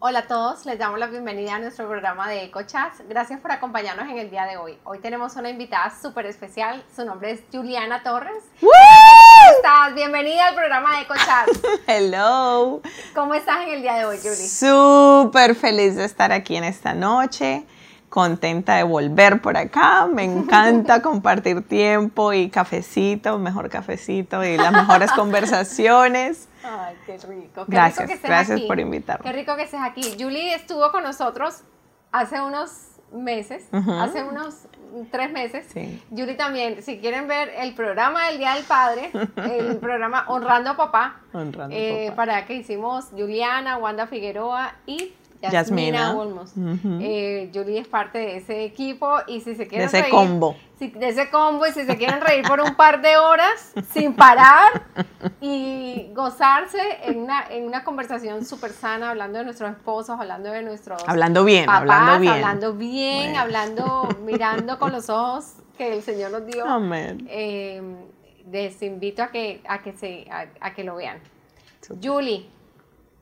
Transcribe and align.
Hola 0.00 0.20
a 0.20 0.26
todos, 0.28 0.64
les 0.64 0.78
damos 0.78 1.00
la 1.00 1.08
bienvenida 1.08 1.56
a 1.56 1.58
nuestro 1.58 1.88
programa 1.88 2.28
de 2.28 2.44
EcoChats. 2.44 3.02
Gracias 3.08 3.40
por 3.40 3.50
acompañarnos 3.50 4.08
en 4.08 4.18
el 4.18 4.30
día 4.30 4.44
de 4.44 4.56
hoy. 4.56 4.78
Hoy 4.84 5.00
tenemos 5.00 5.34
una 5.34 5.50
invitada 5.50 5.92
súper 6.00 6.26
especial. 6.26 6.84
Su 6.94 7.04
nombre 7.04 7.32
es 7.32 7.40
Juliana 7.52 8.04
Torres. 8.04 8.44
¡Woo! 8.62 8.70
¿Cómo 8.70 9.56
estás? 9.56 9.94
Bienvenida 9.96 10.46
al 10.46 10.54
programa 10.54 10.94
de 10.94 11.02
EcoChats. 11.02 11.60
Hello. 11.88 12.80
¿Cómo 13.12 13.34
estás 13.34 13.66
en 13.66 13.70
el 13.70 13.82
día 13.82 13.94
de 13.94 14.04
hoy, 14.04 14.18
Julie? 14.18 14.36
Súper 14.36 15.56
feliz 15.56 15.96
de 15.96 16.04
estar 16.04 16.30
aquí 16.30 16.54
en 16.54 16.62
esta 16.62 16.94
noche. 16.94 17.66
Contenta 18.08 18.76
de 18.76 18.84
volver 18.84 19.42
por 19.42 19.56
acá. 19.56 20.06
Me 20.06 20.22
encanta 20.22 21.02
compartir 21.02 21.66
tiempo 21.66 22.32
y 22.32 22.50
cafecito, 22.50 23.36
mejor 23.40 23.68
cafecito 23.68 24.44
y 24.44 24.58
las 24.58 24.70
mejores 24.70 25.10
conversaciones. 25.16 26.47
Ay, 26.68 26.96
qué 27.06 27.16
rico. 27.18 27.64
Qué 27.66 27.72
Gracias, 27.72 27.98
rico 27.98 28.08
que 28.08 28.14
estés 28.14 28.28
gracias 28.30 28.58
aquí. 28.58 28.66
por 28.66 28.78
invitarme. 28.80 29.24
Qué 29.24 29.32
rico 29.36 29.56
que 29.56 29.62
estés 29.62 29.80
aquí. 29.82 30.02
Julie 30.18 30.54
estuvo 30.54 30.90
con 30.92 31.02
nosotros 31.02 31.62
hace 32.12 32.40
unos 32.40 32.70
meses, 33.12 33.66
hace 33.72 34.22
unos 34.22 34.66
tres 35.10 35.32
meses. 35.32 35.66
Sí. 35.72 36.02
Julie 36.10 36.34
también, 36.34 36.82
si 36.82 36.98
quieren 36.98 37.26
ver 37.26 37.50
el 37.56 37.74
programa 37.74 38.26
del 38.28 38.38
Día 38.38 38.54
del 38.54 38.64
Padre, 38.64 39.10
el 39.36 39.76
programa 39.80 40.24
Honrando 40.28 40.70
a 40.70 40.76
Papá, 40.76 41.20
Honrando 41.32 41.74
eh, 41.76 42.06
papá. 42.10 42.16
para 42.16 42.44
que 42.46 42.54
hicimos 42.54 43.06
Juliana, 43.10 43.78
Wanda 43.78 44.06
Figueroa 44.06 44.74
y 44.86 45.14
Yasmina. 45.42 46.16
Olmos. 46.16 46.52
Ujú. 46.56 46.98
Eh, 47.00 47.50
Julie 47.54 47.78
es 47.78 47.88
parte 47.88 48.18
de 48.18 48.36
ese 48.38 48.64
equipo 48.64 49.18
y 49.28 49.40
si 49.40 49.54
se 49.54 49.62
De 49.64 49.68
quieren 49.68 49.86
ese 49.88 50.00
reír, 50.02 50.10
combo. 50.12 50.56
si- 50.78 50.88
de 50.90 51.08
ese 51.08 51.30
combo 51.30 51.66
y 51.66 51.70
si 51.72 51.84
se 51.84 51.96
quieren 51.96 52.20
reír 52.20 52.44
por 52.46 52.60
un 52.60 52.74
par 52.74 53.00
de 53.02 53.16
horas 53.16 53.72
sin 53.92 54.14
parar 54.14 54.82
y 55.40 56.10
gozarse 56.14 56.80
en 57.04 57.20
una, 57.22 57.44
en 57.50 57.66
una 57.66 57.84
conversación 57.84 58.44
súper 58.44 58.72
sana, 58.72 59.10
hablando 59.10 59.38
de 59.38 59.44
nuestros 59.44 59.70
esposos, 59.70 60.18
hablando 60.18 60.50
de 60.50 60.62
nuestros 60.62 61.02
Hablando 61.06 61.44
bien, 61.44 61.66
papás, 61.66 61.80
hablando 61.82 62.20
bien. 62.20 62.32
hablando 62.34 62.72
bien, 62.74 63.22
Bueno. 63.26 63.38
hablando, 63.40 64.08
mirando 64.24 64.78
con 64.78 64.92
los 64.92 65.08
ojos 65.08 65.52
que 65.76 65.94
el 65.94 66.02
Señor 66.02 66.32
nos 66.32 66.46
dio. 66.46 66.66
Amén. 66.66 67.26
Eh, 67.30 67.80
les 68.50 68.82
invito 68.82 69.22
a 69.22 69.28
que, 69.28 69.60
a 69.68 69.82
que, 69.82 69.92
se, 69.92 70.26
a, 70.30 70.46
a 70.60 70.74
que 70.74 70.82
lo 70.82 70.96
vean. 70.96 71.18
Súper. 71.80 72.10
Julie, 72.10 72.46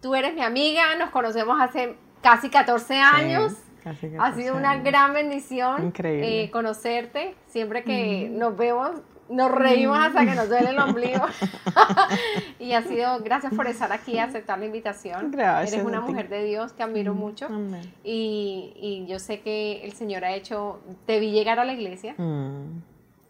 tú 0.01 0.15
eres 0.15 0.35
mi 0.35 0.43
amiga, 0.43 0.95
nos 0.97 1.11
conocemos 1.11 1.61
hace 1.61 1.97
casi 2.27 2.51
14 2.51 2.95
años. 2.99 3.53
casi 3.85 4.11
Ha 4.19 4.35
sido 4.35 4.57
una 4.57 4.77
gran 4.79 5.15
bendición 5.15 5.93
eh, 6.03 6.51
conocerte. 6.53 7.37
Siempre 7.47 7.85
que 7.85 8.29
nos 8.29 8.57
vemos, 8.57 8.91
nos 9.29 9.51
reímos 9.53 9.97
hasta 9.99 10.25
que 10.25 10.35
nos 10.35 10.49
duele 10.49 10.71
el 10.71 10.79
ombligo. 10.81 11.25
y 12.59 12.73
ha 12.73 12.83
sido, 12.83 13.21
gracias 13.21 13.55
por 13.55 13.69
estar 13.69 13.93
aquí, 13.93 14.19
aceptar 14.19 14.59
la 14.59 14.67
invitación. 14.67 15.31
Gracias 15.31 15.75
Eres 15.75 15.87
una 15.87 16.01
mujer 16.01 16.29
de 16.29 16.45
Dios 16.45 16.73
que 16.73 16.83
admiro 16.83 17.15
mucho. 17.15 17.47
Amén. 17.47 17.93
Y, 18.03 18.73
y 18.77 19.07
yo 19.07 19.21
sé 19.21 19.41
que 19.41 19.85
el 19.85 19.93
Señor 19.93 20.25
ha 20.25 20.35
hecho, 20.35 20.81
te 21.07 21.21
vi 21.21 21.31
llegar 21.31 21.61
a 21.61 21.65
la 21.65 21.73
iglesia 21.75 22.15
Mm. 22.19 22.83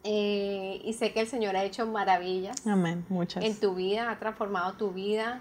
eh, 0.05 0.81
y 0.85 0.93
sé 0.95 1.13
que 1.13 1.21
el 1.21 1.27
Señor 1.27 1.55
ha 1.57 1.65
hecho 1.65 1.87
maravillas 1.87 2.67
Amén. 2.67 3.05
Muchas. 3.11 3.45
en 3.45 3.59
tu 3.61 3.75
vida, 3.75 4.11
ha 4.11 4.19
transformado 4.19 4.73
tu 4.75 4.91
vida. 4.93 5.41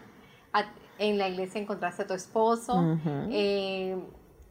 En 0.97 1.17
la 1.17 1.27
iglesia 1.29 1.59
encontraste 1.61 2.03
a 2.03 2.07
tu 2.07 2.13
esposo, 2.13 2.97
eh, 3.29 3.97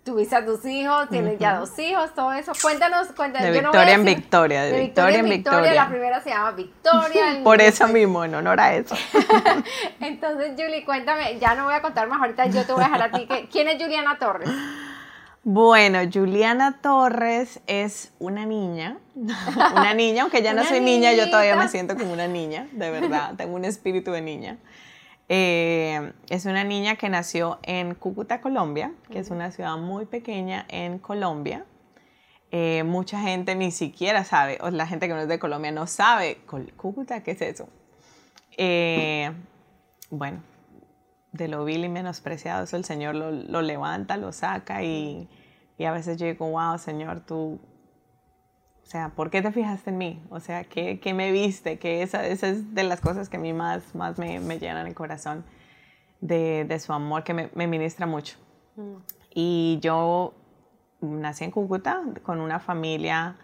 tuviste 0.05 0.37
a 0.37 0.45
tus 0.45 0.64
hijos, 0.67 1.09
tienes 1.09 1.39
ya 1.39 1.56
dos 1.59 1.78
hijos, 1.78 2.14
todo 2.14 2.33
eso. 2.33 2.53
Cuéntanos, 2.61 3.09
cuéntanos. 3.17 3.48
De 3.48 3.55
Yo 3.55 3.62
no 3.62 3.70
victoria 3.70 3.95
en 3.95 4.05
victoria, 4.05 4.62
de 4.65 4.81
victoria 4.81 5.19
en 5.20 5.28
victoria. 5.28 5.75
La 5.75 5.89
primera 5.89 6.20
se 6.22 6.31
llama 6.31 6.50
Victoria. 6.50 7.25
Por 7.45 7.61
eso 7.62 7.89
mismo, 7.89 8.25
en 8.25 8.34
honor 8.34 8.61
a 8.61 8.75
eso. 8.75 8.95
Entonces, 10.00 10.53
Julie, 10.59 10.84
cuéntame, 10.84 11.39
ya 11.39 11.55
no 11.55 11.65
voy 11.65 11.75
a 11.75 11.81
contar 11.83 12.09
más 12.09 12.20
ahorita, 12.20 12.47
yo 12.47 12.65
te 12.65 12.72
voy 12.72 12.83
a 12.83 12.84
dejar 12.84 13.03
a 13.03 13.11
ti. 13.12 13.27
que- 13.27 13.48
¿Quién 13.48 13.69
es 13.69 13.83
Juliana 13.83 14.19
Torres? 14.19 14.50
Bueno, 15.47 15.99
Juliana 16.12 16.78
Torres 16.81 17.61
es 17.66 18.12
una 18.19 18.47
niña, 18.47 18.97
una 19.15 19.93
niña, 19.93 20.22
aunque 20.22 20.43
ya 20.43 20.53
no 20.55 20.65
soy 20.65 20.81
niña, 20.81 21.12
yo 21.12 21.28
todavía 21.31 21.56
me 21.56 21.69
siento 21.69 21.97
como 21.97 22.12
una 22.15 22.26
niña, 22.26 22.66
de 22.72 22.91
verdad, 22.91 23.34
tengo 23.37 23.55
un 23.55 23.65
espíritu 23.66 24.11
de 24.12 24.22
niña. 24.22 24.56
Eh, 25.29 26.12
es 26.29 26.45
una 26.45 26.65
niña 26.65 26.97
que 26.97 27.09
nació 27.09 27.59
en 27.62 27.95
Cúcuta, 27.95 28.41
Colombia, 28.41 28.93
que 29.11 29.19
es 29.21 29.31
una 29.31 29.51
ciudad 29.53 29.77
muy 29.79 30.05
pequeña 30.07 30.67
en 30.69 30.99
Colombia. 30.99 31.65
Eh, 32.51 32.85
mucha 32.85 33.21
gente 33.21 33.55
ni 33.55 33.71
siquiera 33.71 34.25
sabe, 34.25 34.59
o 34.61 34.71
la 34.71 34.87
gente 34.87 35.09
que 35.09 35.15
no 35.15 35.21
es 35.21 35.29
de 35.29 35.39
Colombia 35.39 35.73
no 35.73 35.87
sabe, 35.87 36.39
"Col- 36.47 36.73
Cúcuta, 36.77 37.23
¿qué 37.23 37.33
es 37.33 37.43
eso? 37.43 37.69
Eh, 38.57 39.33
bueno, 40.11 40.41
de 41.33 41.49
lo 41.49 41.65
vil 41.65 41.85
y 41.85 41.89
menospreciado, 41.89 42.62
eso 42.65 42.77
el 42.77 42.85
Señor 42.85 43.17
lo, 43.17 43.33
lo 43.33 43.62
levanta, 43.62 44.17
lo 44.17 44.31
saca 44.31 44.85
y, 44.85 45.29
y 45.79 45.85
a 45.85 45.91
veces 45.93 46.17
yo 46.19 46.27
digo, 46.27 46.49
wow, 46.51 46.79
Señor, 46.79 47.21
tú, 47.21 47.59
o 48.84 48.87
sea, 48.87 49.09
¿por 49.11 49.31
qué 49.31 49.41
te 49.43 49.50
fijaste 49.50 49.91
en 49.91 49.99
mí? 49.99 50.22
O 50.31 50.41
sea, 50.41 50.65
¿qué, 50.65 51.00
qué 51.00 51.15
me 51.15 51.33
viste? 51.33 51.78
Que 51.78 52.03
esa, 52.03 52.27
esa 52.27 52.49
es 52.49 52.75
de 52.75 52.84
las 52.84 53.00
cosas 53.00 53.28
que 53.28 53.39
a 53.39 53.41
mí 53.41 53.53
más, 53.53 53.95
más 53.95 54.19
me, 54.19 54.39
me 54.41 54.59
llenan 54.59 54.87
el 54.87 54.95
corazón 54.95 55.45
de, 56.21 56.65
de 56.65 56.78
su 56.78 56.93
amor, 56.93 57.25
que 57.25 57.34
me, 57.34 57.50
me 57.55 57.67
ministra 57.67 58.06
mucho. 58.06 58.37
Y 59.34 59.78
yo 59.81 60.34
nací 61.00 61.44
en 61.44 61.50
Cúcuta 61.50 62.03
con 62.23 62.41
una 62.41 62.61
familia, 62.61 63.37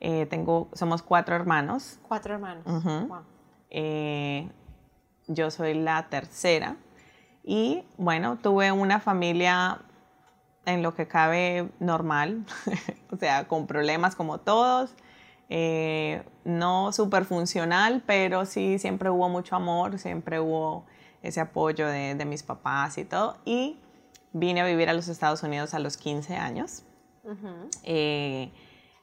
eh, 0.00 0.26
tengo, 0.26 0.68
somos 0.72 1.02
cuatro 1.02 1.34
hermanos, 1.36 1.98
Cuatro 2.06 2.34
hermanos. 2.34 2.64
Wow. 2.84 3.22
eh, 3.70 4.48
yo 5.26 5.50
soy 5.50 5.74
la 5.74 6.08
tercera 6.08 6.76
y 7.44 7.84
bueno, 7.98 8.36
tuve 8.38 8.72
una 8.72 8.98
familia 9.00 9.80
en 10.68 10.82
lo 10.82 10.94
que 10.94 11.08
cabe 11.08 11.68
normal, 11.80 12.44
o 13.10 13.16
sea, 13.16 13.48
con 13.48 13.66
problemas 13.66 14.14
como 14.14 14.38
todos, 14.38 14.94
eh, 15.48 16.22
no 16.44 16.92
súper 16.92 17.24
funcional, 17.24 18.02
pero 18.06 18.44
sí 18.44 18.78
siempre 18.78 19.10
hubo 19.10 19.28
mucho 19.28 19.56
amor, 19.56 19.98
siempre 19.98 20.40
hubo 20.40 20.84
ese 21.22 21.40
apoyo 21.40 21.88
de, 21.88 22.14
de 22.14 22.24
mis 22.24 22.42
papás 22.42 22.98
y 22.98 23.04
todo. 23.04 23.38
Y 23.44 23.78
vine 24.32 24.60
a 24.60 24.66
vivir 24.66 24.88
a 24.88 24.92
los 24.92 25.08
Estados 25.08 25.42
Unidos 25.42 25.74
a 25.74 25.78
los 25.78 25.96
15 25.96 26.36
años. 26.36 26.84
Eh, 27.82 28.50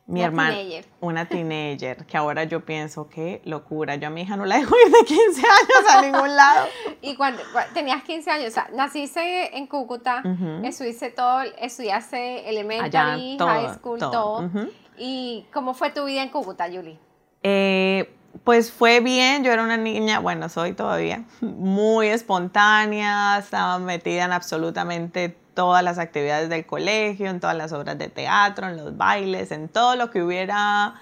mi 0.07 0.19
Una 0.19 0.25
hermana, 0.27 0.53
teenager. 0.55 0.85
una 1.01 1.25
teenager, 1.29 2.05
que 2.05 2.17
ahora 2.17 2.43
yo 2.43 2.63
pienso, 2.63 3.09
qué 3.09 3.41
locura, 3.45 3.95
yo 3.95 4.07
a 4.07 4.11
mi 4.11 4.21
hija 4.21 4.37
no 4.37 4.45
la 4.45 4.57
dejo 4.59 4.75
ir 4.85 4.91
de 4.91 5.03
15 5.05 5.41
años 5.41 5.89
a 5.93 6.01
ningún 6.01 6.35
lado. 6.35 6.67
Y 7.01 7.15
cuando, 7.15 7.41
cua- 7.53 7.67
tenías 7.73 8.03
15 8.03 8.29
años, 8.31 8.47
o 8.49 8.51
sea, 8.51 8.69
naciste 8.73 9.57
en 9.57 9.65
Cúcuta, 9.67 10.21
Ujú. 10.23 10.65
estudiaste 10.65 11.09
todo, 11.11 11.41
estudiaste 11.59 12.39
Allá, 12.39 12.49
elementary, 12.49 13.35
todo, 13.37 13.47
high 13.47 13.73
school, 13.73 13.99
todo. 13.99 14.11
todo. 14.11 14.49
¿Y 14.97 15.45
cómo 15.53 15.73
fue 15.73 15.89
tu 15.89 16.05
vida 16.05 16.21
en 16.23 16.29
Cúcuta, 16.29 16.65
Julie? 16.71 16.97
Eh, 17.43 18.13
pues 18.43 18.71
fue 18.71 18.99
bien, 18.99 19.43
yo 19.43 19.51
era 19.51 19.63
una 19.63 19.77
niña, 19.77 20.19
bueno, 20.19 20.49
soy 20.49 20.73
todavía, 20.73 21.23
muy 21.41 22.07
espontánea, 22.07 23.37
estaba 23.39 23.79
metida 23.79 24.25
en 24.25 24.31
absolutamente 24.33 25.37
todas 25.55 25.83
las 25.83 25.97
actividades 25.97 26.49
del 26.49 26.65
colegio, 26.65 27.29
en 27.29 27.39
todas 27.39 27.55
las 27.57 27.71
obras 27.73 27.97
de 27.97 28.09
teatro, 28.09 28.67
en 28.67 28.77
los 28.77 28.95
bailes, 28.97 29.51
en 29.51 29.69
todo 29.69 29.95
lo 29.95 30.11
que 30.11 30.21
hubiera 30.21 30.93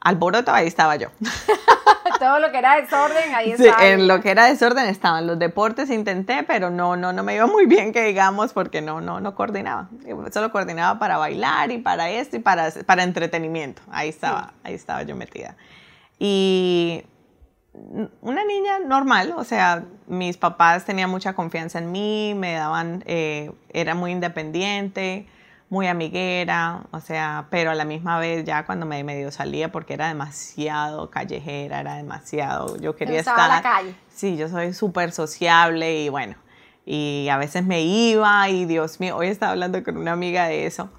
alboroto, 0.00 0.52
ahí 0.52 0.66
estaba 0.66 0.96
yo. 0.96 1.08
todo 2.18 2.38
lo 2.38 2.50
que 2.50 2.58
era 2.58 2.76
desorden, 2.80 3.34
ahí 3.34 3.54
Sí, 3.56 3.66
estaba. 3.66 3.86
en 3.86 4.06
lo 4.08 4.20
que 4.20 4.30
era 4.30 4.44
desorden 4.46 4.86
estaban 4.86 5.26
los 5.26 5.38
deportes, 5.38 5.90
intenté, 5.90 6.42
pero 6.42 6.70
no, 6.70 6.96
no, 6.96 7.12
no 7.12 7.22
me 7.22 7.34
iba 7.36 7.46
muy 7.46 7.66
bien, 7.66 7.92
que 7.92 8.02
digamos, 8.04 8.52
porque 8.52 8.82
no, 8.82 9.00
no, 9.00 9.20
no 9.20 9.34
coordinaba. 9.34 9.88
Solo 10.32 10.50
coordinaba 10.52 10.98
para 10.98 11.16
bailar 11.16 11.70
y 11.70 11.78
para 11.78 12.10
esto 12.10 12.36
y 12.36 12.40
para, 12.40 12.70
para 12.86 13.02
entretenimiento. 13.02 13.82
Ahí 13.90 14.08
estaba, 14.10 14.52
ahí 14.62 14.74
estaba 14.74 15.02
yo 15.04 15.16
metida. 15.16 15.56
Y 16.18 17.04
una 18.20 18.44
niña 18.44 18.78
normal, 18.78 19.34
o 19.36 19.44
sea, 19.44 19.84
mis 20.06 20.36
papás 20.36 20.84
tenían 20.84 21.10
mucha 21.10 21.34
confianza 21.34 21.78
en 21.78 21.90
mí, 21.90 22.34
me 22.36 22.54
daban, 22.54 23.02
eh, 23.06 23.50
era 23.70 23.94
muy 23.94 24.12
independiente, 24.12 25.26
muy 25.70 25.88
amiguera, 25.88 26.82
o 26.92 27.00
sea, 27.00 27.46
pero 27.50 27.72
a 27.72 27.74
la 27.74 27.84
misma 27.84 28.18
vez 28.18 28.44
ya 28.44 28.64
cuando 28.64 28.86
me 28.86 29.02
medio 29.02 29.32
salía 29.32 29.72
porque 29.72 29.94
era 29.94 30.08
demasiado 30.08 31.10
callejera, 31.10 31.80
era 31.80 31.96
demasiado, 31.96 32.76
yo 32.76 32.94
quería 32.94 33.20
estar... 33.20 33.48
la 33.48 33.62
calle. 33.62 33.94
Sí, 34.08 34.36
yo 34.36 34.48
soy 34.48 34.72
súper 34.72 35.10
sociable 35.10 36.02
y 36.02 36.08
bueno, 36.08 36.36
y 36.86 37.28
a 37.30 37.38
veces 37.38 37.64
me 37.64 37.82
iba 37.82 38.48
y 38.48 38.66
Dios 38.66 39.00
mío, 39.00 39.16
hoy 39.16 39.28
estaba 39.28 39.52
hablando 39.52 39.82
con 39.82 39.96
una 39.96 40.12
amiga 40.12 40.46
de 40.46 40.66
eso, 40.66 40.90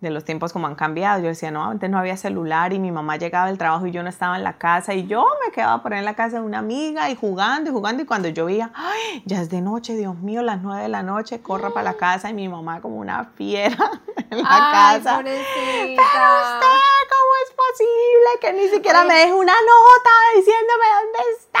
de 0.00 0.10
los 0.10 0.24
tiempos 0.24 0.52
como 0.52 0.66
han 0.66 0.74
cambiado. 0.74 1.20
Yo 1.20 1.28
decía, 1.28 1.50
no, 1.50 1.64
antes 1.64 1.90
no 1.90 1.98
había 1.98 2.16
celular 2.16 2.72
y 2.72 2.78
mi 2.78 2.90
mamá 2.90 3.16
llegaba 3.16 3.46
del 3.46 3.58
trabajo 3.58 3.86
y 3.86 3.90
yo 3.90 4.02
no 4.02 4.08
estaba 4.08 4.36
en 4.36 4.44
la 4.44 4.54
casa 4.54 4.94
y 4.94 5.06
yo 5.06 5.26
me 5.44 5.52
quedaba 5.52 5.82
por 5.82 5.92
ahí 5.92 5.98
en 5.98 6.04
la 6.04 6.14
casa 6.14 6.38
de 6.38 6.42
una 6.42 6.58
amiga 6.58 7.10
y 7.10 7.16
jugando 7.16 7.70
y 7.70 7.72
jugando 7.72 8.02
y 8.02 8.06
cuando 8.06 8.28
yo 8.28 8.46
veía, 8.46 8.70
ay, 8.74 9.22
ya 9.26 9.40
es 9.40 9.50
de 9.50 9.60
noche, 9.60 9.94
Dios 9.94 10.16
mío, 10.16 10.42
las 10.42 10.62
nueve 10.62 10.82
de 10.82 10.88
la 10.88 11.02
noche, 11.02 11.42
corra 11.42 11.70
para 11.70 11.84
la 11.84 11.96
casa 11.96 12.30
y 12.30 12.34
mi 12.34 12.48
mamá 12.48 12.80
como 12.80 12.96
una 12.96 13.24
fiera 13.36 13.76
en 14.30 14.38
la 14.42 14.48
Ay, 14.48 14.98
casa. 14.98 15.16
pobrecita. 15.16 15.46
Pero 15.46 15.96
usted, 15.96 17.00
¿cómo 17.10 17.32
es 17.44 17.54
posible 17.56 18.30
que 18.40 18.52
ni 18.54 18.68
siquiera 18.68 19.04
me 19.04 19.14
deje 19.14 19.32
una 19.34 19.52
nota 19.52 20.10
diciéndome 20.34 20.84
dónde 21.02 21.18
está? 21.38 21.60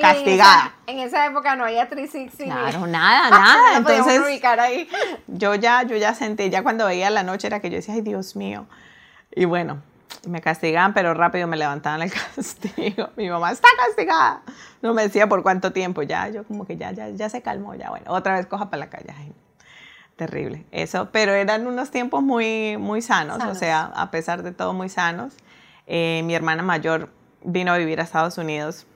castigada. 0.00 0.74
En 0.86 0.98
esa, 0.98 1.26
época 1.26 1.56
no 1.56 1.64
había 1.64 1.88
360. 1.88 2.54
Claro, 2.54 2.86
nada, 2.86 3.30
nada. 3.30 3.76
Entonces, 3.76 4.20
ubicar 4.20 4.60
ahí. 4.60 4.88
yo 5.26 5.54
ya, 5.54 5.82
yo 5.82 5.96
ya 5.96 6.14
sentí, 6.14 6.50
ya 6.50 6.62
cuando 6.62 6.86
veía 6.86 7.10
la 7.10 7.22
noche 7.22 7.46
era 7.46 7.60
que 7.60 7.70
yo 7.72 7.76
decía, 7.76 7.94
ay, 7.94 8.02
Dios 8.02 8.36
mío. 8.36 8.66
Y 9.34 9.44
bueno, 9.46 9.82
me 10.28 10.40
castigaban, 10.40 10.94
pero 10.94 11.14
rápido 11.14 11.46
me 11.48 11.56
levantaban 11.56 12.02
el 12.02 12.12
castigo. 12.36 13.10
Mi 13.16 13.28
mamá 13.28 13.50
está 13.50 13.68
castigada. 13.76 14.42
No 14.80 14.94
me 14.94 15.02
decía 15.02 15.28
por 15.28 15.42
cuánto 15.42 15.72
tiempo, 15.72 16.02
ya, 16.02 16.28
yo 16.28 16.44
como 16.44 16.66
que 16.66 16.76
ya, 16.76 16.92
ya, 16.92 17.08
ya 17.10 17.28
se 17.28 17.42
calmó, 17.42 17.74
ya, 17.74 17.90
bueno, 17.90 18.12
otra 18.12 18.36
vez 18.36 18.46
coja 18.46 18.70
para 18.70 18.80
la 18.80 18.90
calle. 18.90 19.12
terrible, 20.16 20.64
eso, 20.70 21.08
pero 21.10 21.32
eran 21.32 21.66
unos 21.66 21.90
tiempos 21.90 22.22
muy, 22.22 22.76
muy 22.76 23.02
sanos, 23.02 23.42
o 23.44 23.54
sea, 23.54 23.84
a 23.94 24.10
pesar 24.10 24.42
de 24.42 24.52
todo 24.52 24.72
muy 24.72 24.88
sanos. 24.88 25.34
Eh, 25.86 26.22
mi 26.24 26.34
hermana 26.34 26.62
mayor 26.62 27.10
vino 27.44 27.72
a 27.72 27.78
vivir 27.78 28.00
a 28.00 28.04
Estados 28.04 28.38
Unidos. 28.38 28.86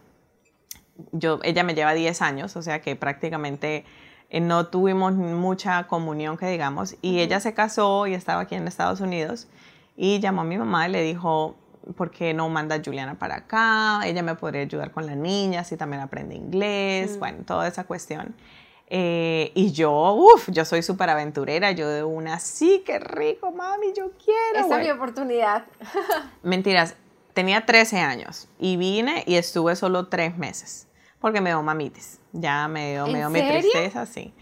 Yo, 1.12 1.40
ella 1.43 1.64
me 1.64 1.75
lleva 1.75 1.94
10 1.94 2.23
años, 2.23 2.56
o 2.56 2.62
sea 2.62 2.81
que 2.81 2.96
prácticamente 2.96 3.84
no 4.41 4.67
tuvimos 4.67 5.15
mucha 5.15 5.87
comunión, 5.87 6.37
que 6.37 6.47
digamos, 6.47 6.97
y 7.03 7.21
ella 7.21 7.41
se 7.41 7.55
casó 7.55 8.06
y 8.06 8.15
estaba 8.15 8.43
aquí 8.43 8.55
en 8.55 8.67
Estados 8.69 9.00
Unidos 9.00 9.49
y 9.97 10.21
llamó 10.21 10.43
a 10.43 10.44
mi 10.44 10.59
mamá 10.59 10.88
y 10.88 10.93
le 10.93 11.03
dijo, 11.03 11.56
¿por 11.97 12.11
qué 12.11 12.35
no 12.35 12.49
manda 12.49 12.77
a 12.77 12.83
Juliana 12.85 13.19
para 13.19 13.37
acá? 13.37 14.00
Ella 14.05 14.23
me 14.23 14.35
podría 14.35 14.62
ayudar 14.62 14.91
con 14.91 15.06
la 15.06 15.15
niña, 15.15 15.65
si 15.65 15.77
también 15.77 16.03
aprende 16.03 16.35
inglés, 16.35 17.17
mm. 17.17 17.19
bueno, 17.19 17.38
toda 17.47 17.67
esa 17.69 17.85
cuestión. 17.85 18.35
Eh, 18.88 19.50
y 19.55 19.73
yo, 19.73 20.12
uff, 20.15 20.49
yo 20.50 20.65
soy 20.65 20.83
súper 20.83 21.11
aventurera, 21.11 21.73
yo 21.73 21.88
de 21.88 22.05
una, 22.05 22.38
sí, 22.38 22.83
qué 22.87 22.99
rico, 22.99 23.50
mami, 23.50 23.93
yo 23.97 24.12
quiero. 24.12 24.67
Esa 24.67 24.81
es 24.81 24.87
mi 24.87 24.91
oportunidad. 24.91 25.65
Mentiras, 26.43 26.94
tenía 27.33 27.67
13 27.67 27.99
años 27.99 28.49
y 28.59 28.77
vine 28.77 29.25
y 29.27 29.37
estuve 29.37 29.75
solo 29.77 30.06
tres 30.06 30.37
meses 30.38 30.86
porque 31.26 31.40
me 31.40 31.50
dio 31.50 31.61
mamitis. 31.61 32.20
Ya 32.31 32.69
me 32.69 32.93
dio, 32.93 33.08
me 33.08 33.19
dio 33.19 33.31
mi 33.31 33.43
tristeza, 33.43 34.06
sí. 34.06 34.32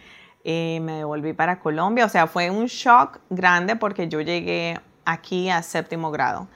Y 0.44 0.80
me 0.82 0.98
devolví 0.98 1.32
para 1.32 1.58
Colombia, 1.58 2.04
o 2.04 2.10
sea, 2.10 2.26
fue 2.26 2.50
un 2.50 2.66
shock 2.66 3.20
grande 3.30 3.74
porque 3.74 4.06
yo 4.06 4.20
llegué 4.20 4.78
aquí 5.06 5.48
a 5.48 5.62
séptimo 5.62 6.10
grado. 6.10 6.46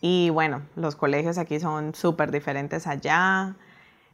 Y 0.00 0.30
bueno, 0.30 0.62
los 0.74 0.96
colegios 0.96 1.38
aquí 1.38 1.60
son 1.60 1.94
súper 1.94 2.32
diferentes 2.32 2.88
allá. 2.88 3.54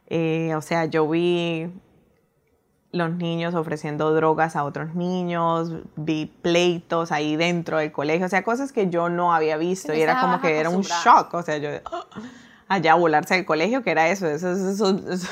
Eh, 0.05 0.53
o 0.55 0.61
sea, 0.61 0.85
yo 0.85 1.09
vi 1.09 1.73
los 2.91 3.09
niños 3.15 3.55
ofreciendo 3.55 4.13
drogas 4.13 4.55
a 4.55 4.65
otros 4.65 4.93
niños, 4.93 5.71
vi 5.95 6.27
pleitos 6.27 7.11
ahí 7.11 7.37
dentro 7.37 7.79
del 7.79 7.91
colegio, 7.91 8.27
o 8.27 8.29
sea, 8.29 8.43
cosas 8.43 8.71
que 8.71 8.91
yo 8.91 9.09
no 9.09 9.33
había 9.33 9.57
visto 9.57 9.95
y 9.95 10.01
era 10.01 10.21
como 10.21 10.39
que 10.41 10.59
era 10.59 10.69
un 10.69 10.83
shock, 10.83 11.33
o 11.33 11.41
sea, 11.41 11.57
yo 11.57 11.71
allá 12.67 12.93
a 12.93 12.95
volarse 12.95 13.35
del 13.35 13.45
colegio, 13.45 13.83
que 13.83 13.91
era 13.91 14.09
eso, 14.09 14.27
esos, 14.27 14.59
esos, 14.59 15.29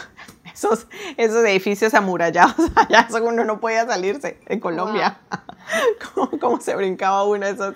esos, 0.54 0.88
esos 1.18 1.46
edificios 1.46 1.94
amurallados 1.94 2.56
allá, 2.76 3.08
eso 3.10 3.24
uno 3.24 3.44
no 3.44 3.60
podía 3.60 3.86
salirse 3.86 4.40
en 4.48 4.60
Colombia. 4.60 5.20
Como, 6.40 6.60
se 6.60 6.76
brincaba 6.76 7.24
uno 7.24 7.46
esos, 7.46 7.76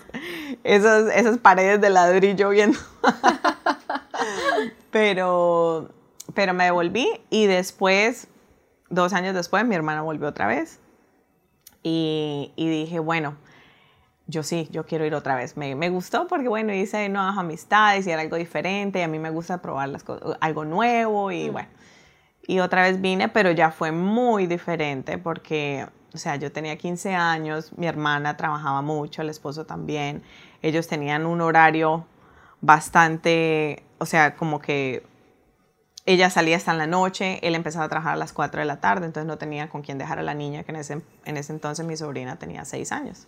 esos, 0.64 1.12
esas 1.12 1.38
paredes 1.38 1.82
de 1.82 1.90
ladrillo 1.90 2.50
viendo. 2.50 2.78
pero, 4.92 5.90
pero 6.34 6.54
me 6.54 6.66
devolví 6.66 7.08
y 7.30 7.48
después, 7.48 8.28
dos 8.90 9.14
años 9.14 9.34
después, 9.34 9.66
mi 9.66 9.76
hermana 9.76 10.02
volvió 10.02 10.28
otra 10.28 10.48
vez. 10.48 10.80
Y, 11.82 12.52
y 12.58 12.68
dije, 12.70 13.00
bueno, 13.00 13.38
yo 14.28 14.44
sí, 14.44 14.68
yo 14.72 14.86
quiero 14.86 15.06
ir 15.06 15.16
otra 15.16 15.36
vez. 15.36 15.58
Me, 15.58 15.76
me, 15.76 15.90
gustó 15.90 16.28
porque, 16.28 16.50
bueno, 16.50 16.74
hice 16.74 17.08
nuevas 17.10 17.38
amistades 17.38 18.06
y 18.08 18.12
era 18.12 18.22
algo 18.22 18.36
diferente. 18.36 19.00
Y 19.00 19.02
a 19.02 19.08
mí 19.08 19.20
me 19.20 19.30
gusta 19.30 19.62
probar 19.62 19.90
las 19.90 20.04
algo 20.42 20.66
nuevo 20.66 21.32
y 21.32 21.50
mm. 21.50 21.54
bueno. 21.54 21.70
Y 22.46 22.60
otra 22.60 22.84
vez 22.84 23.02
vine, 23.02 23.28
pero 23.28 23.52
ya 23.52 23.72
fue 23.72 23.92
muy 23.92 24.48
diferente 24.48 25.18
porque, 25.18 25.86
o 26.14 26.18
sea, 26.18 26.38
yo 26.38 26.52
tenía 26.52 26.78
15 26.78 27.14
años, 27.14 27.74
mi 27.78 27.88
hermana 27.88 28.38
trabajaba 28.38 28.82
mucho, 28.82 29.22
el 29.22 29.30
esposo 29.30 29.66
también. 29.66 30.24
Ellos 30.62 30.88
tenían 30.88 31.26
un 31.26 31.42
horario 31.42 32.06
bastante, 32.62 33.84
o 33.98 34.06
sea, 34.06 34.36
como 34.36 34.60
que 34.60 35.04
ella 36.06 36.30
salía 36.30 36.56
hasta 36.56 36.72
en 36.72 36.78
la 36.78 36.88
noche, 36.88 37.46
él 37.46 37.54
empezaba 37.54 37.84
a 37.84 37.90
trabajar 37.90 38.14
a 38.14 38.18
las 38.18 38.32
4 38.32 38.62
de 38.62 38.66
la 38.66 38.80
tarde, 38.80 39.06
entonces 39.06 39.28
no 39.28 39.38
tenía 39.38 39.68
con 39.68 39.82
quién 39.82 39.98
dejar 39.98 40.20
a 40.20 40.24
la 40.24 40.34
niña, 40.34 40.64
que 40.64 40.72
en 40.72 40.78
ese, 40.78 41.02
en 41.26 41.36
ese 41.36 41.52
entonces 41.52 41.86
mi 41.86 41.98
sobrina 41.98 42.38
tenía 42.38 42.64
6 42.64 42.94
años. 42.94 43.28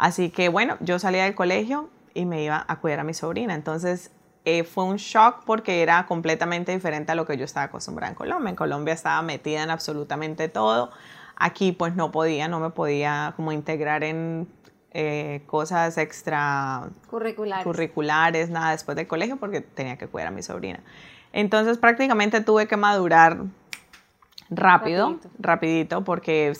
Así 0.00 0.30
que 0.30 0.48
bueno, 0.48 0.78
yo 0.80 0.98
salía 0.98 1.24
del 1.24 1.34
colegio 1.34 1.90
y 2.14 2.24
me 2.24 2.42
iba 2.42 2.64
a 2.66 2.80
cuidar 2.80 3.00
a 3.00 3.04
mi 3.04 3.12
sobrina. 3.12 3.54
Entonces 3.54 4.10
eh, 4.46 4.64
fue 4.64 4.84
un 4.84 4.96
shock 4.96 5.44
porque 5.44 5.82
era 5.82 6.06
completamente 6.06 6.72
diferente 6.72 7.12
a 7.12 7.14
lo 7.14 7.26
que 7.26 7.36
yo 7.36 7.44
estaba 7.44 7.66
acostumbrada 7.66 8.08
en 8.08 8.14
Colombia. 8.14 8.48
En 8.48 8.56
Colombia 8.56 8.94
estaba 8.94 9.20
metida 9.20 9.62
en 9.62 9.68
absolutamente 9.68 10.48
todo. 10.48 10.90
Aquí 11.36 11.72
pues 11.72 11.96
no 11.96 12.10
podía, 12.12 12.48
no 12.48 12.60
me 12.60 12.70
podía 12.70 13.34
como 13.36 13.52
integrar 13.52 14.02
en 14.02 14.48
eh, 14.92 15.42
cosas 15.46 15.98
extra 15.98 16.88
curriculares. 17.10 17.64
curriculares, 17.64 18.48
nada 18.48 18.70
después 18.70 18.96
del 18.96 19.06
colegio 19.06 19.36
porque 19.36 19.60
tenía 19.60 19.98
que 19.98 20.06
cuidar 20.06 20.28
a 20.28 20.30
mi 20.30 20.42
sobrina. 20.42 20.80
Entonces 21.34 21.76
prácticamente 21.76 22.40
tuve 22.40 22.66
que 22.66 22.78
madurar 22.78 23.42
rápido, 24.48 25.08
rapidito, 25.08 25.30
rapidito 25.38 26.04
porque 26.04 26.54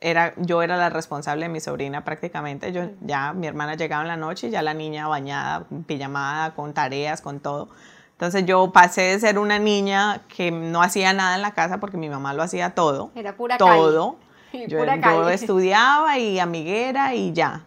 era, 0.00 0.32
yo 0.36 0.62
era 0.62 0.76
la 0.76 0.90
responsable 0.90 1.46
de 1.46 1.48
mi 1.48 1.60
sobrina 1.60 2.04
prácticamente. 2.04 2.72
Yo 2.72 2.90
ya, 3.00 3.32
mi 3.32 3.46
hermana 3.46 3.74
llegaba 3.74 4.02
en 4.02 4.08
la 4.08 4.16
noche 4.16 4.48
y 4.48 4.50
ya 4.50 4.62
la 4.62 4.74
niña 4.74 5.08
bañada, 5.08 5.66
pijamada, 5.86 6.54
con 6.54 6.72
tareas, 6.72 7.20
con 7.20 7.40
todo. 7.40 7.68
Entonces 8.12 8.44
yo 8.44 8.72
pasé 8.72 9.02
de 9.02 9.20
ser 9.20 9.38
una 9.38 9.58
niña 9.58 10.22
que 10.28 10.50
no 10.50 10.82
hacía 10.82 11.12
nada 11.12 11.36
en 11.36 11.42
la 11.42 11.52
casa 11.52 11.80
porque 11.80 11.96
mi 11.96 12.08
mamá 12.08 12.34
lo 12.34 12.42
hacía 12.42 12.74
todo. 12.74 13.10
Era 13.14 13.36
pura 13.36 13.56
todo. 13.58 14.16
Yo, 14.66 14.84
yo 14.84 15.28
estudiaba 15.28 16.18
y 16.18 16.40
amiguera 16.40 17.14
y 17.14 17.32
ya. 17.32 17.66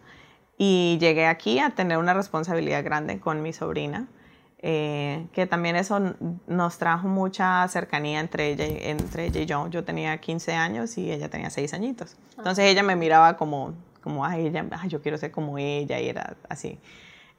Y 0.57 0.97
llegué 0.99 1.27
aquí 1.27 1.59
a 1.59 1.69
tener 1.69 1.97
una 1.97 2.13
responsabilidad 2.13 2.83
grande 2.83 3.21
con 3.21 3.41
mi 3.41 3.53
sobrina. 3.53 4.07
Eh, 4.65 5.27
que 5.33 5.45
también 5.45 5.75
eso 5.75 6.15
nos 6.47 6.77
trajo 6.77 7.09
mucha 7.09 7.67
cercanía 7.67 8.21
entre 8.21 8.51
ella, 8.51 8.65
entre 8.65 9.25
ella 9.25 9.41
y 9.41 9.45
yo. 9.45 9.67
Yo 9.67 9.83
tenía 9.83 10.17
15 10.17 10.53
años 10.53 10.97
y 10.97 11.11
ella 11.11 11.29
tenía 11.29 11.49
6 11.49 11.73
añitos. 11.73 12.15
Entonces 12.37 12.65
ella 12.65 12.81
me 12.81 12.95
miraba 12.95 13.35
como, 13.35 13.73
como 14.01 14.23
ay, 14.23 14.47
ella, 14.47 14.65
yo 14.87 15.01
quiero 15.01 15.17
ser 15.17 15.31
como 15.31 15.57
ella 15.57 15.99
y 15.99 16.07
era 16.07 16.37
así. 16.47 16.79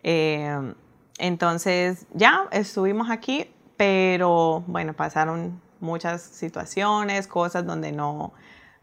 Eh, 0.03 0.75
entonces 1.17 2.06
ya 2.12 2.47
estuvimos 2.50 3.09
aquí, 3.09 3.50
pero 3.79 4.62
bueno, 4.67 4.93
pasaron 4.93 5.62
muchas 5.81 6.20
situaciones, 6.20 7.27
cosas 7.27 7.65
donde 7.65 7.91
no, 7.91 8.34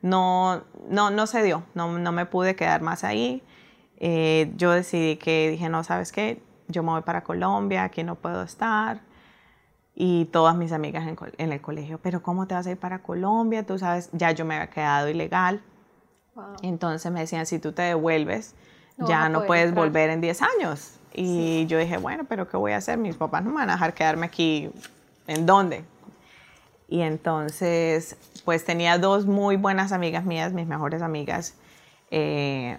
no, 0.01 0.63
no, 0.89 1.12
no 1.12 1.27
se 1.27 1.44
dio, 1.44 1.63
no, 1.75 1.96
no 2.00 2.12
me 2.12 2.25
pude 2.25 2.56
quedar 2.56 2.82
más 2.82 3.04
ahí. 3.04 3.44
Eh, 4.00 4.51
yo 4.56 4.72
decidí 4.72 5.18
que 5.18 5.51
dije, 5.51 5.70
no, 5.70 5.84
¿sabes 5.84 6.12
qué? 6.12 6.42
Yo 6.72 6.84
me 6.84 6.92
voy 6.92 7.01
para 7.01 7.24
Colombia, 7.24 7.84
aquí 7.84 8.04
no 8.04 8.16
puedo 8.16 8.44
estar. 8.44 9.01
Y 9.94 10.25
todas 10.25 10.56
mis 10.56 10.72
amigas 10.72 11.06
en, 11.38 11.51
el 11.51 11.62
colegio, 11.62 12.00
pero 12.01 12.24
¿cómo 12.24 12.48
te 12.48 12.56
vas 12.56 12.66
a 12.66 12.72
ir 12.72 12.78
para 12.78 13.00
Colombia? 13.00 13.66
Tú 13.66 13.78
sabes, 13.78 14.10
ya 14.13 14.32
yo 14.32 14.46
me 14.46 14.56
había 14.56 14.70
quedado 14.70 15.10
ilegal. 15.10 15.62
Entonces 16.62 17.12
me 17.12 17.20
decían, 17.20 17.46
si 17.46 17.60
tú 17.60 17.74
te 17.74 17.82
devuelves, 17.82 18.56
ya 18.98 19.30
no 19.30 19.46
puedes 19.46 19.74
volver 19.74 20.10
en 20.10 20.22
10 20.22 20.42
años. 20.42 20.98
Y 21.13 21.66
yo 21.66 21.78
dije, 21.78 21.98
bueno, 21.98 22.24
pero 22.28 22.48
¿qué 22.48 22.56
voy 22.56 22.72
a 22.72 22.78
hacer? 22.78 22.98
Mis 22.98 23.18
papás 23.18 23.44
no 23.44 23.50
me 23.50 23.58
van 23.58 23.70
a 23.70 23.74
dejar 23.74 23.94
quedarme 23.94 24.25
aquí. 24.25 24.72
¿En 25.28 25.46
dónde? 25.46 25.84
Y 26.88 27.01
entonces, 27.01 28.18
pues 28.44 28.66
tenía 28.66 28.98
dos 28.98 29.25
muy 29.25 29.56
buenas 29.56 29.92
amigas 29.92 30.25
mías, 30.25 30.54
mis 30.54 30.68
mejores 30.68 31.01
amigas. 31.01 31.56
Eh, 32.12 32.78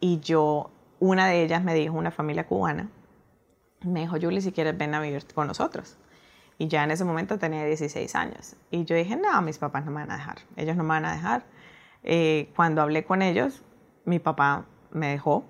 y 0.00 0.20
yo, 0.20 0.70
una 1.00 1.26
de 1.28 1.42
ellas 1.42 1.62
me 1.62 1.74
dijo, 1.74 1.94
una 1.96 2.10
familia 2.10 2.46
cubana, 2.46 2.88
me 3.82 4.00
dijo, 4.00 4.16
Julie, 4.20 4.40
si 4.40 4.52
quieres 4.52 4.76
ven 4.76 4.94
a 4.94 5.00
vivir 5.00 5.24
con 5.34 5.46
nosotros. 5.46 5.96
Y 6.58 6.66
ya 6.66 6.82
en 6.82 6.90
ese 6.90 7.04
momento 7.04 7.38
tenía 7.38 7.64
16 7.64 8.14
años. 8.16 8.56
Y 8.70 8.84
yo 8.84 8.96
dije, 8.96 9.16
no, 9.16 9.40
mis 9.42 9.58
papás 9.58 9.84
no 9.84 9.92
me 9.92 10.00
van 10.00 10.10
a 10.10 10.16
dejar. 10.16 10.38
Ellos 10.56 10.76
no 10.76 10.82
me 10.82 10.90
van 10.90 11.04
a 11.04 11.12
dejar. 11.12 11.44
Eh, 12.02 12.50
cuando 12.56 12.82
hablé 12.82 13.04
con 13.04 13.22
ellos, 13.22 13.62
mi 14.04 14.18
papá 14.18 14.66
me 14.90 15.08
dejó. 15.08 15.44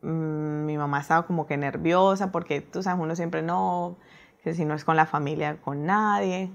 Mm, 0.00 0.64
mi 0.64 0.78
mamá 0.78 1.00
estaba 1.00 1.26
como 1.26 1.46
que 1.46 1.56
nerviosa 1.58 2.32
porque 2.32 2.62
tú 2.62 2.82
sabes, 2.82 3.02
uno 3.02 3.14
siempre 3.14 3.42
no, 3.42 3.96
que 4.42 4.54
si 4.54 4.64
no 4.64 4.74
es 4.74 4.84
con 4.84 4.96
la 4.96 5.04
familia, 5.04 5.58
con 5.60 5.84
nadie. 5.84 6.50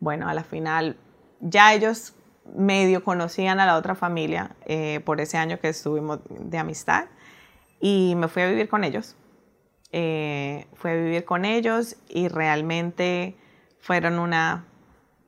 Bueno, 0.00 0.28
a 0.28 0.34
la 0.34 0.42
final 0.42 0.96
ya 1.40 1.72
ellos 1.72 2.14
medio 2.56 3.04
conocían 3.04 3.60
a 3.60 3.66
la 3.66 3.76
otra 3.76 3.94
familia 3.94 4.56
eh, 4.66 5.00
por 5.04 5.20
ese 5.20 5.38
año 5.38 5.60
que 5.60 5.68
estuvimos 5.68 6.20
de 6.28 6.58
amistad 6.58 7.04
y 7.80 8.14
me 8.16 8.26
fui 8.28 8.42
a 8.42 8.48
vivir 8.48 8.68
con 8.68 8.82
ellos 8.82 9.16
eh, 9.92 10.66
fue 10.74 10.92
a 10.92 10.94
vivir 10.94 11.24
con 11.24 11.44
ellos 11.44 11.96
y 12.08 12.28
realmente 12.28 13.36
fueron 13.78 14.18
una 14.18 14.64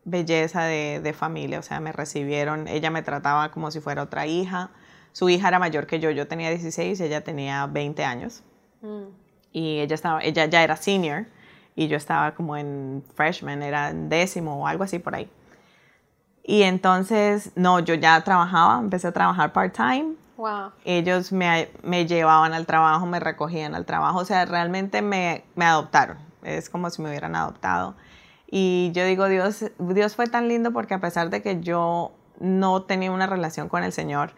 belleza 0.05 0.65
de, 0.65 1.15
familia, 1.17 1.59
o 1.61 1.63
sea, 1.63 1.81
me 1.81 1.93
recibieron, 1.93 2.67
ella 2.67 2.91
me 2.91 3.03
trataba 3.03 3.51
como 3.51 3.71
si 3.71 3.81
fuera 3.81 4.03
otra 4.03 4.27
hija, 4.27 4.71
su 5.13 5.29
hija 5.29 5.49
era 5.49 5.59
mayor 5.59 5.87
que 5.87 6.01
yo, 6.01 6.11
yo 6.11 6.27
tenía 6.27 6.51
16, 6.51 6.99
ella 7.01 7.23
tenía 7.23 7.67
20 7.67 8.05
años 8.05 8.43
mm. 8.81 9.05
y 9.53 9.81
ella, 9.81 9.95
estaba, 9.95 10.21
ella 10.23 10.47
ya 10.47 10.63
era 10.65 10.77
senior, 10.77 11.27
y 11.75 11.89
yo 11.89 11.97
estaba 11.97 12.35
como 12.35 12.57
en 12.57 13.03
freshman, 13.15 13.63
era 13.63 13.91
en 13.91 14.09
décimo 14.09 14.63
o 14.63 14.67
algo 14.67 14.85
así 14.85 14.99
por 14.99 15.15
ahí. 15.15 15.29
Y 16.45 16.63
entonces, 16.63 17.53
no, 17.55 17.81
yo 17.81 17.95
ya 17.95 18.21
trabajaba, 18.23 18.79
empecé 18.79 19.09
a 19.09 19.13
trabajar 19.13 19.53
part-time. 19.53 20.17
Wow. 20.43 20.73
Ellos 20.85 21.31
me, 21.31 21.71
me, 21.85 22.05
llevaban 22.05 22.53
al 22.53 22.67
trabajo, 22.67 23.07
me 23.07 23.21
recogían 23.21 23.77
al 23.77 23.87
trabajo, 23.87 24.19
o 24.19 24.25
sea, 24.25 24.45
realmente 24.45 25.01
me, 25.01 25.45
me 25.55 25.65
adoptaron. 25.65 26.19
Es 26.43 26.69
como 26.69 26.91
si 26.91 27.01
me 27.01 27.11
hubieran 27.11 27.37
adoptado. 27.37 27.95
Y 28.51 28.91
yo 28.93 29.05
digo, 29.05 29.29
Dios, 29.29 29.67
Dios 29.79 30.17
fue 30.17 30.27
tan 30.27 30.49
lindo 30.49 30.73
porque 30.73 30.95
a 30.95 31.01
pesar 31.01 31.31
de 31.31 31.43
que 31.43 31.61
yo 31.61 32.11
no 32.41 32.83
tenía 32.83 33.13
una 33.13 33.29
relación 33.29 33.69
con 33.69 33.85
el 33.85 33.93
Señor, 33.93 34.33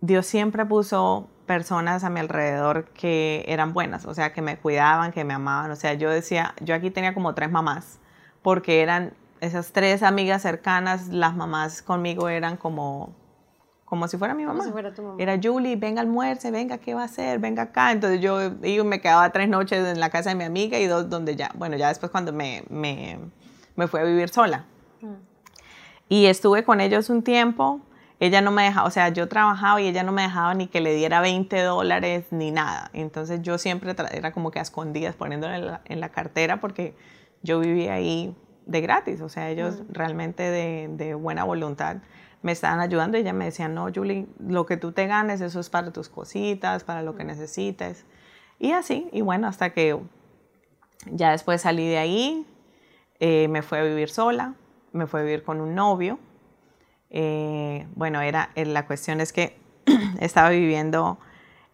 Dios 0.00 0.26
siempre 0.26 0.66
puso 0.66 1.28
personas 1.46 2.02
a 2.02 2.10
mi 2.10 2.18
alrededor 2.18 2.86
que 2.86 3.44
eran 3.46 3.72
buenas, 3.72 4.06
o 4.06 4.14
sea, 4.14 4.32
que 4.32 4.42
me 4.42 4.56
cuidaban, 4.56 5.12
que 5.12 5.22
me 5.22 5.34
amaban. 5.34 5.70
O 5.70 5.76
sea, 5.76 5.94
yo 5.94 6.10
decía, 6.10 6.56
yo 6.60 6.74
aquí 6.74 6.90
tenía 6.90 7.14
como 7.14 7.36
tres 7.36 7.52
mamás, 7.52 8.00
porque 8.42 8.82
eran 8.82 9.14
esas 9.40 9.70
tres 9.70 10.02
amigas 10.02 10.42
cercanas, 10.42 11.06
las 11.06 11.36
mamás 11.36 11.82
conmigo 11.82 12.28
eran 12.28 12.56
como, 12.56 13.14
como 13.90 14.06
si 14.06 14.16
fuera 14.16 14.34
mi 14.34 14.44
mamá. 14.44 14.60
Como 14.60 14.66
si 14.66 14.70
fuera 14.70 14.94
tu 14.94 15.02
mamá. 15.02 15.16
Era 15.18 15.36
Julie, 15.42 15.74
venga 15.74 16.00
almuerce, 16.00 16.52
venga, 16.52 16.78
¿qué 16.78 16.94
va 16.94 17.02
a 17.02 17.06
hacer? 17.06 17.40
Venga 17.40 17.64
acá. 17.64 17.90
Entonces 17.90 18.20
yo, 18.20 18.60
yo 18.62 18.84
me 18.84 19.00
quedaba 19.00 19.30
tres 19.32 19.48
noches 19.48 19.84
en 19.84 19.98
la 19.98 20.10
casa 20.10 20.30
de 20.30 20.36
mi 20.36 20.44
amiga 20.44 20.78
y 20.78 20.86
dos 20.86 21.10
donde 21.10 21.34
ya, 21.34 21.50
bueno, 21.56 21.76
ya 21.76 21.88
después 21.88 22.12
cuando 22.12 22.32
me, 22.32 22.62
me, 22.70 23.18
me 23.74 23.88
fui 23.88 23.98
a 23.98 24.04
vivir 24.04 24.28
sola. 24.28 24.64
Mm. 25.00 25.14
Y 26.08 26.26
estuve 26.26 26.62
con 26.62 26.80
ellos 26.80 27.10
un 27.10 27.24
tiempo. 27.24 27.80
Ella 28.20 28.40
no 28.40 28.52
me 28.52 28.62
dejaba, 28.62 28.86
o 28.86 28.92
sea, 28.92 29.08
yo 29.08 29.28
trabajaba 29.28 29.80
y 29.80 29.88
ella 29.88 30.04
no 30.04 30.12
me 30.12 30.22
dejaba 30.22 30.54
ni 30.54 30.68
que 30.68 30.80
le 30.80 30.94
diera 30.94 31.20
20 31.20 31.60
dólares 31.62 32.26
ni 32.30 32.52
nada. 32.52 32.90
Entonces 32.92 33.42
yo 33.42 33.58
siempre 33.58 33.96
era 34.12 34.30
como 34.30 34.52
que 34.52 34.60
a 34.60 34.62
escondidas 34.62 35.16
poniéndole 35.16 35.56
en 35.56 35.66
la, 35.66 35.80
en 35.86 35.98
la 35.98 36.10
cartera 36.10 36.60
porque 36.60 36.94
yo 37.42 37.58
vivía 37.58 37.94
ahí 37.94 38.36
de 38.66 38.80
gratis, 38.82 39.20
o 39.20 39.28
sea, 39.28 39.50
ellos 39.50 39.82
realmente 39.88 40.44
de, 40.44 40.88
de, 40.92 41.14
buena 41.14 41.42
voluntad 41.42 41.96
me 42.42 42.52
estaban 42.52 42.80
ayudando 42.80 43.18
y 43.18 43.20
ella 43.20 43.32
me 43.32 43.44
decía, 43.44 43.68
no, 43.68 43.88
Julie, 43.94 44.26
lo 44.38 44.66
que 44.66 44.76
tú 44.76 44.92
te 44.92 45.06
ganes, 45.06 45.40
eso 45.40 45.60
es 45.60 45.68
para 45.68 45.92
tus 45.92 46.08
cositas, 46.08 46.84
para 46.84 47.02
lo 47.02 47.14
que 47.14 47.24
necesites. 47.24 48.06
Y 48.58 48.72
así, 48.72 49.08
y 49.12 49.20
bueno, 49.20 49.46
hasta 49.48 49.70
que 49.70 49.98
ya 51.06 51.30
después 51.30 51.62
salí 51.62 51.88
de 51.88 51.98
ahí, 51.98 52.46
eh, 53.18 53.48
me 53.48 53.62
fui 53.62 53.78
a 53.78 53.82
vivir 53.82 54.10
sola, 54.10 54.54
me 54.92 55.06
fui 55.06 55.20
a 55.20 55.22
vivir 55.24 55.42
con 55.42 55.60
un 55.60 55.74
novio. 55.74 56.18
Eh, 57.10 57.86
bueno, 57.94 58.20
era, 58.20 58.50
eh, 58.54 58.64
la 58.64 58.86
cuestión 58.86 59.20
es 59.20 59.32
que 59.32 59.58
estaba 60.20 60.50
viviendo 60.50 61.18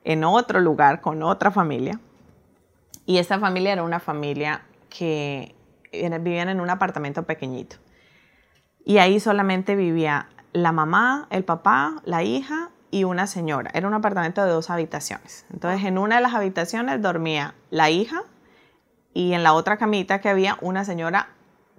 en 0.05 0.25
otro 0.25 0.61
lugar 0.61 1.01
con 1.01 1.23
otra 1.23 1.51
familia. 1.51 2.01
Y 3.05 3.19
esta 3.19 3.39
familia 3.39 3.73
era 3.73 3.85
una 3.85 4.01
familia 4.01 4.63
que 4.89 5.55
vivían 5.93 6.49
en 6.49 6.61
un 6.61 6.71
apartamento 6.71 7.23
pequeñito. 7.23 7.77
Y 8.85 8.99
ahí 8.99 9.19
solamente 9.21 9.77
vivía 9.77 10.29
la 10.57 10.73
mamá, 10.73 11.27
el 11.31 11.45
papá, 11.45 11.97
la 12.05 12.23
hija 12.23 12.71
y 12.91 13.05
una 13.05 13.27
señora. 13.27 13.71
Era 13.75 13.87
un 13.87 13.93
apartamento 13.93 14.43
de 14.43 14.51
dos 14.51 14.71
habitaciones. 14.71 15.45
Entonces, 15.53 15.85
en 15.85 15.99
una 15.99 16.17
de 16.17 16.23
las 16.23 16.33
habitaciones 16.33 17.03
dormía 17.03 17.55
la 17.71 17.91
hija 17.91 18.23
y 19.13 19.35
en 19.35 19.43
la 19.43 19.53
otra 19.53 19.77
camita 19.77 20.21
que 20.21 20.31
había 20.31 20.57
una 20.63 20.85
señora 20.87 21.29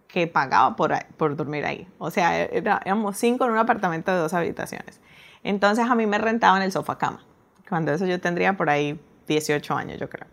que 0.08 0.28
pagaba 0.28 0.76
por, 0.76 0.94
por 1.18 1.36
dormir 1.36 1.66
ahí. 1.66 1.88
O 1.98 2.12
sea, 2.12 2.40
era, 2.40 2.80
éramos 2.86 3.18
cinco 3.18 3.46
en 3.46 3.52
un 3.52 3.58
apartamento 3.58 4.12
de 4.12 4.20
dos 4.20 4.36
habitaciones. 4.36 5.02
Entonces, 5.44 5.90
a 5.90 5.96
mí 5.96 6.06
me 6.06 6.20
rentaban 6.20 6.62
el 6.62 6.72
sofá 6.72 7.00
cama. 7.00 7.24
Cuando 7.68 7.92
eso 7.92 8.06
yo 8.06 8.22
tendría 8.22 8.58
por 8.58 8.70
ahí 8.70 9.00
18 9.28 9.76
años, 9.76 10.00
yo 10.00 10.08
creo. 10.08 10.28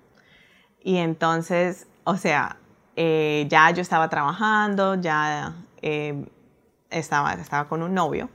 Y 0.83 0.99
entonces, 0.99 1.87
o 2.05 2.19
sea, 2.19 2.59
eh, 2.95 3.47
ya 3.49 3.71
yo 3.71 3.81
estaba 3.81 4.11
trabajando, 4.11 4.97
ya 4.97 5.55
eh, 5.81 6.27
estaba, 6.91 7.33
estaba 7.35 7.69
con 7.69 7.83
un 7.83 7.95
novio 7.95 8.29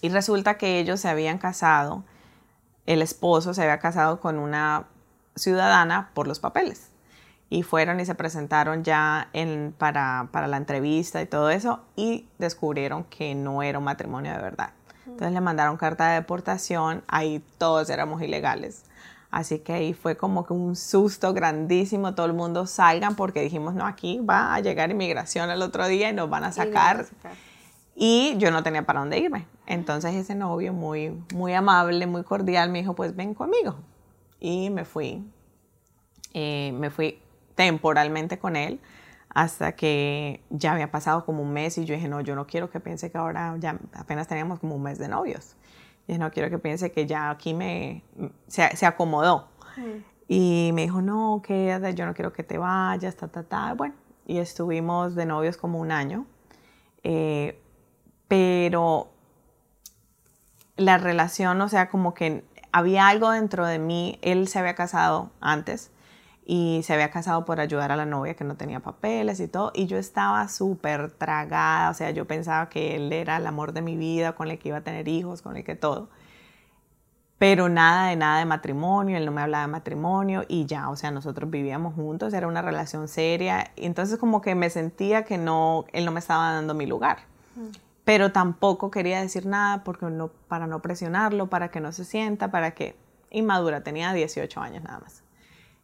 y 0.00 0.08
resulta 0.08 0.58
que 0.58 0.78
ellos 0.78 1.00
se 1.00 1.08
habían 1.08 1.38
casado, 1.38 2.04
el 2.86 3.02
esposo 3.02 3.54
se 3.54 3.62
había 3.62 3.78
casado 3.78 4.20
con 4.20 4.38
una 4.38 4.86
ciudadana 5.36 6.10
por 6.14 6.26
los 6.26 6.40
papeles 6.40 6.90
y 7.48 7.62
fueron 7.62 8.00
y 8.00 8.06
se 8.06 8.14
presentaron 8.14 8.82
ya 8.82 9.28
en, 9.32 9.74
para, 9.76 10.28
para, 10.32 10.46
la 10.46 10.56
entrevista 10.56 11.20
y 11.20 11.26
todo 11.26 11.50
eso 11.50 11.80
y 11.96 12.26
descubrieron 12.38 13.04
que 13.04 13.34
no 13.34 13.62
era 13.62 13.78
un 13.78 13.84
matrimonio 13.84 14.32
de 14.32 14.38
verdad. 14.38 14.70
Entonces 15.04 15.32
le 15.32 15.40
mandaron 15.40 15.76
carta 15.76 16.08
de 16.08 16.14
deportación, 16.14 17.04
ahí 17.08 17.44
todos 17.58 17.90
éramos 17.90 18.22
ilegales. 18.22 18.84
Así 19.30 19.58
que 19.58 19.72
ahí 19.72 19.94
fue 19.94 20.16
como 20.16 20.46
que 20.46 20.52
un 20.52 20.76
susto 20.76 21.32
grandísimo, 21.32 22.14
todo 22.14 22.26
el 22.26 22.34
mundo 22.34 22.66
salgan 22.66 23.16
porque 23.16 23.40
dijimos, 23.40 23.74
no, 23.74 23.86
aquí 23.86 24.20
va 24.20 24.54
a 24.54 24.60
llegar 24.60 24.90
inmigración 24.90 25.50
el 25.50 25.62
otro 25.62 25.86
día 25.88 26.10
y 26.10 26.12
nos 26.12 26.28
van 26.28 26.44
a 26.44 26.52
sacar. 26.52 27.06
Y 27.24 27.51
yo 27.96 28.50
no 28.50 28.62
tenía 28.62 28.84
para 28.84 29.00
dónde 29.00 29.18
irme. 29.18 29.46
Entonces 29.66 30.14
ese 30.14 30.34
novio 30.34 30.72
muy, 30.72 31.22
muy 31.34 31.54
amable, 31.54 32.06
muy 32.06 32.24
cordial, 32.24 32.70
me 32.70 32.80
dijo, 32.80 32.94
pues 32.94 33.14
ven 33.14 33.34
conmigo. 33.34 33.76
Y 34.40 34.70
me 34.70 34.84
fui, 34.84 35.24
eh, 36.34 36.72
me 36.74 36.90
fui 36.90 37.20
temporalmente 37.54 38.38
con 38.38 38.56
él 38.56 38.80
hasta 39.28 39.72
que 39.72 40.42
ya 40.50 40.72
había 40.72 40.90
pasado 40.90 41.24
como 41.24 41.42
un 41.42 41.52
mes 41.52 41.78
y 41.78 41.84
yo 41.84 41.94
dije, 41.94 42.08
no, 42.08 42.20
yo 42.20 42.34
no 42.34 42.46
quiero 42.46 42.70
que 42.70 42.80
piense 42.80 43.10
que 43.10 43.18
ahora 43.18 43.56
ya 43.58 43.78
apenas 43.94 44.28
teníamos 44.28 44.58
como 44.58 44.74
un 44.74 44.82
mes 44.82 44.98
de 44.98 45.08
novios. 45.08 45.56
Y 46.06 46.18
no 46.18 46.30
quiero 46.30 46.50
que 46.50 46.58
piense 46.58 46.90
que 46.90 47.06
ya 47.06 47.30
aquí 47.30 47.54
me, 47.54 48.02
se, 48.48 48.76
se 48.76 48.84
acomodó. 48.84 49.48
Mm. 49.76 50.12
Y 50.28 50.70
me 50.74 50.82
dijo, 50.82 51.00
no, 51.00 51.40
quédate, 51.44 51.94
yo 51.94 52.04
no 52.04 52.14
quiero 52.14 52.32
que 52.32 52.42
te 52.42 52.58
vayas, 52.58 53.16
ta, 53.16 53.28
ta, 53.28 53.42
ta. 53.42 53.74
Bueno, 53.74 53.94
y 54.26 54.38
estuvimos 54.38 55.14
de 55.14 55.26
novios 55.26 55.56
como 55.56 55.78
un 55.78 55.92
año. 55.92 56.26
Eh, 57.04 57.61
pero 58.32 59.10
la 60.78 60.96
relación, 60.96 61.60
o 61.60 61.68
sea, 61.68 61.90
como 61.90 62.14
que 62.14 62.42
había 62.72 63.08
algo 63.08 63.30
dentro 63.30 63.66
de 63.66 63.78
mí. 63.78 64.18
Él 64.22 64.48
se 64.48 64.58
había 64.58 64.74
casado 64.74 65.28
antes 65.42 65.90
y 66.46 66.80
se 66.82 66.94
había 66.94 67.10
casado 67.10 67.44
por 67.44 67.60
ayudar 67.60 67.92
a 67.92 67.96
la 67.96 68.06
novia 68.06 68.32
que 68.32 68.44
no 68.44 68.56
tenía 68.56 68.80
papeles 68.80 69.38
y 69.38 69.48
todo. 69.48 69.70
Y 69.74 69.84
yo 69.84 69.98
estaba 69.98 70.48
súper 70.48 71.10
tragada, 71.10 71.90
o 71.90 71.94
sea, 71.94 72.10
yo 72.12 72.26
pensaba 72.26 72.70
que 72.70 72.96
él 72.96 73.12
era 73.12 73.36
el 73.36 73.46
amor 73.46 73.74
de 73.74 73.82
mi 73.82 73.98
vida, 73.98 74.32
con 74.32 74.50
el 74.50 74.58
que 74.58 74.68
iba 74.68 74.78
a 74.78 74.82
tener 74.82 75.08
hijos, 75.08 75.42
con 75.42 75.58
el 75.58 75.62
que 75.62 75.76
todo. 75.76 76.08
Pero 77.36 77.68
nada 77.68 78.06
de 78.06 78.16
nada 78.16 78.38
de 78.38 78.46
matrimonio, 78.46 79.18
él 79.18 79.26
no 79.26 79.32
me 79.32 79.42
hablaba 79.42 79.66
de 79.66 79.72
matrimonio 79.72 80.44
y 80.48 80.64
ya, 80.64 80.88
o 80.88 80.96
sea, 80.96 81.10
nosotros 81.10 81.50
vivíamos 81.50 81.94
juntos, 81.96 82.32
era 82.32 82.46
una 82.46 82.62
relación 82.62 83.08
seria. 83.08 83.72
Y 83.76 83.84
entonces 83.84 84.18
como 84.18 84.40
que 84.40 84.54
me 84.54 84.70
sentía 84.70 85.24
que 85.24 85.36
no, 85.36 85.84
él 85.92 86.06
no 86.06 86.12
me 86.12 86.20
estaba 86.20 86.50
dando 86.52 86.72
mi 86.72 86.86
lugar. 86.86 87.30
Pero 88.04 88.32
tampoco 88.32 88.90
quería 88.90 89.20
decir 89.20 89.46
nada 89.46 89.84
porque 89.84 90.06
no, 90.06 90.28
para 90.48 90.66
no 90.66 90.82
presionarlo, 90.82 91.48
para 91.48 91.70
que 91.70 91.80
no 91.80 91.92
se 91.92 92.04
sienta, 92.04 92.50
para 92.50 92.72
que... 92.72 92.96
Inmadura, 93.30 93.82
tenía 93.82 94.12
18 94.12 94.60
años 94.60 94.82
nada 94.82 94.98
más. 94.98 95.22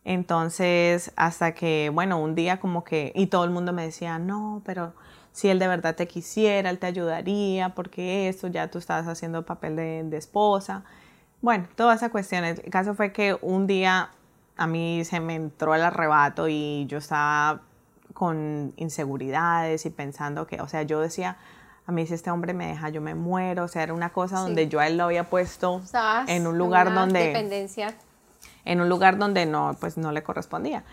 Entonces, 0.04 1.12
hasta 1.16 1.54
que, 1.54 1.90
bueno, 1.92 2.20
un 2.20 2.34
día 2.34 2.60
como 2.60 2.84
que, 2.84 3.12
y 3.14 3.26
todo 3.26 3.44
el 3.44 3.50
mundo 3.50 3.72
me 3.72 3.84
decía, 3.84 4.18
no, 4.18 4.62
pero 4.64 4.94
si 5.32 5.48
él 5.48 5.58
de 5.58 5.68
verdad 5.68 5.94
te 5.94 6.08
quisiera, 6.08 6.70
él 6.70 6.78
te 6.78 6.87
ayudaría, 6.87 7.75
porque 7.75 8.28
eso, 8.28 8.48
ya 8.48 8.70
tú 8.70 8.78
estabas 8.78 9.06
haciendo 9.06 9.44
papel 9.46 9.76
de, 9.76 10.02
de 10.04 10.16
esposa. 10.16 10.84
Bueno, 11.40 11.68
todas 11.76 11.98
esas 11.98 12.10
cuestiones. 12.10 12.60
El 12.64 12.70
caso 12.70 12.94
fue 12.94 13.12
que 13.12 13.38
un 13.40 13.66
día 13.66 14.10
a 14.56 14.66
mí 14.66 15.04
se 15.04 15.20
me 15.20 15.37
entró 15.37 15.75
el 15.75 15.82
arrebato 15.82 16.48
y 16.48 16.87
yo 16.87 16.98
estaba 16.98 17.62
con 18.12 18.72
inseguridades 18.76 19.87
y 19.87 19.90
pensando 19.90 20.46
que, 20.46 20.60
o 20.60 20.68
sea, 20.68 20.82
yo 20.82 21.00
decía, 21.00 21.38
a 21.88 21.92
mí 21.92 22.07
si 22.07 22.12
este 22.12 22.30
hombre 22.30 22.52
me 22.52 22.66
deja, 22.66 22.90
yo 22.90 23.00
me 23.00 23.14
muero. 23.14 23.64
O 23.64 23.68
sea, 23.68 23.83
era 23.83 23.95
una 23.95 24.11
cosa 24.11 24.40
donde 24.40 24.68
yo 24.68 24.78
a 24.78 24.87
él 24.87 24.99
lo 24.99 25.04
había 25.04 25.25
puesto 25.30 25.80
Estabas 25.83 26.28
en 26.28 26.47
un 26.47 26.59
lugar 26.59 26.88
una 26.88 27.00
donde 27.00 27.18
Dependencia. 27.28 27.95
en 28.66 28.83
un 28.83 28.90
lugar 28.90 29.16
donde 29.16 29.47
no, 29.47 29.75
pues 29.80 29.97
no 29.97 30.12
le 30.12 30.23
correspondía. 30.23 30.85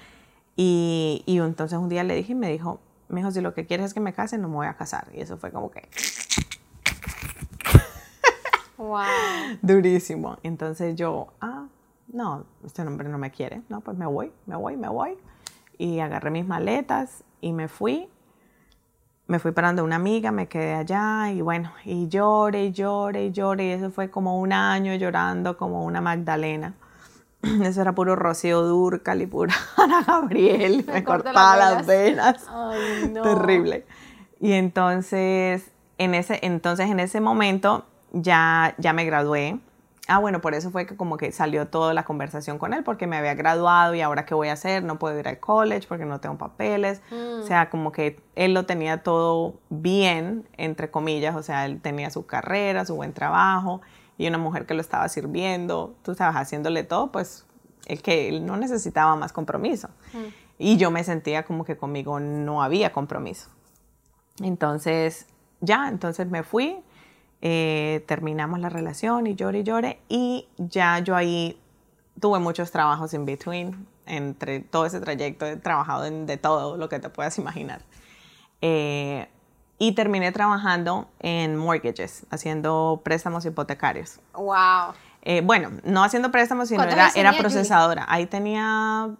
Y, 0.56 1.22
y 1.26 1.38
entonces 1.40 1.78
un 1.78 1.90
día 1.90 2.06
le 2.06 2.16
dije 2.16 2.32
y 2.32 2.36
me 2.36 2.50
dijo, 2.50 2.80
me 3.10 3.20
dijo, 3.20 3.30
si 3.32 3.42
lo 3.42 3.54
que 3.54 3.66
quieres 3.66 3.88
es 3.88 3.94
que 3.94 4.00
me 4.00 4.14
case, 4.14 4.38
no 4.38 4.48
me 4.48 4.56
voy 4.56 4.68
a 4.68 4.76
casar. 4.76 5.08
Y 5.14 5.20
eso 5.20 5.36
fue 5.38 5.52
como 5.52 5.70
que 5.70 5.88
Wow. 8.78 9.04
durísimo. 9.62 10.38
Entonces 10.44 10.96
yo, 10.96 11.28
ah, 11.42 11.66
no, 12.08 12.46
este 12.66 12.82
hombre 12.84 13.08
no 13.10 13.18
me 13.18 13.32
quiere. 13.32 13.62
No, 13.70 13.82
pues 13.82 13.98
me 13.98 14.06
voy, 14.06 14.32
me 14.46 14.56
voy, 14.56 14.76
me 14.78 14.88
voy. 14.90 15.18
Y 15.78 16.00
agarré 16.00 16.32
mis 16.32 16.46
maletas 16.46 17.24
y 17.42 17.52
me 17.54 17.68
fui. 17.68 18.08
Me 19.28 19.40
fui 19.40 19.52
parando 19.52 19.84
una 19.84 19.96
amiga, 19.96 20.32
me 20.32 20.48
quedé 20.48 20.74
allá 20.74 21.32
y 21.32 21.42
bueno, 21.42 21.72
y 21.84 22.08
lloré, 22.08 22.66
y 22.66 22.72
lloré, 22.72 23.26
y 23.26 23.32
lloré. 23.32 23.66
Y 23.68 23.72
eso 23.72 23.90
fue 23.90 24.10
como 24.10 24.40
un 24.40 24.54
año 24.54 24.94
llorando 24.96 25.58
como 25.58 25.84
una 25.84 26.00
Magdalena. 26.02 26.74
Eso 27.64 27.82
era 27.82 27.94
puro 27.94 28.16
Rocío 28.16 28.62
Durcal 28.62 29.22
y 29.22 29.26
pura 29.26 29.54
Ana 29.78 30.04
Gabriel. 30.04 30.84
Me, 30.86 30.94
Me 30.94 31.04
corta 31.04 31.32
cortaba 31.32 31.58
las 31.58 31.74
las 31.74 31.88
venas. 31.88 32.46
Ay, 32.50 33.10
no. 33.12 33.24
Terrible. 33.24 33.86
Y 34.40 34.54
entonces 34.54 35.72
en, 35.98 36.16
ese, 36.16 36.40
entonces, 36.42 36.90
en 36.90 37.00
ese 37.00 37.22
momento 37.22 37.86
ya, 38.12 38.76
ya 38.78 38.94
me 38.94 39.06
gradué 39.06 39.60
ah, 40.08 40.20
bueno, 40.20 40.40
por 40.42 40.54
eso 40.54 40.72
fue 40.72 40.86
que 40.86 40.96
como 40.96 41.18
que 41.18 41.32
salió 41.32 41.68
toda 41.68 41.94
la 41.94 42.04
conversación 42.06 42.58
con 42.60 42.74
él, 42.74 42.84
porque 42.84 43.08
me 43.08 43.18
había 43.18 43.34
graduado 43.34 43.96
y 43.96 44.02
ahora 44.02 44.26
qué 44.26 44.34
voy 44.36 44.50
a 44.50 44.54
hacer, 44.54 44.84
no 44.84 45.00
puedo 45.00 45.20
ir 45.20 45.28
al 45.28 45.40
college 45.40 45.88
porque 45.88 46.06
no 46.06 46.20
tengo 46.20 46.38
papeles. 46.38 47.02
O 47.12 47.42
Mm. 47.42 47.44
sea, 47.48 47.70
como 47.70 47.92
que 47.92 48.20
él 48.36 48.54
lo 48.54 48.66
tenía 48.66 49.04
todo 49.04 49.56
bien, 49.70 50.48
entre 50.58 50.92
comillas, 50.92 51.36
o 51.36 51.44
sea, 51.44 51.66
él 51.66 51.82
tenía 51.82 52.10
su 52.12 52.26
carrera, 52.26 52.86
su 52.86 52.96
buen 52.96 53.14
trabajo 53.14 53.82
y 54.18 54.28
una 54.28 54.38
mujer 54.38 54.66
que 54.66 54.74
lo 54.76 54.82
estaba 54.82 55.10
sirviendo, 55.10 55.96
tú 56.04 56.12
estabas 56.12 56.36
haciéndole 56.36 56.84
todo, 56.84 57.12
pues 57.12 57.46
el 57.88 58.02
que 58.02 58.30
él 58.30 58.46
no 58.46 58.58
necesitaba 58.58 59.16
más 59.16 59.34
compromiso. 59.34 59.90
Mm. 60.14 60.18
Y 60.58 60.78
yo 60.78 60.90
me 60.92 61.04
sentía 61.04 61.44
como 61.44 61.66
que 61.66 61.76
conmigo 61.78 62.20
no 62.20 62.64
había 62.64 62.92
compromiso. 62.94 63.50
Entonces, 64.42 65.28
ya, 65.62 65.88
entonces 65.88 66.28
me 66.30 66.44
fui, 66.44 66.78
eh, 67.48 68.04
terminamos 68.08 68.60
la 68.60 68.70
relación 68.70 69.28
y 69.28 69.36
lloré 69.36 69.60
y 69.60 69.64
lloré 69.64 70.00
y 70.10 70.48
ya 70.58 70.98
yo 70.98 71.16
ahí 71.16 71.62
tuve 72.20 72.40
muchos 72.40 72.72
trabajos 72.72 73.14
in 73.14 73.24
between, 73.24 73.86
entre 74.08 74.62
todo 74.62 74.88
ese 74.88 75.00
trayecto 75.00 75.46
he 75.46 75.56
trabajado 75.56 76.06
en 76.06 76.26
de 76.26 76.38
todo 76.38 76.76
lo 76.76 76.90
que 76.90 76.98
te 76.98 77.08
puedas 77.10 77.38
imaginar. 77.38 77.84
Eh, 78.62 79.30
y 79.78 79.92
terminé 79.92 80.32
trabajando 80.32 81.08
en 81.20 81.56
mortgages, 81.56 82.26
haciendo 82.32 83.02
préstamos 83.04 83.46
hipotecarios. 83.46 84.20
Wow. 84.34 84.96
Eh, 85.22 85.42
bueno, 85.42 85.70
no 85.84 86.04
haciendo 86.04 86.32
préstamos, 86.32 86.70
sino 86.70 86.80
¿Cuántos 86.80 87.16
era, 87.16 87.30
era 87.30 87.38
procesadora. 87.38 88.08
Ahí 88.10 88.26
tenía 88.26 89.12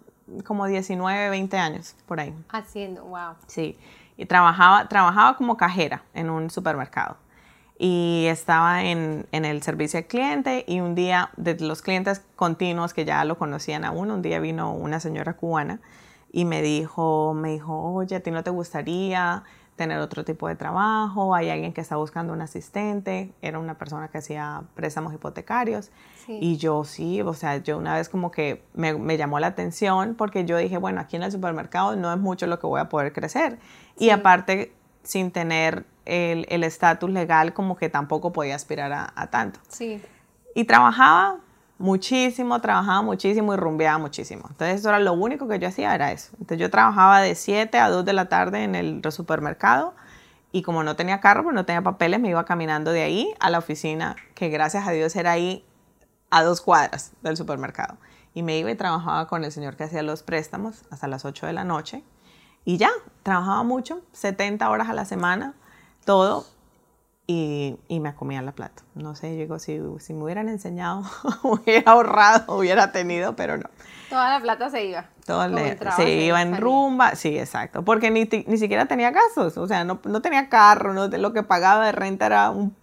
como 0.44 0.66
19, 0.66 1.30
20 1.30 1.58
años, 1.58 1.94
por 2.06 2.18
ahí. 2.18 2.34
Haciendo, 2.48 3.04
wow. 3.04 3.36
Sí, 3.46 3.78
y 4.16 4.26
trabajaba, 4.26 4.88
trabajaba 4.88 5.36
como 5.36 5.56
cajera 5.56 6.02
en 6.12 6.28
un 6.28 6.50
supermercado. 6.50 7.18
Y 7.78 8.26
estaba 8.28 8.84
en, 8.84 9.26
en 9.32 9.44
el 9.44 9.62
servicio 9.62 9.98
al 9.98 10.06
cliente 10.06 10.64
y 10.66 10.80
un 10.80 10.94
día, 10.94 11.30
de 11.36 11.58
los 11.60 11.82
clientes 11.82 12.22
continuos 12.34 12.94
que 12.94 13.04
ya 13.04 13.24
lo 13.24 13.36
conocían 13.36 13.84
a 13.84 13.90
uno, 13.90 14.14
un 14.14 14.22
día 14.22 14.40
vino 14.40 14.72
una 14.72 14.98
señora 14.98 15.34
cubana 15.34 15.80
y 16.36 16.44
me 16.44 16.60
dijo, 16.60 17.32
me 17.34 17.52
dijo, 17.52 17.94
oye, 17.94 18.16
¿a 18.16 18.20
ti 18.20 18.30
no 18.30 18.44
te 18.44 18.50
gustaría 18.50 19.42
tener 19.76 19.98
otro 20.00 20.22
tipo 20.22 20.48
de 20.48 20.54
trabajo? 20.54 21.34
Hay 21.34 21.48
alguien 21.48 21.72
que 21.72 21.80
está 21.80 21.96
buscando 21.96 22.34
un 22.34 22.42
asistente. 22.42 23.32
Era 23.40 23.58
una 23.58 23.78
persona 23.78 24.08
que 24.08 24.18
hacía 24.18 24.64
préstamos 24.74 25.14
hipotecarios. 25.14 25.90
Sí. 26.26 26.38
Y 26.40 26.56
yo 26.58 26.84
sí, 26.84 27.22
o 27.22 27.32
sea, 27.32 27.56
yo 27.58 27.78
una 27.78 27.94
vez 27.94 28.10
como 28.10 28.30
que 28.30 28.62
me, 28.74 28.92
me 28.92 29.16
llamó 29.16 29.40
la 29.40 29.46
atención 29.46 30.14
porque 30.14 30.44
yo 30.44 30.58
dije, 30.58 30.76
bueno, 30.76 31.00
aquí 31.00 31.16
en 31.16 31.22
el 31.22 31.32
supermercado 31.32 31.96
no 31.96 32.12
es 32.12 32.18
mucho 32.18 32.46
lo 32.46 32.58
que 32.58 32.66
voy 32.66 32.80
a 32.80 32.90
poder 32.90 33.14
crecer. 33.14 33.58
Y 33.98 34.10
aparte, 34.10 34.74
sin 35.04 35.30
tener 35.30 35.86
el 36.06 36.46
el 36.48 36.64
estatus 36.64 37.10
legal, 37.10 37.52
como 37.52 37.76
que 37.76 37.88
tampoco 37.88 38.32
podía 38.32 38.54
aspirar 38.54 38.92
a, 38.92 39.12
a 39.14 39.26
tanto. 39.28 39.60
Sí. 39.68 40.02
Y 40.54 40.64
trabajaba 40.64 41.38
muchísimo, 41.78 42.60
trabajaba 42.60 43.02
muchísimo 43.02 43.52
y 43.52 43.56
rumbeaba 43.56 43.98
muchísimo. 43.98 44.46
Entonces, 44.48 44.80
eso 44.80 44.88
era 44.88 44.98
lo 44.98 45.12
único 45.12 45.46
que 45.48 45.58
yo 45.58 45.68
hacía, 45.68 45.94
era 45.94 46.12
eso. 46.12 46.30
Entonces, 46.32 46.58
yo 46.58 46.70
trabajaba 46.70 47.20
de 47.20 47.34
7 47.34 47.78
a 47.78 47.90
2 47.90 48.04
de 48.04 48.12
la 48.14 48.28
tarde 48.28 48.64
en 48.64 48.74
el 48.74 49.02
supermercado 49.12 49.94
y 50.56 50.62
como 50.62 50.82
no 50.82 50.96
tenía 50.96 51.20
carro, 51.20 51.42
pues 51.42 51.54
no 51.54 51.66
tenía 51.66 51.82
papeles, 51.82 52.18
me 52.18 52.30
iba 52.30 52.44
caminando 52.46 52.90
de 52.92 53.02
ahí 53.02 53.34
a 53.40 53.50
la 53.50 53.58
oficina, 53.58 54.16
que 54.34 54.48
gracias 54.48 54.88
a 54.88 54.92
Dios 54.92 55.14
era 55.14 55.32
ahí 55.32 55.66
a 56.30 56.42
dos 56.42 56.62
cuadras 56.62 57.12
del 57.20 57.36
supermercado. 57.36 57.98
Y 58.32 58.42
me 58.42 58.56
iba 58.58 58.70
y 58.70 58.74
trabajaba 58.74 59.28
con 59.28 59.44
el 59.44 59.52
señor 59.52 59.76
que 59.76 59.84
hacía 59.84 60.02
los 60.02 60.22
préstamos 60.22 60.84
hasta 60.90 61.08
las 61.08 61.26
8 61.26 61.46
de 61.46 61.52
la 61.52 61.64
noche. 61.64 62.04
Y 62.64 62.78
ya, 62.78 62.88
trabajaba 63.22 63.62
mucho, 63.64 64.00
70 64.12 64.68
horas 64.70 64.88
a 64.88 64.94
la 64.94 65.04
semana, 65.04 65.52
todo, 66.06 66.46
y, 67.26 67.76
y 67.88 68.00
me 68.00 68.14
comía 68.14 68.40
la 68.40 68.52
plata. 68.52 68.82
No 68.94 69.14
sé, 69.16 69.34
yo 69.34 69.40
digo, 69.42 69.58
si, 69.58 69.78
si 69.98 70.14
me 70.14 70.22
hubieran 70.24 70.48
enseñado, 70.48 71.02
hubiera 71.42 71.92
ahorrado, 71.92 72.56
hubiera 72.56 72.92
tenido, 72.92 73.36
pero 73.36 73.58
no. 73.58 73.68
Toda 74.08 74.30
la 74.30 74.40
plata 74.40 74.70
se 74.70 74.84
iba. 74.86 75.06
Le- 75.50 75.72
entraba, 75.72 75.96
se 75.96 76.08
iba 76.10 76.40
en 76.40 76.56
rumba, 76.56 77.16
sí, 77.16 77.36
exacto, 77.36 77.84
porque 77.84 78.10
ni, 78.12 78.28
ni 78.46 78.56
siquiera 78.58 78.86
tenía 78.86 79.10
gastos, 79.10 79.58
o 79.58 79.66
sea, 79.66 79.82
no, 79.84 79.98
no 80.04 80.22
tenía 80.22 80.48
carro, 80.48 80.94
no, 80.94 81.08
lo 81.08 81.32
que 81.32 81.42
pagaba 81.42 81.84
de 81.86 81.92
renta 81.92 82.26
era 82.26 82.50
un, 82.50 82.74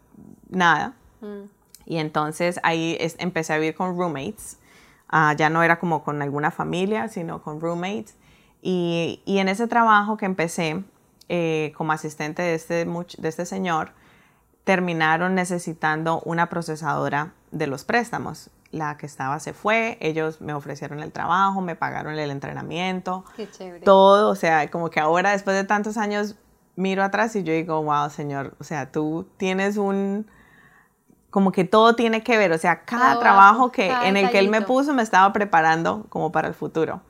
nada. 0.50 0.94
Mm. 1.22 1.44
Y 1.86 1.98
entonces 1.98 2.60
ahí 2.64 2.98
es- 3.00 3.16
empecé 3.20 3.54
a 3.54 3.58
vivir 3.58 3.76
con 3.76 3.98
roommates. 3.98 4.58
Ah, 5.08 5.34
ya 5.38 5.50
no 5.50 5.64
era 5.64 5.80
como 5.80 6.04
con 6.04 6.22
alguna 6.22 6.52
familia, 6.52 7.08
sino 7.08 7.42
con 7.42 7.62
roommates. 7.62 8.16
Y, 8.62 9.22
y 9.26 9.38
en 9.40 9.48
ese 9.48 9.68
trabajo 9.68 10.18
que 10.18 10.26
empecé 10.26 10.84
eh, 11.30 11.74
como 11.76 11.92
asistente 11.92 12.42
de 12.42 12.56
este, 12.56 12.86
de 12.86 13.30
este 13.30 13.46
señor, 13.46 13.92
terminaron 14.64 15.36
necesitando 15.36 16.22
una 16.22 16.50
procesadora 16.50 17.34
de 17.52 17.68
los 17.68 17.84
préstamos. 17.84 18.50
La 18.72 18.98
que 18.98 19.06
estaba 19.06 19.40
se 19.40 19.54
fue, 19.54 19.98
ellos 20.02 20.42
me 20.42 20.54
ofrecieron 20.54 21.00
el 21.00 21.12
trabajo, 21.12 21.62
me 21.62 21.76
pagaron 21.76 22.18
el 22.18 22.32
entrenamiento, 22.32 23.24
Qué 23.36 23.50
chévere. 23.50 23.86
todo, 23.86 24.30
o 24.30 24.36
sea, 24.36 24.72
como 24.72 24.90
que 24.90 25.00
ahora 25.00 25.32
después 25.32 25.56
de 25.56 25.64
tantos 25.64 25.96
años 25.98 26.36
miro 26.76 27.04
atrás 27.04 27.36
y 27.36 27.44
yo 27.44 27.54
digo, 27.54 27.84
wow, 27.84 28.10
señor, 28.10 28.56
o 28.60 28.64
sea, 28.64 28.92
tú 28.92 29.28
tienes 29.38 29.78
un, 29.78 30.26
como 31.30 31.52
que 31.52 31.66
todo 31.66 31.96
tiene 31.96 32.24
que 32.24 32.38
ver, 32.38 32.52
o 32.52 32.58
sea, 32.58 32.84
cada 32.84 33.14
Todo, 33.14 33.22
trabajo 33.22 33.72
que, 33.72 33.90
cada 33.90 34.08
en 34.08 34.18
el 34.18 34.32
que 34.32 34.40
él 34.40 34.50
me 34.50 34.62
puso 34.62 34.94
me 34.94 35.04
estaba 35.04 35.32
preparando 35.34 36.06
como 36.10 36.32
para 36.32 36.48
el 36.48 36.56
futuro. 36.56 37.02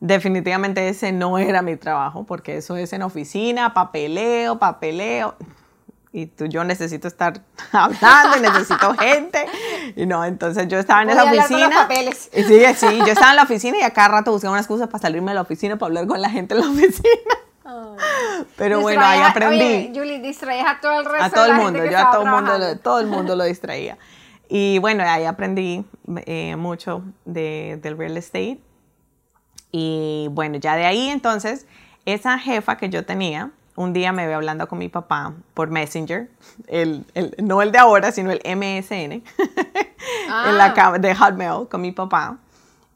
Definitivamente 0.00 0.88
ese 0.88 1.12
no 1.12 1.38
era 1.38 1.62
mi 1.62 1.76
trabajo, 1.76 2.24
porque 2.24 2.58
eso 2.58 2.76
es 2.76 2.92
en 2.92 3.02
oficina, 3.02 3.72
papeleo, 3.74 4.58
papeleo. 4.58 5.34
Y 6.12 6.26
tú, 6.26 6.46
yo 6.46 6.64
necesito 6.64 7.08
estar 7.08 7.42
hablando, 7.72 8.38
y 8.38 8.40
necesito 8.40 8.94
gente. 8.98 9.46
Y 9.96 10.06
no, 10.06 10.24
entonces 10.24 10.68
yo 10.68 10.78
estaba 10.78 11.02
en 11.02 11.10
esa 11.10 11.22
hablar 11.22 11.34
con 11.34 11.42
los 11.42 11.50
oficina. 11.50 11.82
papeles. 11.82 12.30
Y 12.32 12.42
Sí, 12.42 12.60
sí, 12.74 12.98
yo 12.98 13.12
estaba 13.12 13.30
en 13.30 13.36
la 13.36 13.42
oficina 13.42 13.78
y 13.78 13.82
a 13.82 13.90
cada 13.90 14.08
rato 14.08 14.32
buscaba 14.32 14.52
una 14.52 14.60
excusa 14.60 14.86
para 14.86 15.00
salirme 15.02 15.30
de 15.32 15.36
la 15.36 15.42
oficina, 15.42 15.76
para 15.76 15.88
hablar 15.88 16.06
con 16.06 16.20
la 16.20 16.30
gente 16.30 16.54
en 16.54 16.60
la 16.60 16.68
oficina. 16.68 17.34
Pero 18.56 18.80
bueno, 18.80 19.02
ahí 19.04 19.20
aprendí. 19.20 19.56
Oye, 19.56 19.92
Julie, 19.94 20.20
distraías 20.20 20.66
a 20.66 20.80
todo 20.80 21.00
el 21.00 21.04
resto 21.06 21.24
a 21.24 21.28
de 21.28 21.34
todo 21.34 21.46
el 21.46 21.54
mundo, 21.54 21.84
yo 21.84 21.98
a 21.98 22.10
todo 22.10 22.22
el 22.22 22.30
mundo, 22.30 22.58
lo, 22.58 22.78
todo 22.78 23.00
el 23.00 23.06
mundo 23.06 23.36
lo 23.36 23.44
distraía. 23.54 23.98
Y 24.48 24.78
bueno, 24.78 25.02
ahí 25.04 25.24
aprendí 25.24 25.84
eh, 26.26 26.54
mucho 26.56 27.02
de, 27.24 27.78
del 27.82 27.98
real 27.98 28.16
estate. 28.16 28.60
Y 29.78 30.28
bueno, 30.30 30.56
ya 30.56 30.74
de 30.74 30.86
ahí 30.86 31.08
entonces, 31.10 31.66
esa 32.06 32.38
jefa 32.38 32.78
que 32.78 32.88
yo 32.88 33.04
tenía, 33.04 33.50
un 33.74 33.92
día 33.92 34.10
me 34.10 34.26
ve 34.26 34.32
hablando 34.32 34.68
con 34.68 34.78
mi 34.78 34.88
papá 34.88 35.34
por 35.52 35.68
Messenger, 35.68 36.30
el, 36.66 37.04
el- 37.12 37.34
no 37.42 37.60
el 37.60 37.72
de 37.72 37.78
ahora, 37.78 38.10
sino 38.10 38.30
el 38.30 38.40
MSN, 38.42 39.12
en 40.46 40.56
la 40.56 40.72
Ah. 40.76 40.98
de 40.98 41.14
Hotmail 41.14 41.68
con 41.68 41.82
mi 41.82 41.92
papá. 41.92 42.38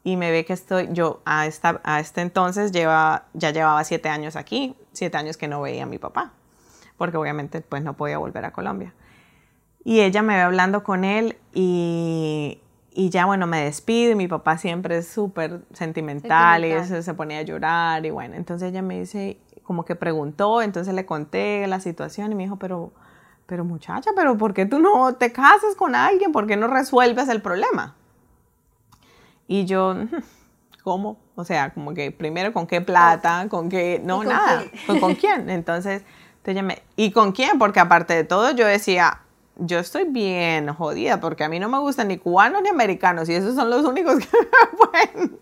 Y 0.03 0.17
me 0.17 0.31
ve 0.31 0.43
que 0.45 0.53
estoy, 0.53 0.89
yo 0.91 1.21
a, 1.25 1.45
esta, 1.45 1.79
a 1.83 1.99
este 1.99 2.21
entonces 2.21 2.71
lleva, 2.71 3.25
ya 3.33 3.51
llevaba 3.51 3.83
siete 3.83 4.09
años 4.09 4.35
aquí, 4.35 4.75
siete 4.93 5.15
años 5.17 5.37
que 5.37 5.47
no 5.47 5.61
veía 5.61 5.83
a 5.83 5.85
mi 5.85 5.99
papá, 5.99 6.31
porque 6.97 7.17
obviamente 7.17 7.61
pues 7.61 7.83
no 7.83 7.93
podía 7.93 8.17
volver 8.17 8.43
a 8.45 8.51
Colombia. 8.51 8.95
Y 9.83 9.99
ella 9.99 10.23
me 10.23 10.33
ve 10.35 10.41
hablando 10.41 10.83
con 10.83 11.03
él 11.03 11.37
y, 11.53 12.57
y 12.93 13.09
ya 13.09 13.25
bueno, 13.25 13.47
me 13.47 13.63
despido 13.63 14.11
y 14.11 14.15
mi 14.15 14.27
papá 14.27 14.57
siempre 14.57 14.97
es 14.97 15.07
súper 15.07 15.61
sentimental, 15.73 16.65
y 16.65 16.71
se, 16.83 17.01
se 17.01 17.13
ponía 17.13 17.39
a 17.39 17.43
llorar 17.43 18.05
y 18.05 18.09
bueno, 18.09 18.35
entonces 18.35 18.69
ella 18.69 18.81
me 18.81 18.99
dice, 18.99 19.39
como 19.63 19.85
que 19.85 19.95
preguntó, 19.95 20.61
entonces 20.61 20.93
le 20.93 21.05
conté 21.05 21.65
la 21.67 21.79
situación 21.79 22.31
y 22.31 22.35
me 22.35 22.43
dijo, 22.43 22.57
pero, 22.57 22.91
pero 23.45 23.63
muchacha, 23.63 24.11
pero 24.15 24.37
¿por 24.37 24.53
qué 24.53 24.65
tú 24.65 24.79
no 24.79 25.15
te 25.15 25.31
casas 25.31 25.75
con 25.77 25.95
alguien? 25.95 26.31
¿Por 26.31 26.47
qué 26.47 26.57
no 26.57 26.67
resuelves 26.67 27.29
el 27.29 27.41
problema? 27.41 27.95
Y 29.47 29.65
yo, 29.65 29.95
¿cómo? 30.83 31.17
O 31.35 31.45
sea, 31.45 31.73
como 31.73 31.93
que 31.93 32.11
primero 32.11 32.51
con 32.51 32.67
qué 32.67 32.81
plata, 32.81 33.47
con 33.49 33.69
qué, 33.69 34.01
no, 34.03 34.23
¿Y 34.23 34.25
con 34.25 34.35
nada, 34.35 34.59
quién? 34.59 34.85
¿Con, 34.85 34.99
con 34.99 35.15
quién? 35.15 35.49
Entonces, 35.49 36.03
entonces 36.03 36.51
ella 36.51 36.63
me, 36.63 36.81
¿y 36.97 37.11
con 37.11 37.31
quién? 37.31 37.57
Porque 37.57 37.79
aparte 37.79 38.13
de 38.13 38.23
todo, 38.23 38.51
yo 38.51 38.65
decía, 38.65 39.21
yo 39.63 39.77
estoy 39.79 40.05
bien 40.05 40.73
jodida, 40.73 41.19
porque 41.21 41.43
a 41.43 41.49
mí 41.49 41.59
no 41.59 41.69
me 41.69 41.77
gustan 41.79 42.07
ni 42.07 42.17
cubanos 42.17 42.61
ni 42.63 42.69
americanos, 42.69 43.29
y 43.29 43.35
esos 43.35 43.55
son 43.55 43.69
los 43.69 43.85
únicos 43.85 44.15
que 44.25 44.37
me 44.37 44.77
pueden, 44.87 45.39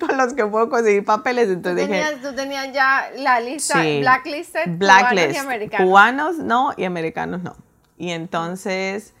con 0.00 0.16
los 0.18 0.34
que 0.34 0.44
puedo 0.44 0.68
conseguir 0.68 1.04
papeles. 1.04 1.46
Tú 1.46 1.52
Entonces 1.52 1.88
dije, 1.88 2.04
tú 2.22 2.34
tenías 2.34 2.72
ya 2.72 3.08
la 3.16 3.38
lista, 3.40 3.80
Sí. 3.82 4.00
blacklisted, 4.00 4.78
cubanos 4.78 5.34
y 5.34 5.36
americanos. 5.36 5.86
cubanos 5.86 6.36
no 6.38 6.72
y 6.76 6.84
americanos 6.84 7.42
no. 7.42 7.56
Y 7.96 8.10
entonces, 8.10 9.14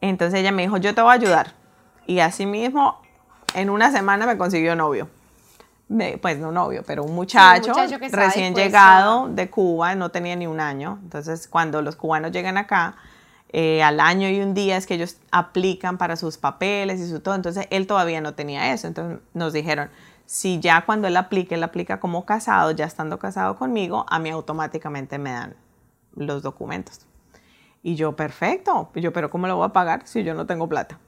entonces 0.00 0.40
ella 0.40 0.52
me 0.52 0.62
dijo, 0.62 0.78
yo 0.78 0.94
te 0.94 1.02
voy 1.02 1.10
a 1.10 1.14
ayudar. 1.14 1.52
Y 2.06 2.20
así 2.20 2.46
mismo, 2.46 3.00
en 3.54 3.68
una 3.70 3.92
semana 3.92 4.26
me 4.26 4.38
consiguió 4.38 4.74
novio. 4.74 5.08
Me- 5.88 6.18
pues 6.18 6.38
no 6.38 6.50
novio, 6.52 6.82
pero 6.86 7.02
un 7.04 7.14
muchacho, 7.14 7.68
muchacho 7.68 7.98
que 7.98 8.06
estaba 8.06 8.24
recién 8.26 8.54
llegado 8.54 9.28
de 9.28 9.50
Cuba, 9.50 9.94
no 9.96 10.10
tenía 10.10 10.34
ni 10.36 10.46
un 10.46 10.60
año. 10.60 10.98
Entonces, 11.02 11.46
cuando 11.48 11.82
los 11.82 11.96
cubanos 11.96 12.30
llegan 12.32 12.56
acá, 12.56 12.96
eh, 13.52 13.82
al 13.82 14.00
año 14.00 14.28
y 14.28 14.40
un 14.40 14.54
día 14.54 14.76
es 14.76 14.86
que 14.86 14.94
ellos 14.94 15.16
aplican 15.30 15.98
para 15.98 16.16
sus 16.16 16.38
papeles 16.38 17.00
y 17.00 17.08
su 17.08 17.20
todo. 17.20 17.34
Entonces, 17.34 17.66
él 17.70 17.86
todavía 17.86 18.20
no 18.20 18.34
tenía 18.34 18.72
eso. 18.72 18.86
Entonces, 18.86 19.20
nos 19.34 19.52
dijeron, 19.52 19.90
si 20.26 20.60
ya 20.60 20.84
cuando 20.86 21.08
él 21.08 21.16
aplique, 21.16 21.56
él 21.56 21.62
aplica 21.62 22.00
como 22.00 22.24
casado, 22.24 22.70
ya 22.70 22.84
estando 22.84 23.18
casado 23.18 23.56
conmigo, 23.56 24.06
a 24.08 24.18
mí 24.18 24.30
automáticamente 24.30 25.18
me 25.18 25.32
dan 25.32 25.56
los 26.14 26.42
documentos. 26.42 27.06
Y 27.82 27.94
yo, 27.96 28.14
perfecto. 28.14 28.90
Y 28.94 29.00
yo, 29.00 29.12
pero 29.12 29.30
¿cómo 29.30 29.46
lo 29.46 29.56
voy 29.56 29.66
a 29.66 29.72
pagar 29.72 30.02
si 30.06 30.22
yo 30.22 30.34
no 30.34 30.46
tengo 30.46 30.68
plata? 30.68 30.98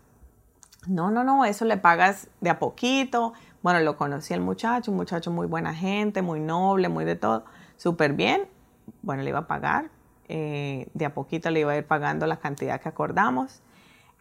no, 0.87 1.11
no, 1.11 1.23
no, 1.25 1.45
eso 1.45 1.65
le 1.65 1.77
pagas 1.77 2.29
de 2.41 2.51
a 2.51 2.59
poquito. 2.59 3.33
Bueno, 3.63 3.81
lo 3.81 3.97
conocí 3.97 4.35
el 4.35 4.41
muchacho, 4.41 4.91
un 4.91 4.97
muchacho 4.97 5.31
muy 5.31 5.47
buena 5.47 5.75
gente, 5.75 6.23
muy 6.23 6.41
noble, 6.41 6.89
muy 6.89 7.05
de 7.05 7.15
todo, 7.15 7.45
súper 7.77 8.15
bien. 8.15 8.49
Bueno, 9.03 9.23
le 9.23 9.31
iba 9.31 9.41
a 9.41 9.47
pagar, 9.47 9.91
eh, 10.35 10.89
de 10.95 11.05
a 11.05 11.13
poquito 11.13 11.51
le 11.51 11.61
iba 11.61 11.73
a 11.73 11.77
ir 11.77 11.87
pagando 11.87 12.27
la 12.27 12.39
cantidad 12.39 12.81
que 12.81 12.89
acordamos. 12.89 13.61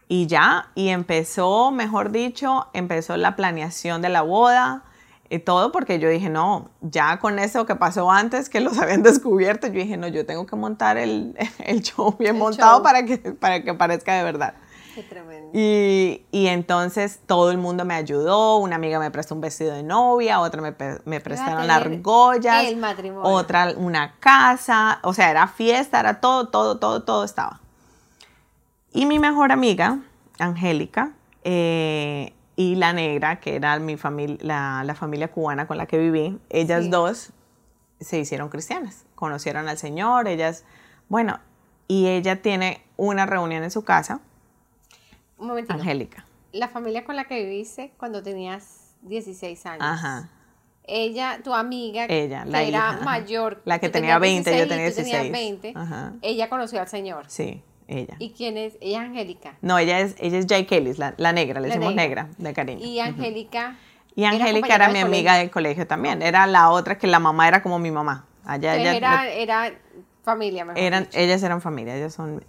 Y 0.08 0.26
ya, 0.26 0.68
y 0.74 0.88
empezó, 0.88 1.70
mejor 1.70 2.10
dicho, 2.10 2.66
empezó 2.74 3.16
la 3.16 3.34
planeación 3.34 4.02
de 4.02 4.10
la 4.10 4.20
boda 4.20 4.84
y 5.30 5.38
todo 5.38 5.72
porque 5.72 5.98
yo 5.98 6.10
dije, 6.10 6.28
no, 6.28 6.68
ya 6.82 7.18
con 7.18 7.38
eso 7.38 7.64
que 7.64 7.76
pasó 7.76 8.10
antes, 8.10 8.50
que 8.50 8.60
los 8.60 8.78
habían 8.82 9.02
descubierto, 9.02 9.68
yo 9.68 9.80
dije, 9.80 9.96
no, 9.96 10.06
yo 10.06 10.26
tengo 10.26 10.44
que 10.44 10.54
montar 10.54 10.98
el, 10.98 11.34
el 11.64 11.80
show 11.80 12.14
bien 12.18 12.36
montado 12.36 12.82
Para, 12.82 13.06
que, 13.06 13.16
para 13.16 13.62
que 13.62 13.72
parezca 13.72 14.12
de 14.12 14.22
verdad. 14.22 14.52
Qué 14.94 15.02
tremendo. 15.02 15.50
Y, 15.54 16.24
y, 16.30 16.46
entonces 16.48 17.20
todo 17.26 17.50
el 17.50 17.58
mundo 17.58 17.84
me 17.84 17.94
ayudó, 17.94 18.58
una 18.58 18.76
amiga 18.76 18.98
me 18.98 19.10
prestó 19.10 19.34
un 19.34 19.40
vestido 19.40 19.74
de 19.74 19.82
novia, 19.82 20.40
otra 20.40 20.60
me, 20.60 20.74
me 21.04 21.20
prestaron 21.20 21.70
argollas, 21.70 22.66
el 22.66 22.76
matrimonio. 22.76 23.30
otra 23.30 23.72
una 23.76 24.16
casa, 24.20 24.98
o 25.02 25.14
sea, 25.14 25.30
era 25.30 25.48
fiesta, 25.48 26.00
era 26.00 26.20
todo, 26.20 26.48
todo, 26.48 26.78
todo, 26.78 27.02
todo 27.02 27.24
estaba. 27.24 27.60
Y 28.92 29.06
mi 29.06 29.18
mejor 29.18 29.52
amiga, 29.52 30.00
Angélica, 30.38 31.12
eh, 31.44 32.34
y 32.56 32.74
la 32.74 32.92
negra, 32.92 33.40
que 33.40 33.56
era 33.56 33.78
mi 33.78 33.96
familia, 33.96 34.82
la, 34.84 34.94
familia 34.94 35.30
cubana 35.30 35.66
con 35.66 35.78
la 35.78 35.86
que 35.86 35.98
viví, 35.98 36.38
ellas 36.50 36.90
dos 36.90 37.30
se 38.00 38.18
hicieron 38.18 38.48
cristianas, 38.48 39.04
conocieron 39.14 39.68
al 39.68 39.78
Señor, 39.78 40.28
ellas, 40.28 40.64
bueno, 41.08 41.40
y 41.88 42.08
ella 42.08 42.42
tiene 42.42 42.82
una 42.96 43.26
reunión 43.26 43.64
en 43.64 43.70
su 43.70 43.82
casa. 43.82 44.20
Un 45.42 45.48
momentito. 45.48 45.74
Angélica. 45.74 46.24
La 46.52 46.68
familia 46.68 47.04
con 47.04 47.16
la 47.16 47.24
que 47.24 47.42
viviste 47.44 47.92
cuando 47.98 48.22
tenías 48.22 48.94
16 49.02 49.66
años. 49.66 49.82
Ajá. 49.82 50.28
Ella, 50.84 51.40
tu 51.44 51.52
amiga, 51.54 52.06
ella, 52.08 52.44
que 52.44 52.50
la 52.50 52.62
era 52.62 52.78
hija, 52.78 53.00
mayor. 53.04 53.62
La 53.64 53.78
que 53.78 53.88
tenía 53.88 54.18
20, 54.18 54.50
yo 54.58 54.68
tenía 54.68 54.84
16. 54.86 55.06
16. 55.06 55.32
20, 55.32 55.72
Ajá. 55.76 56.12
ella 56.22 56.48
conoció 56.48 56.80
al 56.80 56.88
Señor. 56.88 57.24
Sí, 57.28 57.62
ella. 57.86 58.16
¿Y 58.18 58.30
quién 58.30 58.56
es? 58.56 58.74
Ella 58.80 59.02
es 59.02 59.08
Angélica. 59.08 59.56
No, 59.62 59.78
ella 59.78 60.00
es, 60.00 60.16
ella 60.18 60.38
es 60.38 60.46
Jay 60.48 60.66
Kelly, 60.66 60.94
la, 60.94 61.14
la 61.16 61.32
negra, 61.32 61.60
le 61.60 61.68
La 61.68 61.74
decimos 61.74 61.94
negra. 61.94 62.24
negra, 62.24 62.36
de 62.38 62.52
cariño. 62.54 62.84
Y 62.84 62.98
Angélica. 63.00 63.76
Y 64.14 64.24
Angélica 64.24 64.74
era 64.74 64.86
del 64.86 64.94
mi 64.94 65.00
colegio. 65.00 65.06
amiga 65.06 65.36
del 65.36 65.50
colegio 65.50 65.86
también. 65.86 66.20
Era 66.22 66.46
la 66.46 66.70
otra 66.70 66.98
que 66.98 67.06
la 67.06 67.18
mamá 67.18 67.48
era 67.48 67.62
como 67.62 67.78
mi 67.78 67.90
mamá. 67.90 68.26
Allá, 68.44 68.74
Entonces 68.76 68.96
ella, 68.98 69.24
era, 69.26 69.30
era 69.68 69.78
familia, 70.24 70.64
mejor 70.64 70.80
eran, 70.82 71.04
dicho. 71.04 71.18
ellas 71.18 71.42
eran 71.42 71.60
familia, 71.62 71.96
ellas 71.96 72.12
son. 72.12 72.44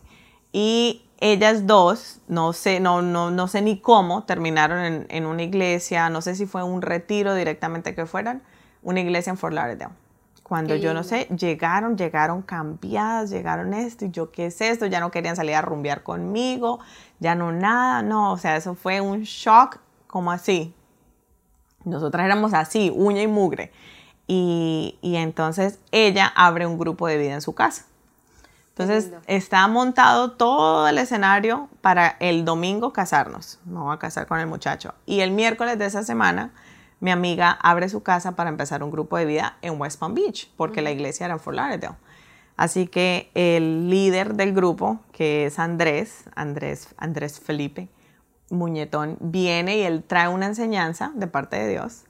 Y 0.51 1.03
ellas 1.23 1.65
dos, 1.65 2.19
no 2.27 2.51
sé, 2.51 2.81
no, 2.81 3.01
no, 3.01 3.31
no 3.31 3.47
sé 3.47 3.61
ni 3.61 3.79
cómo, 3.79 4.23
terminaron 4.25 4.79
en, 4.79 5.05
en 5.09 5.25
una 5.25 5.41
iglesia, 5.41 6.09
no 6.09 6.21
sé 6.21 6.35
si 6.35 6.45
fue 6.45 6.63
un 6.63 6.81
retiro 6.81 7.33
directamente 7.33 7.95
que 7.95 8.05
fueran, 8.05 8.43
una 8.81 8.99
iglesia 8.99 9.31
en 9.31 9.37
Fort 9.37 9.53
Lauderdale. 9.53 9.93
Cuando 10.43 10.75
yo 10.75 10.93
no 10.93 11.03
sé, 11.03 11.29
llegaron, 11.35 11.97
llegaron 11.97 12.41
cambiadas, 12.41 13.29
llegaron 13.29 13.73
esto, 13.73 14.03
y 14.03 14.11
yo, 14.11 14.31
¿qué 14.31 14.47
es 14.47 14.59
esto? 14.59 14.85
Ya 14.85 14.99
no 14.99 15.11
querían 15.11 15.37
salir 15.37 15.55
a 15.55 15.61
rumbear 15.61 16.03
conmigo, 16.03 16.81
ya 17.19 17.35
no 17.35 17.53
nada, 17.53 18.03
no, 18.03 18.33
o 18.33 18.37
sea, 18.37 18.57
eso 18.57 18.75
fue 18.75 18.99
un 18.99 19.21
shock 19.21 19.79
como 20.07 20.29
así. 20.29 20.75
Nosotras 21.85 22.25
éramos 22.25 22.53
así, 22.53 22.91
uña 22.93 23.21
y 23.21 23.27
mugre. 23.27 23.71
Y, 24.27 24.99
y 25.01 25.15
entonces 25.15 25.79
ella 25.91 26.31
abre 26.35 26.67
un 26.67 26.77
grupo 26.77 27.07
de 27.07 27.17
vida 27.17 27.33
en 27.33 27.41
su 27.41 27.55
casa. 27.55 27.85
Entonces 28.75 29.11
está 29.27 29.67
montado 29.67 30.31
todo 30.31 30.87
el 30.87 30.97
escenario 30.97 31.69
para 31.81 32.07
el 32.19 32.43
domingo 32.43 32.91
casarnos. 32.91 33.59
No 33.65 33.85
va 33.85 33.93
a 33.93 33.99
casar 33.99 34.25
con 34.25 34.39
el 34.39 34.47
muchacho. 34.47 34.95
Y 35.05 35.19
el 35.19 35.29
miércoles 35.29 35.77
de 35.77 35.85
esa 35.85 36.01
semana, 36.01 36.53
mi 36.99 37.11
amiga 37.11 37.51
abre 37.51 37.87
su 37.87 38.01
casa 38.01 38.35
para 38.35 38.49
empezar 38.49 38.81
un 38.81 38.89
grupo 38.89 39.15
de 39.17 39.25
vida 39.25 39.57
en 39.61 39.79
West 39.79 39.99
Palm 39.99 40.15
Beach, 40.15 40.51
porque 40.57 40.81
la 40.81 40.89
iglesia 40.89 41.25
era 41.25 41.35
en 41.35 41.39
Fort 41.39 41.55
Lauderdale. 41.55 41.97
Así 42.57 42.87
que 42.87 43.29
el 43.35 43.91
líder 43.91 44.33
del 44.33 44.53
grupo, 44.53 44.99
que 45.11 45.45
es 45.45 45.59
Andrés, 45.59 46.23
Andrés, 46.35 46.95
Andrés 46.97 47.39
Felipe 47.39 47.89
Muñetón, 48.49 49.17
viene 49.19 49.77
y 49.77 49.81
él 49.83 50.03
trae 50.03 50.29
una 50.29 50.47
enseñanza 50.47 51.11
de 51.13 51.27
parte 51.27 51.57
de 51.57 51.69
Dios. 51.69 52.05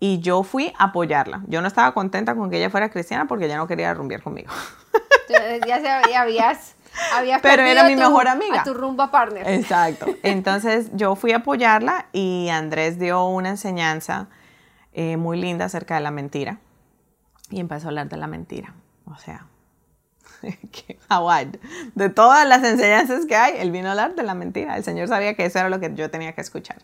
Y 0.00 0.20
yo 0.20 0.42
fui 0.42 0.72
a 0.78 0.84
apoyarla. 0.84 1.42
Yo 1.46 1.60
no 1.62 1.68
estaba 1.68 1.92
contenta 1.94 2.34
con 2.34 2.50
que 2.50 2.58
ella 2.58 2.70
fuera 2.70 2.90
cristiana 2.90 3.26
porque 3.26 3.46
ella 3.46 3.56
no 3.56 3.66
quería 3.66 3.94
rumbear 3.94 4.22
conmigo. 4.22 4.52
Entonces, 5.28 5.60
ya, 5.66 5.76
se, 5.78 6.10
ya 6.10 6.20
habías, 6.20 6.74
habías 7.14 7.40
Pero 7.40 7.62
era 7.62 7.84
mi 7.84 7.94
tu- 7.94 8.00
mejor 8.00 8.28
amiga. 8.28 8.60
A 8.60 8.64
tu 8.64 8.74
rumba 8.74 9.10
partner. 9.10 9.48
Exacto. 9.48 10.06
Entonces 10.22 10.90
yo 10.94 11.16
fui 11.16 11.32
a 11.32 11.38
apoyarla 11.38 12.06
y 12.12 12.48
Andrés 12.50 12.98
dio 12.98 13.24
una 13.26 13.50
enseñanza 13.50 14.28
eh, 14.92 15.16
muy 15.16 15.40
linda 15.40 15.64
acerca 15.66 15.94
de 15.94 16.00
la 16.00 16.10
mentira. 16.10 16.58
Y 17.50 17.60
empezó 17.60 17.86
a 17.86 17.88
hablar 17.90 18.08
de 18.08 18.16
la 18.18 18.26
mentira. 18.26 18.74
O 19.06 19.16
sea, 19.16 19.46
Howard, 21.10 21.58
de 21.94 22.08
todas 22.10 22.46
las 22.46 22.62
enseñanzas 22.64 23.26
que 23.26 23.36
hay, 23.36 23.54
él 23.58 23.70
vino 23.70 23.88
a 23.88 23.90
hablar 23.92 24.14
de 24.14 24.22
la 24.22 24.34
mentira. 24.34 24.76
El 24.76 24.84
Señor 24.84 25.08
sabía 25.08 25.34
que 25.34 25.44
eso 25.46 25.58
era 25.58 25.68
lo 25.70 25.80
que 25.80 25.94
yo 25.94 26.10
tenía 26.10 26.32
que 26.32 26.40
escuchar. 26.40 26.78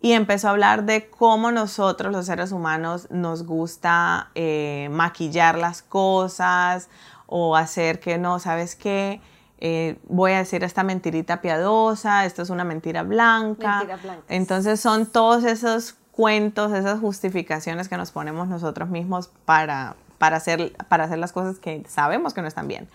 Y 0.00 0.12
empezó 0.12 0.48
a 0.48 0.50
hablar 0.50 0.84
de 0.84 1.08
cómo 1.08 1.50
nosotros, 1.50 2.12
los 2.12 2.26
seres 2.26 2.52
humanos, 2.52 3.08
nos 3.10 3.44
gusta 3.44 4.30
eh, 4.34 4.88
maquillar 4.90 5.58
las 5.58 5.82
cosas 5.82 6.88
o 7.26 7.56
hacer 7.56 7.98
que 7.98 8.18
no, 8.18 8.38
¿sabes 8.38 8.76
qué? 8.76 9.20
Eh, 9.58 9.98
voy 10.08 10.32
a 10.32 10.38
decir 10.38 10.62
esta 10.64 10.82
mentirita 10.82 11.40
piadosa, 11.40 12.26
esto 12.26 12.42
es 12.42 12.50
una 12.50 12.64
mentira 12.64 13.02
blanca. 13.02 13.82
Entonces 14.28 14.80
son 14.80 15.06
todos 15.06 15.44
esos 15.44 15.94
cuentos, 16.12 16.72
esas 16.72 17.00
justificaciones 17.00 17.88
que 17.88 17.96
nos 17.96 18.10
ponemos 18.10 18.48
nosotros 18.48 18.88
mismos 18.88 19.30
para, 19.44 19.96
para, 20.18 20.36
hacer, 20.36 20.74
para 20.88 21.04
hacer 21.04 21.18
las 21.18 21.32
cosas 21.32 21.58
que 21.58 21.84
sabemos 21.88 22.34
que 22.34 22.42
no 22.42 22.48
están 22.48 22.68
bien. 22.68 22.88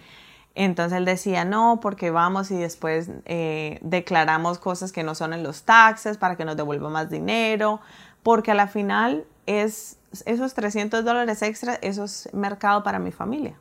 Entonces 0.54 0.98
él 0.98 1.06
decía, 1.06 1.46
no, 1.46 1.80
porque 1.82 2.12
vamos 2.12 2.52
y 2.52 2.58
después 2.58 3.10
eh, 3.26 3.80
declaramos 3.82 4.60
cosas 4.60 4.92
que 4.92 5.04
no 5.04 5.16
son 5.16 5.34
en 5.34 5.44
los 5.44 5.64
taxes 5.64 6.18
para 6.18 6.36
que 6.36 6.44
nos 6.46 6.58
devuelva 6.58 6.90
más 6.90 7.10
dinero, 7.10 7.80
porque 8.22 8.52
a 8.52 8.54
la 8.56 8.68
final 8.68 9.24
es 9.46 9.98
esos 10.26 10.54
300 10.54 11.06
dólares 11.06 11.42
extra, 11.42 11.76
eso 11.76 12.04
es 12.04 12.30
mercado 12.34 12.84
para 12.84 13.00
mi 13.00 13.12
familia. 13.12 13.56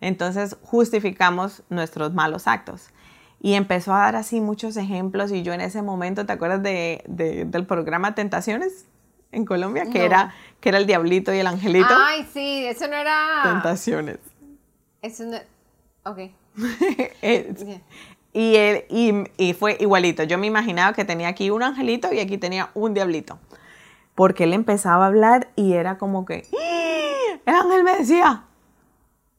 Entonces 0.00 0.56
justificamos 0.62 1.62
nuestros 1.70 2.14
malos 2.14 2.46
actos. 2.46 2.88
Y 3.40 3.54
empezó 3.54 3.92
a 3.94 3.98
dar 3.98 4.16
así 4.16 4.40
muchos 4.40 4.76
ejemplos 4.76 5.32
y 5.32 5.42
yo 5.42 5.52
en 5.52 5.60
ese 5.60 5.82
momento, 5.82 6.24
¿te 6.24 6.32
acuerdas 6.32 6.62
de, 6.62 7.04
de- 7.08 7.44
del 7.44 7.66
programa 7.66 8.14
Tentaciones 8.14 8.86
en 9.32 9.44
Colombia? 9.44 9.84
Que, 9.92 9.98
No. 10.00 10.04
era, 10.04 10.34
que 10.60 10.68
era 10.70 10.78
el 10.78 10.86
diablito 10.86 11.32
y 11.34 11.38
el 11.38 11.46
angelito. 11.48 11.88
Ay, 11.90 12.28
sí, 12.32 12.64
eso 12.66 12.86
no 12.88 12.94
era. 12.94 13.40
Tentaciones. 13.44 14.18
Eso 15.02 15.24
no. 15.24 15.36
Ok. 16.08 16.18
Es-. 17.22 17.66
Y, 18.32 18.56
él, 18.56 18.84
y, 18.88 19.24
y 19.36 19.54
fue 19.54 19.76
igualito. 19.80 20.22
Yo 20.22 20.38
me 20.38 20.46
imaginaba 20.46 20.92
que 20.92 21.04
tenía 21.04 21.28
aquí 21.28 21.50
un 21.50 21.62
angelito 21.62 22.12
y 22.12 22.20
aquí 22.20 22.38
tenía 22.38 22.70
un 22.74 22.94
diablito. 22.94 23.38
Porque 24.14 24.44
él 24.44 24.52
empezaba 24.52 25.04
a 25.04 25.08
hablar 25.08 25.48
y 25.56 25.74
era 25.74 25.98
como 25.98 26.24
que, 26.24 26.46
¡Ah! 26.52 27.40
el 27.46 27.54
ángel 27.54 27.84
me 27.84 27.96
decía, 27.96 28.44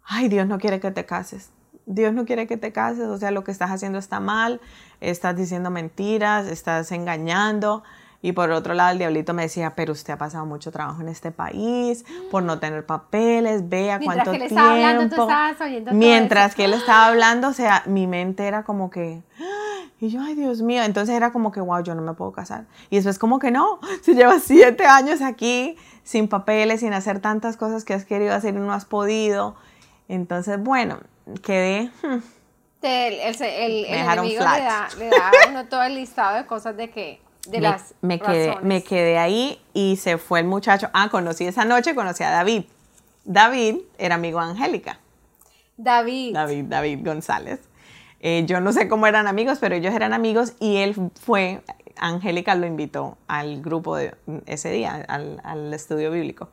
ay, 0.03 0.29
Dios 0.29 0.47
no 0.47 0.57
quiere 0.57 0.79
que 0.79 0.91
te 0.91 1.05
cases. 1.05 1.51
Dios 1.85 2.13
no 2.13 2.25
quiere 2.25 2.45
que 2.45 2.57
te 2.57 2.71
cases, 2.71 3.05
o 3.05 3.17
sea, 3.17 3.31
lo 3.31 3.43
que 3.43 3.51
estás 3.51 3.71
haciendo 3.71 3.97
está 3.97 4.19
mal, 4.19 4.61
estás 5.01 5.35
diciendo 5.35 5.71
mentiras, 5.71 6.47
estás 6.47 6.91
engañando. 6.91 7.83
Y 8.21 8.33
por 8.33 8.51
otro 8.51 8.73
lado, 8.73 8.91
el 8.91 8.97
diablito 8.97 9.33
me 9.33 9.43
decía, 9.43 9.73
pero 9.75 9.93
usted 9.93 10.13
ha 10.13 10.17
pasado 10.17 10.45
mucho 10.45 10.71
trabajo 10.71 11.01
en 11.01 11.07
este 11.07 11.31
país 11.31 12.03
por 12.29 12.43
no 12.43 12.59
tener 12.59 12.85
papeles, 12.85 13.69
vea 13.69 13.97
Mientras 13.97 14.25
cuánto 14.25 14.31
que 14.33 14.37
tiempo. 14.39 14.55
estaba 14.55 14.73
hablando, 14.73 15.15
tú 15.15 15.21
estabas 15.21 15.61
oyendo 15.61 15.93
Mientras 15.93 16.53
que 16.55 16.65
él 16.65 16.73
estaba 16.73 17.07
hablando, 17.07 17.47
o 17.47 17.53
sea, 17.53 17.83
mi 17.85 18.07
mente 18.07 18.45
era 18.45 18.63
como 18.63 18.89
que, 18.89 19.21
¡ah! 19.39 19.85
y 20.01 20.09
yo, 20.09 20.21
ay 20.21 20.35
Dios 20.35 20.61
mío, 20.61 20.83
entonces 20.83 21.15
era 21.15 21.31
como 21.31 21.53
que, 21.53 21.61
wow, 21.61 21.81
yo 21.81 21.95
no 21.95 22.01
me 22.01 22.13
puedo 22.13 22.33
casar. 22.33 22.65
Y 22.89 22.97
después 22.97 23.17
como 23.19 23.39
que 23.39 23.51
no, 23.51 23.79
si 24.01 24.13
llevas 24.15 24.43
siete 24.43 24.85
años 24.85 25.21
aquí 25.21 25.77
sin 26.03 26.27
papeles, 26.27 26.81
sin 26.81 26.91
hacer 26.93 27.21
tantas 27.21 27.55
cosas 27.55 27.85
que 27.85 27.93
has 27.93 28.03
querido 28.03 28.33
hacer 28.33 28.53
y 28.53 28.57
no 28.57 28.73
has 28.73 28.83
podido. 28.83 29.55
Entonces, 30.09 30.61
bueno, 30.61 30.99
quedé, 31.41 31.89
hmm, 32.03 32.17
el, 32.81 33.13
el, 33.13 33.41
el- 33.41 33.85
el 33.85 33.85
enemigo 33.85 34.39
le 34.57 34.61
da, 34.63 34.87
le 34.97 35.09
da 35.09 35.29
a 35.29 35.49
uno 35.49 35.65
todo 35.67 35.83
el 35.83 35.95
listado 35.95 36.35
de 36.37 36.45
cosas 36.45 36.75
de 36.75 36.89
que. 36.89 37.21
De 37.49 37.57
me, 37.59 37.63
las 37.69 37.93
me 38.01 38.19
quedé, 38.19 38.47
razones. 38.47 38.67
me 38.67 38.83
quedé 38.83 39.17
ahí 39.17 39.61
y 39.73 39.95
se 39.97 40.17
fue 40.17 40.39
el 40.39 40.45
muchacho. 40.45 40.89
Ah, 40.93 41.09
conocí 41.09 41.45
esa 41.45 41.65
noche, 41.65 41.95
conocí 41.95 42.23
a 42.23 42.29
David. 42.31 42.63
David 43.25 43.77
era 43.97 44.15
amigo 44.15 44.39
de 44.39 44.45
Angélica. 44.51 44.99
David. 45.77 46.33
David, 46.33 46.65
David 46.65 46.99
González. 47.05 47.59
Eh, 48.21 48.43
yo 48.45 48.59
no 48.59 48.73
sé 48.73 48.87
cómo 48.89 49.07
eran 49.07 49.27
amigos, 49.27 49.59
pero 49.61 49.75
ellos 49.75 49.93
eran 49.93 50.13
amigos 50.13 50.53
y 50.59 50.77
él 50.77 50.95
fue, 51.21 51.61
Angélica 51.97 52.55
lo 52.55 52.65
invitó 52.65 53.17
al 53.27 53.61
grupo 53.61 53.95
de 53.95 54.13
ese 54.45 54.71
día, 54.71 55.05
al, 55.07 55.39
al 55.43 55.73
estudio 55.73 56.11
bíblico. 56.11 56.49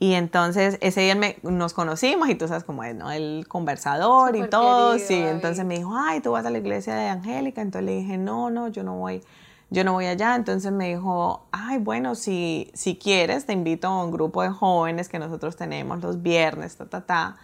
Y 0.00 0.14
entonces 0.14 0.78
ese 0.80 1.02
día 1.02 1.14
me- 1.14 1.36
nos 1.42 1.74
conocimos 1.74 2.28
y 2.30 2.34
tú 2.34 2.48
sabes 2.48 2.64
cómo 2.64 2.82
es, 2.84 2.94
¿no? 2.96 3.10
El 3.12 3.44
conversador 3.46 4.34
y 4.34 4.38
Súper 4.38 4.50
todo. 4.50 4.92
querido, 4.92 5.08
sí, 5.08 5.20
David. 5.20 5.30
entonces 5.34 5.64
me 5.66 5.76
dijo, 5.76 5.92
ay, 5.94 6.20
tú 6.20 6.32
vas 6.32 6.44
a 6.46 6.50
la 6.50 6.58
iglesia 6.58 6.94
de 6.94 7.08
Angélica. 7.08 7.60
Entonces 7.60 7.84
le 7.86 7.96
dije, 7.98 8.16
no, 8.16 8.48
no, 8.50 8.68
yo 8.68 8.82
no 8.82 8.96
voy. 8.96 9.22
Yo 9.70 9.84
no 9.84 9.92
voy 9.92 10.06
allá. 10.06 10.34
Entonces 10.34 10.72
me 10.72 10.88
dijo, 10.88 11.46
ay, 11.52 11.78
bueno, 11.78 12.14
si, 12.14 12.70
si 12.74 12.96
quieres, 12.96 13.46
te 13.46 13.52
invito 13.52 13.88
a 13.88 14.04
un 14.04 14.10
grupo 14.10 14.42
de 14.42 14.50
jóvenes 14.50 15.08
que 15.08 15.18
nosotros 15.18 15.56
tenemos 15.56 16.00
los 16.02 16.22
viernes, 16.22 16.76
ta, 16.76 16.86
ta, 16.86 17.00
ta. 17.00 17.36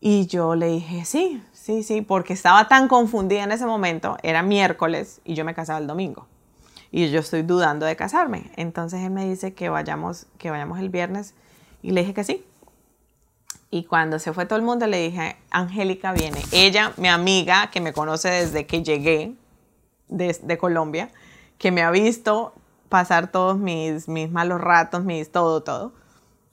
Y 0.00 0.26
yo 0.26 0.54
le 0.54 0.66
dije, 0.66 1.04
sí, 1.04 1.42
sí, 1.52 1.82
sí, 1.82 2.02
porque 2.02 2.32
estaba 2.32 2.68
tan 2.68 2.88
confundida 2.88 3.42
en 3.44 3.52
ese 3.52 3.64
momento, 3.64 4.18
era 4.22 4.42
miércoles 4.42 5.20
y 5.24 5.34
yo 5.34 5.44
me 5.44 5.54
casaba 5.54 5.78
el 5.78 5.86
domingo. 5.86 6.26
Y 6.90 7.10
yo 7.10 7.20
estoy 7.20 7.42
dudando 7.42 7.86
de 7.86 7.96
casarme. 7.96 8.50
Entonces 8.56 9.00
él 9.00 9.10
me 9.10 9.26
dice 9.28 9.54
que 9.54 9.68
vayamos, 9.68 10.26
que 10.38 10.50
vayamos 10.50 10.78
el 10.78 10.90
viernes 10.90 11.34
y 11.82 11.90
le 11.90 12.02
dije 12.02 12.14
que 12.14 12.24
sí. 12.24 12.44
Y 13.70 13.84
cuando 13.84 14.18
se 14.18 14.32
fue 14.32 14.46
todo 14.46 14.58
el 14.58 14.64
mundo 14.64 14.86
le 14.86 14.98
dije, 14.98 15.36
Angélica 15.50 16.12
viene. 16.12 16.40
Ella, 16.52 16.92
mi 16.96 17.08
amiga, 17.08 17.70
que 17.70 17.80
me 17.80 17.92
conoce 17.92 18.28
desde 18.28 18.66
que 18.66 18.82
llegué 18.84 19.34
de, 20.08 20.38
de 20.40 20.58
Colombia, 20.58 21.10
que 21.64 21.72
me 21.72 21.82
ha 21.82 21.90
visto 21.90 22.52
pasar 22.90 23.32
todos 23.32 23.56
mis, 23.56 24.06
mis 24.06 24.30
malos 24.30 24.60
ratos, 24.60 25.02
mis 25.02 25.32
todo, 25.32 25.62
todo 25.62 25.94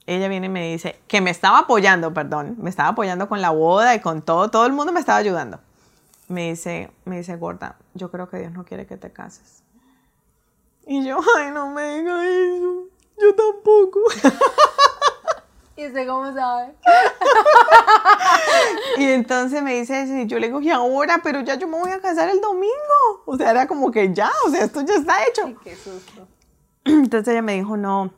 ella 0.06 0.26
viene 0.28 0.46
y 0.46 0.48
me 0.48 0.72
dice, 0.72 0.98
que 1.06 1.20
me 1.20 1.28
estaba 1.28 1.58
apoyando, 1.58 2.14
perdón, 2.14 2.56
me 2.58 2.70
estaba 2.70 2.88
apoyando 2.88 3.28
con 3.28 3.42
la 3.42 3.50
boda 3.50 3.94
y 3.94 4.00
con 4.00 4.22
todo, 4.22 4.50
todo 4.50 4.64
el 4.64 4.72
mundo 4.72 4.90
me 4.90 5.00
estaba 5.00 5.18
ayudando. 5.18 5.60
Me 6.28 6.48
dice, 6.48 6.90
me 7.04 7.18
dice, 7.18 7.36
gorda, 7.36 7.76
yo 7.92 8.10
creo 8.10 8.26
que 8.30 8.38
Dios 8.38 8.52
no 8.52 8.64
quiere 8.64 8.86
que 8.86 8.96
te 8.96 9.12
cases. 9.12 9.62
Y 10.86 11.04
yo, 11.04 11.18
ay, 11.36 11.50
no 11.52 11.68
me 11.68 11.98
diga 11.98 12.26
eso, 12.26 12.86
yo 13.20 13.34
tampoco. 13.34 14.00
¿Y 15.82 15.86
usted 15.86 16.06
cómo 16.06 16.32
sabe? 16.32 16.74
y 18.98 19.04
entonces 19.04 19.62
me 19.62 19.74
dice, 19.74 20.26
yo 20.26 20.38
le 20.38 20.46
digo, 20.46 20.60
y 20.60 20.70
ahora, 20.70 21.20
pero 21.22 21.40
ya 21.40 21.56
yo 21.56 21.66
me 21.66 21.78
voy 21.78 21.90
a 21.90 22.00
casar 22.00 22.28
el 22.28 22.40
domingo. 22.40 22.72
O 23.26 23.36
sea, 23.36 23.50
era 23.50 23.66
como 23.66 23.90
que 23.90 24.12
ya, 24.14 24.30
o 24.46 24.50
sea, 24.50 24.64
esto 24.64 24.82
ya 24.82 24.94
está 24.94 25.26
hecho. 25.26 25.42
Ay, 25.46 25.56
qué 25.64 25.74
susto. 25.74 26.28
Entonces 26.84 27.32
ella 27.32 27.42
me 27.42 27.54
dijo, 27.54 27.76
no, 27.76 28.12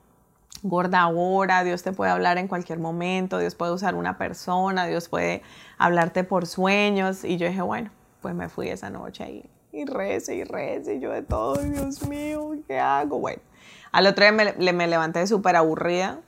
gorda 0.62 1.00
ahora, 1.00 1.64
Dios 1.64 1.83
te 1.83 1.92
puede 1.92 2.11
hablar 2.11 2.37
en 2.37 2.48
cualquier 2.48 2.79
momento, 2.79 3.38
Dios 3.38 3.55
puede 3.55 3.72
usar 3.72 3.94
una 3.94 4.18
persona, 4.18 4.87
Dios 4.87 5.09
puede 5.09 5.42
hablarte 5.79 6.22
por 6.24 6.46
sueños. 6.46 7.24
Y 7.24 7.38
yo 7.38 7.46
dije, 7.48 7.62
bueno, 7.62 7.90
pues 8.20 8.35
me 8.35 8.48
fui 8.48 8.68
esa 8.68 8.90
noche 8.90 9.24
ahí 9.24 9.50
y 9.74 9.85
rece 9.87 10.37
y 10.37 10.44
rece 10.44 10.94
y 10.94 11.00
yo 11.00 11.11
de 11.11 11.22
todo, 11.22 11.57
Dios 11.57 12.07
mío, 12.07 12.53
¿qué 12.68 12.79
hago? 12.79 13.18
Bueno, 13.18 13.42
al 13.90 14.07
otro 14.07 14.24
día 14.24 14.33
me, 14.33 14.72
me 14.72 14.87
levanté 14.87 15.27
súper 15.27 15.57
aburrida. 15.57 16.20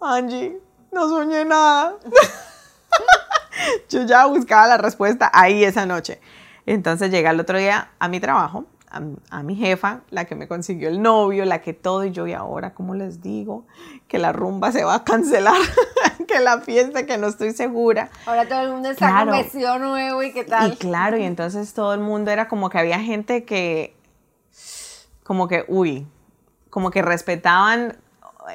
Angie, 0.00 0.60
no 0.96 1.08
soñé 1.08 1.44
nada. 1.44 1.94
yo 3.88 4.02
ya 4.02 4.26
buscaba 4.26 4.66
la 4.66 4.78
respuesta 4.78 5.30
ahí 5.32 5.62
esa 5.62 5.86
noche. 5.86 6.20
Entonces 6.64 7.10
llegué 7.10 7.28
al 7.28 7.38
otro 7.38 7.58
día 7.58 7.90
a 7.98 8.08
mi 8.08 8.18
trabajo 8.18 8.66
a, 9.30 9.42
mi 9.42 9.56
jefa, 9.56 10.00
la 10.10 10.24
que 10.24 10.34
me 10.34 10.48
consiguió 10.48 10.88
el 10.88 11.02
novio, 11.02 11.44
la 11.44 11.60
que 11.60 11.72
todo, 11.72 12.04
y 12.04 12.12
yo, 12.12 12.26
y 12.26 12.32
ahora, 12.32 12.74
¿cómo 12.74 12.94
les 12.94 13.22
digo? 13.22 13.66
Que 14.08 14.18
la 14.18 14.32
rumba 14.32 14.72
se 14.72 14.84
va 14.84 14.96
a 14.96 15.04
cancelar, 15.04 15.60
que 16.28 16.40
la 16.40 16.60
fiesta, 16.60 17.06
que 17.06 17.18
no 17.18 17.26
estoy 17.26 17.52
segura. 17.52 18.10
Ahora 18.26 18.46
todo 18.48 18.60
el 18.60 18.70
mundo 18.70 18.90
está 18.90 19.08
claro. 19.08 19.32
con 19.32 19.40
vestido 19.40 19.78
nuevo 19.78 20.22
y 20.22 20.32
qué 20.32 20.44
tal. 20.44 20.72
Y 20.72 20.76
claro, 20.76 21.18
y 21.18 21.24
entonces 21.24 21.72
todo 21.74 21.94
el 21.94 22.00
mundo 22.00 22.30
era 22.30 22.48
como 22.48 22.70
que 22.70 22.78
había 22.78 23.00
gente 23.00 23.44
que, 23.44 23.96
como 25.24 25.48
que, 25.48 25.64
uy, 25.68 26.06
como 26.70 26.90
que 26.90 27.02
respetaban 27.02 27.96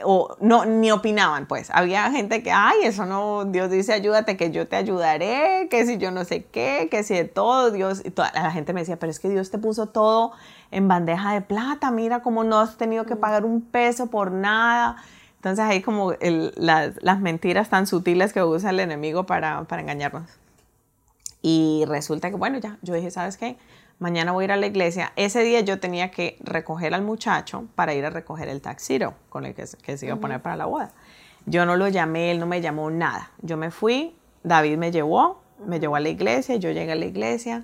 o 0.03 0.35
no, 0.39 0.65
ni 0.65 0.91
opinaban, 0.91 1.45
pues. 1.45 1.69
Había 1.71 2.11
gente 2.11 2.43
que, 2.43 2.51
ay, 2.51 2.79
eso 2.83 3.05
no, 3.05 3.45
Dios 3.45 3.69
dice, 3.69 3.93
ayúdate, 3.93 4.37
que 4.37 4.51
yo 4.51 4.67
te 4.67 4.75
ayudaré, 4.75 5.67
que 5.69 5.85
si 5.85 5.97
yo 5.97 6.11
no 6.11 6.25
sé 6.25 6.45
qué, 6.45 6.87
que 6.89 7.03
si 7.03 7.15
de 7.15 7.25
todo, 7.25 7.71
Dios, 7.71 8.01
y 8.05 8.11
toda 8.11 8.31
la 8.33 8.51
gente 8.51 8.73
me 8.73 8.81
decía, 8.81 8.97
pero 8.97 9.11
es 9.11 9.19
que 9.19 9.29
Dios 9.29 9.51
te 9.51 9.57
puso 9.57 9.87
todo 9.87 10.31
en 10.71 10.87
bandeja 10.87 11.33
de 11.33 11.41
plata, 11.41 11.91
mira 11.91 12.21
cómo 12.21 12.43
no 12.43 12.59
has 12.59 12.77
tenido 12.77 13.05
que 13.05 13.15
pagar 13.15 13.45
un 13.45 13.61
peso 13.61 14.07
por 14.07 14.31
nada. 14.31 14.97
Entonces 15.35 15.65
ahí 15.65 15.81
como 15.81 16.13
las, 16.55 17.01
las, 17.01 17.19
mentiras 17.19 17.69
tan 17.69 17.87
sutiles 17.87 18.31
que 18.31 18.43
usa 18.43 18.69
el 18.69 18.79
enemigo 18.79 19.25
para, 19.25 19.63
para 19.63 19.81
engañarnos. 19.81 20.29
Y 21.41 21.83
resulta 21.87 22.29
que, 22.29 22.35
bueno, 22.35 22.59
ya, 22.59 22.77
yo 22.83 22.93
dije, 22.93 23.09
¿sabes 23.09 23.37
qué? 23.37 23.57
Mañana 24.01 24.31
voy 24.31 24.43
a 24.43 24.45
ir 24.45 24.51
a 24.51 24.57
la 24.57 24.65
iglesia. 24.65 25.13
Ese 25.15 25.43
día 25.43 25.61
yo 25.61 25.79
tenía 25.79 26.09
que 26.09 26.37
recoger 26.41 26.95
al 26.95 27.03
muchacho 27.03 27.65
para 27.75 27.93
ir 27.93 28.03
a 28.03 28.09
recoger 28.09 28.49
el 28.49 28.59
taxiro 28.59 29.13
con 29.29 29.45
el 29.45 29.53
que, 29.53 29.67
se 29.67 30.05
iba 30.05 30.15
a 30.15 30.17
poner 30.17 30.41
para 30.41 30.55
la 30.55 30.65
boda. 30.65 30.91
Yo 31.45 31.67
no 31.67 31.75
lo 31.75 31.87
llamé, 31.87 32.31
él 32.31 32.39
no 32.39 32.47
me 32.47 32.61
llamó 32.61 32.89
nada. 32.89 33.31
Yo 33.43 33.57
me 33.57 33.69
fui, 33.69 34.15
David 34.43 34.77
me 34.77 34.91
llevó, 34.91 35.43
me 35.63 35.79
llevó 35.79 35.97
a 35.97 35.99
la 35.99 36.09
iglesia, 36.09 36.55
yo 36.55 36.71
llegué 36.71 36.91
a 36.91 36.95
la 36.95 37.05
iglesia 37.05 37.63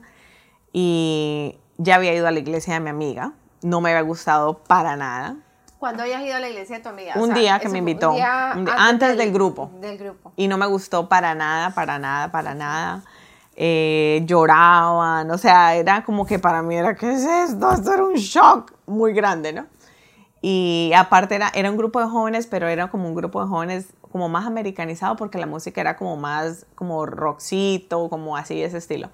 y 0.72 1.58
ya 1.78 1.96
había 1.96 2.14
ido 2.14 2.28
a 2.28 2.32
la 2.32 2.40
iglesia 2.40 2.76
de 2.76 2.82
mi 2.82 2.92
amiga. 2.92 3.34
No 3.64 3.82
me 3.82 3.90
había 3.90 4.02
gustado 4.02 4.60
para 4.60 4.96
nada. 4.96 5.38
¿Cuándo 5.80 6.04
habías 6.04 6.22
ido 6.22 6.36
a 6.36 6.40
la 6.40 6.50
iglesia 6.50 6.78
de 6.78 6.84
tu 6.84 6.90
amiga? 6.90 7.14
Un 7.16 7.34
día 7.34 7.58
que 7.58 7.70
me 7.70 7.80
invitó, 7.80 8.16
antes, 8.78 9.18
del, 9.18 9.34
grupo. 9.34 9.72
Del 9.82 9.98
grupo. 9.98 10.34
Y 10.36 10.48
no 10.48 10.60
me 10.60 10.68
gustó 10.68 11.10
para 11.10 11.34
nada, 11.34 11.72
para 11.72 11.98
nada, 11.98 12.32
para 12.32 12.54
nada. 12.54 13.04
Eh, 13.60 14.22
lloraban, 14.28 15.32
o 15.32 15.38
sea, 15.40 15.74
era 15.76 16.04
como 16.06 16.28
que 16.28 16.38
para 16.38 16.62
mí 16.62 16.76
era, 16.76 16.96
¿qué 16.96 17.12
es 17.12 17.26
esto? 17.26 17.72
Esto 17.72 17.92
era 17.92 18.04
un 18.04 18.14
shock 18.14 18.72
muy 18.86 19.14
grande, 19.14 19.52
¿no? 19.52 19.66
Y 20.44 20.92
aparte 20.96 21.34
era, 21.34 21.50
era 21.56 21.72
un 21.72 21.76
grupo 21.76 22.00
de 22.00 22.06
jóvenes, 22.06 22.46
pero 22.46 22.68
era 22.68 22.92
como 22.92 23.08
un 23.08 23.16
grupo 23.16 23.42
de 23.42 23.48
jóvenes 23.48 23.88
como 24.12 24.30
más 24.30 24.46
americanizado 24.46 25.16
porque 25.16 25.40
la 25.40 25.48
música 25.48 25.82
era 25.82 25.98
como 25.98 26.18
más 26.18 26.68
como 26.76 27.08
rockcito, 27.08 28.10
como 28.10 28.38
así 28.38 28.62
ese 28.62 28.78
estilo. 28.78 29.10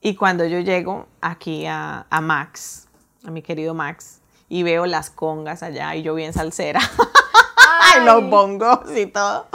Y 0.00 0.16
cuando 0.16 0.44
yo 0.46 0.58
llego 0.58 1.06
aquí 1.20 1.64
a, 1.66 2.06
a 2.10 2.20
Max, 2.20 2.88
a 3.24 3.30
mi 3.30 3.40
querido 3.40 3.72
Max, 3.72 4.20
y 4.48 4.64
veo 4.64 4.86
las 4.86 5.10
congas 5.10 5.62
allá 5.62 5.94
y 5.94 6.02
yo 6.02 6.14
bien 6.14 6.32
salsera, 6.32 6.80
y 7.96 8.04
los 8.04 8.30
bongos 8.30 8.96
y 8.96 9.06
todo. 9.06 9.46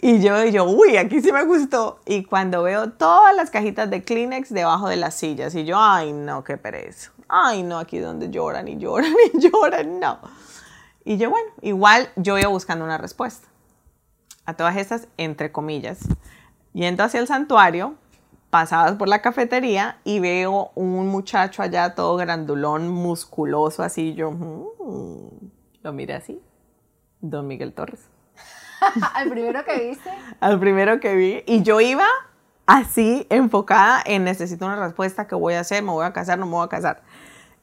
Y 0.00 0.20
yo, 0.20 0.44
y 0.44 0.52
yo, 0.52 0.64
uy, 0.64 0.96
aquí 0.96 1.20
sí 1.20 1.32
me 1.32 1.44
gustó. 1.44 2.00
Y 2.06 2.24
cuando 2.24 2.62
veo 2.62 2.90
todas 2.90 3.34
las 3.34 3.50
cajitas 3.50 3.90
de 3.90 4.02
Kleenex 4.02 4.52
debajo 4.52 4.88
de 4.88 4.96
las 4.96 5.14
sillas, 5.14 5.54
y 5.54 5.64
yo, 5.64 5.76
ay, 5.78 6.12
no, 6.12 6.44
qué 6.44 6.56
pereza. 6.56 7.10
Ay, 7.28 7.62
no, 7.62 7.78
aquí 7.78 7.98
donde 7.98 8.30
lloran 8.30 8.68
y 8.68 8.76
lloran 8.76 9.14
y 9.32 9.40
lloran, 9.50 10.00
no. 10.00 10.18
Y 11.04 11.16
yo, 11.16 11.30
bueno, 11.30 11.50
igual 11.62 12.08
yo 12.16 12.38
iba 12.38 12.48
buscando 12.48 12.84
una 12.84 12.98
respuesta 12.98 13.48
a 14.46 14.54
todas 14.54 14.76
estas, 14.76 15.08
entre 15.16 15.52
comillas. 15.52 16.00
Yendo 16.72 17.04
hacia 17.04 17.20
el 17.20 17.26
santuario, 17.26 17.94
pasadas 18.50 18.96
por 18.96 19.08
la 19.08 19.20
cafetería 19.20 19.98
y 20.04 20.20
veo 20.20 20.70
un 20.74 21.08
muchacho 21.08 21.62
allá 21.62 21.94
todo 21.94 22.16
grandulón, 22.16 22.88
musculoso, 22.88 23.82
así. 23.82 24.14
Yo 24.14 24.30
mm", 24.30 25.28
lo 25.82 25.92
miré 25.92 26.14
así. 26.14 26.40
Don 27.30 27.46
Miguel 27.46 27.72
Torres. 27.72 28.00
¿Al 29.14 29.30
primero 29.30 29.64
que 29.64 29.88
viste? 29.88 30.10
Al 30.40 30.60
primero 30.60 31.00
que 31.00 31.14
vi. 31.14 31.42
Y 31.46 31.62
yo 31.62 31.80
iba 31.80 32.06
así, 32.66 33.26
enfocada 33.30 34.02
en 34.04 34.24
necesito 34.24 34.66
una 34.66 34.76
respuesta, 34.76 35.26
¿qué 35.26 35.34
voy 35.34 35.54
a 35.54 35.60
hacer? 35.60 35.82
¿Me 35.82 35.90
voy 35.90 36.04
a 36.04 36.12
casar? 36.12 36.38
¿No 36.38 36.46
me 36.46 36.52
voy 36.52 36.66
a 36.66 36.68
casar? 36.68 37.02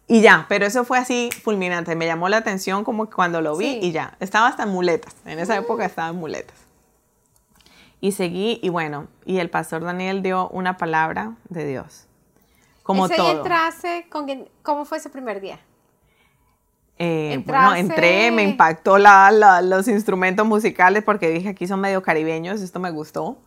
Y 0.07 0.21
ya, 0.21 0.45
pero 0.49 0.65
eso 0.65 0.83
fue 0.83 0.97
así 0.97 1.29
fulminante. 1.43 1.95
Me 1.95 2.05
llamó 2.05 2.27
la 2.27 2.37
atención 2.37 2.83
como 2.83 3.09
cuando 3.09 3.39
lo 3.39 3.55
vi 3.55 3.79
y 3.81 3.91
ya. 3.91 4.15
Estaba 4.19 4.47
hasta 4.47 4.63
en 4.63 4.69
muletas. 4.69 5.15
En 5.25 5.39
esa 5.39 5.55
época 5.55 5.85
estaba 5.85 6.09
en 6.09 6.15
muletas. 6.15 6.57
Y 8.01 8.13
seguí 8.13 8.59
y 8.63 8.69
bueno, 8.69 9.07
y 9.25 9.37
el 9.37 9.51
pastor 9.51 9.83
Daniel 9.83 10.23
dio 10.23 10.49
una 10.49 10.77
palabra 10.77 11.35
de 11.49 11.65
Dios. 11.67 12.07
Como 12.81 13.05
ese 13.05 13.15
todo. 13.15 13.31
entrase, 13.31 14.07
con 14.09 14.27
¿cómo 14.63 14.85
fue 14.85 14.97
ese 14.97 15.11
primer 15.11 15.39
día? 15.39 15.59
Eh, 17.03 17.43
bueno, 17.47 17.73
entré, 17.73 18.29
me 18.29 18.43
impactó 18.43 18.99
la, 18.99 19.61
los 19.63 19.87
instrumentos 19.87 20.45
musicales 20.45 21.03
porque 21.03 21.31
dije 21.31 21.49
aquí 21.49 21.65
son 21.65 21.81
medio 21.81 22.03
caribeños, 22.03 22.61
esto 22.61 22.79
me 22.79 22.91
gustó. 22.91 23.39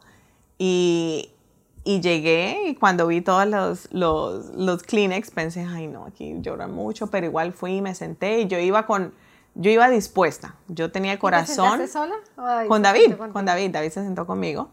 Y, 0.58 1.30
y 1.84 2.00
llegué 2.00 2.64
y 2.66 2.74
cuando 2.74 3.06
vi 3.06 3.20
todos 3.20 3.46
los, 3.46 3.92
los, 3.92 4.46
los, 4.56 4.82
Kleenex 4.82 5.30
pensé, 5.30 5.64
ay 5.70 5.86
no, 5.86 6.06
aquí 6.06 6.34
lloran 6.40 6.72
mucho, 6.72 7.06
pero 7.06 7.26
igual 7.26 7.52
fui 7.52 7.76
y 7.76 7.80
me 7.80 7.94
senté 7.94 8.40
y 8.40 8.48
yo 8.48 8.58
iba 8.58 8.86
con, 8.86 9.14
yo 9.54 9.70
iba 9.70 9.88
dispuesta. 9.88 10.56
Yo 10.66 10.90
tenía 10.90 11.12
el 11.12 11.20
corazón. 11.20 11.78
¿Te 11.78 11.86
sola? 11.86 12.16
con 12.66 12.82
David, 12.82 13.14
con 13.32 13.44
David, 13.44 13.70
David 13.70 13.90
se 13.90 14.02
sentó 14.02 14.26
conmigo. 14.26 14.70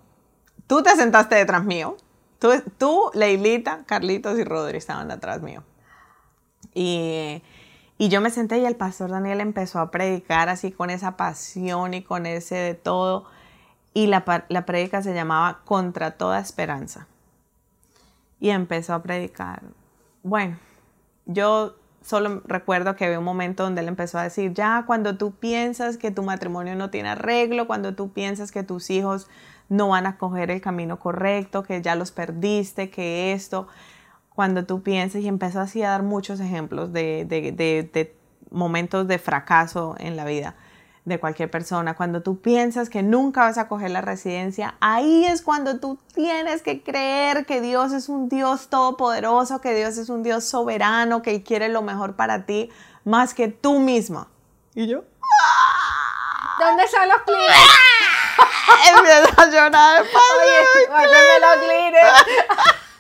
Tú 0.66 0.82
te 0.82 0.90
sentaste 0.96 1.36
detrás 1.36 1.64
mío. 1.64 1.98
Tú, 2.40 2.50
tú 2.80 3.12
Leilita, 3.14 3.84
Carlitos 3.86 4.40
y 4.40 4.44
Rodri 4.44 4.80
estaban 4.80 5.12
atrás 5.12 5.44
mío. 5.44 5.64
Y 6.74 7.44
y 8.02 8.10
yo 8.10 8.20
me 8.20 8.32
senté 8.32 8.58
y 8.58 8.66
el 8.66 8.76
pastor 8.76 9.12
Daniel 9.12 9.42
empezó 9.42 9.78
a 9.78 9.92
predicar 9.92 10.50
así 10.50 10.72
con 10.72 10.90
esa 10.90 11.18
pasión 11.18 11.94
y 11.94 12.02
con 12.02 12.26
ese 12.26 12.56
de 12.56 12.74
todo. 12.74 13.26
Y 13.94 14.08
la, 14.08 14.26
la 14.50 14.66
predica 14.66 15.04
se 15.04 15.14
llamaba 15.14 15.60
Contra 15.66 16.10
toda 16.18 16.40
esperanza. 16.40 17.06
Y 18.40 18.50
empezó 18.50 18.96
a 18.96 19.04
predicar. 19.04 19.62
Bueno, 20.24 20.58
yo 21.28 21.76
solo 22.02 22.42
recuerdo 22.48 22.96
que 22.96 23.06
había 23.06 23.20
un 23.20 23.26
momento 23.26 23.62
donde 23.62 23.82
él 23.82 23.88
empezó 23.88 24.18
a 24.18 24.24
decir, 24.24 24.52
ya 24.52 24.86
cuando 24.88 25.16
tú 25.16 25.36
piensas 25.36 25.98
que 25.98 26.10
tu 26.10 26.24
matrimonio 26.24 26.76
no 26.76 26.90
tiene 26.90 27.10
arreglo, 27.10 27.68
cuando 27.68 27.94
tú 27.94 28.14
piensas 28.14 28.52
que 28.52 28.64
tus 28.64 28.90
hijos 28.90 29.28
no 29.70 29.90
van 29.90 30.08
a 30.08 30.18
coger 30.18 30.50
el 30.50 30.60
camino 30.60 30.98
correcto, 30.98 31.62
que 31.62 31.84
ya 31.84 31.94
los 31.94 32.12
perdiste, 32.12 32.90
que 32.90 33.32
esto, 33.34 33.68
cuando 34.36 34.66
tú 34.66 34.82
piensas, 34.82 35.22
y 35.22 35.28
empezó 35.28 35.60
así 35.60 35.84
a 35.84 35.90
dar 35.90 36.04
muchos 36.04 36.40
ejemplos 36.40 36.94
de, 36.94 37.26
de, 37.26 37.52
de 37.52 38.16
momentos 38.50 39.08
de 39.08 39.20
fracaso 39.20 39.96
en 40.00 40.16
la 40.16 40.26
vida 40.26 40.56
de 41.04 41.20
cualquier 41.20 41.50
persona, 41.50 41.96
cuando 41.96 42.22
tú 42.22 42.42
piensas 42.42 42.90
que 42.90 43.02
nunca 43.02 43.42
vas 43.42 43.58
a 43.58 43.68
coger 43.68 43.90
la 43.90 44.02
residencia, 44.02 44.76
ahí 44.80 45.26
es 45.26 45.42
cuando 45.42 45.80
tú 45.80 45.98
tienes 46.14 46.62
que 46.62 46.84
creer 46.84 47.46
que 47.46 47.60
Dios 47.60 47.92
es 47.92 48.08
un 48.08 48.30
Dios 48.30 48.68
todopoderoso, 48.70 49.62
que 49.62 49.74
Dios 49.74 49.98
es 49.98 50.10
un 50.10 50.22
Dios 50.22 50.46
soberano, 50.46 51.24
que 51.24 51.42
quiere 51.42 51.70
lo 51.70 51.82
mejor 51.82 52.16
para 52.16 52.46
ti, 52.46 52.70
más 53.04 53.34
que 53.34 53.48
tú 53.48 53.80
misma. 53.80 54.28
Y 54.76 54.88
yo, 54.88 55.04
¿dónde 56.60 56.84
están 56.84 57.10
los 57.10 57.22
clientes? 57.24 57.58
Empieza 58.96 59.42
a 59.42 59.46
llorar. 59.48 60.04
Oye, 60.04 61.40
los 61.42 61.66
clientes. 61.66 62.02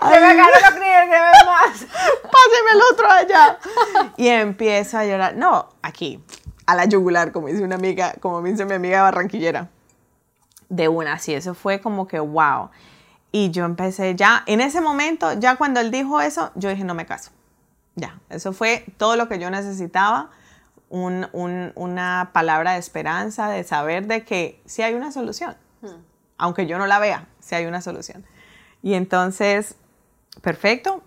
Se 0.00 0.20
me 0.20 0.34
los 0.34 0.70
clientes, 0.74 1.18
más. 1.46 1.72
Páseme 2.22 2.70
el 2.72 2.82
otro 2.92 3.10
allá. 3.10 3.58
Y 4.16 4.28
empiezo 4.28 4.98
a 4.98 5.04
llorar. 5.04 5.36
No, 5.36 5.68
aquí 5.82 6.22
a 6.68 6.74
la 6.74 6.84
yugular, 6.84 7.32
como 7.32 7.46
dice 7.46 7.64
una 7.64 7.76
amiga, 7.76 8.12
como 8.20 8.42
dice 8.42 8.66
mi 8.66 8.74
amiga 8.74 9.00
barranquillera. 9.00 9.70
De 10.68 10.86
una, 10.88 11.14
así, 11.14 11.32
eso 11.32 11.54
fue 11.54 11.80
como 11.80 12.06
que 12.06 12.20
wow. 12.20 12.68
Y 13.32 13.50
yo 13.52 13.64
empecé 13.64 14.14
ya, 14.16 14.42
en 14.44 14.60
ese 14.60 14.82
momento, 14.82 15.32
ya 15.32 15.56
cuando 15.56 15.80
él 15.80 15.90
dijo 15.90 16.20
eso, 16.20 16.52
yo 16.56 16.68
dije, 16.68 16.84
no 16.84 16.92
me 16.92 17.06
caso. 17.06 17.30
Ya, 17.94 18.20
eso 18.28 18.52
fue 18.52 18.84
todo 18.98 19.16
lo 19.16 19.28
que 19.28 19.38
yo 19.38 19.48
necesitaba, 19.48 20.28
una 20.90 22.30
palabra 22.34 22.72
de 22.72 22.80
esperanza, 22.80 23.48
de 23.48 23.64
saber 23.64 24.06
de 24.06 24.26
que 24.26 24.60
sí 24.66 24.82
hay 24.82 24.92
una 24.92 25.10
solución. 25.10 25.56
Hmm. 25.80 26.02
Aunque 26.36 26.66
yo 26.66 26.76
no 26.76 26.86
la 26.86 26.98
vea, 26.98 27.28
sí 27.40 27.54
hay 27.54 27.64
una 27.64 27.80
solución. 27.80 28.26
Y 28.82 28.94
entonces, 28.94 29.76
perfecto, 30.42 31.02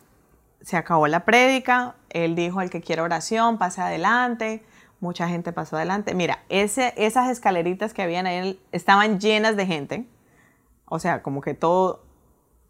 se 0.61 0.77
acabó 0.77 1.07
la 1.07 1.25
prédica, 1.25 1.95
él 2.09 2.35
dijo, 2.35 2.61
el 2.61 2.69
que 2.69 2.81
quiera 2.81 3.03
oración, 3.03 3.57
pase 3.57 3.81
adelante 3.81 4.63
mucha 5.01 5.27
gente 5.27 5.51
pasó 5.51 5.75
adelante. 5.75 6.13
Mira, 6.15 6.39
ese, 6.47 6.93
esas 6.95 7.29
escaleritas 7.29 7.93
que 7.93 8.01
habían 8.03 8.27
ahí 8.27 8.61
estaban 8.71 9.19
llenas 9.19 9.57
de 9.57 9.65
gente. 9.65 10.05
O 10.85 10.99
sea, 10.99 11.21
como 11.21 11.41
que 11.41 11.53
todo 11.53 12.03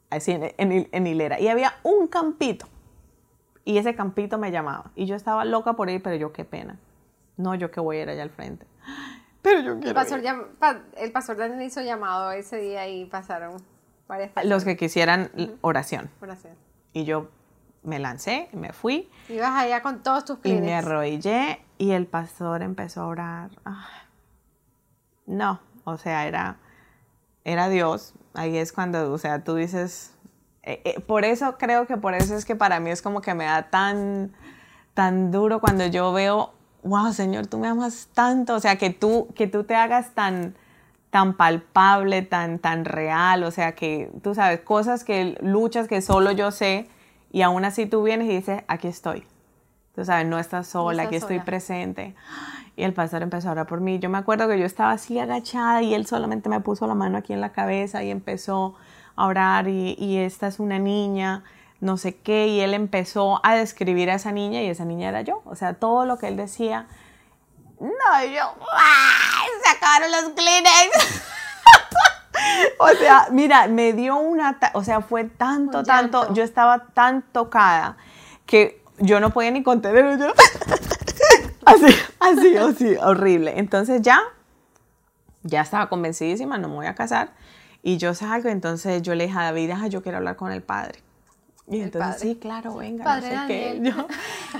así 0.09 0.31
en, 0.57 1.07
hilera. 1.07 1.39
Y 1.39 1.49
había 1.49 1.73
un 1.83 2.07
campito. 2.07 2.67
Y 3.63 3.77
ese 3.77 3.93
campito 3.93 4.37
me 4.39 4.51
llamaba. 4.51 4.91
Y 4.95 5.05
yo 5.05 5.15
estaba 5.15 5.45
loca 5.45 5.73
por 5.73 5.89
ir, 5.89 6.01
pero 6.01 6.15
yo 6.15 6.33
qué 6.33 6.45
pena. 6.45 6.79
No, 7.37 7.53
yo 7.53 7.69
que 7.69 7.79
voy 7.79 7.97
a 7.97 8.03
ir 8.03 8.09
allá 8.09 8.23
al 8.23 8.31
frente. 8.31 8.65
Pero 9.41 9.61
yo 9.61 9.79
quiero 9.79 9.87
el 9.89 9.95
pastor, 9.95 10.21
el 10.97 11.11
pastor 11.11 11.37
Daniel 11.37 11.63
hizo 11.63 11.81
llamado 11.81 12.31
ese 12.31 12.57
día 12.57 12.87
y 12.87 13.05
pasaron 13.05 13.57
varias. 14.11 14.31
Los 14.45 14.63
que 14.63 14.77
quisieran 14.77 15.31
oración. 15.61 16.09
Oración. 16.21 16.53
Y 16.93 17.05
yo 17.05 17.29
me 17.83 17.97
lancé, 17.97 18.49
me 18.51 18.73
fui. 18.73 19.09
Ibas 19.29 19.51
allá 19.57 19.81
con 19.81 20.03
todos 20.03 20.25
tus 20.25 20.39
clientes. 20.39 20.67
Y 20.67 20.67
me 20.67 20.75
arrodillé 20.75 21.61
y 21.77 21.91
el 21.91 22.05
pastor 22.05 22.61
empezó 22.61 23.01
a 23.01 23.07
orar. 23.07 23.51
No, 25.25 25.59
o 25.83 25.97
sea, 25.97 26.27
era, 26.27 26.57
era 27.43 27.69
Dios. 27.69 28.13
Ahí 28.33 28.57
es 28.57 28.71
cuando, 28.71 29.11
o 29.11 29.17
sea, 29.17 29.43
tú 29.43 29.55
dices, 29.55 30.13
eh, 30.63 30.81
eh, 30.83 30.99
por 30.99 31.25
eso 31.25 31.57
creo 31.57 31.87
que 31.87 31.97
por 31.97 32.13
eso 32.13 32.35
es 32.35 32.45
que 32.45 32.55
para 32.55 32.79
mí 32.79 32.91
es 32.91 33.01
como 33.01 33.21
que 33.21 33.33
me 33.33 33.45
da 33.45 33.69
tan, 33.69 34.33
tan 34.93 35.31
duro 35.31 35.59
cuando 35.59 35.85
yo 35.87 36.13
veo, 36.13 36.53
wow, 36.83 37.13
Señor, 37.13 37.47
tú 37.47 37.57
me 37.57 37.67
amas 37.67 38.09
tanto, 38.13 38.55
o 38.55 38.59
sea, 38.59 38.77
que 38.77 38.89
tú, 38.91 39.27
que 39.35 39.47
tú 39.47 39.63
te 39.63 39.75
hagas 39.75 40.11
tan, 40.11 40.55
tan 41.11 41.33
palpable, 41.33 42.21
tan, 42.21 42.57
tan 42.57 42.85
real, 42.85 43.43
o 43.43 43.51
sea, 43.51 43.73
que 43.73 44.09
tú 44.23 44.33
sabes, 44.33 44.61
cosas 44.61 45.03
que 45.03 45.37
luchas 45.41 45.87
que 45.87 46.01
solo 46.01 46.31
yo 46.31 46.51
sé 46.51 46.89
y 47.31 47.41
aún 47.41 47.65
así 47.65 47.85
tú 47.85 48.01
vienes 48.01 48.29
y 48.29 48.35
dices, 48.37 48.63
aquí 48.67 48.87
estoy. 48.87 49.25
Tú 49.93 50.05
sabes, 50.05 50.25
no 50.25 50.39
estás 50.39 50.67
sola, 50.67 51.03
aquí 51.03 51.17
estoy 51.17 51.39
presente. 51.39 52.15
Y 52.77 52.83
el 52.83 52.93
pastor 52.93 53.21
empezó 53.23 53.49
a 53.49 53.51
orar 53.51 53.67
por 53.67 53.81
mí. 53.81 53.99
Yo 53.99 54.09
me 54.09 54.17
acuerdo 54.17 54.47
que 54.47 54.57
yo 54.57 54.65
estaba 54.65 54.91
así 54.91 55.19
agachada 55.19 55.81
y 55.81 55.93
él 55.93 56.05
solamente 56.05 56.47
me 56.47 56.61
puso 56.61 56.87
la 56.87 56.95
mano 56.95 57.17
aquí 57.17 57.33
en 57.33 57.41
la 57.41 57.51
cabeza 57.51 58.01
y 58.03 58.09
empezó 58.09 58.75
a 59.17 59.25
orar 59.25 59.67
y, 59.67 59.95
y 59.99 60.17
esta 60.17 60.47
es 60.47 60.61
una 60.61 60.79
niña, 60.79 61.43
no 61.81 61.97
sé 61.97 62.15
qué, 62.15 62.47
y 62.47 62.61
él 62.61 62.73
empezó 62.73 63.45
a 63.45 63.55
describir 63.55 64.09
a 64.09 64.15
esa 64.15 64.31
niña 64.31 64.61
y 64.61 64.67
esa 64.67 64.85
niña 64.85 65.09
era 65.09 65.21
yo. 65.21 65.41
O 65.43 65.55
sea, 65.55 65.73
todo 65.73 66.05
lo 66.05 66.17
que 66.17 66.29
él 66.29 66.37
decía, 66.37 66.87
no, 67.81 68.25
yo, 68.25 68.55
se 69.40 69.40
acabaron 69.71 70.11
los 70.11 70.33
Kleenex. 70.33 71.23
o 72.79 72.89
sea, 72.89 73.27
mira, 73.31 73.67
me 73.67 73.93
dio 73.93 74.17
una, 74.17 74.57
o 74.73 74.83
sea, 74.83 75.01
fue 75.01 75.25
tanto, 75.25 75.83
tanto, 75.83 76.33
yo 76.33 76.43
estaba 76.43 76.85
tan 76.93 77.21
tocada 77.21 77.97
que 78.45 78.81
yo 78.99 79.19
no 79.19 79.31
podía 79.31 79.51
ni 79.51 79.63
contener, 79.63 80.19
yo, 80.19 80.27
así, 81.65 81.95
así, 82.19 82.57
así, 82.57 82.95
horrible. 82.97 83.53
Entonces 83.57 84.01
ya, 84.01 84.21
ya 85.43 85.61
estaba 85.61 85.89
convencidísima, 85.89 86.57
no 86.57 86.69
me 86.69 86.75
voy 86.75 86.85
a 86.87 86.95
casar. 86.95 87.33
Y 87.83 87.97
yo 87.97 88.13
salgo, 88.13 88.49
entonces 88.49 89.01
yo 89.01 89.15
le 89.15 89.25
dije 89.25 89.39
a 89.39 89.43
David, 89.43 89.73
yo 89.89 90.03
quiero 90.03 90.19
hablar 90.19 90.35
con 90.35 90.51
el 90.51 90.61
padre. 90.61 90.99
Y 91.71 91.79
entonces, 91.79 92.21
sí, 92.21 92.35
claro, 92.35 92.75
venga, 92.75 93.15
no 93.15 93.21
sé 93.21 93.37
qué. 93.47 93.93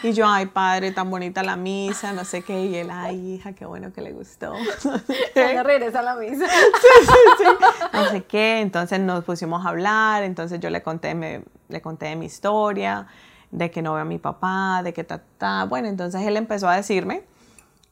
y 0.03 0.13
yo, 0.13 0.25
ay, 0.29 0.45
padre, 0.45 0.93
tan 0.93 1.09
bonita 1.09 1.43
la 1.43 1.57
misa, 1.57 2.13
no 2.13 2.23
sé 2.23 2.41
qué. 2.41 2.67
Y 2.67 2.75
él, 2.77 2.89
ay, 2.89 3.33
hija, 3.33 3.51
qué 3.51 3.65
bueno 3.65 3.91
que 3.91 3.99
le 3.99 4.13
gustó. 4.13 4.53
Cuando 5.33 5.63
regresa 5.63 5.99
a 5.99 6.03
la 6.03 6.15
misa. 6.15 6.45
sí, 6.47 7.05
sí, 7.05 7.13
sí. 7.37 7.43
No 7.91 8.05
sé 8.05 8.23
qué. 8.23 8.61
Entonces 8.61 9.01
nos 9.01 9.25
pusimos 9.25 9.65
a 9.65 9.69
hablar. 9.69 10.23
Entonces 10.23 10.61
yo 10.61 10.69
le 10.69 10.81
conté, 10.83 11.13
me, 11.13 11.43
le 11.67 11.81
conté 11.81 12.05
de 12.05 12.15
mi 12.15 12.27
historia, 12.27 13.07
de 13.51 13.69
que 13.71 13.81
no 13.81 13.91
veo 13.91 14.03
a 14.03 14.05
mi 14.05 14.17
papá, 14.17 14.81
de 14.81 14.93
que 14.93 15.03
ta, 15.03 15.21
ta. 15.37 15.65
Bueno, 15.65 15.89
entonces 15.89 16.21
él 16.21 16.37
empezó 16.37 16.69
a 16.69 16.77
decirme, 16.77 17.23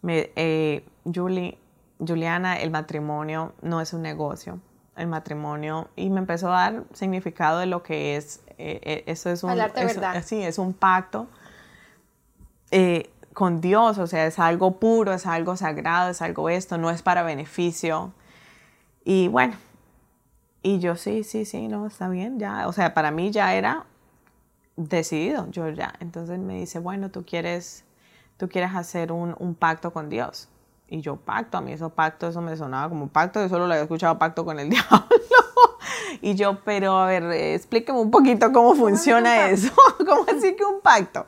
me, 0.01 0.31
eh, 0.37 0.85
Julie, 1.03 1.57
Juliana, 1.99 2.55
el 2.55 2.71
matrimonio 2.71 3.51
no 3.61 3.81
es 3.81 3.91
un 3.91 4.01
negocio 4.01 4.61
el 4.95 5.07
matrimonio 5.07 5.87
y 5.95 6.09
me 6.09 6.19
empezó 6.19 6.49
a 6.53 6.59
dar 6.59 6.83
significado 6.93 7.59
de 7.59 7.67
lo 7.67 7.83
que 7.83 8.17
es 8.17 8.41
eh, 8.59 8.81
eh, 8.83 9.03
eso 9.07 9.29
es 9.29 9.41
un, 9.43 9.51
es 9.57 10.57
un 10.57 10.73
pacto 10.73 11.27
eh, 12.71 13.09
con 13.33 13.61
Dios, 13.61 13.97
o 13.97 14.05
sea, 14.05 14.25
es 14.25 14.37
algo 14.37 14.79
puro, 14.79 15.13
es 15.13 15.25
algo 15.25 15.55
sagrado, 15.55 16.09
es 16.09 16.21
algo 16.21 16.49
esto, 16.49 16.77
no 16.77 16.89
es 16.89 17.01
para 17.01 17.23
beneficio. 17.23 18.11
Y 19.05 19.29
bueno, 19.29 19.55
y 20.61 20.79
yo 20.79 20.97
sí, 20.97 21.23
sí, 21.23 21.45
sí, 21.45 21.69
no, 21.69 21.87
está 21.87 22.09
bien, 22.09 22.37
ya, 22.37 22.67
o 22.67 22.73
sea, 22.73 22.93
para 22.93 23.11
mí 23.11 23.31
ya 23.31 23.55
era 23.55 23.85
decidido, 24.75 25.49
yo 25.51 25.69
ya. 25.69 25.93
Entonces 26.01 26.37
me 26.37 26.55
dice, 26.59 26.79
bueno, 26.79 27.11
tú 27.11 27.23
quieres, 27.25 27.85
tú 28.35 28.49
quieres 28.49 28.75
hacer 28.75 29.13
un, 29.13 29.35
un 29.39 29.55
pacto 29.55 29.93
con 29.93 30.09
Dios. 30.09 30.49
Y 30.89 31.01
yo, 31.01 31.15
pacto, 31.15 31.57
a 31.57 31.61
mí 31.61 31.71
eso 31.71 31.89
pacto, 31.91 32.27
eso 32.27 32.41
me 32.41 32.57
sonaba 32.57 32.89
como 32.89 33.07
pacto, 33.07 33.41
yo 33.41 33.47
solo 33.47 33.67
lo 33.67 33.73
había 33.73 33.83
escuchado 33.83 34.19
pacto 34.19 34.43
con 34.43 34.59
el 34.59 34.69
diablo. 34.71 35.07
Y 36.21 36.35
yo, 36.35 36.61
pero 36.63 36.97
a 36.97 37.05
ver, 37.05 37.23
explíqueme 37.31 37.99
un 37.99 38.11
poquito 38.11 38.51
cómo 38.51 38.75
funciona 38.75 39.49
eso. 39.49 39.71
¿Cómo 39.97 40.25
así 40.27 40.55
que 40.55 40.65
un 40.65 40.81
pacto? 40.81 41.27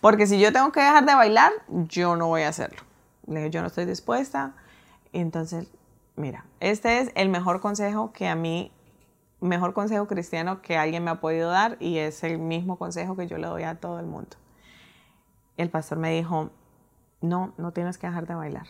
Porque 0.00 0.26
si 0.26 0.40
yo 0.40 0.52
tengo 0.52 0.72
que 0.72 0.80
dejar 0.80 1.06
de 1.06 1.14
bailar, 1.14 1.52
yo 1.68 2.16
no 2.16 2.26
voy 2.26 2.42
a 2.42 2.48
hacerlo. 2.48 2.82
Le 3.26 3.40
digo, 3.40 3.50
yo 3.50 3.60
no 3.60 3.68
estoy 3.68 3.84
dispuesta. 3.84 4.54
entonces, 5.12 5.68
mira, 6.16 6.44
este 6.60 6.98
es 6.98 7.12
el 7.14 7.28
mejor 7.28 7.60
consejo 7.60 8.12
que 8.12 8.26
a 8.26 8.34
mí, 8.34 8.72
mejor 9.40 9.74
consejo 9.74 10.06
cristiano 10.06 10.60
que 10.60 10.76
alguien 10.76 11.04
me 11.04 11.10
ha 11.12 11.20
podido 11.20 11.50
dar 11.50 11.76
y 11.78 11.98
es 11.98 12.24
el 12.24 12.38
mismo 12.38 12.76
consejo 12.78 13.16
que 13.16 13.26
yo 13.26 13.38
le 13.38 13.46
doy 13.46 13.62
a 13.62 13.76
todo 13.76 14.00
el 14.00 14.06
mundo. 14.06 14.36
El 15.56 15.70
pastor 15.70 15.98
me 15.98 16.12
dijo, 16.12 16.50
no, 17.20 17.52
no 17.56 17.72
tienes 17.72 17.98
que 17.98 18.08
dejar 18.08 18.26
de 18.26 18.34
bailar. 18.34 18.66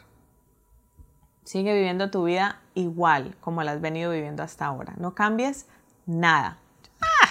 Sigue 1.45 1.75
viviendo 1.75 2.11
tu 2.11 2.25
vida 2.25 2.61
igual 2.75 3.37
como 3.41 3.63
la 3.63 3.73
has 3.73 3.81
venido 3.81 4.11
viviendo 4.13 4.43
hasta 4.43 4.67
ahora. 4.67 4.95
No 4.97 5.15
cambies 5.15 5.67
nada. 6.07 6.59
¡Ah! 7.01 7.29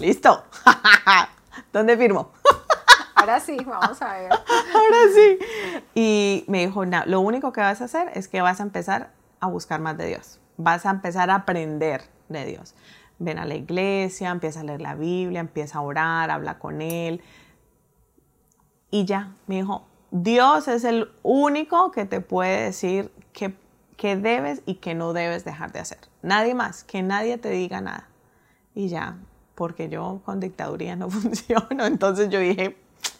Listo. 0.00 0.44
¿Dónde 1.72 1.96
firmo? 1.96 2.32
Ahora 3.14 3.38
sí, 3.38 3.56
vamos 3.66 4.00
a 4.00 4.14
ver. 4.14 4.32
Ahora 4.32 4.98
sí. 5.14 5.38
Y 5.94 6.44
me 6.48 6.66
dijo, 6.66 6.86
no, 6.86 7.04
lo 7.04 7.20
único 7.20 7.52
que 7.52 7.60
vas 7.60 7.82
a 7.82 7.84
hacer 7.84 8.10
es 8.14 8.28
que 8.28 8.40
vas 8.40 8.60
a 8.60 8.62
empezar 8.62 9.10
a 9.40 9.46
buscar 9.46 9.78
más 9.78 9.98
de 9.98 10.06
Dios. 10.06 10.40
Vas 10.56 10.86
a 10.86 10.90
empezar 10.90 11.28
a 11.28 11.34
aprender 11.34 12.02
de 12.30 12.46
Dios. 12.46 12.74
Ven 13.18 13.38
a 13.38 13.44
la 13.44 13.56
iglesia, 13.56 14.30
empieza 14.30 14.60
a 14.60 14.64
leer 14.64 14.80
la 14.80 14.94
Biblia, 14.94 15.40
empieza 15.40 15.78
a 15.78 15.82
orar, 15.82 16.30
habla 16.30 16.58
con 16.58 16.80
Él. 16.80 17.22
Y 18.90 19.04
ya, 19.04 19.34
me 19.46 19.56
dijo, 19.56 19.86
Dios 20.10 20.66
es 20.68 20.84
el 20.84 21.12
único 21.22 21.90
que 21.90 22.06
te 22.06 22.20
puede 22.20 22.64
decir 22.64 23.12
qué, 23.34 23.54
debes 24.16 24.62
y 24.66 24.76
qué 24.76 24.94
no 24.94 25.12
debes 25.12 25.44
dejar 25.44 25.72
de 25.72 25.80
hacer. 25.80 25.98
Nadie 26.22 26.54
más, 26.54 26.84
que 26.84 27.02
nadie 27.02 27.38
te 27.38 27.50
diga 27.50 27.80
nada. 27.80 28.08
Y 28.74 28.88
ya, 28.88 29.18
porque 29.54 29.88
yo 29.88 30.22
con 30.24 30.40
dictaduría 30.40 30.96
no 30.96 31.10
funciono. 31.10 31.84
Entonces 31.84 32.28
yo 32.30 32.38
dije, 32.38 32.76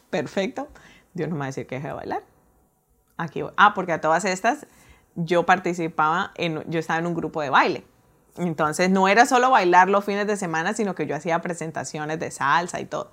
perfecto, 0.08 0.68
Dios 1.12 1.28
no 1.28 1.34
me 1.34 1.40
va 1.40 1.44
a 1.46 1.48
decir 1.48 1.66
que 1.66 1.76
deje 1.76 1.88
de 1.88 1.94
bailar. 1.94 2.22
Aquí 3.16 3.42
Ah, 3.56 3.74
porque 3.74 3.92
a 3.92 4.00
todas 4.00 4.24
estas 4.24 4.66
yo 5.14 5.44
participaba, 5.44 6.32
en, 6.36 6.64
yo 6.70 6.80
estaba 6.80 6.98
en 6.98 7.06
un 7.06 7.14
grupo 7.14 7.42
de 7.42 7.50
baile. 7.50 7.84
Entonces 8.38 8.90
no 8.90 9.08
era 9.08 9.26
solo 9.26 9.50
bailar 9.50 9.90
los 9.90 10.04
fines 10.04 10.26
de 10.26 10.36
semana, 10.36 10.72
sino 10.72 10.94
que 10.94 11.06
yo 11.06 11.14
hacía 11.14 11.42
presentaciones 11.42 12.18
de 12.18 12.30
salsa 12.30 12.80
y 12.80 12.86
todo. 12.86 13.10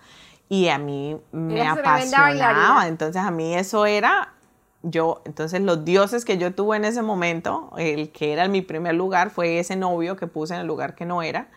Y 0.47 0.70
a 0.70 0.78
mí 0.78 1.20
me 1.34 1.68
apasionaba. 1.68 2.88
Entonces 2.88 3.22
a 3.22 3.32
mí 3.32 3.55
eso 3.55 3.86
era 3.86 4.37
yo, 4.84 5.21
entonces 5.25 5.61
los 5.61 5.86
dioses 5.86 6.23
que 6.23 6.38
yo 6.38 6.53
tuve 6.53 6.78
en 6.78 6.86
ese 6.86 7.01
momento, 7.01 7.71
el 7.78 8.11
que 8.11 8.34
era 8.34 8.47
mi 8.47 8.61
primer 8.61 8.95
lugar 8.95 9.30
fue 9.30 9.59
ese 9.59 9.75
novio 9.75 10.15
que 10.15 10.28
puse 10.28 10.53
en 10.53 10.61
el 10.61 10.67
lugar 10.67 10.95
que 10.95 11.05
no 11.05 11.21
era 11.21 11.49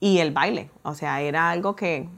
y 0.00 0.18
el 0.18 0.32
baile, 0.32 0.70
o 0.82 0.94
sea, 0.94 1.20
era 1.20 1.50
algo 1.50 1.76
que... 1.76 2.08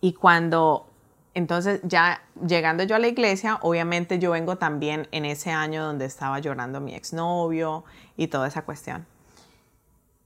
Y 0.00 0.14
cuando, 0.14 0.86
entonces 1.34 1.80
ya 1.82 2.22
llegando 2.46 2.84
yo 2.84 2.96
a 2.96 2.98
la 2.98 3.08
iglesia, 3.08 3.58
obviamente 3.62 4.18
yo 4.18 4.30
vengo 4.30 4.56
también 4.56 5.08
en 5.12 5.24
ese 5.24 5.50
año 5.50 5.84
donde 5.84 6.06
estaba 6.06 6.38
llorando 6.38 6.80
mi 6.80 6.94
exnovio 6.94 7.84
y 8.16 8.28
toda 8.28 8.48
esa 8.48 8.62
cuestión. 8.62 9.06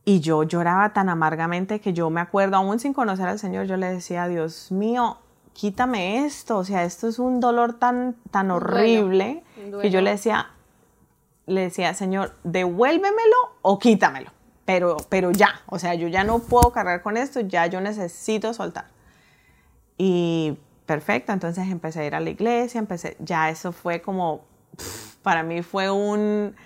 Y 0.04 0.20
yo 0.20 0.42
lloraba 0.42 0.92
tan 0.92 1.08
amargamente 1.08 1.80
que 1.80 1.92
yo 1.92 2.10
me 2.10 2.20
acuerdo, 2.20 2.56
aún 2.56 2.78
sin 2.78 2.92
conocer 2.92 3.26
al 3.26 3.38
Señor, 3.38 3.66
yo 3.66 3.76
le 3.76 3.86
decía, 3.86 4.28
Dios 4.28 4.70
mío, 4.70 5.18
quítame 5.54 6.26
esto, 6.26 6.58
o 6.58 6.64
sea, 6.64 6.84
esto 6.84 7.08
es 7.08 7.18
un 7.18 7.40
dolor 7.40 7.78
tan, 7.78 8.16
tan 8.30 8.50
horrible 8.50 9.42
duelo. 9.56 9.78
que 9.80 9.90
yo 9.90 10.00
le 10.00 10.10
decía, 10.10 10.50
le 11.46 11.62
decía, 11.62 11.94
Señor, 11.94 12.34
devuélvemelo 12.42 13.36
o 13.62 13.78
quítamelo, 13.78 14.30
pero, 14.64 14.96
pero 15.08 15.30
ya, 15.30 15.62
o 15.66 15.78
sea, 15.78 15.94
yo 15.94 16.08
ya 16.08 16.24
no 16.24 16.40
puedo 16.40 16.72
cargar 16.72 17.02
con 17.02 17.16
esto, 17.16 17.40
ya 17.40 17.66
yo 17.66 17.80
necesito 17.80 18.52
soltar. 18.52 18.86
Y 19.96 20.58
perfecto, 20.86 21.32
entonces 21.32 21.68
empecé 21.68 22.00
a 22.00 22.06
ir 22.06 22.14
a 22.14 22.20
la 22.20 22.30
iglesia, 22.30 22.78
empecé, 22.78 23.16
ya 23.20 23.48
eso 23.48 23.72
fue 23.72 24.02
como, 24.02 24.44
para 25.22 25.44
mí 25.44 25.62
fue 25.62 25.90
un, 25.90 26.56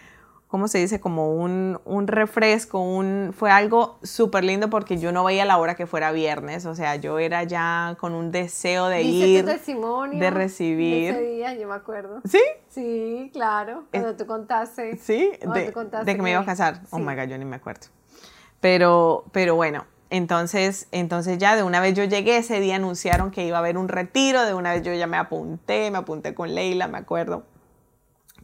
¿cómo 0.49 0.67
se 0.67 0.79
dice? 0.79 0.99
Como 0.99 1.35
un, 1.35 1.79
un 1.85 2.07
refresco, 2.07 2.81
un, 2.81 3.33
fue 3.37 3.51
algo 3.51 3.99
súper 4.03 4.45
lindo 4.45 4.69
porque 4.71 4.99
yo 4.99 5.13
no 5.13 5.23
veía 5.25 5.45
la 5.45 5.59
hora 5.59 5.75
que 5.77 5.87
fuera 5.87 6.11
viernes, 6.11 6.67
o 6.67 6.75
sea, 6.75 6.97
yo 6.97 7.19
era 7.19 7.45
ya 7.45 7.97
con 8.01 8.15
un 8.15 8.33
deseo 8.33 8.89
de 8.89 9.03
ir, 9.03 9.45
tu 9.45 9.51
testimonio 9.51 10.19
de 10.19 10.31
recibir. 10.31 11.15
de 11.15 11.21
ese 11.21 11.31
día, 11.37 11.55
yo 11.55 11.69
me 11.69 11.75
acuerdo. 11.75 12.21
¿Sí? 12.25 12.41
Sí, 12.69 13.31
claro. 13.33 13.85
Cuando 13.91 14.17
tú 14.17 14.27
contaste. 14.27 14.97
Sí, 14.97 15.31
de, 15.55 15.67
tú 15.67 15.73
contaste 15.73 16.07
de 16.07 16.17
que 16.17 16.23
me 16.23 16.31
iba 16.31 16.41
a 16.41 16.45
casar. 16.45 16.81
Oh 16.91 16.99
my 16.99 17.15
God, 17.15 17.29
yo 17.29 17.39
ni 17.39 17.45
me 17.45 17.57
acuerdo. 17.57 17.87
Pero, 18.61 19.25
pero 19.33 19.55
bueno, 19.55 19.85
entonces, 20.11 20.89
entonces 20.91 21.39
ya 21.39 21.55
de 21.55 21.63
una 21.63 21.81
vez 21.81 21.95
yo 21.95 22.05
llegué, 22.05 22.39
ese 22.39 22.59
día 22.61 22.77
anunciaron 22.77 23.31
que 23.31 23.45
iba 23.45 23.59
a 23.59 23.61
haber 23.61 23.77
un 23.77 23.89
retiro, 23.89 24.45
de 24.45 24.55
una 24.55 24.73
vez 24.73 24.83
yo 24.83 24.93
ya 24.95 25.07
me 25.07 25.19
apunté, 25.19 25.91
me 25.91 25.99
apunté 25.99 26.35
con 26.35 26.55
Leila, 26.55 26.89
me 26.89 26.99
acuerdo 26.99 27.45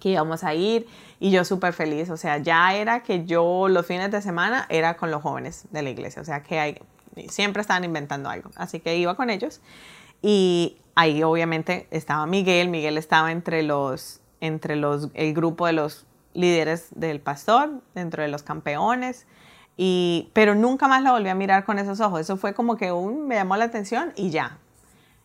que 0.05 0.11
íbamos 0.11 0.45
a 0.45 0.53
ir 0.53 0.87
y 1.19 1.31
yo 1.31 1.47
súper 1.47 1.73
feliz, 1.73 2.11
o 2.11 2.19
sea, 2.19 2.37
ya 2.37 2.75
era 2.75 3.03
que 3.03 3.25
yo 3.25 3.69
los 3.71 3.87
fines 3.87 4.11
de 4.11 4.21
semana 4.21 4.67
era 4.69 4.99
con 4.99 5.11
los 5.11 5.23
jóvenes 5.23 5.65
de 5.71 5.81
la 5.81 5.89
iglesia, 5.89 6.21
o 6.21 6.27
sea, 6.27 6.43
que 6.43 6.61
hay, 6.61 6.79
siempre 7.31 7.63
estaban 7.63 7.85
inventando 7.85 8.29
algo, 8.29 8.51
así 8.55 8.81
que 8.81 8.99
iba 8.99 9.15
con 9.15 9.31
ellos 9.31 9.63
y 10.21 10.77
ahí 10.95 11.23
obviamente 11.23 11.87
estaba 11.91 12.27
Miguel, 12.27 12.69
Miguel 12.69 12.99
estaba 12.99 13.33
entre 13.33 13.63
los, 13.63 14.21
entre 14.43 14.77
los, 14.77 15.09
el 15.15 15.33
grupo 15.33 15.67
de 15.67 15.73
los 15.73 16.05
líderes 16.35 16.89
del 16.91 17.21
pastor, 17.21 17.81
dentro 17.95 18.23
de 18.23 18.29
los 18.29 18.43
campeones, 18.43 19.27
y, 19.79 20.29
pero 20.35 20.55
nunca 20.55 20.87
más 20.87 21.03
la 21.03 21.13
volví 21.13 21.31
a 21.31 21.35
mirar 21.35 21.65
con 21.65 21.79
esos 21.79 22.01
ojos, 22.01 22.21
eso 22.21 22.37
fue 22.37 22.53
como 22.53 22.77
que 22.77 22.93
un, 22.93 23.27
me 23.27 23.37
llamó 23.37 23.57
la 23.57 23.65
atención 23.65 24.13
y 24.17 24.29
ya, 24.29 24.59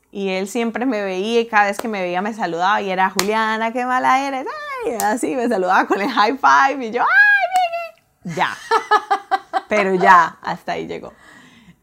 y 0.09 0.30
él 0.30 0.47
siempre 0.47 0.86
me 0.86 1.03
veía 1.03 1.41
y 1.41 1.47
cada 1.47 1.65
vez 1.65 1.77
que 1.77 1.89
me 1.89 2.01
veía 2.01 2.21
me 2.21 2.34
saludaba 2.34 2.82
y 2.82 2.89
era 2.89 3.09
Juliana, 3.09 3.73
qué 3.73 3.86
mala 3.86 4.25
eres. 4.25 4.45
Ay, 4.86 4.97
así 5.01 5.36
me 5.36 5.47
saludaba 5.47 5.86
con 5.86 6.01
el 6.01 6.09
high 6.09 6.38
five 6.38 6.86
y 6.86 6.91
yo, 6.91 7.01
ay, 7.01 8.23
Vicky. 8.23 8.36
Ya. 8.36 8.49
Pero 9.69 9.95
ya, 9.95 10.38
hasta 10.41 10.73
ahí 10.73 10.88
llegó. 10.88 11.13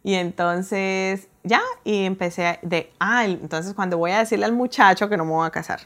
Y 0.02 0.14
entonces, 0.14 1.28
ya, 1.42 1.60
y 1.82 2.04
empecé 2.04 2.58
de, 2.62 2.92
ah, 3.00 3.24
entonces 3.24 3.74
cuando 3.74 3.98
voy 3.98 4.12
a 4.12 4.18
decirle 4.18 4.44
al 4.44 4.52
muchacho 4.52 5.08
que 5.08 5.16
no 5.16 5.24
me 5.24 5.32
voy 5.32 5.46
a 5.46 5.50
casar. 5.50 5.80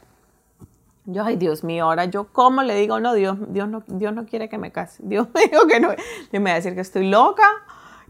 Yo, 1.07 1.25
ay, 1.25 1.37
Dios 1.37 1.65
mío, 1.65 1.85
ahora 1.85 2.05
yo, 2.05 2.29
¿cómo 2.33 2.63
le 2.63 2.75
digo? 2.75 3.01
No, 3.01 3.15
Dios, 3.15 3.39
Dios 3.49 3.69
no, 3.69 3.83
Dios 3.87 4.13
no 4.13 4.27
quiere 4.27 4.49
que 4.49 4.59
me 4.59 4.71
case. 4.73 5.03
Dios 5.07 5.29
me 5.35 5.43
dijo 5.47 5.67
que 5.67 5.81
no. 5.81 5.89
Dios 5.89 6.43
me 6.43 6.51
va 6.51 6.53
a 6.53 6.55
decir 6.55 6.75
que 6.75 6.83
estoy 6.83 7.09
loca, 7.09 7.49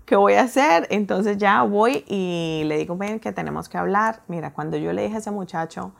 ¿qué 0.05 0.16
voy 0.16 0.34
a 0.34 0.42
hacer? 0.42 0.86
Entonces 0.90 1.38
ya 1.38 1.62
voy 1.62 2.05
y 2.09 2.62
le 2.66 2.78
digo, 2.78 2.96
ven, 2.96 3.20
que 3.20 3.32
tenemos 3.32 3.68
que 3.68 3.78
hablar. 3.78 4.22
Mira, 4.26 4.53
cuando 4.53 4.76
yo 4.76 4.92
le 4.92 5.03
dije 5.03 5.14
a 5.14 5.18
ese 5.18 5.30
muchacho, 5.30 5.92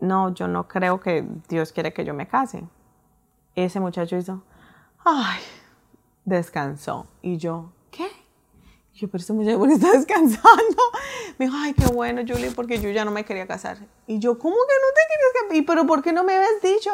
no, 0.00 0.34
yo 0.34 0.48
no 0.48 0.68
creo 0.68 1.00
que 1.00 1.24
Dios 1.48 1.72
quiere 1.72 1.92
que 1.92 2.04
yo 2.04 2.14
me 2.14 2.26
case. 2.26 2.64
Ese 3.54 3.80
muchacho 3.80 4.16
hizo, 4.16 4.42
ay, 5.04 5.40
descansó. 6.24 7.06
Y 7.22 7.38
yo, 7.38 7.72
¿qué? 7.90 8.08
Y 8.94 8.98
yo, 8.98 9.08
pero 9.08 9.20
este 9.20 9.32
muchacho, 9.32 9.58
¿por 9.58 9.68
qué 9.68 9.74
está 9.74 9.92
descansando? 9.96 10.82
Me 11.38 11.46
dijo, 11.46 11.56
ay, 11.58 11.74
qué 11.74 11.86
bueno, 11.86 12.22
Julie, 12.26 12.50
porque 12.50 12.80
yo 12.80 12.90
ya 12.90 13.04
no 13.04 13.10
me 13.10 13.24
quería 13.24 13.46
casar. 13.46 13.78
Y 14.06 14.18
yo, 14.18 14.38
¿cómo 14.38 14.54
que 14.54 14.60
no 14.60 14.94
te 14.94 15.00
querías 15.08 15.32
casar? 15.34 15.56
¿Y 15.56 15.62
pero 15.62 15.86
por 15.86 16.02
qué 16.02 16.12
no 16.12 16.24
me 16.24 16.34
habías 16.34 16.62
dicho? 16.62 16.90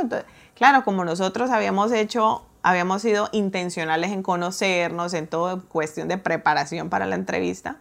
Claro, 0.54 0.84
como 0.84 1.04
nosotros 1.04 1.50
habíamos 1.50 1.92
hecho, 1.92 2.46
habíamos 2.62 3.02
sido 3.02 3.28
intencionales 3.32 4.10
en 4.12 4.22
conocernos, 4.22 5.12
en 5.14 5.26
toda 5.26 5.60
cuestión 5.60 6.08
de 6.08 6.16
preparación 6.18 6.88
para 6.88 7.06
la 7.06 7.16
entrevista, 7.16 7.78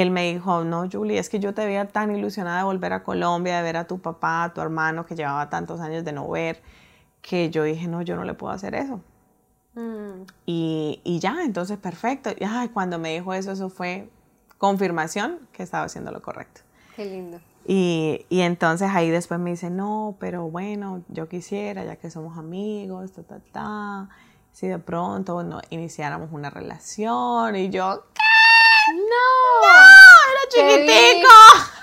él 0.00 0.10
me 0.10 0.32
dijo, 0.32 0.64
no, 0.64 0.88
Julie, 0.90 1.18
es 1.18 1.28
que 1.28 1.38
yo 1.40 1.54
te 1.54 1.64
veía 1.64 1.86
tan 1.88 2.14
ilusionada 2.14 2.58
de 2.58 2.64
volver 2.64 2.92
a 2.92 3.02
Colombia, 3.04 3.56
de 3.58 3.62
ver 3.62 3.76
a 3.76 3.86
tu 3.86 3.98
papá, 4.00 4.44
a 4.44 4.52
tu 4.54 4.60
hermano, 4.60 5.06
que 5.06 5.14
llevaba 5.14 5.48
tantos 5.50 5.80
años 5.80 6.04
de 6.04 6.12
no 6.12 6.28
ver, 6.28 6.62
que 7.22 7.48
yo 7.50 7.62
dije, 7.62 7.86
no, 7.88 8.02
yo 8.02 8.16
no 8.16 8.24
le 8.24 8.34
puedo 8.34 8.52
hacer 8.52 8.74
eso. 8.74 9.00
Mm, 9.74 10.22
Y, 10.46 11.00
y 11.04 11.18
ya, 11.20 11.42
entonces 11.44 11.78
perfecto. 11.78 12.30
Y 12.38 12.44
ay, 12.44 12.68
cuando 12.68 12.98
me 12.98 13.12
dijo 13.14 13.34
eso, 13.34 13.52
eso 13.52 13.70
fue 13.70 14.10
confirmación 14.58 15.38
que 15.52 15.62
estaba 15.62 15.84
haciendo 15.84 16.10
lo 16.12 16.22
correcto. 16.22 16.60
qué 16.96 17.04
lindo. 17.06 17.40
Y, 17.66 18.26
y 18.28 18.40
entonces 18.42 18.90
ahí 18.92 19.10
después 19.10 19.40
me 19.40 19.50
dice, 19.50 19.70
no, 19.70 20.16
pero 20.20 20.50
bueno, 20.50 21.02
yo 21.08 21.28
quisiera, 21.28 21.84
ya 21.84 21.96
que 21.96 22.10
somos 22.10 22.36
amigos, 22.38 23.12
ta, 23.12 23.22
ta, 23.22 23.40
ta, 23.52 24.08
si 24.52 24.66
de 24.68 24.78
pronto 24.78 25.42
no, 25.42 25.60
iniciáramos 25.70 26.30
una 26.32 26.50
relación. 26.50 27.56
Y 27.56 27.70
yo, 27.70 28.04
¿qué? 28.12 28.23
¡No! 28.92 29.68
¡Era 29.68 30.50
Te 30.50 30.62
vi. 30.78 30.86
chiquitico! 30.86 31.28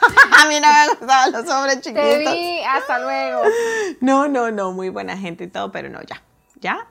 A 0.41 0.47
mí 0.47 0.59
no 0.59 0.67
me 0.67 0.87
gustaban 0.89 1.31
los 1.31 1.49
hombres 1.49 1.75
Te 1.81 1.89
chiquitos. 1.89 2.33
vi, 2.33 2.61
hasta 2.63 2.99
luego. 2.99 3.41
No, 4.01 4.27
no, 4.27 4.51
no, 4.51 4.71
muy 4.71 4.89
buena 4.89 5.17
gente 5.17 5.45
y 5.45 5.47
todo, 5.47 5.71
pero 5.71 5.89
no, 5.89 6.01
ya, 6.03 6.21
ya. 6.59 6.87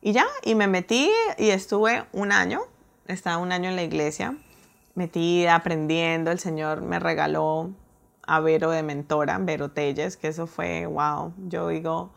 Y 0.00 0.12
ya, 0.12 0.26
y 0.42 0.54
me 0.54 0.68
metí 0.68 1.10
y 1.38 1.50
estuve 1.50 2.04
un 2.12 2.30
año, 2.32 2.62
estaba 3.06 3.38
un 3.38 3.50
año 3.52 3.68
en 3.68 3.76
la 3.76 3.82
iglesia, 3.82 4.36
metida, 4.94 5.56
aprendiendo, 5.56 6.30
el 6.30 6.38
Señor 6.38 6.82
me 6.82 6.98
regaló 7.00 7.70
a 8.26 8.40
Vero 8.40 8.70
de 8.70 8.82
mentora, 8.84 9.38
Vero 9.40 9.70
Telles, 9.70 10.16
que 10.16 10.28
eso 10.28 10.46
fue, 10.46 10.86
wow, 10.86 11.32
yo 11.48 11.68
digo, 11.68 12.12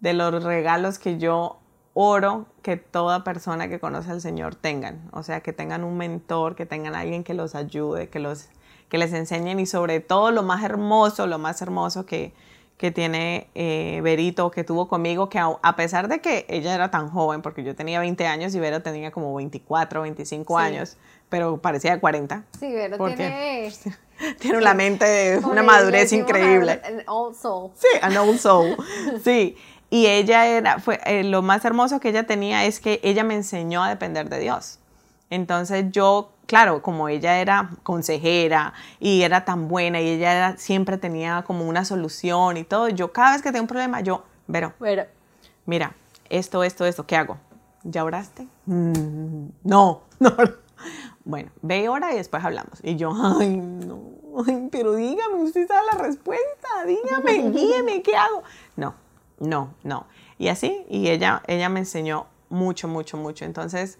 de 0.00 0.12
los 0.12 0.42
regalos 0.44 0.98
que 0.98 1.16
yo 1.18 1.60
oro 1.94 2.46
que 2.62 2.76
toda 2.76 3.24
persona 3.24 3.68
que 3.68 3.78
conoce 3.78 4.10
al 4.10 4.20
Señor 4.20 4.54
tengan, 4.56 5.08
o 5.12 5.22
sea, 5.22 5.40
que 5.40 5.52
tengan 5.52 5.84
un 5.84 5.96
mentor, 5.96 6.56
que 6.56 6.66
tengan 6.66 6.94
alguien 6.94 7.22
que 7.24 7.34
los 7.34 7.54
ayude, 7.54 8.08
que, 8.08 8.18
los, 8.18 8.48
que 8.88 8.98
les 8.98 9.12
enseñen 9.12 9.60
y 9.60 9.66
sobre 9.66 10.00
todo 10.00 10.30
lo 10.32 10.42
más 10.42 10.62
hermoso, 10.64 11.26
lo 11.26 11.38
más 11.38 11.62
hermoso 11.62 12.04
que, 12.04 12.32
que 12.76 12.90
tiene 12.90 13.48
eh, 13.54 14.00
Verito, 14.02 14.50
que 14.50 14.64
tuvo 14.64 14.88
conmigo, 14.88 15.28
que 15.28 15.38
a, 15.38 15.46
a 15.62 15.76
pesar 15.76 16.08
de 16.08 16.20
que 16.20 16.46
ella 16.48 16.74
era 16.74 16.90
tan 16.90 17.08
joven, 17.10 17.42
porque 17.42 17.62
yo 17.62 17.76
tenía 17.76 18.00
20 18.00 18.26
años 18.26 18.54
y 18.56 18.60
Vero 18.60 18.82
tenía 18.82 19.12
como 19.12 19.32
24, 19.34 20.02
25 20.02 20.58
Sí. 20.58 20.64
años, 20.64 20.96
pero 21.28 21.58
parecía 21.58 21.92
de 21.94 22.00
40. 22.00 22.42
Sí, 22.58 22.74
¿Por 22.98 23.14
tiene... 23.14 23.72
Tiene 24.38 24.60
la 24.60 24.74
mente 24.74 25.40
una 25.42 25.64
madurez 25.64 26.12
increíble. 26.12 26.80
an 26.84 27.02
old 27.08 27.34
soul. 27.34 27.72
Sí, 27.74 27.88
an 28.00 28.16
old 28.16 28.38
soul. 28.38 28.76
Sí. 29.24 29.56
Y 29.94 30.06
ella 30.08 30.46
era, 30.48 30.80
fue, 30.80 30.98
eh, 31.06 31.22
lo 31.22 31.40
más 31.40 31.64
hermoso 31.64 32.00
que 32.00 32.08
ella 32.08 32.26
tenía 32.26 32.64
es 32.64 32.80
que 32.80 32.98
ella 33.04 33.22
me 33.22 33.34
enseñó 33.36 33.84
a 33.84 33.88
depender 33.88 34.28
de 34.28 34.40
Dios. 34.40 34.80
Entonces 35.30 35.84
yo, 35.92 36.32
claro, 36.46 36.82
como 36.82 37.08
ella 37.08 37.38
era 37.40 37.70
consejera 37.84 38.72
y 38.98 39.22
era 39.22 39.44
tan 39.44 39.68
buena 39.68 40.00
y 40.00 40.08
ella 40.08 40.32
era- 40.32 40.56
siempre 40.56 40.98
tenía 40.98 41.44
como 41.46 41.68
una 41.68 41.84
solución 41.84 42.56
y 42.56 42.64
todo, 42.64 42.88
yo 42.88 43.12
cada 43.12 43.34
vez 43.34 43.42
que 43.42 43.52
tengo 43.52 43.62
un 43.62 43.68
problema, 43.68 44.00
yo, 44.00 44.24
pero, 44.50 44.72
Bueno, 44.80 45.04
mira, 45.64 45.94
esto, 46.28 46.64
esto, 46.64 46.84
esto, 46.86 47.06
¿qué 47.06 47.14
hago? 47.16 47.38
¿Ya 47.84 48.02
oraste? 48.02 48.48
"Mm, 48.66 49.46
no, 49.62 50.02
no. 50.18 50.34
Bueno, 51.24 51.50
ve 51.62 51.82
y 51.84 51.86
ora 51.88 52.12
y 52.12 52.16
después 52.16 52.44
hablamos. 52.44 52.80
Y 52.82 52.96
yo, 52.96 53.12
ay, 53.38 53.56
no, 53.56 54.00
ay, 54.46 54.68
pero 54.70 54.94
dígame, 54.94 55.36
usted 55.36 55.66
sabe 55.66 55.86
la 55.92 56.02
respuesta, 56.02 56.68
dígame, 56.86 57.50
guíeme, 57.56 58.02
¿qué 58.02 58.14
hago? 58.16 58.42
No, 59.38 59.74
no. 59.82 60.06
Y 60.38 60.48
así, 60.48 60.84
y 60.88 61.08
ella, 61.08 61.42
ella 61.46 61.68
me 61.68 61.80
enseñó 61.80 62.26
mucho, 62.48 62.88
mucho, 62.88 63.16
mucho. 63.16 63.44
Entonces, 63.44 63.98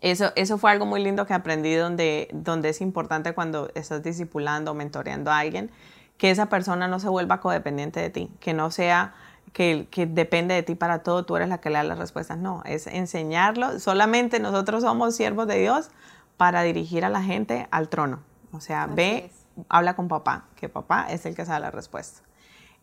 eso, 0.00 0.32
eso 0.36 0.58
fue 0.58 0.70
algo 0.70 0.86
muy 0.86 1.02
lindo 1.02 1.26
que 1.26 1.34
aprendí 1.34 1.74
donde, 1.74 2.28
donde 2.32 2.70
es 2.70 2.80
importante 2.80 3.34
cuando 3.34 3.70
estás 3.74 4.02
discipulando, 4.02 4.74
mentoreando 4.74 5.30
a 5.30 5.38
alguien, 5.38 5.70
que 6.16 6.30
esa 6.30 6.46
persona 6.46 6.88
no 6.88 7.00
se 7.00 7.08
vuelva 7.08 7.40
codependiente 7.40 8.00
de 8.00 8.10
ti, 8.10 8.30
que 8.40 8.52
no 8.52 8.70
sea 8.70 9.14
que, 9.52 9.88
que, 9.90 10.06
depende 10.06 10.54
de 10.54 10.62
ti 10.62 10.74
para 10.74 11.02
todo, 11.02 11.24
tú 11.24 11.36
eres 11.36 11.48
la 11.48 11.58
que 11.58 11.70
le 11.70 11.76
da 11.76 11.82
las 11.82 11.98
respuestas. 11.98 12.38
No, 12.38 12.62
es 12.66 12.86
enseñarlo. 12.86 13.80
Solamente 13.80 14.38
nosotros 14.38 14.82
somos 14.82 15.16
siervos 15.16 15.46
de 15.48 15.58
Dios 15.58 15.90
para 16.36 16.62
dirigir 16.62 17.04
a 17.04 17.08
la 17.08 17.22
gente 17.22 17.66
al 17.70 17.88
trono. 17.88 18.20
O 18.52 18.60
sea, 18.60 18.86
ve, 18.86 19.30
habla 19.68 19.94
con 19.94 20.08
papá, 20.08 20.46
que 20.56 20.68
papá 20.68 21.06
es 21.10 21.26
el 21.26 21.34
que 21.34 21.44
sabe 21.44 21.60
la 21.60 21.70
respuesta. 21.70 22.22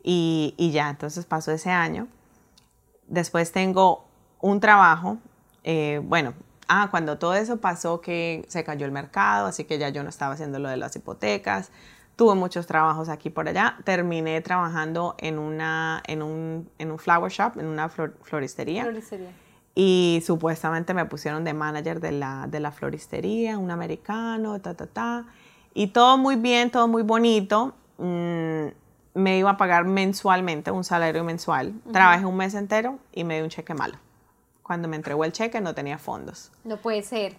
Y, 0.03 0.53
y, 0.57 0.71
ya, 0.71 0.89
entonces 0.89 1.25
pasó 1.25 1.51
ese 1.51 1.69
año. 1.69 2.07
Después 3.07 3.51
tengo 3.51 4.05
un 4.39 4.59
trabajo, 4.59 5.17
eh, 5.63 6.01
bueno, 6.03 6.33
ah, 6.67 6.87
cuando 6.91 7.17
todo 7.17 7.33
eso 7.33 7.57
pasó 7.57 8.01
que 8.01 8.45
se 8.47 8.63
cayó 8.63 8.85
el 8.85 8.91
mercado, 8.91 9.47
así 9.47 9.65
que 9.65 9.77
ya 9.77 9.89
yo 9.89 10.03
no 10.03 10.09
estaba 10.09 10.33
haciendo 10.33 10.59
lo 10.59 10.69
de 10.69 10.77
las 10.77 10.95
hipotecas, 10.95 11.71
tuve 12.15 12.35
muchos 12.35 12.67
trabajos 12.67 13.09
aquí 13.09 13.29
por 13.29 13.47
allá, 13.47 13.77
terminé 13.83 14.41
trabajando 14.41 15.15
en, 15.19 15.39
una, 15.39 16.01
en, 16.07 16.21
un, 16.21 16.69
en 16.79 16.91
un 16.91 16.99
flower 16.99 17.31
shop, 17.31 17.57
en 17.59 17.67
una 17.67 17.89
floristería. 17.89 18.83
floristería. 18.83 19.29
Y 19.75 20.23
supuestamente 20.25 20.95
me 20.95 21.05
pusieron 21.05 21.43
de 21.43 21.53
manager 21.53 21.99
de 21.99 22.11
la, 22.11 22.47
de 22.49 22.59
la 22.59 22.71
floristería, 22.71 23.59
un 23.59 23.69
americano, 23.69 24.59
ta, 24.59 24.73
ta, 24.73 24.87
ta. 24.87 25.25
Y 25.75 25.87
todo 25.87 26.17
muy 26.17 26.35
bien, 26.35 26.71
todo 26.71 26.87
muy 26.87 27.03
bonito. 27.03 27.75
Mm, 27.99 28.69
me 29.17 29.37
iba 29.37 29.49
a 29.49 29.57
pagar 29.57 29.85
mensualmente, 29.85 30.69
un 30.69 30.83
salario 30.83 31.23
mensual. 31.23 31.73
Trabajé 31.91 32.25
un 32.25 32.37
mes 32.37 32.53
entero 32.53 32.99
y 33.11 33.23
me 33.23 33.35
dio 33.35 33.43
un 33.43 33.49
cheque 33.49 33.73
malo. 33.73 33.97
Cuando 34.61 34.87
me 34.87 34.95
entregó 34.95 35.25
el 35.25 35.31
cheque 35.31 35.59
no 35.59 35.73
tenía 35.73 35.97
fondos. 35.97 36.51
No 36.63 36.77
puede 36.77 37.01
ser. 37.01 37.35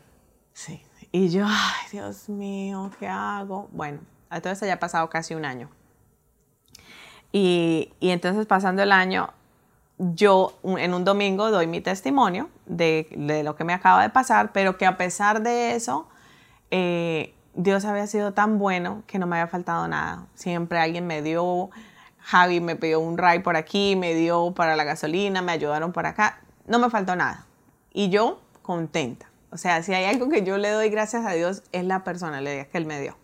Sí. 0.53 0.83
Y 1.13 1.29
yo, 1.29 1.45
ay, 1.47 1.87
Dios 1.93 2.29
mío, 2.29 2.91
¿qué 2.99 3.07
hago? 3.07 3.69
Bueno, 3.71 4.01
entonces 4.31 4.67
ya 4.67 4.75
ha 4.75 4.79
pasado 4.81 5.09
casi 5.09 5.35
un 5.35 5.45
año. 5.45 5.71
Y, 7.31 7.93
y 8.01 8.11
entonces 8.11 8.45
pasando 8.47 8.83
el 8.83 8.91
año, 8.91 9.31
yo 9.99 10.59
en 10.65 10.95
un 10.95 11.05
domingo 11.05 11.51
doy 11.51 11.69
mi 11.69 11.81
testimonio 11.81 12.49
de, 12.67 13.07
de, 13.17 13.45
lo 13.45 13.55
que 13.55 13.65
me 13.65 13.73
acaba 13.73 14.03
de 14.03 14.11
pasar, 14.11 14.53
pero 14.53 14.77
que 14.77 14.87
a 14.87 14.97
pesar 14.97 15.43
de 15.43 15.77
eso, 15.77 16.09
eh, 16.71 17.35
Dios 17.61 17.85
había 17.85 18.07
sido 18.07 18.33
tan 18.35 18.61
bueno 18.61 19.03
que 19.09 19.19
no 19.19 19.27
me 19.27 19.35
había 19.35 19.49
faltado 19.49 19.89
nada. 19.89 20.27
Siempre 20.37 20.79
alguien 20.79 21.09
me 21.09 21.23
dio, 21.23 21.71
Javi 22.21 22.61
me 22.61 22.77
pidió 22.77 23.01
un 23.01 23.19
ride 23.19 23.41
por 23.41 23.57
aquí, 23.57 23.97
me 23.97 24.15
dio 24.15 24.55
para 24.55 24.77
la 24.77 24.85
gasolina, 24.85 25.43
me 25.43 25.51
ayudaron 25.51 25.93
por 25.93 26.07
acá. 26.07 26.39
No 26.69 26.79
me 26.79 26.89
faltó 26.89 27.17
nada. 27.17 27.47
Y 27.93 28.11
yo 28.11 28.41
contenta. 28.63 29.29
O 29.51 29.57
sea, 29.57 29.83
si 29.83 29.93
hay 29.93 30.05
algo 30.05 30.29
que 30.29 30.45
yo 30.45 30.57
le 30.57 30.71
doy 30.71 30.89
gracias 30.89 31.27
a 31.27 31.33
Dios 31.33 31.65
es 31.73 31.85
la 31.85 32.05
personalidad 32.05 32.69
que 32.69 32.79
Él 32.79 32.87
me 32.87 33.01
dio. 33.01 33.17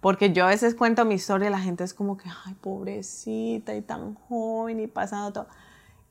Porque 0.00 0.32
yo 0.32 0.46
a 0.46 0.48
veces 0.48 0.74
cuento 0.74 1.04
mi 1.04 1.16
historia 1.16 1.48
y 1.48 1.50
la 1.50 1.60
gente 1.60 1.84
es 1.84 1.92
como 1.92 2.16
que, 2.16 2.30
ay, 2.46 2.54
pobrecita 2.54 3.74
y 3.74 3.82
tan 3.82 4.14
joven 4.14 4.80
y 4.80 4.86
pasando 4.86 5.30
todo. 5.30 5.48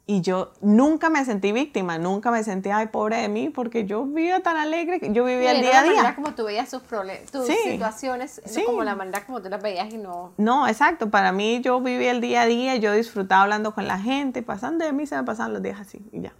Y 0.05 0.19
yo 0.19 0.51
nunca 0.59 1.09
me 1.09 1.23
sentí 1.23 1.53
víctima, 1.53 1.97
nunca 1.97 2.29
me 2.29 2.43
sentí, 2.43 2.69
ay, 2.69 2.87
pobre 2.87 3.17
de 3.17 3.29
mí, 3.29 3.49
porque 3.49 3.85
yo 3.85 4.03
vivía 4.03 4.41
tan 4.43 4.57
alegre, 4.57 4.99
yo 5.13 5.23
vivía 5.23 5.51
el 5.51 5.61
día 5.61 5.79
a 5.79 5.83
día. 5.83 5.93
manera 5.93 6.15
como 6.15 6.35
tú 6.35 6.43
veías 6.43 6.69
tus, 6.69 6.83
tus 7.31 7.47
situaciones, 7.47 8.41
sí. 8.43 8.63
como 8.65 8.83
la 8.83 8.95
manera 8.95 9.25
como 9.25 9.41
tú 9.41 9.47
las 9.47 9.61
veías 9.61 9.93
y 9.93 9.97
no... 9.97 10.33
No, 10.35 10.67
exacto, 10.67 11.09
para 11.09 11.31
mí 11.31 11.61
yo 11.61 11.79
vivía 11.79 12.11
el 12.11 12.19
día 12.19 12.41
a 12.41 12.45
día, 12.45 12.75
yo 12.75 12.91
disfrutaba 12.91 13.43
hablando 13.43 13.73
con 13.73 13.87
la 13.87 13.97
gente, 13.97 14.43
pasando 14.43 14.83
de 14.83 14.91
mí 14.91 15.07
se 15.07 15.15
me 15.15 15.23
pasaban 15.23 15.53
los 15.53 15.63
días 15.63 15.79
así 15.79 16.05
y 16.11 16.19
ya. 16.19 16.33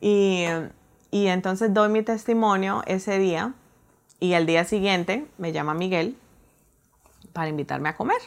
Y, 0.00 0.46
y 1.10 1.26
entonces 1.26 1.74
doy 1.74 1.90
mi 1.90 2.02
testimonio 2.02 2.82
ese 2.86 3.18
día 3.18 3.52
y 4.18 4.32
al 4.32 4.46
día 4.46 4.64
siguiente 4.64 5.26
me 5.36 5.52
llama 5.52 5.74
Miguel 5.74 6.16
para 7.34 7.48
invitarme 7.48 7.90
a 7.90 7.96
comer. 7.96 8.20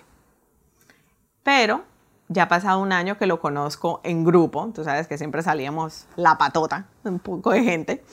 Pero 1.41 1.83
ya 2.31 2.43
ha 2.43 2.47
pasado 2.47 2.79
un 2.79 2.93
año 2.93 3.17
que 3.17 3.25
lo 3.25 3.39
conozco 3.39 3.99
en 4.03 4.23
grupo, 4.23 4.71
tú 4.73 4.83
sabes 4.83 5.07
que 5.07 5.17
siempre 5.17 5.43
salíamos 5.43 6.05
la 6.15 6.37
patota, 6.37 6.85
un 7.03 7.19
poco 7.19 7.51
de 7.51 7.63
gente. 7.63 8.03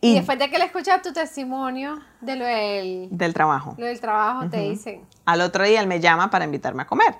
Y, 0.00 0.14
después 0.14 0.38
de 0.38 0.50
que 0.50 0.58
le 0.58 0.64
escuchas 0.66 1.02
tu 1.02 1.12
testimonio 1.12 1.98
de 2.20 2.36
lo 2.36 2.44
del, 2.44 3.08
del 3.10 3.34
trabajo. 3.34 3.74
Lo 3.78 3.86
del 3.86 4.00
trabajo, 4.00 4.48
te 4.48 4.60
dicen. 4.60 5.02
Al 5.24 5.40
otro 5.40 5.64
día 5.64 5.80
él 5.80 5.86
me 5.86 6.00
llama 6.00 6.30
para 6.30 6.44
invitarme 6.44 6.82
a 6.82 6.86
comer. 6.86 7.14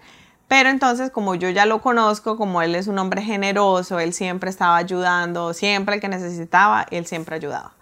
Pero 0.48 0.68
entonces, 0.68 1.10
como 1.10 1.34
yo 1.34 1.50
ya 1.50 1.66
lo 1.66 1.80
conozco, 1.80 2.36
como 2.36 2.62
él 2.62 2.74
es 2.74 2.86
un 2.86 2.98
hombre 2.98 3.22
generoso, 3.22 3.98
él 3.98 4.12
siempre 4.12 4.48
estaba 4.48 4.76
ayudando, 4.76 5.52
siempre 5.52 5.96
el 5.96 6.00
que 6.00 6.08
necesitaba, 6.08 6.86
él 6.90 7.06
siempre 7.06 7.34
ayudaba. 7.34 7.72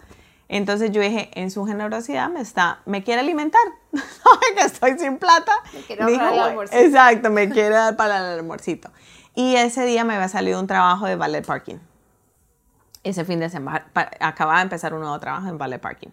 Entonces 0.48 0.90
yo 0.92 1.00
dije, 1.00 1.30
en 1.34 1.50
su 1.50 1.64
generosidad 1.64 2.28
me 2.28 2.40
está, 2.40 2.80
me 2.84 3.02
quiere 3.02 3.20
alimentar, 3.20 3.62
sabe 3.92 4.54
que 4.56 4.62
estoy 4.62 4.98
sin 4.98 5.18
plata. 5.18 5.52
Me 5.72 5.80
quiere 5.80 6.02
dar 6.02 6.32
el 6.32 6.40
almuercito. 6.40 6.80
Exacto, 6.80 7.30
me 7.30 7.48
quiere 7.48 7.74
dar 7.74 7.96
para 7.96 8.18
el 8.18 8.38
almuercito. 8.38 8.90
Y 9.34 9.56
ese 9.56 9.84
día 9.84 10.04
me 10.04 10.14
había 10.14 10.28
salido 10.28 10.60
un 10.60 10.66
trabajo 10.66 11.06
de 11.06 11.16
ballet 11.16 11.44
parking. 11.44 11.78
Ese 13.02 13.24
fin 13.24 13.40
de 13.40 13.50
semana, 13.50 13.86
acababa 14.20 14.58
de 14.58 14.64
empezar 14.64 14.94
un 14.94 15.00
nuevo 15.00 15.18
trabajo 15.18 15.48
en 15.48 15.58
ballet 15.58 15.80
parking. 15.80 16.10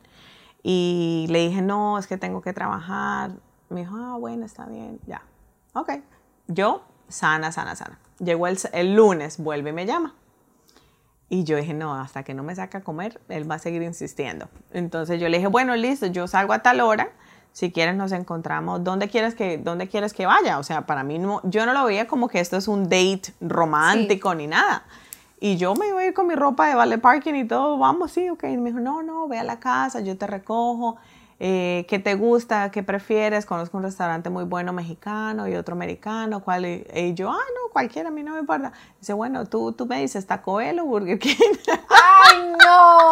Y 0.64 1.28
le 1.30 1.48
dije, 1.48 1.62
no, 1.62 1.98
es 1.98 2.08
que 2.08 2.18
tengo 2.18 2.42
que 2.42 2.54
trabajar. 2.54 3.32
Me 3.70 3.82
dijo, 3.82 3.96
ah, 3.96 4.18
bueno, 4.20 4.46
está 4.46 4.66
bien, 4.66 5.00
ya. 5.08 5.22
Ok. 5.74 5.92
Yo, 6.48 6.84
sana, 7.08 7.52
sana, 7.52 7.76
sana. 7.76 8.00
Llegó 8.20 8.48
el, 8.48 8.58
el 8.74 8.96
lunes, 8.96 9.38
vuelve 9.38 9.70
y 9.70 9.74
me 9.74 9.86
llama. 9.86 10.16
Y 11.34 11.46
yo 11.46 11.56
dije, 11.56 11.74
no, 11.74 11.96
hasta 11.96 12.24
que 12.24 12.34
no 12.34 12.44
me 12.44 12.54
saque 12.54 12.76
a 12.76 12.82
comer, 12.82 13.22
él 13.30 13.50
va 13.50 13.56
a 13.56 13.60
seguir 13.60 13.82
insistiendo. 13.84 14.50
Entonces 14.74 15.18
yo 15.18 15.30
le 15.30 15.38
dije, 15.38 15.48
bueno, 15.48 15.74
listo, 15.78 16.08
yo 16.08 16.28
salgo 16.28 16.52
a 16.52 16.60
tal 16.60 16.82
hora, 16.82 17.08
si 17.54 17.72
quieres 17.72 17.96
nos 17.96 18.12
encontramos, 18.12 18.84
¿dónde 18.84 19.08
quieres 19.08 19.34
que, 19.34 19.58
dónde 19.58 19.88
quieres 19.88 20.12
que 20.12 20.26
vaya? 20.26 20.60
O 20.60 20.64
sea, 20.64 20.86
para 20.86 21.06
mí 21.06 21.20
no, 21.20 21.40
yo 21.46 21.66
no 21.66 21.72
lo 21.72 21.86
veía 21.86 22.06
como 22.06 22.28
que 22.28 22.42
esto 22.42 22.58
es 22.58 22.68
un 22.68 22.84
date 22.84 23.34
romántico 23.40 24.36
ni 24.36 24.48
nada. 24.48 24.84
Y 25.40 25.56
yo 25.56 25.74
me 25.74 25.88
iba 25.88 26.02
a 26.02 26.06
ir 26.06 26.14
con 26.14 26.28
mi 26.28 26.36
ropa 26.36 26.68
de 26.68 26.76
vale 26.76 26.98
parking 26.98 27.36
y 27.36 27.48
todo, 27.48 27.78
vamos, 27.78 28.12
sí, 28.12 28.30
ok. 28.30 28.44
Y 28.44 28.58
me 28.58 28.72
dijo, 28.72 28.82
no, 28.82 29.02
no, 29.02 29.30
ve 29.30 29.40
a 29.40 29.46
la 29.46 29.58
casa, 29.58 30.02
yo 30.02 30.18
te 30.18 30.28
recojo. 30.28 30.98
Eh, 31.44 31.88
¿qué 31.90 31.98
te 31.98 32.14
gusta? 32.14 32.70
¿Qué 32.70 32.84
prefieres? 32.84 33.48
Conozco 33.48 33.76
un 33.76 33.82
restaurante 33.82 34.30
muy 34.30 34.44
bueno 34.44 34.74
mexicano 34.74 35.48
y 35.48 35.56
otro 35.56 35.74
americano. 35.74 36.44
¿Cuál? 36.44 36.68
Y 36.68 37.16
yo, 37.16 37.32
ah, 37.32 37.34
no, 37.56 37.72
cualquiera, 37.74 38.10
a 38.10 38.12
mí 38.12 38.22
no 38.22 38.34
me 38.34 38.42
importa. 38.42 38.74
Dice, 39.00 39.14
bueno, 39.14 39.48
tú, 39.48 39.72
tú 39.72 39.88
me 39.88 40.00
dices, 40.00 40.28
¿Taco 40.28 40.58
Bell 40.58 40.80
o 40.82 40.86
Burger 40.86 41.18
King? 41.18 41.34
¡Ay, 41.90 42.54
no! 42.64 43.10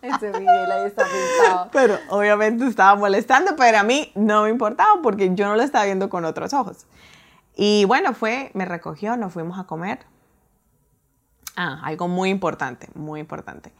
Ese 0.00 0.30
Miguel 0.30 0.72
ahí 0.72 0.86
está 0.86 1.04
pintado. 1.04 1.68
Pero 1.72 1.98
obviamente 2.08 2.66
estaba 2.66 2.94
molestando, 2.94 3.54
pero 3.54 3.80
a 3.80 3.82
mí 3.82 4.12
no 4.14 4.44
me 4.44 4.48
importaba 4.48 5.02
porque 5.02 5.34
yo 5.34 5.46
no 5.46 5.56
lo 5.56 5.62
estaba 5.62 5.84
viendo 5.84 6.08
con 6.08 6.24
otros 6.24 6.54
ojos. 6.54 6.86
Y 7.54 7.84
bueno, 7.84 8.14
fue, 8.14 8.50
me 8.54 8.64
recogió, 8.64 9.18
nos 9.18 9.34
fuimos 9.34 9.58
a 9.58 9.64
comer. 9.64 9.98
Ah, 11.54 11.82
algo 11.84 12.08
muy 12.08 12.30
importante, 12.30 12.88
muy 12.94 13.20
importante. 13.20 13.74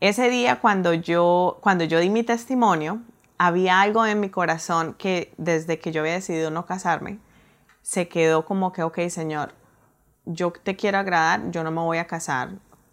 Ese 0.00 0.28
día 0.28 0.60
cuando 0.60 0.92
yo, 0.92 1.58
cuando 1.60 1.84
yo 1.84 1.98
di 1.98 2.10
mi 2.10 2.22
testimonio, 2.22 3.00
había 3.38 3.80
algo 3.80 4.06
en 4.06 4.20
mi 4.20 4.30
corazón 4.30 4.94
que 4.94 5.32
desde 5.36 5.78
que 5.78 5.92
yo 5.92 6.00
había 6.00 6.14
decidido 6.14 6.50
no 6.50 6.66
casarme, 6.66 7.18
se 7.82 8.08
quedó 8.08 8.44
como 8.44 8.72
que, 8.72 8.82
ok, 8.82 9.00
Señor, 9.08 9.52
yo 10.24 10.52
te 10.52 10.76
quiero 10.76 10.98
agradar, 10.98 11.50
yo 11.50 11.64
no 11.64 11.70
me 11.70 11.80
voy 11.80 11.98
a 11.98 12.06
casar 12.06 12.50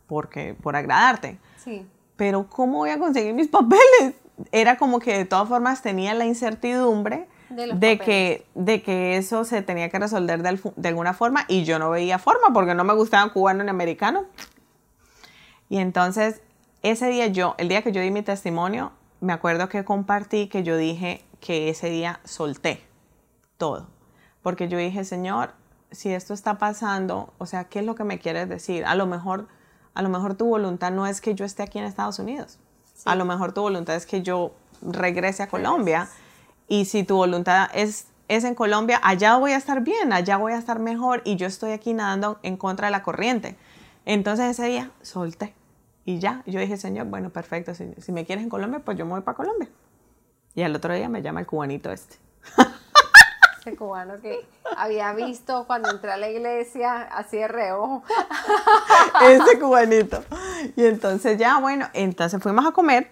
porque, 0.07 0.55
por 0.61 0.75
agradarte. 0.75 1.39
Sí. 1.63 1.87
Pero 2.17 2.47
¿cómo 2.49 2.79
voy 2.79 2.89
a 2.89 2.99
conseguir 2.99 3.33
mis 3.33 3.47
papeles? 3.49 4.15
Era 4.51 4.77
como 4.77 4.99
que 4.99 5.17
de 5.17 5.25
todas 5.25 5.47
formas 5.47 5.81
tenía 5.81 6.13
la 6.13 6.25
incertidumbre 6.25 7.27
de, 7.49 7.99
que, 7.99 8.45
de 8.55 8.81
que 8.81 9.17
eso 9.17 9.43
se 9.43 9.61
tenía 9.61 9.89
que 9.89 9.99
resolver 9.99 10.41
de, 10.41 10.59
de, 10.75 10.89
alguna 10.89 11.13
forma 11.13 11.45
y 11.47 11.63
yo 11.63 11.79
no 11.79 11.89
veía 11.89 12.17
forma 12.17 12.53
porque 12.53 12.73
no 12.73 12.83
me 12.83 12.93
gustaba 12.93 13.31
cubano 13.31 13.63
ni 13.63 13.69
americano. 13.69 14.25
Y 15.69 15.77
entonces 15.77 16.41
ese 16.83 17.07
día 17.07 17.27
yo, 17.27 17.55
el 17.57 17.67
día 17.67 17.81
que 17.81 17.91
yo 17.91 18.01
di 18.01 18.11
mi 18.11 18.23
testimonio, 18.23 18.91
me 19.19 19.33
acuerdo 19.33 19.69
que 19.69 19.85
compartí 19.85 20.47
que 20.47 20.63
yo 20.63 20.77
dije 20.77 21.23
que 21.39 21.69
ese 21.69 21.89
día 21.89 22.19
solté 22.23 22.81
todo. 23.57 23.87
Porque 24.41 24.67
yo 24.67 24.77
dije, 24.77 25.03
Señor, 25.03 25.53
si 25.91 26.11
esto 26.13 26.33
está 26.33 26.57
pasando, 26.57 27.33
o 27.37 27.45
sea, 27.45 27.65
¿qué 27.65 27.79
es 27.79 27.85
lo 27.85 27.95
que 27.95 28.03
me 28.03 28.17
quieres 28.17 28.49
decir? 28.49 28.85
A 28.85 28.95
lo 28.95 29.05
mejor, 29.05 29.47
a 29.93 30.01
lo 30.01 30.09
mejor 30.09 30.35
tu 30.35 30.45
voluntad 30.45 30.91
no 30.91 31.05
es 31.05 31.21
que 31.21 31.35
yo 31.35 31.45
esté 31.45 31.63
aquí 31.63 31.77
en 31.77 31.85
Estados 31.85 32.17
Unidos. 32.17 32.57
A 33.05 33.15
lo 33.15 33.25
mejor 33.25 33.53
tu 33.53 33.61
voluntad 33.61 33.95
es 33.95 34.05
que 34.05 34.23
yo 34.23 34.53
regrese 34.81 35.43
a 35.43 35.47
Colombia. 35.47 36.09
Y 36.67 36.85
si 36.85 37.03
tu 37.03 37.15
voluntad 37.15 37.69
es, 37.73 38.07
es 38.27 38.43
en 38.43 38.55
Colombia, 38.55 38.99
allá 39.03 39.35
voy 39.37 39.51
a 39.51 39.57
estar 39.57 39.81
bien, 39.81 40.13
allá 40.13 40.37
voy 40.37 40.53
a 40.53 40.57
estar 40.57 40.79
mejor 40.79 41.21
y 41.25 41.35
yo 41.35 41.45
estoy 41.45 41.71
aquí 41.71 41.93
nadando 41.93 42.39
en 42.41 42.57
contra 42.57 42.87
de 42.87 42.91
la 42.91 43.03
corriente. 43.03 43.57
Entonces 44.05 44.57
ese 44.57 44.67
día 44.67 44.91
solté. 45.01 45.53
Y 46.05 46.19
ya, 46.19 46.43
yo 46.45 46.59
dije, 46.59 46.77
Señor, 46.77 47.07
bueno, 47.07 47.29
perfecto, 47.29 47.75
si, 47.75 47.93
si 47.97 48.11
me 48.11 48.25
quieres 48.25 48.43
en 48.43 48.49
Colombia, 48.49 48.79
pues 48.83 48.97
yo 48.97 49.05
me 49.05 49.11
voy 49.11 49.21
para 49.21 49.37
Colombia. 49.37 49.69
Y 50.55 50.63
al 50.63 50.75
otro 50.75 50.93
día 50.93 51.09
me 51.09 51.21
llama 51.21 51.39
el 51.39 51.45
cubanito 51.45 51.91
este. 51.91 52.17
Ese 53.61 53.75
cubano 53.75 54.19
que 54.19 54.43
había 54.75 55.13
visto 55.13 55.65
cuando 55.67 55.91
entré 55.91 56.11
a 56.11 56.17
la 56.17 56.29
iglesia, 56.29 57.03
así 57.03 57.37
de 57.37 57.47
reojo. 57.47 58.03
Ese 59.29 59.59
cubanito. 59.59 60.23
Y 60.75 60.85
entonces 60.85 61.37
ya, 61.37 61.59
bueno, 61.59 61.87
entonces 61.93 62.41
fuimos 62.41 62.65
a 62.65 62.71
comer 62.71 63.11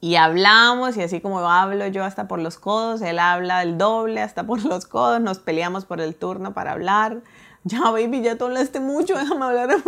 y 0.00 0.16
hablamos 0.16 0.96
y 0.96 1.02
así 1.02 1.20
como 1.20 1.40
hablo 1.40 1.86
yo 1.88 2.04
hasta 2.04 2.28
por 2.28 2.38
los 2.38 2.58
codos, 2.58 3.02
él 3.02 3.18
habla 3.18 3.62
el 3.62 3.76
doble 3.76 4.22
hasta 4.22 4.44
por 4.44 4.64
los 4.64 4.86
codos, 4.86 5.20
nos 5.20 5.38
peleamos 5.38 5.84
por 5.84 6.00
el 6.00 6.14
turno 6.14 6.54
para 6.54 6.72
hablar 6.72 7.22
ya, 7.66 7.90
baby, 7.90 8.22
ya 8.22 8.38
tú 8.38 8.44
hablaste 8.44 8.78
mucho, 8.78 9.18
déjame 9.18 9.44
hablar 9.44 9.72
a 9.72 9.76
mí. 9.76 9.82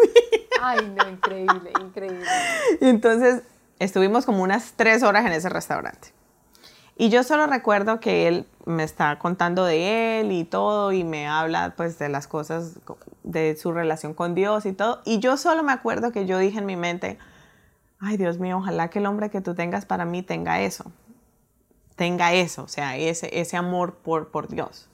Ay, 0.60 0.92
no, 0.96 1.08
increíble, 1.08 1.70
increíble. 1.80 2.26
Y 2.80 2.88
entonces 2.88 3.42
estuvimos 3.78 4.26
como 4.26 4.42
unas 4.42 4.72
tres 4.74 5.04
horas 5.04 5.24
en 5.24 5.32
ese 5.32 5.48
restaurante. 5.48 6.08
Y 6.96 7.10
yo 7.10 7.22
solo 7.22 7.46
recuerdo 7.46 8.00
que 8.00 8.26
él 8.26 8.46
me 8.66 8.82
está 8.82 9.20
contando 9.20 9.64
de 9.64 10.18
él 10.18 10.32
y 10.32 10.42
todo 10.42 10.90
y 10.90 11.04
me 11.04 11.28
habla 11.28 11.74
pues 11.76 11.96
de 12.00 12.08
las 12.08 12.26
cosas 12.26 12.80
de 13.22 13.54
su 13.56 13.70
relación 13.70 14.12
con 14.12 14.34
Dios 14.34 14.66
y 14.66 14.72
todo. 14.72 15.00
Y 15.04 15.20
yo 15.20 15.36
solo 15.36 15.62
me 15.62 15.70
acuerdo 15.70 16.10
que 16.10 16.26
yo 16.26 16.38
dije 16.38 16.58
en 16.58 16.66
mi 16.66 16.74
mente, 16.74 17.16
ay 18.00 18.16
Dios 18.16 18.40
mío, 18.40 18.58
ojalá 18.58 18.90
que 18.90 18.98
el 18.98 19.06
hombre 19.06 19.30
que 19.30 19.40
tú 19.40 19.54
tengas 19.54 19.86
para 19.86 20.04
mí 20.04 20.24
tenga 20.24 20.60
eso. 20.60 20.90
Tenga 21.94 22.32
eso, 22.32 22.64
o 22.64 22.68
sea, 22.68 22.96
ese, 22.96 23.40
ese 23.40 23.56
amor 23.56 23.94
por, 23.94 24.32
por 24.32 24.48
Dios. 24.48 24.87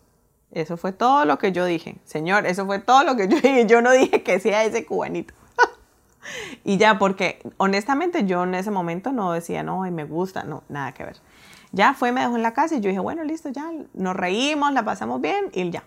Eso 0.55 0.77
fue 0.77 0.93
todo 0.93 1.25
lo 1.25 1.37
que 1.39 1.53
yo 1.53 1.67
dije. 1.67 1.97
Señor, 2.05 2.47
eso 2.47 2.65
fue 2.65 2.79
todo 2.79 3.03
lo 3.05 3.17
que 3.17 3.29
yo 3.29 3.37
dije. 3.43 3.67
Yo 3.67 3.83
no 3.83 3.91
dije 3.93 4.23
que 4.23 4.39
sea 4.41 4.65
ese 4.65 4.87
cubanito. 4.87 5.35
y 6.65 6.79
ya, 6.79 6.99
porque 6.99 7.41
honestamente 7.59 8.25
yo 8.25 8.45
en 8.45 8.55
ese 8.55 8.71
momento 8.71 9.13
no 9.13 9.33
decía, 9.33 9.63
no, 9.63 9.81
me 9.83 10.05
gusta, 10.05 10.45
no, 10.45 10.63
nada 10.69 10.93
que 10.93 11.05
ver. 11.05 11.17
Ya 11.73 11.93
fue, 11.93 12.13
me 12.13 12.21
dejó 12.21 12.37
en 12.37 12.43
la 12.43 12.55
casa 12.55 12.77
y 12.77 12.81
yo 12.81 12.89
dije, 12.89 13.01
bueno, 13.01 13.25
listo, 13.25 13.49
ya, 13.51 13.69
nos 13.95 14.15
reímos, 14.15 14.73
la 14.73 14.85
pasamos 14.85 15.21
bien 15.21 15.51
y 15.53 15.71
ya. 15.71 15.83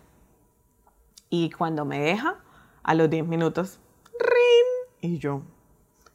Y 1.30 1.50
cuando 1.52 1.86
me 1.86 2.00
deja, 2.00 2.36
a 2.84 2.94
los 2.94 3.10
10 3.10 3.26
minutos, 3.26 3.80
¡rin! 4.20 5.12
Y 5.14 5.18
yo, 5.20 5.42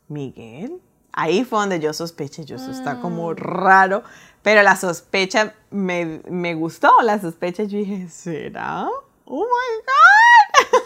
Miguel. 0.09 0.80
Ahí 1.14 1.44
fue 1.44 1.59
donde 1.61 1.80
yo 1.80 1.92
sospeché, 1.92 2.44
yo, 2.44 2.57
eso 2.57 2.70
está 2.70 3.00
como 3.00 3.30
Mm. 3.30 3.36
raro, 3.36 4.03
pero 4.43 4.62
la 4.62 4.76
sospecha 4.76 5.55
me, 5.70 6.20
me 6.28 6.55
gustó, 6.55 6.90
la 7.03 7.20
sospecha, 7.20 7.62
yo 7.64 7.78
dije, 7.78 8.09
¿será? 8.09 8.88
¡Oh, 9.24 9.45
my 9.45 9.76
God! 9.86 10.82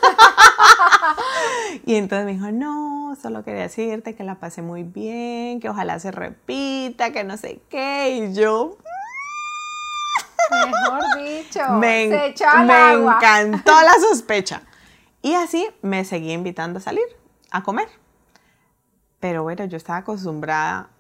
y 1.87 1.95
entonces 1.97 2.27
me 2.27 2.33
dijo, 2.33 2.51
no, 2.53 3.17
solo 3.21 3.43
quería 3.45 3.63
decirte 3.63 4.15
que 4.15 4.25
la 4.25 4.37
pasé 4.37 4.63
muy 4.63 4.83
bien, 4.83 5.61
que 5.61 5.69
ojalá 5.69 5.99
se 5.99 6.11
repita, 6.11 7.13
que 7.13 7.25
no 7.25 7.37
sé 7.37 7.61
qué, 7.69 8.11
y 8.31 8.35
yo, 8.35 8.77
Mejor 10.51 11.03
dicho, 11.19 11.61
me, 11.81 12.09
se 12.09 12.27
echó 12.29 12.45
al 12.49 12.67
me 12.67 12.73
agua. 12.73 13.19
encantó 13.21 13.73
la 13.83 13.95
sospecha. 13.95 14.63
Y 15.23 15.35
así 15.35 15.67
me 15.83 16.05
seguí 16.05 16.33
invitando 16.33 16.79
a 16.79 16.83
salir, 16.83 17.05
a 17.51 17.63
comer. 17.63 17.89
Pero 19.19 19.43
bueno, 19.43 19.65
yo 19.65 19.77
estaba 19.77 19.99
acostumbrada 19.99 20.91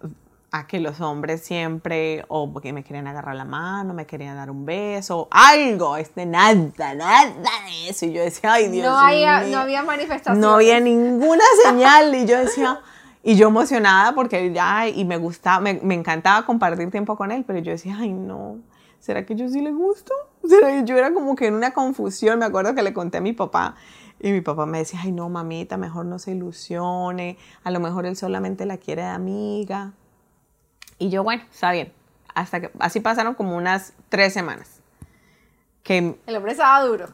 a 0.52 0.66
que 0.66 0.80
los 0.80 1.00
hombres 1.00 1.42
siempre, 1.42 2.24
o 2.28 2.52
porque 2.52 2.72
me 2.72 2.84
querían 2.84 3.06
agarrar 3.06 3.36
la 3.36 3.44
mano, 3.44 3.94
me 3.94 4.06
querían 4.06 4.36
dar 4.36 4.50
un 4.50 4.64
beso, 4.64 5.28
algo, 5.30 5.96
este, 5.96 6.24
nada, 6.24 6.54
nada 6.54 7.34
de 7.66 7.88
eso. 7.90 8.06
Y 8.06 8.12
yo 8.12 8.22
decía, 8.22 8.54
ay 8.54 8.68
Dios 8.68 8.86
no, 8.86 8.98
había, 8.98 9.40
mío. 9.40 9.56
no 9.56 9.62
había 9.62 9.82
manifestación. 9.82 10.40
No 10.40 10.54
había 10.54 10.80
ninguna 10.80 11.44
señal 11.64 12.14
y 12.14 12.26
yo 12.26 12.38
decía, 12.38 12.80
y 13.22 13.34
yo 13.34 13.48
emocionada 13.48 14.14
porque 14.14 14.52
ya, 14.52 14.88
y 14.88 15.04
me 15.04 15.16
gustaba, 15.16 15.60
me, 15.60 15.74
me 15.82 15.94
encantaba 15.94 16.46
compartir 16.46 16.90
tiempo 16.90 17.16
con 17.16 17.32
él, 17.32 17.44
pero 17.46 17.58
yo 17.58 17.72
decía, 17.72 17.96
ay 17.98 18.12
no, 18.12 18.58
¿será 19.00 19.26
que 19.26 19.34
yo 19.34 19.48
sí 19.48 19.60
le 19.60 19.72
gusto? 19.72 20.12
¿Será 20.48 20.68
que 20.68 20.84
yo 20.84 20.96
era 20.96 21.12
como 21.12 21.34
que 21.34 21.48
en 21.48 21.54
una 21.54 21.72
confusión? 21.72 22.38
Me 22.38 22.44
acuerdo 22.44 22.74
que 22.74 22.82
le 22.82 22.94
conté 22.94 23.18
a 23.18 23.20
mi 23.20 23.32
papá 23.32 23.74
y 24.20 24.30
mi 24.32 24.40
papá 24.40 24.64
me 24.64 24.78
decía, 24.78 25.00
ay 25.02 25.12
no, 25.12 25.28
mamita, 25.28 25.76
mejor 25.76 26.06
no 26.06 26.18
se 26.18 26.30
ilusione, 26.30 27.36
a 27.64 27.70
lo 27.70 27.80
mejor 27.80 28.06
él 28.06 28.16
solamente 28.16 28.64
la 28.64 28.78
quiere 28.78 29.02
de 29.02 29.08
amiga. 29.08 29.92
Y 30.98 31.10
yo, 31.10 31.22
bueno, 31.22 31.44
está 31.50 31.72
bien. 31.72 31.92
Hasta 32.34 32.60
que, 32.60 32.70
así 32.78 33.00
pasaron 33.00 33.34
como 33.34 33.56
unas 33.56 33.92
tres 34.08 34.32
semanas. 34.32 34.80
Que 35.82 36.18
El 36.26 36.36
hombre 36.36 36.52
estaba 36.52 36.82
duro. 36.84 37.08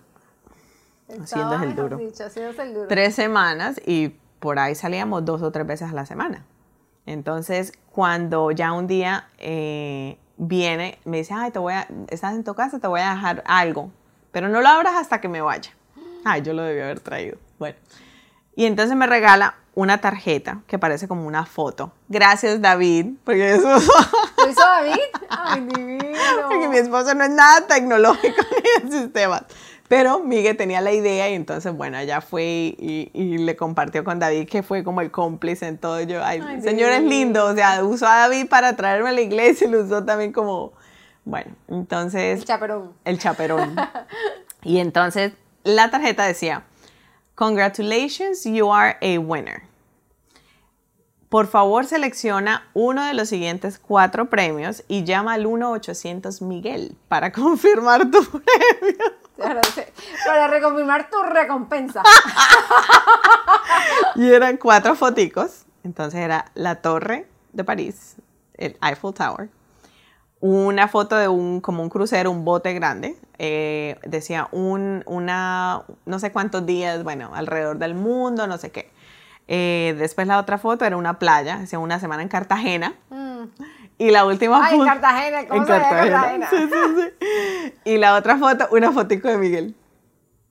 Haciéndose 1.09 1.65
el 1.65 1.71
mejor 1.71 1.91
duro. 1.91 1.97
dicho, 1.99 2.25
haciéndose 2.25 2.63
el 2.63 2.75
duro. 2.75 2.89
tres 2.89 3.15
semanas 3.15 3.81
y 3.85 4.17
por 4.39 4.59
ahí 4.59 4.75
salíamos 4.75 5.25
dos 5.25 5.43
o 5.43 5.53
tres 5.53 5.67
veces 5.67 5.91
a 5.91 5.95
la 5.95 6.07
semana. 6.07 6.45
Entonces, 7.07 7.73
cuando 7.91 8.51
ya 8.51 8.73
un 8.73 8.87
día 8.87 9.29
eh, 9.39 10.17
viene, 10.37 10.99
me 11.05 11.19
dice, 11.19 11.35
ay, 11.35 11.51
te 11.51 11.59
voy 11.59 11.75
a, 11.75 11.87
estás 12.09 12.35
en 12.35 12.45
tu 12.45 12.55
casa, 12.55 12.79
te 12.79 12.87
voy 12.87 13.01
a 13.01 13.11
dejar 13.11 13.43
algo, 13.47 13.91
pero 14.31 14.49
no 14.49 14.61
lo 14.61 14.69
abras 14.69 14.95
hasta 14.95 15.21
que 15.21 15.29
me 15.29 15.43
vaya. 15.43 15.73
Ay, 16.25 16.43
yo 16.43 16.53
lo 16.53 16.63
debí 16.63 16.81
haber 16.81 17.01
traído. 17.01 17.39
Bueno. 17.59 17.77
Y 18.55 18.67
entonces 18.67 18.97
me 18.97 19.07
regala 19.07 19.57
una 19.75 20.01
tarjeta 20.01 20.61
que 20.67 20.79
parece 20.79 21.09
como 21.09 21.27
una 21.27 21.47
foto. 21.47 21.93
Gracias, 22.09 22.61
David, 22.61 23.07
porque 23.25 23.55
eso... 23.55 23.69
¿Lo 24.37 24.51
hizo 24.51 24.61
David? 24.61 25.01
Ay, 25.31 25.61
divino. 25.61 26.19
Porque 26.49 26.69
mi 26.69 26.77
esposo 26.77 27.15
no 27.15 27.25
es 27.25 27.31
nada 27.31 27.67
tecnológico 27.67 28.43
ni 28.85 28.91
de 28.91 29.01
sistemas. 29.03 29.43
Pero 29.89 30.21
Miguel 30.21 30.57
tenía 30.57 30.81
la 30.81 30.93
idea 30.93 31.29
y 31.29 31.35
entonces, 31.35 31.75
bueno, 31.75 31.99
ella 31.99 32.21
fue 32.23 32.45
y, 32.45 33.11
y 33.13 33.39
le 33.39 33.57
compartió 33.57 34.05
con 34.05 34.19
David, 34.19 34.49
que 34.49 34.63
fue 34.63 34.85
como 34.85 35.01
el 35.03 35.11
cómplice 35.11 35.67
en 35.67 35.77
todo. 35.77 36.01
Yo, 36.01 36.25
ay, 36.25 36.43
Ay, 36.47 36.63
señor 36.63 36.91
es 36.93 37.03
lindo. 37.03 37.45
O 37.45 37.55
sea, 37.55 37.85
usó 37.85 38.07
a 38.07 38.17
David 38.21 38.49
para 38.49 38.75
traerme 38.75 39.11
a 39.11 39.13
la 39.13 39.21
iglesia 39.21 39.67
y 39.67 39.71
lo 39.71 39.83
usó 39.83 40.03
también 40.03 40.33
como, 40.33 40.73
bueno, 41.25 41.53
El 41.69 41.77
entonces, 41.77 42.45
chaperón. 42.45 42.95
el 43.05 43.19
chaperón. 43.19 43.77
y 44.63 44.79
entonces 44.79 45.33
la 45.63 45.91
tarjeta 45.91 46.25
decía, 46.25 46.65
congratulations, 47.35 48.45
you 48.45 48.71
are 48.71 48.97
a 49.01 49.19
winner. 49.19 49.63
Por 51.29 51.47
favor, 51.47 51.87
selecciona 51.87 52.69
uno 52.75 53.07
de 53.07 53.15
los 53.15 53.31
siguientes 53.31 53.79
cuatro 53.79 54.29
premios 54.29 54.85
y 54.87 55.05
llama 55.05 55.33
al 55.33 55.47
1-800 55.47 56.43
Miguel 56.43 56.97
para 57.09 57.33
confirmar 57.33 58.11
tu 58.11 58.23
premio. 58.23 58.99
Para, 59.39 59.63
para 60.27 60.49
reconfirmar 60.49 61.09
tu 61.09 61.23
recompensa. 61.23 62.03
Y 64.15 64.31
eran 64.31 64.59
cuatro 64.59 64.95
foticos. 64.95 65.65
Entonces 65.85 66.21
era 66.21 66.53
la 66.55 66.77
torre 66.77 67.27
de 67.53 67.65
París, 67.65 68.17
el 68.55 68.77
Eiffel 68.83 69.15
Tower, 69.15 69.49
una 70.43 70.89
foto 70.89 71.17
de 71.17 71.29
un, 71.29 71.61
como 71.61 71.85
un 71.85 71.89
crucero, 71.89 72.31
un 72.31 72.45
bote 72.45 72.75
grande. 72.75 73.17
eh, 73.39 73.97
decía 74.05 74.49
un, 74.51 75.05
una, 75.07 75.83
no 76.05 76.19
sé 76.19 76.33
cuántos 76.33 76.67
días, 76.67 77.05
bueno, 77.05 77.31
alrededor 77.33 77.79
del 77.79 77.95
mundo, 77.95 78.47
no 78.49 78.59
sé 78.59 78.71
qué. 78.73 78.91
Eh, 79.47 79.95
después 79.99 80.27
la 80.27 80.39
otra 80.39 80.59
foto 80.59 80.85
era 80.85 80.97
una 80.97 81.19
playa, 81.21 81.59
decía 81.59 81.79
una 81.79 82.01
semana 82.01 82.23
en 82.23 82.29
Cartagena. 82.29 82.95
Mm. 83.11 83.45
Y 83.99 84.11
la 84.11 84.25
última 84.27 84.67
Ay, 84.67 84.81
en 84.81 84.85
Cartagena, 84.85 85.47
¿cómo 85.47 85.61
en 85.61 85.67
se 85.67 85.73
Cartagena. 85.73 86.11
Cartagena? 86.21 86.51
Sí, 86.51 86.57
sí, 86.57 87.03
sí. 87.21 87.75
Y 87.85 87.99
la 87.99 88.17
otra 88.17 88.37
foto, 88.37 88.67
una 88.73 88.91
fotico 88.91 89.29
de 89.29 89.39
Miguel. 89.39 89.77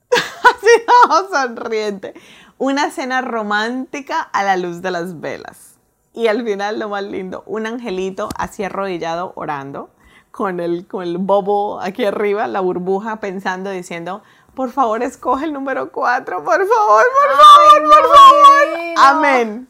Así, 0.12 0.86
no, 0.88 1.28
sonriente. 1.34 2.14
Una 2.58 2.92
cena 2.92 3.22
romántica 3.22 4.22
a 4.22 4.44
la 4.44 4.56
luz 4.56 4.82
de 4.82 4.92
las 4.92 5.20
velas. 5.20 5.71
Y 6.14 6.28
al 6.28 6.44
final, 6.44 6.78
lo 6.80 6.90
más 6.90 7.04
lindo, 7.04 7.44
un 7.46 7.66
angelito 7.66 8.30
así 8.38 8.64
arrodillado 8.64 9.32
orando, 9.36 9.90
con 10.32 10.60
el, 10.60 10.86
con 10.88 11.04
el 11.04 11.18
bobo 11.18 11.80
aquí 11.80 12.04
arriba, 12.06 12.48
la 12.48 12.60
burbuja, 12.60 13.20
pensando, 13.22 13.70
diciendo, 13.70 14.22
por 14.56 14.72
favor, 14.72 15.04
escoge 15.04 15.46
el 15.46 15.54
número 15.54 15.92
cuatro, 15.92 16.44
por 16.44 16.58
favor, 16.68 16.68
por 16.68 17.38
favor, 17.38 17.68
Ay, 17.74 17.82
por 17.82 17.90
no, 17.90 18.16
favor. 18.18 18.78
divino. 18.78 19.02
Amén. 19.02 19.68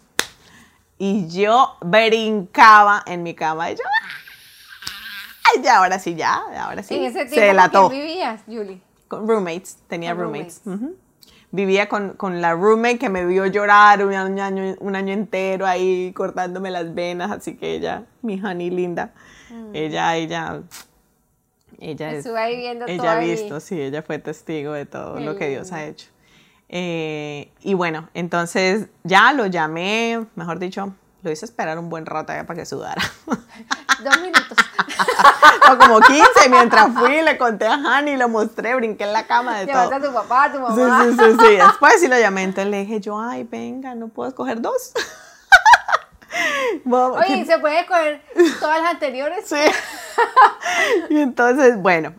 Y 0.97 1.27
yo 1.27 1.75
brincaba 1.81 3.03
en 3.05 3.23
mi 3.23 3.33
cama 3.35 3.71
y 3.71 3.75
yo, 3.75 3.83
¡ay! 5.55 5.61
Ya, 5.63 5.77
ahora 5.77 5.99
sí, 5.99 6.15
ya, 6.15 6.41
ahora 6.63 6.81
sí. 6.83 6.95
En 6.95 7.03
ese 7.05 7.19
se 7.19 7.25
tiempo, 7.25 7.35
¿con 7.39 7.47
delató. 7.47 7.89
vivías, 7.89 8.41
Julie? 8.47 8.81
Con 9.07 9.27
roommates, 9.27 9.77
tenía 9.87 10.11
Con 10.15 10.21
roommates. 10.23 10.61
ujú. 10.65 10.95
Vivía 11.53 11.89
con, 11.89 12.13
con 12.13 12.39
la 12.39 12.53
roommate 12.53 12.97
que 12.97 13.09
me 13.09 13.25
vio 13.25 13.45
llorar 13.45 14.05
un 14.05 14.13
año, 14.13 14.75
un 14.79 14.95
año 14.95 15.13
entero 15.13 15.67
ahí 15.67 16.13
cortándome 16.13 16.71
las 16.71 16.93
venas, 16.95 17.29
así 17.29 17.57
que 17.57 17.75
ella, 17.75 18.05
mi 18.21 18.41
honey 18.41 18.69
linda, 18.69 19.11
ella, 19.73 20.15
ella, 20.15 20.61
ella 21.77 22.11
es, 22.13 22.25
ahí 22.27 22.65
ella 22.87 23.11
ha 23.11 23.17
ahí. 23.17 23.31
visto, 23.31 23.59
sí, 23.59 23.81
ella 23.81 24.01
fue 24.01 24.19
testigo 24.19 24.71
de 24.71 24.85
todo 24.85 25.15
Qué 25.15 25.21
lo 25.25 25.35
que 25.35 25.49
Dios 25.49 25.73
ha 25.73 25.83
hecho. 25.83 26.07
Eh, 26.69 27.51
y 27.61 27.73
bueno, 27.73 28.07
entonces 28.13 28.87
ya 29.03 29.33
lo 29.33 29.45
llamé, 29.45 30.25
mejor 30.35 30.57
dicho, 30.57 30.95
lo 31.21 31.31
hice 31.31 31.43
esperar 31.43 31.77
un 31.77 31.89
buen 31.89 32.05
rato 32.05 32.31
para 32.31 32.55
que 32.55 32.65
sudara. 32.65 33.01
Dos 34.03 34.19
minutos. 34.21 34.57
o 35.71 35.77
como 35.77 35.99
15 36.01 36.49
mientras 36.49 36.87
fui, 36.93 37.21
le 37.21 37.37
conté 37.37 37.67
a 37.67 37.73
Hani, 37.73 38.17
lo 38.17 38.27
mostré, 38.29 38.75
brinqué 38.75 39.03
en 39.05 39.13
la 39.13 39.27
cama 39.27 39.59
de 39.59 39.67
todo. 39.71 39.93
A 39.93 39.99
tu 39.99 40.13
papá, 40.13 40.43
a 40.45 40.51
tu 40.51 40.57
Sí, 40.57 40.81
mamá. 40.81 41.03
sí, 41.05 41.11
sí, 41.17 41.37
sí. 41.39 41.55
Después 41.57 41.99
sí 41.99 42.07
lo 42.07 42.17
llamé, 42.19 42.43
entonces 42.43 42.71
le 42.71 42.79
dije 42.81 42.99
yo, 42.99 43.19
ay, 43.19 43.43
venga, 43.43 43.95
no 43.95 44.07
puedo 44.07 44.29
escoger 44.29 44.61
dos. 44.61 44.93
Oye, 46.85 47.45
¿se 47.45 47.59
puede 47.59 47.81
escoger 47.81 48.21
todas 48.59 48.81
las 48.81 48.91
anteriores? 48.91 49.45
Sí. 49.47 49.57
y 51.09 51.19
entonces, 51.21 51.77
bueno, 51.77 52.13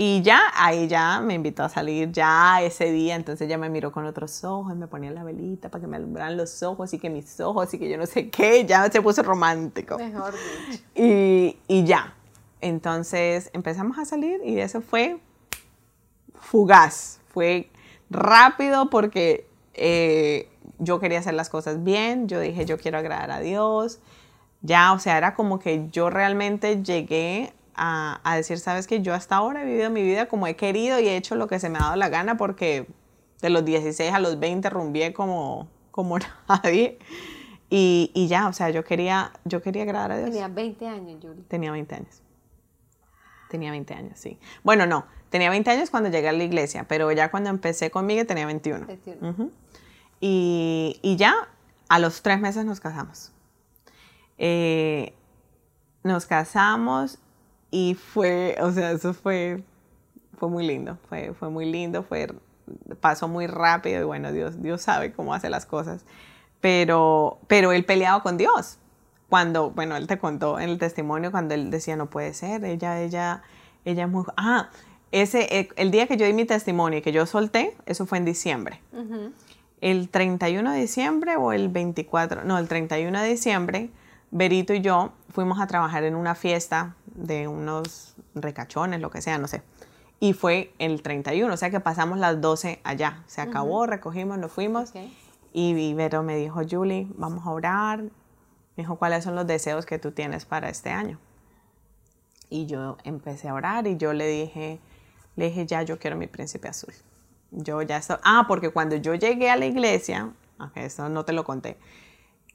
y 0.00 0.22
ya, 0.22 0.40
ahí 0.54 0.86
ya 0.86 1.20
me 1.20 1.34
invitó 1.34 1.64
a 1.64 1.68
salir 1.68 2.12
ya 2.12 2.62
ese 2.62 2.92
día, 2.92 3.16
entonces 3.16 3.48
ya 3.48 3.58
me 3.58 3.68
miró 3.68 3.90
con 3.90 4.06
otros 4.06 4.44
ojos, 4.44 4.76
me 4.76 4.86
ponía 4.86 5.10
la 5.10 5.24
velita 5.24 5.70
para 5.70 5.82
que 5.82 5.88
me 5.88 5.96
alumbraran 5.96 6.36
los 6.36 6.62
ojos 6.62 6.94
y 6.94 7.00
que 7.00 7.10
mis 7.10 7.40
ojos 7.40 7.74
y 7.74 7.80
que 7.80 7.88
yo 7.90 7.98
no 7.98 8.06
sé 8.06 8.30
qué, 8.30 8.64
ya 8.64 8.88
se 8.92 9.02
puso 9.02 9.24
romántico. 9.24 9.98
Mejor 9.98 10.34
dicho. 10.68 10.84
Y, 10.94 11.58
y 11.66 11.82
ya, 11.82 12.14
entonces 12.60 13.50
empezamos 13.52 13.98
a 13.98 14.04
salir 14.04 14.40
y 14.44 14.60
eso 14.60 14.82
fue 14.82 15.18
fugaz, 16.32 17.18
fue 17.26 17.68
rápido 18.08 18.90
porque 18.90 19.48
eh, 19.74 20.48
yo 20.78 21.00
quería 21.00 21.18
hacer 21.18 21.34
las 21.34 21.48
cosas 21.48 21.82
bien, 21.82 22.28
yo 22.28 22.38
dije, 22.38 22.66
yo 22.66 22.78
quiero 22.78 22.98
agradar 22.98 23.32
a 23.32 23.40
Dios. 23.40 23.98
Ya, 24.60 24.92
o 24.92 25.00
sea, 25.00 25.16
era 25.16 25.34
como 25.34 25.58
que 25.58 25.88
yo 25.90 26.08
realmente 26.10 26.82
llegué 26.82 27.52
a, 27.78 28.20
a 28.24 28.36
decir, 28.36 28.58
sabes 28.58 28.86
que 28.86 29.00
yo 29.00 29.14
hasta 29.14 29.36
ahora 29.36 29.62
he 29.62 29.64
vivido 29.64 29.88
mi 29.90 30.02
vida 30.02 30.26
como 30.26 30.46
he 30.46 30.56
querido 30.56 30.98
y 30.98 31.08
he 31.08 31.16
hecho 31.16 31.34
lo 31.36 31.46
que 31.46 31.58
se 31.58 31.70
me 31.70 31.78
ha 31.78 31.82
dado 31.82 31.96
la 31.96 32.08
gana 32.08 32.36
porque 32.36 32.86
de 33.40 33.50
los 33.50 33.64
16 33.64 34.12
a 34.12 34.18
los 34.18 34.38
20 34.38 34.68
rumbié 34.70 35.12
como, 35.12 35.68
como 35.90 36.18
nadie. 36.48 36.98
Y, 37.70 38.10
y, 38.14 38.28
ya, 38.28 38.48
o 38.48 38.52
sea, 38.52 38.70
yo 38.70 38.82
quería, 38.82 39.32
yo 39.44 39.62
quería 39.62 39.82
agradar 39.82 40.12
a 40.12 40.16
Dios. 40.18 40.30
Tenía 40.30 40.48
20 40.48 40.88
años, 40.88 41.18
Julie. 41.20 41.44
Tenía 41.48 41.70
20 41.70 41.94
años. 41.94 42.22
Tenía 43.50 43.70
20 43.70 43.94
años, 43.94 44.18
sí. 44.18 44.38
Bueno, 44.62 44.86
no, 44.86 45.06
tenía 45.30 45.50
20 45.50 45.70
años 45.70 45.90
cuando 45.90 46.08
llegué 46.10 46.28
a 46.28 46.32
la 46.32 46.44
iglesia, 46.44 46.86
pero 46.88 47.10
ya 47.12 47.30
cuando 47.30 47.50
empecé 47.50 47.90
conmigo 47.90 48.26
tenía 48.26 48.46
21. 48.46 48.86
21. 48.86 49.30
Ujú. 49.30 49.52
y, 50.20 50.98
y 51.02 51.16
ya 51.16 51.48
a 51.88 51.98
los 51.98 52.22
tres 52.22 52.40
meses 52.40 52.64
nos 52.64 52.80
casamos. 52.80 53.32
Eh, 54.38 55.14
nos 56.04 56.26
casamos 56.26 57.18
y 57.70 57.94
fue, 57.94 58.56
o 58.60 58.70
sea, 58.72 58.92
eso 58.92 59.12
fue, 59.12 59.62
fue 60.38 60.48
muy 60.48 60.66
lindo, 60.66 60.98
fue, 61.08 61.34
fue 61.34 61.50
muy 61.50 61.66
lindo, 61.70 62.02
fue, 62.02 62.28
pasó 63.00 63.28
muy 63.28 63.46
rápido 63.46 64.00
y 64.00 64.04
bueno, 64.04 64.32
Dios, 64.32 64.62
Dios 64.62 64.82
sabe 64.82 65.12
cómo 65.12 65.34
hace 65.34 65.50
las 65.50 65.66
cosas. 65.66 66.04
Pero, 66.60 67.38
pero 67.46 67.72
él 67.72 67.84
peleaba 67.84 68.22
con 68.22 68.36
Dios. 68.36 68.78
Cuando, 69.28 69.70
bueno, 69.70 69.96
él 69.96 70.06
te 70.06 70.18
contó 70.18 70.58
en 70.58 70.70
el 70.70 70.78
testimonio 70.78 71.30
cuando 71.30 71.54
él 71.54 71.70
decía, 71.70 71.96
no 71.96 72.06
puede 72.06 72.32
ser, 72.32 72.64
ella, 72.64 73.00
ella, 73.00 73.42
ella 73.84 74.04
es 74.04 74.10
muy... 74.10 74.24
Ah, 74.36 74.70
ese, 75.12 75.58
el, 75.58 75.68
el 75.76 75.90
día 75.90 76.06
que 76.06 76.16
yo 76.16 76.26
di 76.26 76.32
mi 76.32 76.46
testimonio 76.46 76.98
y 76.98 77.02
que 77.02 77.12
yo 77.12 77.26
solté, 77.26 77.76
eso 77.86 78.06
fue 78.06 78.18
en 78.18 78.24
diciembre. 78.24 78.80
Ujú. 78.92 79.32
El 79.80 80.08
31 80.08 80.72
de 80.72 80.80
diciembre 80.80 81.36
o 81.36 81.52
el 81.52 81.68
24, 81.68 82.44
no, 82.44 82.58
el 82.58 82.68
31 82.68 83.20
de 83.20 83.28
diciembre, 83.28 83.90
Berito 84.30 84.74
y 84.74 84.80
yo 84.80 85.12
fuimos 85.30 85.60
a 85.60 85.66
trabajar 85.66 86.04
en 86.04 86.14
una 86.14 86.34
fiesta 86.34 86.96
de 87.06 87.48
unos 87.48 88.14
recachones, 88.34 89.00
lo 89.00 89.10
que 89.10 89.22
sea, 89.22 89.38
no 89.38 89.48
sé. 89.48 89.62
Y 90.20 90.32
fue 90.32 90.74
el 90.78 91.02
31, 91.02 91.52
o 91.52 91.56
sea 91.56 91.70
que 91.70 91.80
pasamos 91.80 92.18
las 92.18 92.40
12 92.40 92.80
allá. 92.84 93.22
Se 93.26 93.40
acabó, 93.40 93.86
recogimos, 93.86 94.38
nos 94.38 94.50
fuimos. 94.52 94.92
Y 95.52 95.94
Vero 95.94 96.22
me 96.22 96.36
dijo, 96.36 96.60
Julie, 96.68 97.06
vamos 97.16 97.46
a 97.46 97.50
orar. 97.50 98.02
Me 98.02 98.12
dijo, 98.76 98.96
¿cuáles 98.96 99.24
son 99.24 99.34
los 99.34 99.46
deseos 99.46 99.86
que 99.86 99.98
tú 99.98 100.12
tienes 100.12 100.44
para 100.44 100.68
este 100.68 100.90
año? 100.90 101.18
Y 102.50 102.66
yo 102.66 102.96
empecé 103.04 103.48
a 103.48 103.54
orar 103.54 103.86
y 103.86 103.96
yo 103.96 104.12
le 104.12 104.26
dije, 104.26 104.80
le 105.36 105.46
dije, 105.46 105.66
ya, 105.66 105.82
yo 105.82 105.98
quiero 105.98 106.16
mi 106.16 106.26
príncipe 106.26 106.68
azul. 106.68 106.94
Yo 107.50 107.80
ya 107.82 107.96
estoy... 107.96 108.16
Ah, 108.24 108.44
porque 108.48 108.70
cuando 108.70 108.96
yo 108.96 109.14
llegué 109.14 109.50
a 109.50 109.56
la 109.56 109.66
iglesia, 109.66 110.32
ok, 110.58 110.76
eso 110.78 111.08
no 111.08 111.24
te 111.24 111.32
lo 111.32 111.44
conté, 111.44 111.78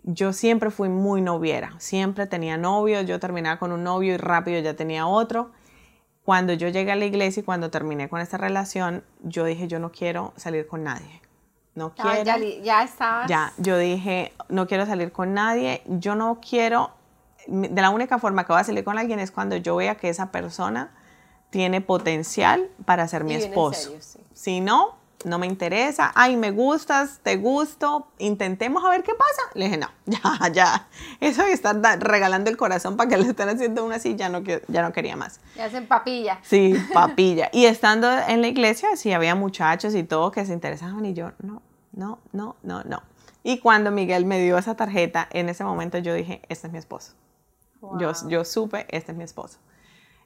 yo 0.04 0.34
siempre 0.34 0.70
fui 0.70 0.90
muy 0.90 1.22
noviera, 1.22 1.74
siempre 1.80 2.28
tenía 2.28 2.58
novios, 2.58 3.06
yo 3.06 3.20
terminaba 3.20 3.58
con 3.58 3.72
un 3.72 3.84
novio 3.84 4.14
y 4.14 4.18
rápido 4.18 4.60
ya 4.62 4.76
tenía 4.76 5.08
otro. 5.08 5.52
Cuando 6.26 6.54
yo 6.54 6.70
llegué 6.70 6.92
a 6.92 6.96
la 6.96 7.06
iglesia 7.06 7.42
y 7.42 7.44
cuando 7.44 7.70
terminé 7.70 8.08
con 8.10 8.22
esta 8.22 8.38
relación, 8.38 9.04
yo 9.22 9.44
dije, 9.46 9.68
yo 9.68 9.80
no 9.80 9.92
quiero 9.92 10.34
salir 10.38 10.68
con 10.68 10.84
nadie. 10.84 11.22
No 11.76 11.92
Ah, 11.98 12.14
quiero. 12.24 12.24
ya, 12.24 12.38
ya 12.64 12.84
estabas. 12.84 13.28
Ya, 13.30 13.52
yo 13.58 13.78
dije, 13.78 14.32
no 14.48 14.68
quiero 14.68 14.86
salir 14.86 15.12
con 15.12 15.34
nadie, 15.34 15.82
yo 15.88 16.16
no 16.16 16.40
quiero, 16.48 16.92
de 17.48 17.82
la 17.82 17.90
única 17.90 18.20
forma 18.20 18.46
que 18.46 18.54
voy 18.54 18.62
a 18.62 18.64
salir 18.64 18.84
con 18.84 18.98
alguien 18.98 19.20
es 19.20 19.32
cuando 19.32 19.56
yo 19.58 19.76
vea 19.76 19.96
que 19.96 20.08
esa 20.10 20.32
persona 20.32 20.92
tiene 21.50 21.82
potencial 21.82 22.70
para 22.86 23.08
ser 23.08 23.24
mi 23.24 23.34
esposo. 23.36 23.82
serio, 23.82 24.02
sí. 24.02 24.20
Si 24.34 24.62
no, 24.62 24.96
no 25.26 25.40
me 25.40 25.48
interesa, 25.48 26.12
ay, 26.16 26.38
me 26.38 26.52
gustas, 26.52 27.20
te 27.24 27.38
gusto, 27.38 28.08
intentemos 28.18 28.84
a 28.84 28.90
ver 28.90 29.04
qué 29.04 29.14
pasa. 29.14 29.42
Le 29.54 29.66
dije, 29.66 29.78
no, 29.78 29.88
ya, 30.06 30.50
ya, 30.52 30.88
eso 31.20 31.44
de 31.44 31.52
estar 31.52 31.76
regalando 32.00 32.50
el 32.50 32.58
corazón 32.58 32.98
para 32.98 33.10
que 33.10 33.18
le 33.18 33.28
estén 33.28 33.50
haciendo 33.50 33.86
una 33.86 33.96
así, 33.96 34.16
ya 34.16 34.30
no, 34.30 34.42
ya 34.42 34.82
no 34.82 34.92
quería 34.94 35.16
más. 35.16 35.40
Ya 35.56 35.66
hacen 35.66 35.88
papilla. 35.88 36.40
Sí, 36.44 36.76
papilla. 36.94 37.50
Y 37.52 37.66
estando 37.66 38.10
en 38.28 38.42
la 38.42 38.48
iglesia, 38.48 38.96
sí, 38.96 39.12
había 39.14 39.36
muchachos 39.36 39.96
y 39.96 40.04
todo 40.04 40.32
que 40.32 40.46
se 40.46 40.54
interesaban 40.54 41.06
y 41.06 41.14
yo, 41.14 41.32
no, 41.42 41.62
no, 41.92 42.20
no, 42.32 42.56
no, 42.64 42.84
no. 42.84 43.04
Y 43.44 43.60
cuando 43.60 43.92
Miguel 43.92 44.26
me 44.26 44.40
dio 44.40 44.58
esa 44.58 44.76
tarjeta, 44.76 45.28
en 45.32 45.50
ese 45.50 45.64
momento 45.64 45.98
yo 45.98 46.14
dije, 46.14 46.42
este 46.50 46.68
es 46.68 46.74
mi 46.74 46.80
esposo. 46.80 47.14
Yo, 48.00 48.14
yo 48.30 48.46
supe, 48.46 48.88
este 48.90 49.12
es 49.12 49.18
mi 49.18 49.26
esposo. 49.26 49.60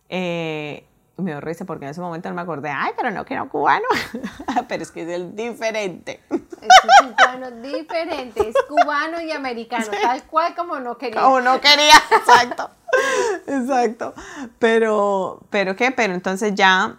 Eh, 0.09 0.85
me 1.17 1.31
dio 1.31 1.41
risa 1.41 1.65
porque 1.65 1.85
en 1.85 1.91
ese 1.91 2.01
momento 2.01 2.29
no 2.29 2.35
me 2.35 2.41
acordé, 2.41 2.69
ay, 2.69 2.91
pero 2.95 3.11
no 3.11 3.25
quiero 3.25 3.49
cubano. 3.49 3.85
pero 4.67 4.83
es 4.83 4.91
que 4.91 5.01
es 5.01 5.09
el 5.09 5.35
diferente. 5.35 6.21
Es 6.29 7.03
un 7.03 7.13
cubano 7.13 7.51
diferente, 7.51 8.49
es 8.49 8.55
cubano 8.67 9.21
y 9.21 9.31
americano, 9.31 9.85
tal 10.01 10.23
cual 10.23 10.55
como 10.55 10.79
no 10.79 10.97
quería. 10.97 11.21
Como 11.21 11.41
no 11.41 11.59
quería, 11.59 11.95
exacto. 12.11 12.69
Exacto. 13.47 14.13
Pero, 14.59 15.41
pero 15.49 15.75
qué, 15.75 15.91
pero 15.91 16.13
entonces 16.13 16.53
ya, 16.55 16.97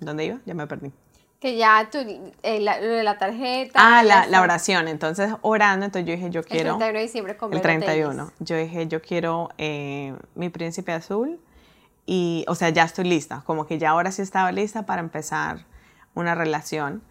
¿dónde 0.00 0.24
iba? 0.24 0.38
Ya 0.44 0.54
me 0.54 0.66
perdí. 0.66 0.92
Que 1.38 1.56
ya 1.56 1.88
tú, 1.92 1.98
eh, 2.42 2.60
la, 2.60 2.80
lo 2.80 2.88
de 2.88 3.02
la 3.02 3.18
tarjeta. 3.18 3.78
Ah, 3.78 4.02
la, 4.02 4.40
oración. 4.40 4.88
Entonces, 4.88 5.30
orando, 5.42 5.84
entonces 5.84 6.08
yo 6.08 6.16
dije, 6.16 6.30
yo 6.30 6.40
El 6.40 6.46
quiero... 6.46 6.78
31 6.78 6.98
de 6.98 7.02
diciembre 7.02 7.36
con 7.36 7.52
El 7.52 7.60
Vero 7.60 7.62
31. 7.62 8.14
Telles. 8.14 8.34
Yo 8.40 8.56
dije, 8.56 8.88
yo 8.88 9.02
quiero 9.02 9.50
eh, 9.58 10.14
mi 10.34 10.48
príncipe 10.48 10.92
azul. 10.92 11.38
Y, 12.06 12.44
o 12.48 12.54
sea, 12.54 12.70
ya 12.70 12.84
estoy 12.84 13.04
lista. 13.04 13.42
Como 13.46 13.66
que 13.66 13.78
ya 13.78 13.90
ahora 13.90 14.12
sí 14.12 14.22
estaba 14.22 14.52
lista 14.52 14.86
para 14.86 15.00
empezar 15.00 15.66
una 16.14 16.34
relación. 16.34 17.02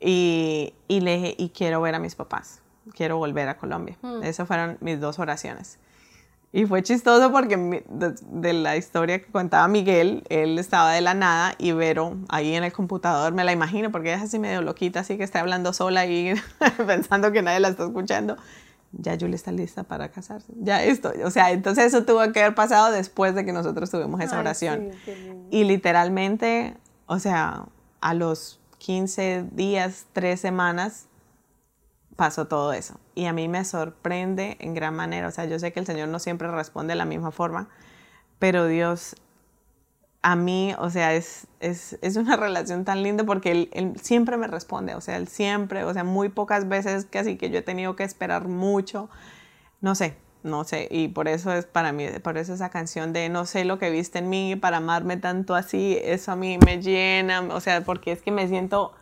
Y, 0.00 0.74
y 0.86 1.00
le 1.00 1.16
dije, 1.16 1.34
y 1.38 1.48
quiero 1.50 1.80
ver 1.80 1.94
a 1.94 1.98
mis 1.98 2.14
papás. 2.14 2.62
Quiero 2.94 3.18
volver 3.18 3.48
a 3.48 3.56
Colombia. 3.56 3.98
Esas 4.22 4.46
fueron 4.46 4.78
mis 4.80 5.00
dos 5.00 5.18
oraciones. 5.18 5.78
Y 6.50 6.64
fue 6.64 6.82
chistoso 6.82 7.30
porque 7.30 7.56
de, 7.56 8.14
de 8.30 8.52
la 8.54 8.76
historia 8.78 9.18
que 9.18 9.30
contaba 9.30 9.68
Miguel, 9.68 10.24
él 10.30 10.58
estaba 10.58 10.92
de 10.92 11.02
la 11.02 11.12
nada 11.12 11.54
y 11.58 11.72
Vero 11.72 12.16
ahí 12.30 12.54
en 12.54 12.64
el 12.64 12.72
computador, 12.72 13.34
me 13.34 13.44
la 13.44 13.52
imagino 13.52 13.92
porque 13.92 14.08
ella 14.08 14.16
es 14.16 14.24
así 14.24 14.38
medio 14.38 14.62
loquita, 14.62 15.00
así 15.00 15.18
que 15.18 15.24
está 15.24 15.40
hablando 15.40 15.74
sola 15.74 16.06
y 16.06 16.32
pensando 16.86 17.32
que 17.32 17.42
nadie 17.42 17.60
la 17.60 17.68
está 17.68 17.84
escuchando. 17.84 18.38
Ya 18.92 19.16
Julie 19.20 19.36
está 19.36 19.52
lista 19.52 19.84
para 19.84 20.10
casarse. 20.10 20.52
Ya 20.56 20.82
esto, 20.82 21.12
o 21.24 21.30
sea, 21.30 21.50
entonces 21.50 21.86
eso 21.86 22.04
tuvo 22.04 22.32
que 22.32 22.40
haber 22.40 22.54
pasado 22.54 22.90
después 22.90 23.34
de 23.34 23.44
que 23.44 23.52
nosotros 23.52 23.90
tuvimos 23.90 24.20
esa 24.20 24.36
Ay, 24.36 24.40
oración. 24.40 24.90
sí. 25.04 25.12
Y 25.50 25.64
literalmente, 25.64 26.76
o 27.06 27.18
sea, 27.18 27.66
a 28.00 28.14
los 28.14 28.60
15 28.78 29.44
días, 29.52 30.06
3 30.12 30.40
semanas, 30.40 31.06
pasó 32.16 32.48
todo 32.48 32.72
eso. 32.72 32.98
Y 33.14 33.26
a 33.26 33.32
mí 33.32 33.46
me 33.46 33.64
sorprende 33.64 34.56
en 34.60 34.74
gran 34.74 34.94
manera. 34.94 35.28
O 35.28 35.30
sea, 35.30 35.44
yo 35.44 35.58
sé 35.58 35.72
que 35.72 35.80
el 35.80 35.86
Señor 35.86 36.08
no 36.08 36.18
siempre 36.18 36.50
responde 36.50 36.92
de 36.92 36.96
la 36.96 37.04
misma 37.04 37.30
forma, 37.30 37.68
pero 38.38 38.66
Dios, 38.66 39.16
a 40.22 40.36
mí, 40.36 40.74
o 40.78 40.90
sea, 40.90 41.14
es, 41.14 41.46
es, 41.60 41.98
es 42.02 42.16
una 42.16 42.36
relación 42.36 42.84
tan 42.84 43.02
linda 43.02 43.24
porque 43.24 43.68
él, 43.72 43.94
siempre 44.00 44.36
me 44.36 44.46
responde. 44.46 44.94
O 44.94 45.00
sea, 45.00 45.16
Él 45.16 45.28
siempre, 45.28 45.84
o 45.84 45.92
sea, 45.92 46.04
muy 46.04 46.28
pocas 46.28 46.68
veces 46.68 47.06
casi 47.10 47.36
que 47.36 47.50
yo 47.50 47.58
he 47.58 47.62
tenido 47.62 47.96
que 47.96 48.04
esperar 48.04 48.48
mucho. 48.48 49.08
No 49.80 49.94
sé, 49.94 50.16
no 50.42 50.64
sé. 50.64 50.88
Y 50.90 51.08
por 51.08 51.28
eso 51.28 51.52
es 51.52 51.66
para 51.66 51.92
mí, 51.92 52.06
por 52.22 52.38
eso 52.38 52.54
esa 52.54 52.70
canción 52.70 53.12
de 53.12 53.28
no 53.28 53.46
sé 53.46 53.64
lo 53.64 53.78
que 53.78 53.90
viste 53.90 54.18
en 54.18 54.28
mí 54.28 54.56
para 54.56 54.78
amarme 54.78 55.16
tanto 55.16 55.54
así, 55.54 55.98
eso 56.02 56.32
a 56.32 56.36
mí 56.36 56.58
me 56.64 56.82
llena. 56.82 57.42
O 57.42 57.60
sea, 57.60 57.82
porque 57.82 58.12
es 58.12 58.22
que 58.22 58.30
me 58.32 58.48
siento 58.48 58.94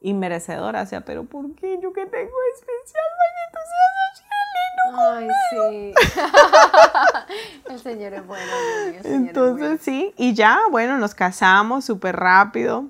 inmerecedora. 0.00 0.82
O 0.82 0.86
sea, 0.86 1.02
pero 1.02 1.24
¿por 1.24 1.54
qué 1.54 1.78
yo 1.82 1.92
que 1.92 2.06
tengo 2.06 2.36
especial 2.54 3.04
para 3.18 3.52
que 3.52 3.58
así? 3.58 4.33
Ay, 4.96 5.28
sí. 5.50 5.94
el 7.70 7.80
Señor 7.80 8.14
es 8.14 8.26
bueno. 8.26 8.52
Señor 8.84 9.00
es 9.00 9.06
Entonces 9.06 9.66
bueno. 9.66 9.78
sí, 9.80 10.14
y 10.16 10.34
ya, 10.34 10.60
bueno, 10.70 10.98
nos 10.98 11.14
casamos 11.14 11.84
súper 11.84 12.16
rápido. 12.16 12.86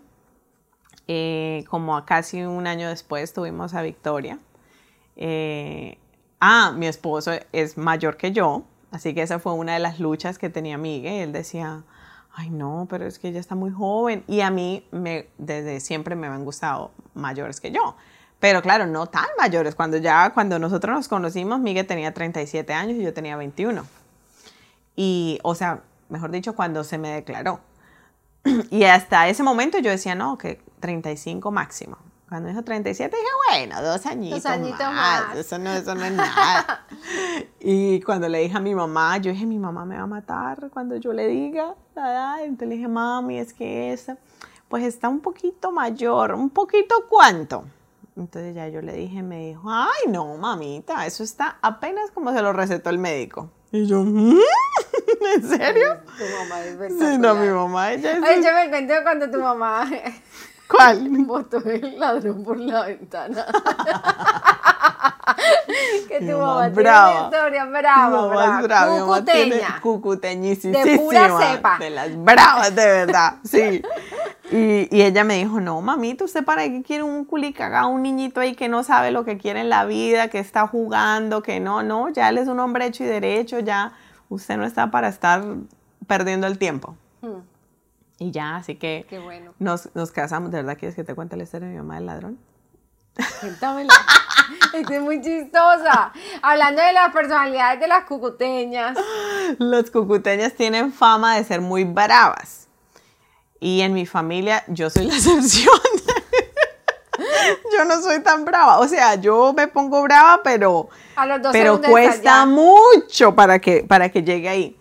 Eh, 1.06 1.64
como 1.68 1.96
a 1.96 2.06
casi 2.06 2.42
un 2.42 2.66
año 2.66 2.88
después 2.88 3.32
tuvimos 3.32 3.74
a 3.74 3.82
Victoria. 3.82 4.38
Eh, 5.16 5.98
ah, 6.40 6.72
mi 6.74 6.86
esposo 6.86 7.32
es 7.52 7.76
mayor 7.76 8.16
que 8.16 8.32
yo, 8.32 8.64
así 8.90 9.14
que 9.14 9.22
esa 9.22 9.38
fue 9.38 9.52
una 9.52 9.74
de 9.74 9.80
las 9.80 10.00
luchas 10.00 10.38
que 10.38 10.48
tenía 10.48 10.78
Miguel. 10.78 11.28
Él 11.28 11.32
decía, 11.32 11.84
ay 12.32 12.50
no, 12.50 12.86
pero 12.88 13.06
es 13.06 13.18
que 13.18 13.28
ella 13.28 13.40
está 13.40 13.54
muy 13.54 13.70
joven. 13.70 14.24
Y 14.26 14.40
a 14.40 14.50
mí 14.50 14.86
me, 14.90 15.28
desde 15.38 15.80
siempre 15.80 16.16
me 16.16 16.26
han 16.26 16.44
gustado 16.44 16.90
mayores 17.14 17.60
que 17.60 17.70
yo. 17.70 17.96
Pero 18.44 18.60
claro, 18.60 18.86
no 18.86 19.06
tan 19.06 19.24
mayores. 19.38 19.74
Cuando 19.74 19.96
ya, 19.96 20.28
cuando 20.34 20.58
nosotros 20.58 20.94
nos 20.94 21.08
conocimos, 21.08 21.60
Miguel 21.60 21.86
tenía 21.86 22.12
37 22.12 22.74
años 22.74 22.98
y 22.98 23.02
yo 23.02 23.14
tenía 23.14 23.38
21. 23.38 23.86
Y, 24.96 25.38
o 25.42 25.54
sea, 25.54 25.80
mejor 26.10 26.30
dicho, 26.30 26.54
cuando 26.54 26.84
se 26.84 26.98
me 26.98 27.08
declaró. 27.08 27.60
Y 28.70 28.84
hasta 28.84 29.28
ese 29.28 29.42
momento 29.42 29.78
yo 29.78 29.90
decía, 29.90 30.14
no, 30.14 30.36
que 30.36 30.60
35 30.80 31.50
máximo. 31.50 31.96
Cuando 32.28 32.50
dijo 32.50 32.62
37, 32.62 33.16
dije, 33.16 33.28
bueno, 33.48 33.80
dos 33.80 34.04
añitos, 34.04 34.44
añitos 34.44 34.78
más. 34.78 35.28
más. 35.28 35.36
Eso, 35.38 35.56
no, 35.58 35.72
eso 35.72 35.94
no 35.94 36.04
es 36.04 36.12
nada. 36.12 36.86
y 37.60 38.02
cuando 38.02 38.28
le 38.28 38.40
dije 38.40 38.58
a 38.58 38.60
mi 38.60 38.74
mamá, 38.74 39.16
yo 39.16 39.32
dije, 39.32 39.46
mi 39.46 39.58
mamá 39.58 39.86
me 39.86 39.96
va 39.96 40.02
a 40.02 40.06
matar 40.06 40.68
cuando 40.68 40.96
yo 40.96 41.14
le 41.14 41.28
diga. 41.28 41.76
Entonces 41.96 42.68
le 42.68 42.74
dije, 42.74 42.88
mami, 42.88 43.38
es 43.38 43.54
que 43.54 43.94
esa. 43.94 44.18
pues 44.68 44.84
está 44.84 45.08
un 45.08 45.20
poquito 45.20 45.72
mayor, 45.72 46.34
un 46.34 46.50
poquito 46.50 47.06
cuánto. 47.08 47.64
Entonces 48.16 48.54
ya 48.54 48.68
yo 48.68 48.80
le 48.80 48.92
dije, 48.92 49.22
me 49.22 49.48
dijo, 49.48 49.62
ay, 49.66 50.08
no, 50.08 50.36
mamita, 50.36 51.04
eso 51.06 51.24
está 51.24 51.58
apenas 51.62 52.10
como 52.12 52.32
se 52.32 52.42
lo 52.42 52.52
recetó 52.52 52.90
el 52.90 52.98
médico. 52.98 53.50
Y 53.72 53.86
yo, 53.86 54.04
"¿Mm? 54.04 54.38
¿en 55.34 55.48
serio? 55.48 55.96
Tu 56.16 56.24
mamá 56.38 56.60
es 56.64 56.78
verdad. 56.78 56.96
Sí, 57.12 57.18
no, 57.18 57.34
mi 57.34 57.48
mamá, 57.48 57.92
ella 57.92 58.12
es... 58.12 58.22
Ay, 58.22 58.36
yo 58.44 58.52
me 58.52 58.70
cuento 58.70 58.94
cuando 59.02 59.30
tu 59.30 59.40
mamá 59.40 59.90
¿Cuál? 60.68 61.08
botó 61.24 61.58
el 61.58 61.98
ladrón 61.98 62.42
por 62.42 62.58
la 62.58 62.86
ventana. 62.86 63.46
que 66.08 66.20
tu 66.20 66.38
mamá, 66.38 66.66
tiene 66.66 66.82
brava. 66.82 67.10
una 67.10 67.24
historia 67.24 67.64
brava, 67.66 68.26
brava. 68.28 68.62
brava, 68.62 69.24
tiene 69.24 69.56
Cucuteña. 69.56 69.80
cucuteñísima, 69.80 70.84
De 70.84 70.98
pura 70.98 71.38
cepa. 71.38 71.78
De 71.78 71.90
las 71.90 72.24
bravas, 72.24 72.74
de 72.74 72.86
verdad, 72.86 73.34
sí. 73.44 73.82
Y, 74.50 74.88
y 74.94 75.02
ella 75.02 75.24
me 75.24 75.36
dijo, 75.36 75.60
no, 75.60 75.80
mamita, 75.80 76.24
¿usted 76.24 76.44
para 76.44 76.64
qué 76.64 76.82
quiere 76.82 77.02
un 77.02 77.24
culicaga, 77.24 77.86
un 77.86 78.02
niñito 78.02 78.40
ahí 78.40 78.54
que 78.54 78.68
no 78.68 78.82
sabe 78.84 79.10
lo 79.10 79.24
que 79.24 79.38
quiere 79.38 79.60
en 79.60 79.70
la 79.70 79.84
vida, 79.86 80.28
que 80.28 80.38
está 80.38 80.66
jugando, 80.66 81.42
que 81.42 81.60
no, 81.60 81.82
no, 81.82 82.10
ya 82.10 82.28
él 82.28 82.38
es 82.38 82.48
un 82.48 82.60
hombre 82.60 82.86
hecho 82.86 83.04
y 83.04 83.06
derecho, 83.06 83.58
ya 83.60 83.92
usted 84.28 84.56
no 84.56 84.64
está 84.64 84.90
para 84.90 85.08
estar 85.08 85.42
perdiendo 86.06 86.46
el 86.46 86.58
tiempo. 86.58 86.96
Hmm, 87.22 87.38
Y 88.18 88.30
ya, 88.30 88.56
así 88.56 88.76
que 88.76 89.06
Qué 89.08 89.18
bueno. 89.18 89.54
nos, 89.58 89.94
nos 89.94 90.10
casamos. 90.10 90.50
¿De 90.50 90.58
verdad 90.58 90.78
quieres 90.78 90.94
que 90.94 91.04
te 91.04 91.14
cuente 91.14 91.36
la 91.36 91.42
historia 91.42 91.68
de 91.68 91.74
mi 91.74 91.78
mamá 91.78 91.96
del 91.96 92.06
ladrón? 92.06 92.38
Cuéntamela. 93.40 93.92
Esta 94.74 94.94
es 94.94 95.00
muy 95.00 95.20
chistosa. 95.20 96.12
Hablando 96.42 96.82
de 96.82 96.92
las 96.92 97.12
personalidades 97.12 97.80
de 97.80 97.88
las 97.88 98.04
cucuteñas. 98.04 98.96
Las 99.58 99.90
cucuteñas 99.90 100.52
tienen 100.54 100.92
fama 100.92 101.36
de 101.36 101.44
ser 101.44 101.60
muy 101.60 101.84
bravas. 101.84 102.68
Y 103.60 103.80
en 103.80 103.92
mi 103.94 104.04
familia 104.06 104.64
yo 104.68 104.90
soy 104.90 105.06
la 105.06 105.14
excepción. 105.16 105.78
yo 107.72 107.84
no 107.84 108.00
soy 108.02 108.20
tan 108.20 108.44
brava. 108.44 108.78
O 108.78 108.88
sea, 108.88 109.14
yo 109.14 109.52
me 109.56 109.68
pongo 109.68 110.02
brava, 110.02 110.42
pero, 110.42 110.88
A 111.16 111.26
los 111.26 111.42
dos 111.42 111.52
pero 111.52 111.80
cuesta 111.80 112.46
mucho 112.46 113.34
para 113.34 113.58
que, 113.58 113.84
para 113.84 114.08
que 114.08 114.22
llegue 114.22 114.48
ahí. 114.48 114.76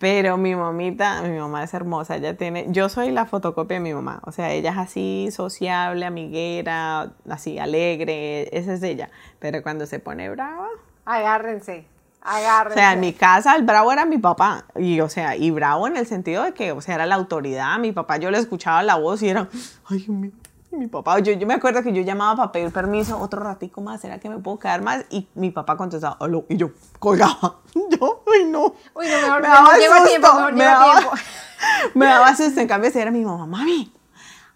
Pero 0.00 0.38
mi 0.38 0.56
mamita, 0.56 1.20
mi 1.20 1.38
mamá 1.38 1.62
es 1.62 1.74
hermosa, 1.74 2.16
ella 2.16 2.34
tiene, 2.34 2.64
yo 2.70 2.88
soy 2.88 3.10
la 3.10 3.26
fotocopia 3.26 3.74
de 3.76 3.80
mi 3.82 3.92
mamá, 3.92 4.20
o 4.24 4.32
sea, 4.32 4.50
ella 4.50 4.70
es 4.70 4.78
así 4.78 5.28
sociable, 5.30 6.06
amiguera, 6.06 7.12
así 7.28 7.58
alegre, 7.58 8.48
esa 8.56 8.72
es 8.72 8.82
ella, 8.82 9.10
pero 9.40 9.62
cuando 9.62 9.84
se 9.84 9.98
pone 9.98 10.30
brava, 10.30 10.68
Agárrense. 11.04 11.84
o 12.24 12.28
Agárrense. 12.28 12.78
sea, 12.78 12.92
en 12.94 13.00
mi 13.00 13.12
casa 13.12 13.54
el 13.56 13.62
bravo 13.64 13.92
era 13.92 14.06
mi 14.06 14.16
papá. 14.16 14.64
Y, 14.76 15.00
o 15.00 15.08
sea, 15.10 15.36
y 15.36 15.50
bravo 15.50 15.86
en 15.86 15.96
el 15.98 16.06
sentido 16.06 16.44
de 16.44 16.52
que, 16.54 16.72
o 16.72 16.80
sea, 16.80 16.94
era 16.94 17.04
la 17.06 17.16
autoridad. 17.16 17.78
Mi 17.78 17.92
papá, 17.92 18.16
yo 18.18 18.30
le 18.30 18.38
escuchaba 18.38 18.82
la 18.82 18.94
voz 18.96 19.22
y 19.22 19.28
era, 19.28 19.48
ay, 19.88 20.06
mío, 20.08 20.30
mi 20.72 20.86
papá. 20.86 21.18
Yo, 21.20 21.32
yo 21.32 21.46
me 21.46 21.54
acuerdo 21.54 21.82
que 21.82 21.92
yo 21.92 22.02
llamaba 22.02 22.36
para 22.36 22.52
pedir 22.52 22.72
permiso 22.72 23.18
otro 23.18 23.40
ratico 23.42 23.80
más, 23.80 24.00
¿será 24.00 24.18
que 24.20 24.28
me 24.28 24.38
puedo 24.38 24.58
quedar 24.58 24.82
más? 24.82 25.04
Y 25.10 25.28
mi 25.34 25.50
papá 25.50 25.76
contestaba, 25.76 26.16
"Aló", 26.20 26.44
y 26.48 26.56
yo 26.56 26.70
colgaba. 26.98 27.60
Yo, 27.90 28.22
ay, 28.32 28.44
no. 28.46 28.74
Uy, 28.94 29.06
no, 29.08 29.20
mejor, 29.20 29.42
Me 29.42 29.48
daba 29.48 29.74
tiempo, 29.76 29.96
susto, 29.98 30.20
mejor 30.20 30.52
me 30.52 30.58
llego 30.58 30.70
a 30.70 30.78
daba- 30.78 30.98
tiempo. 31.00 31.16
Me 31.94 32.06
daba 32.06 32.36
susto. 32.36 32.60
En 32.60 32.68
cambio, 32.68 32.90
si 32.90 32.98
era 32.98 33.10
mi 33.10 33.24
mamá, 33.24 33.46
mami, 33.46 33.92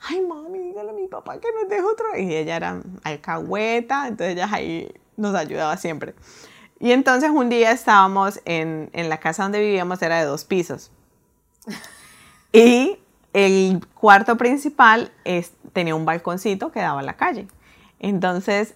ay, 0.08 0.20
mami, 0.22 0.58
dígale 0.58 0.90
a 0.90 0.92
mi 0.92 1.06
papá 1.08 1.38
que 1.38 1.48
nos 1.52 1.68
deje 1.68 1.82
otro. 1.82 2.06
Y 2.16 2.34
ella 2.34 2.56
era 2.56 2.80
alcahueta, 3.04 4.08
entonces 4.08 4.34
ella 4.34 4.48
ahí 4.52 4.92
nos 5.16 5.34
ayudaba 5.34 5.76
siempre. 5.76 6.14
Y 6.80 6.92
entonces 6.92 7.30
un 7.30 7.48
día 7.48 7.70
estábamos 7.70 8.40
en, 8.44 8.90
en 8.92 9.08
la 9.08 9.18
casa 9.20 9.44
donde 9.44 9.60
vivíamos, 9.60 10.00
era 10.02 10.18
de 10.18 10.24
dos 10.24 10.44
pisos. 10.44 10.90
Y 12.52 12.98
el 13.34 13.84
cuarto 13.94 14.36
principal 14.36 15.10
es, 15.24 15.52
tenía 15.72 15.94
un 15.94 16.04
balconcito 16.06 16.70
que 16.70 16.80
daba 16.80 17.00
a 17.00 17.02
la 17.02 17.14
calle. 17.14 17.48
Entonces, 17.98 18.74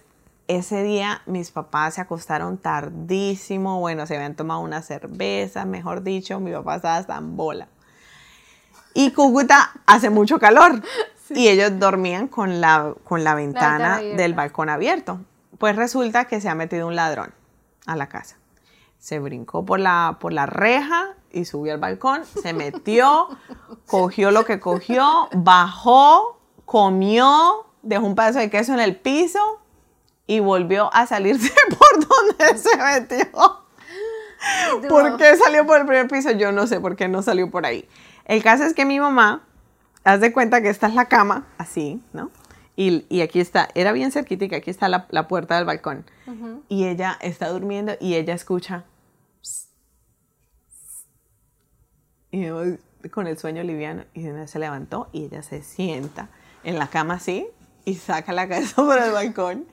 ese 0.49 0.83
día 0.83 1.21
mis 1.25 1.49
papás 1.49 1.93
se 1.93 2.01
acostaron 2.01 2.57
tardísimo, 2.57 3.79
bueno, 3.79 4.05
se 4.05 4.17
habían 4.17 4.35
tomado 4.35 4.59
una 4.59 4.81
cerveza, 4.81 5.63
mejor 5.63 6.03
dicho, 6.03 6.41
mi 6.41 6.51
papá 6.51 6.75
estaba 6.75 6.97
hasta 6.97 7.17
en 7.17 7.37
bola. 7.37 7.69
Y 8.93 9.11
Cúcuta 9.11 9.71
hace 9.85 10.09
mucho 10.09 10.39
calor 10.39 10.83
y 11.29 11.47
ellos 11.47 11.79
dormían 11.79 12.27
con 12.27 12.59
la, 12.59 12.93
con 13.05 13.23
la 13.23 13.35
ventana 13.35 13.69
ventana 13.69 13.95
abierta. 13.95 14.21
del 14.21 14.33
balcón 14.33 14.69
abierto. 14.69 15.21
Pues 15.57 15.77
resulta 15.77 16.25
que 16.25 16.41
se 16.41 16.49
ha 16.49 16.55
metido 16.55 16.85
un 16.87 16.95
ladrón 16.95 17.33
a 17.85 17.95
la 17.95 18.07
casa. 18.07 18.37
Se 18.97 19.19
brincó 19.19 19.63
por 19.63 19.79
la, 19.79 20.17
por 20.19 20.33
la 20.33 20.45
reja 20.45 21.15
y 21.31 21.45
subió 21.45 21.73
al 21.73 21.79
balcón, 21.79 22.25
se 22.25 22.53
metió, 22.53 23.27
cogió 23.87 24.31
lo 24.31 24.45
que 24.45 24.59
cogió, 24.59 25.29
bajó, 25.33 26.39
comió, 26.65 27.65
dejó 27.81 28.05
un 28.05 28.15
pedazo 28.15 28.39
de 28.39 28.49
queso 28.49 28.73
en 28.73 28.79
el 28.79 28.95
piso 28.95 29.39
y 30.27 30.39
volvió 30.39 30.93
a 30.93 31.07
salirse 31.07 31.51
por 31.77 32.07
donde 32.07 32.57
se 32.57 32.77
metió. 32.77 33.59
¿Por 34.87 35.17
qué 35.17 35.35
salió 35.35 35.65
por 35.65 35.79
el 35.79 35.85
primer 35.85 36.07
piso? 36.07 36.31
Yo 36.31 36.51
no 36.51 36.67
sé 36.67 36.79
por 36.79 36.95
qué 36.95 37.07
no 37.07 37.21
salió 37.21 37.49
por 37.49 37.65
ahí. 37.65 37.87
El 38.25 38.43
caso 38.43 38.63
es 38.63 38.73
que 38.73 38.85
mi 38.85 38.99
mamá, 38.99 39.43
haz 40.03 40.21
de 40.21 40.31
cuenta 40.31 40.61
que 40.61 40.69
esta 40.69 40.87
es 40.87 40.93
la 40.93 41.05
cama, 41.05 41.47
así, 41.57 42.01
¿no? 42.13 42.31
Y, 42.75 43.05
y 43.09 43.21
aquí 43.21 43.41
está, 43.41 43.67
era 43.75 43.91
bien 43.91 44.11
cerquita 44.11 44.45
y 44.45 44.55
aquí 44.55 44.69
está 44.69 44.87
la, 44.87 45.07
la 45.09 45.27
puerta 45.27 45.55
del 45.57 45.65
balcón. 45.65 46.05
Y 46.69 46.85
ella 46.85 47.17
está 47.19 47.49
durmiendo 47.49 47.93
y 47.99 48.15
ella 48.15 48.33
escucha. 48.33 48.85
Y 52.31 52.47
con 53.09 53.27
el 53.27 53.37
sueño 53.37 53.63
liviano 53.63 54.03
y 54.13 54.23
de 54.23 54.31
una 54.31 54.41
vez 54.41 54.51
se 54.51 54.59
levantó 54.59 55.09
y 55.11 55.25
ella 55.25 55.41
se 55.41 55.63
sienta 55.63 56.29
en 56.63 56.77
la 56.77 56.87
cama 56.87 57.15
así 57.15 57.47
y 57.85 57.95
saca 57.95 58.33
la 58.33 58.47
cabeza 58.47 58.75
por 58.83 58.99
el 59.01 59.11
balcón 59.11 59.65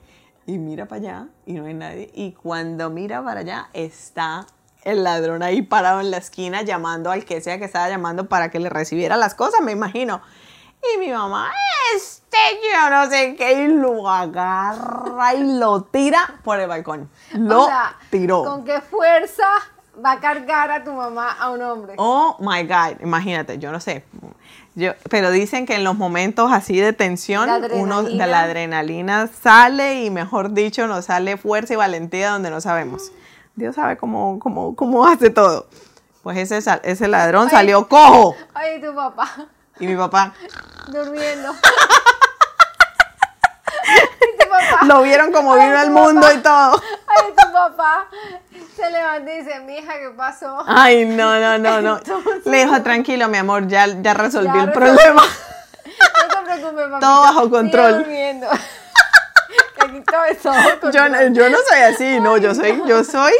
y 0.45 0.57
mira 0.57 0.85
para 0.85 1.01
allá 1.01 1.27
y 1.45 1.53
no 1.53 1.65
hay 1.65 1.73
nadie. 1.73 2.09
Y 2.13 2.31
cuando 2.31 2.89
mira 2.89 3.23
para 3.23 3.41
allá 3.41 3.69
está 3.73 4.47
el 4.83 5.03
ladrón 5.03 5.43
ahí 5.43 5.61
parado 5.61 5.99
en 5.99 6.09
la 6.09 6.17
esquina 6.17 6.61
llamando 6.61 7.11
al 7.11 7.25
que 7.25 7.41
sea 7.41 7.59
que 7.59 7.65
estaba 7.65 7.89
llamando 7.89 8.29
para 8.29 8.49
que 8.49 8.59
le 8.59 8.69
recibiera 8.69 9.17
las 9.17 9.35
cosas, 9.35 9.61
me 9.61 9.73
imagino. 9.73 10.21
Y 10.95 10.99
mi 10.99 11.11
mamá, 11.11 11.51
este 11.95 12.37
yo 12.71 12.89
no 12.89 13.09
sé 13.09 13.35
qué, 13.35 13.63
y 13.63 13.67
lo 13.67 14.09
agarra 14.09 15.33
y 15.33 15.57
lo 15.57 15.83
tira 15.83 16.39
por 16.43 16.59
el 16.59 16.67
balcón. 16.67 17.09
Lo 17.33 17.63
O 17.63 17.65
sea, 17.65 17.97
tiró. 18.09 18.43
¿Con 18.43 18.63
qué 18.63 18.79
fuerza 18.79 19.47
va 20.03 20.13
a 20.13 20.19
cargar 20.19 20.71
a 20.71 20.83
tu 20.83 20.91
mamá 20.93 21.31
a 21.39 21.49
un 21.51 21.61
hombre? 21.61 21.93
Oh 21.97 22.35
my 22.39 22.63
God, 22.63 23.01
imagínate, 23.01 23.57
yo 23.59 23.71
no 23.71 23.79
sé. 23.79 24.03
Yo, 24.75 24.91
pero 25.09 25.31
dicen 25.31 25.65
que 25.65 25.73
en 25.75 25.83
los 25.83 25.95
momentos 25.97 26.51
así 26.51 26.79
de 26.79 26.93
tensión, 26.93 27.47
La 27.47 27.67
uno 27.73 28.03
de 28.03 28.15
la 28.27 28.41
adrenalina 28.43 29.27
sale 29.27 30.03
y 30.03 30.11
mejor 30.11 30.51
dicho, 30.53 30.85
nos 30.87 31.05
sale 31.05 31.37
fuerza 31.37 31.73
y 31.73 31.77
valentía 31.77 32.29
donde 32.29 32.51
no 32.51 32.61
sabemos. 32.61 33.11
Dios 33.55 33.75
sabe 33.75 33.97
cómo, 33.97 34.37
cómo, 34.37 34.75
cómo 34.75 35.07
hace 35.07 35.31
todo. 35.31 35.67
Pues 36.21 36.37
ese, 36.37 36.61
sal- 36.61 36.81
ese 36.83 37.07
ladrón 37.07 37.49
salió 37.49 37.87
cojo. 37.87 38.35
Ay, 38.53 38.79
tu 38.81 38.93
papá 38.93 39.47
Y 39.79 39.87
mi 39.87 39.95
papá 39.95 40.33
durmiendo. 40.91 41.53
lo 44.87 45.01
vieron 45.01 45.31
como 45.31 45.53
Ay, 45.53 45.61
vino 45.61 45.81
el 45.81 45.91
mundo 45.91 46.27
y 46.33 46.37
todo. 46.37 46.81
Ay, 47.07 47.31
tu 47.35 47.51
papá 47.53 48.07
se 48.75 48.89
levanta 48.91 49.33
y 49.33 49.37
dice, 49.43 49.59
mija, 49.61 49.93
¿qué 49.97 50.09
pasó? 50.15 50.63
Ay, 50.67 51.05
no, 51.05 51.39
no, 51.39 51.57
no, 51.57 51.81
no. 51.81 51.97
Entonces- 52.05 52.45
Le 52.45 52.65
dijo, 52.65 52.81
tranquilo, 52.83 53.27
mi 53.27 53.37
amor, 53.37 53.67
ya, 53.67 53.87
ya 53.87 54.13
resolví 54.13 54.47
Ya 54.53 54.63
el 54.63 54.67
resolví. 54.73 54.95
problema. 54.95 55.23
No 55.23 56.27
te 56.39 56.45
preocupes, 56.45 56.83
papá. 56.85 56.99
Todo 56.99 57.21
bajo 57.21 57.49
control. 57.49 57.97
durmiendo. 57.99 58.47
Que 59.77 59.85
aquí 59.85 60.01
todo 60.01 60.23
es 60.25 60.37
todo 60.41 60.53
bajo 60.53 60.91
Yo, 60.91 61.09
no- 61.09 61.21
yo 61.33 61.49
no 61.49 61.57
soy 61.67 61.79
así, 61.81 62.19
no, 62.19 62.37
yo 62.37 62.53
soy, 62.53 62.83
yo 62.85 63.03
soy 63.03 63.33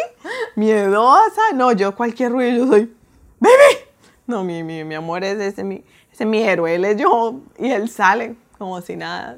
miedosa, 0.55 1.41
no, 1.53 1.71
yo 1.71 1.95
cualquier 1.95 2.31
ruido, 2.31 2.65
yo 2.65 2.71
soy, 2.71 2.95
baby. 3.39 3.85
No, 4.25 4.43
mi, 4.43 4.63
mi, 4.63 4.83
mi 4.83 4.95
amor 4.95 5.23
es 5.23 5.39
ese, 5.39 5.63
mi, 5.63 5.83
ese 6.11 6.23
es 6.23 6.29
mi 6.29 6.41
héroe, 6.43 6.75
él 6.75 6.85
es 6.85 6.97
yo, 6.97 7.35
y 7.57 7.71
él 7.71 7.89
sale 7.89 8.35
como 8.57 8.81
si 8.81 8.95
nada. 8.95 9.37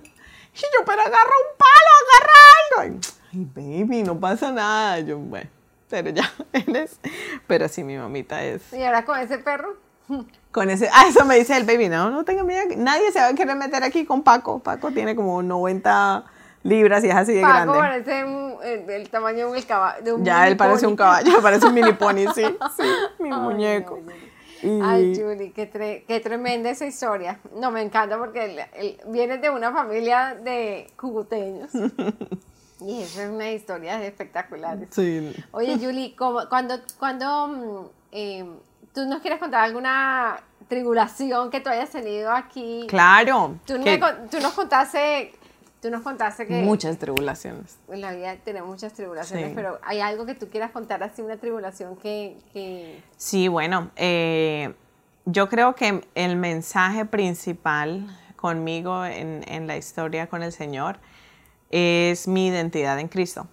Y 0.60 0.62
yo, 0.78 0.86
pero 0.86 1.01
agarra 1.01 1.16
un 1.24 1.57
palo, 1.57 1.91
agarra 2.03 2.89
algo. 2.89 2.99
Ay, 3.34 3.47
baby, 3.55 4.03
no 4.03 4.20
pasa 4.20 4.51
nada. 4.51 4.99
Yo, 4.99 5.18
bueno, 5.18 5.49
pero 5.89 6.10
ya, 6.12 6.32
él 6.53 6.76
es, 6.76 6.99
pero 7.47 7.68
sí, 7.68 7.84
mi 7.84 7.97
mamita 7.97 8.43
es. 8.43 8.74
Y 8.74 8.84
ahora 8.84 9.05
con 9.05 9.20
ese 9.20 9.38
perro. 9.39 9.76
Con 10.51 10.72
ese, 10.72 10.89
ah, 10.91 11.05
eso 11.07 11.24
me 11.26 11.36
dice 11.38 11.55
el 11.55 11.64
baby, 11.64 11.89
no, 11.89 12.10
no 12.10 12.24
tenga 12.26 12.43
miedo, 12.43 12.64
nadie 12.78 13.12
se 13.12 13.20
va 13.20 13.28
a 13.28 13.34
querer 13.36 13.55
meter 13.55 13.84
aquí 13.84 14.03
con 14.03 14.24
Paco. 14.24 14.57
Paco 14.57 14.89
tiene 14.89 15.16
como 15.16 15.43
90 15.43 16.24
libras 16.64 17.03
y 17.03 17.10
es 17.10 17.16
así 17.16 17.36
de 17.36 17.41
Paco 17.43 17.53
grande. 17.74 17.78
parece 17.78 18.24
un- 18.26 18.55
el, 18.64 18.89
el 18.89 19.10
tamaño 19.12 19.51
de 19.51 19.57
un, 19.60 19.62
caba- 19.62 20.01
de 20.01 20.12
un 20.12 20.26
Ya, 20.26 20.47
él 20.47 20.57
parece 20.57 20.82
pony. 20.86 20.89
un 20.89 20.95
caballo, 20.97 21.39
parece 21.43 21.68
un 21.68 21.74
mini 21.76 21.93
pony, 21.93 22.26
sí, 22.34 22.43
sí, 22.78 22.84
mi 23.20 23.30
Ay, 23.32 23.39
muñeco. 23.39 23.99
no. 24.03 24.12
Y- 24.62 24.80
Ay, 24.84 25.16
Julie, 25.16 25.51
qué, 25.53 25.72
tre- 25.72 26.03
qué 26.07 26.20
tremenda 26.20 26.70
esa 26.70 26.86
historia. 26.86 27.39
No, 27.55 27.72
me 27.72 27.82
encanta 27.82 28.18
porque 28.18 28.45
él, 28.45 28.60
él 28.74 28.97
viene 29.07 29.38
de 29.38 29.49
una 29.49 29.72
familia 29.72 30.36
de 30.36 30.88
cucuteños. 30.99 31.72
y 32.82 33.01
eso 33.01 33.22
es 33.22 33.30
una 33.30 33.51
historia 33.51 34.03
espectaculares. 34.05 34.88
sí. 34.91 35.34
Oye, 35.51 35.78
Julie, 35.80 36.16
¿cómo- 36.16 36.47
cuando, 36.49 36.76
cuando 36.97 37.47
mm, 37.47 37.86
eh, 38.12 38.45
tú 38.93 39.05
nos 39.05 39.22
quieres 39.22 39.39
contar 39.39 39.64
alguna 39.64 40.39
tribulación 40.68 41.49
que 41.49 41.62
tú 41.62 41.70
hayas 41.70 41.89
tenido 41.89 42.32
aquí. 42.32 42.86
Claro. 42.88 43.55
Tú, 43.66 43.82
que- 43.84 43.97
me 43.97 43.99
tú 44.30 44.39
nos 44.41 44.53
contaste, 44.53 45.34
tú 45.82 45.90
nos 45.90 46.02
contaste 46.02 46.46
que 46.46 46.62
muchas 46.62 46.98
tribulaciones. 46.98 47.78
en 47.90 48.02
la 48.02 48.12
vida 48.12 48.36
tenemos 48.44 48.70
muchas 48.70 48.94
tribulaciones, 48.94 49.48
Sí. 49.50 49.52
pero 49.56 49.80
hay 49.84 50.00
algo 50.02 50.26
que 50.26 50.36
tú 50.36 50.50
quieras 50.50 50.72
contar 50.72 51.02
así, 51.04 51.22
una 51.22 51.38
tribulación 51.38 51.96
que, 51.96 52.38
que 52.54 53.02
Sí, 53.18 53.48
bueno, 53.48 53.90
eh, 53.96 54.74
yo 55.26 55.48
creo 55.50 55.76
que 55.76 56.02
el 56.16 56.36
mensaje 56.36 57.06
principal 57.06 58.08
conmigo 58.36 59.06
en, 59.06 59.44
en 59.48 59.68
la 59.68 59.78
historia 59.78 60.28
con 60.28 60.44
el 60.44 60.52
Señor 60.52 60.98
es 61.72 62.28
mi 62.28 62.48
identidad 62.48 63.00
en 63.00 63.08
Cristo. 63.08 63.48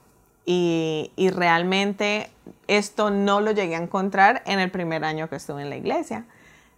Y, 0.49 1.11
y 1.16 1.31
realmente 1.31 2.31
esto 2.68 3.11
no 3.11 3.41
lo 3.41 3.51
llegué 3.51 3.74
a 3.74 3.79
encontrar 3.79 4.43
en 4.47 4.61
el 4.61 4.70
primer 4.70 5.05
año 5.05 5.29
que 5.29 5.37
estuve 5.37 5.62
en 5.62 5.70
la 5.70 5.77
iglesia, 5.77 6.24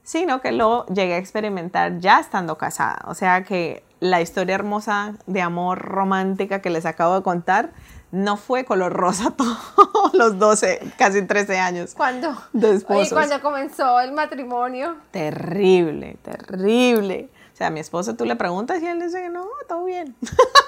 sino 0.02 0.40
que 0.40 0.52
lo 0.52 0.86
llegué 0.86 1.14
a 1.14 1.18
experimentar 1.18 1.98
ya 1.98 2.18
estando 2.18 2.56
casada. 2.56 3.04
O 3.08 3.14
sea 3.14 3.44
que 3.44 3.84
la 4.00 4.20
historia 4.20 4.54
hermosa 4.54 5.14
de 5.26 5.40
amor 5.40 5.78
romántica 5.78 6.60
que 6.60 6.70
les 6.70 6.86
acabo 6.86 7.16
de 7.16 7.22
contar 7.22 7.70
no 8.10 8.36
fue 8.36 8.64
color 8.64 8.92
rosa 8.92 9.30
todos 9.36 10.14
los 10.14 10.38
12, 10.38 10.92
casi 10.96 11.22
13 11.22 11.58
años. 11.58 11.94
cuando 11.94 12.34
De. 12.52 12.82
Oye, 12.88 13.10
cuando 13.10 13.40
comenzó 13.42 14.00
el 14.00 14.12
matrimonio, 14.12 14.96
Terrible, 15.10 16.16
terrible. 16.22 17.28
O 17.52 17.56
sea, 17.58 17.66
a 17.66 17.70
mi 17.70 17.80
esposo 17.80 18.14
tú 18.14 18.24
le 18.24 18.36
preguntas 18.36 18.80
y 18.80 18.86
él 18.86 19.00
dice 19.00 19.28
no, 19.28 19.44
todo 19.68 19.84
bien. 19.84 20.14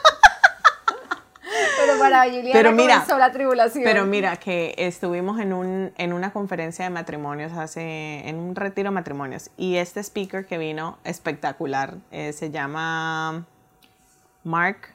pero 2.00 2.10
para 2.10 2.24
Juliana 2.24 2.52
Pero 2.52 2.72
mira, 2.72 2.94
comenzó 2.94 3.18
la 3.18 3.32
tribulación. 3.32 3.84
Pero 3.84 4.06
mira 4.06 4.36
que 4.36 4.74
estuvimos 4.76 5.38
en, 5.40 5.52
un, 5.52 5.92
en 5.96 6.12
una 6.12 6.32
conferencia 6.32 6.84
de 6.84 6.90
matrimonios 6.90 7.52
hace, 7.52 8.28
en 8.28 8.36
un 8.36 8.54
retiro 8.54 8.90
de 8.90 8.94
matrimonios 8.94 9.50
y 9.56 9.76
este 9.76 10.00
speaker 10.00 10.46
que 10.46 10.58
vino 10.58 10.98
espectacular 11.04 11.94
eh, 12.10 12.32
se 12.32 12.50
llama 12.50 13.44
Mark 14.44 14.88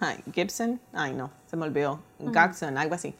ay, 0.00 0.22
Gibson, 0.32 0.80
ay 0.92 1.12
no, 1.14 1.30
se 1.46 1.56
me 1.56 1.64
olvidó, 1.64 2.00
Gaxon, 2.18 2.78
algo 2.78 2.94
así. 2.94 3.14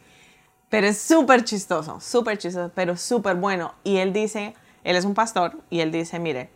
Pero 0.69 0.87
es 0.87 0.99
súper 0.99 1.45
chistoso, 1.45 2.01
súper 2.01 2.39
chistoso, 2.39 2.71
pero 2.75 2.97
súper 2.97 3.37
bueno. 3.37 3.75
Y 3.85 3.99
él 3.99 4.13
dice, 4.13 4.55
él 4.83 4.97
es 4.97 5.05
un 5.05 5.15
pastor 5.15 5.57
y 5.71 5.81
él 5.81 5.93
dice, 5.93 6.19
mire, 6.19 6.51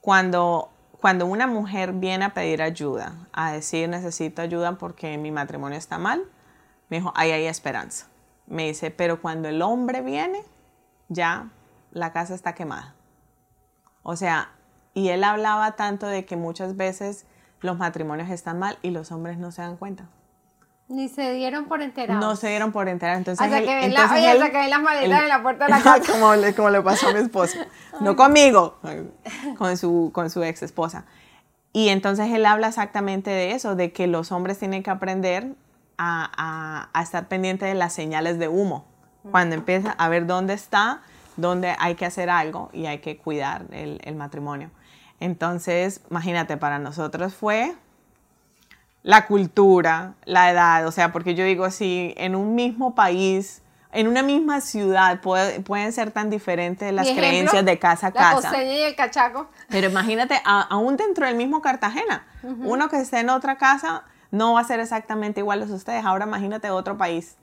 cuando, 0.00 0.70
cuando 1.00 1.26
una 1.26 1.46
mujer 1.46 1.92
viene 1.92 2.26
a 2.26 2.34
pedir 2.34 2.62
ayuda, 2.62 3.28
a 3.32 3.52
decir 3.52 3.88
necesito 3.88 4.42
ayuda 4.42 4.78
porque 4.78 5.16
mi 5.18 5.30
matrimonio 5.30 5.78
está 5.78 5.98
mal, 5.98 6.24
me 6.88 6.98
dijo, 6.98 7.12
ahí 7.16 7.30
hay 7.30 7.46
esperanza. 7.46 8.06
Me 8.46 8.66
dice, 8.66 8.90
pero 8.90 9.22
cuando 9.22 9.48
el 9.48 9.62
hombre 9.62 10.02
viene, 10.02 10.42
ya 11.08 11.48
la 11.92 12.12
casa 12.12 12.34
está 12.34 12.54
quemada. 12.54 12.94
O 14.02 14.16
sea, 14.16 14.50
y 14.92 15.08
él 15.08 15.24
hablaba 15.24 15.72
tanto 15.76 16.06
de 16.06 16.24
que 16.24 16.36
muchas 16.36 16.76
veces 16.76 17.26
los 17.60 17.78
matrimonios 17.78 18.28
están 18.30 18.58
mal 18.58 18.78
y 18.82 18.90
los 18.90 19.12
hombres 19.12 19.38
no 19.38 19.52
se 19.52 19.62
dan 19.62 19.76
cuenta. 19.76 20.08
Ni 20.90 21.08
se 21.08 21.32
dieron 21.32 21.66
por 21.66 21.80
enterados. 21.82 22.22
No 22.22 22.34
se 22.36 22.48
dieron 22.48 22.72
por 22.72 22.88
enterar. 22.88 23.16
Entonces, 23.16 23.42
Hasta 23.44 23.60
que 23.60 23.66
ven, 23.76 23.94
la, 23.94 24.00
las 24.02 24.10
maletas 24.82 25.04
él- 25.04 25.12
en 25.22 25.28
la 25.28 25.40
puerta 25.42 25.64
de 25.66 25.70
la 25.70 25.80
casa. 25.82 26.12
como, 26.12 26.34
le, 26.34 26.52
como 26.54 26.68
le 26.70 26.82
pasó 26.82 27.08
a 27.08 27.12
mi 27.12 27.20
esposo. 27.20 27.58
No 28.00 28.16
conmigo, 28.16 28.78
con 29.58 29.76
su, 29.76 30.10
con 30.12 30.30
su 30.30 30.42
ex 30.42 30.62
esposa. 30.62 31.04
Y 31.72 31.88
entonces 31.90 32.32
él 32.32 32.44
habla 32.46 32.68
exactamente 32.68 33.30
de 33.30 33.52
eso, 33.52 33.76
de 33.76 33.92
que 33.92 34.06
los 34.06 34.32
hombres 34.32 34.58
tienen 34.58 34.82
que 34.82 34.90
aprender 34.90 35.54
a, 35.96 36.30
a- 36.36 36.90
a 36.98 37.02
estar 37.02 37.28
pendientes 37.28 37.68
de 37.68 37.74
las 37.74 37.92
señales 37.92 38.38
de 38.38 38.48
humo. 38.48 38.86
Cuando 39.30 39.54
empieza 39.54 39.92
a 39.92 40.08
ver 40.08 40.26
dónde 40.26 40.54
está, 40.54 41.02
dónde 41.36 41.76
hay 41.78 41.94
que 41.94 42.06
hacer 42.06 42.30
algo 42.30 42.70
y 42.72 42.86
hay 42.86 42.98
que 42.98 43.16
cuidar 43.18 43.66
el, 43.70 44.00
el 44.02 44.16
matrimonio. 44.16 44.70
Entonces, 45.20 46.00
imagínate, 46.10 46.56
para 46.56 46.78
nosotros 46.78 47.34
fue 47.34 47.74
la 49.02 49.26
cultura, 49.26 50.14
la 50.24 50.50
edad, 50.50 50.86
o 50.86 50.92
sea, 50.92 51.10
porque 51.12 51.34
yo 51.34 51.44
digo, 51.44 51.70
si 51.70 52.12
en 52.16 52.36
un 52.36 52.54
mismo 52.54 52.94
país, 52.94 53.62
en 53.92 54.06
una 54.08 54.22
misma 54.22 54.60
ciudad 54.60 55.20
puede- 55.20 55.60
pueden 55.60 55.92
ser 55.92 56.10
tan 56.10 56.30
diferentes 56.30 56.92
las 56.92 57.06
ejemplo, 57.06 57.26
creencias 57.26 57.64
de 57.64 57.78
casa 57.78 58.08
a 58.08 58.10
La 58.10 58.14
casa. 58.20 58.34
costeña 58.50 58.72
y 58.72 58.82
el 58.82 58.94
cachaco. 58.94 59.48
Pero 59.68 59.88
imagínate, 59.88 60.40
a- 60.44 60.60
aún 60.62 60.96
dentro 60.96 61.26
del 61.26 61.34
mismo 61.34 61.60
Cartagena, 61.62 62.26
uno 62.42 62.88
que 62.88 62.98
esté 63.00 63.20
en 63.20 63.30
otra 63.30 63.56
casa 63.56 64.04
no 64.30 64.52
va 64.52 64.60
a 64.60 64.64
ser 64.64 64.78
exactamente 64.80 65.40
igual 65.40 65.62
a 65.62 65.64
ustedes. 65.64 66.04
Ahora 66.04 66.26
imagínate 66.26 66.70
otro 66.70 66.96
país. 66.96 67.36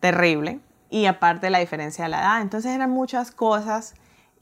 Terrible. 0.00 0.60
Y 0.90 1.06
aparte 1.06 1.48
la 1.48 1.58
diferencia 1.58 2.04
de 2.04 2.10
la 2.10 2.20
edad. 2.20 2.42
Entonces 2.42 2.72
eran 2.72 2.90
muchas 2.90 3.30
cosas 3.30 3.94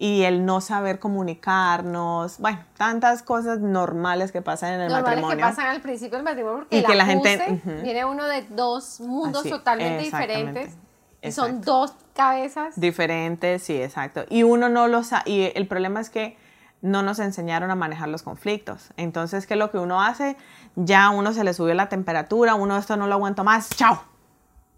y 0.03 0.23
el 0.23 0.47
no 0.47 0.63
saber 0.63 0.99
comunicarnos, 0.99 2.39
bueno, 2.39 2.59
tantas 2.79 3.23
cosas 3.23 3.61
normales 3.61 4.33
que 4.33 4.41
pasan 4.41 4.73
en 4.75 4.81
el 4.81 4.89
Normales 4.89 5.17
que 5.17 5.21
matrimonio. 5.21 5.47
pasan 5.47 5.67
al 5.67 5.81
principio 5.83 6.17
del 6.17 6.25
matrimonio 6.25 6.61
porque 6.61 6.77
Y 6.77 6.79
el 6.81 6.87
que 6.87 6.95
la 6.95 7.05
gente- 7.05 7.35
ajuste 7.35 7.53
ujú. 7.71 7.83
viene 7.83 8.05
uno 8.07 8.25
de 8.27 8.43
dos 8.49 9.01
mundos 9.01 9.43
Así, 9.43 9.51
totalmente 9.51 10.03
diferentes. 10.05 10.75
Y 11.23 11.33
son 11.33 11.61
dos 11.61 11.93
cabezas. 12.15 12.81
Diferentes, 12.81 13.63
sí, 13.63 13.77
exacto. 13.81 14.25
Y 14.31 14.43
uno 14.43 14.71
no 14.71 14.89
lo 14.89 15.03
sabe, 15.05 15.31
y 15.31 15.53
el 15.55 15.67
problema 15.69 16.01
es 16.01 16.09
que 16.09 16.39
no 16.81 17.03
nos 17.03 17.19
enseñaron 17.19 17.71
a 17.71 17.75
manejar 17.75 18.09
los 18.09 18.23
conflictos. 18.23 18.89
Entonces, 18.97 19.47
¿qué 19.47 19.53
es 19.53 19.59
lo 19.59 19.71
que 19.71 19.77
uno 19.77 20.01
hace? 20.03 20.39
Ya 20.77 21.05
a 21.07 21.11
uno 21.11 21.35
se 21.35 21.45
le 21.45 21.53
subió 21.53 21.75
la 21.75 21.91
temperatura, 21.91 22.55
uno 22.55 22.79
esto 22.79 22.97
no 22.97 23.07
lo 23.07 23.13
aguanto 23.17 23.45
más, 23.45 23.69
chao, 23.77 24.03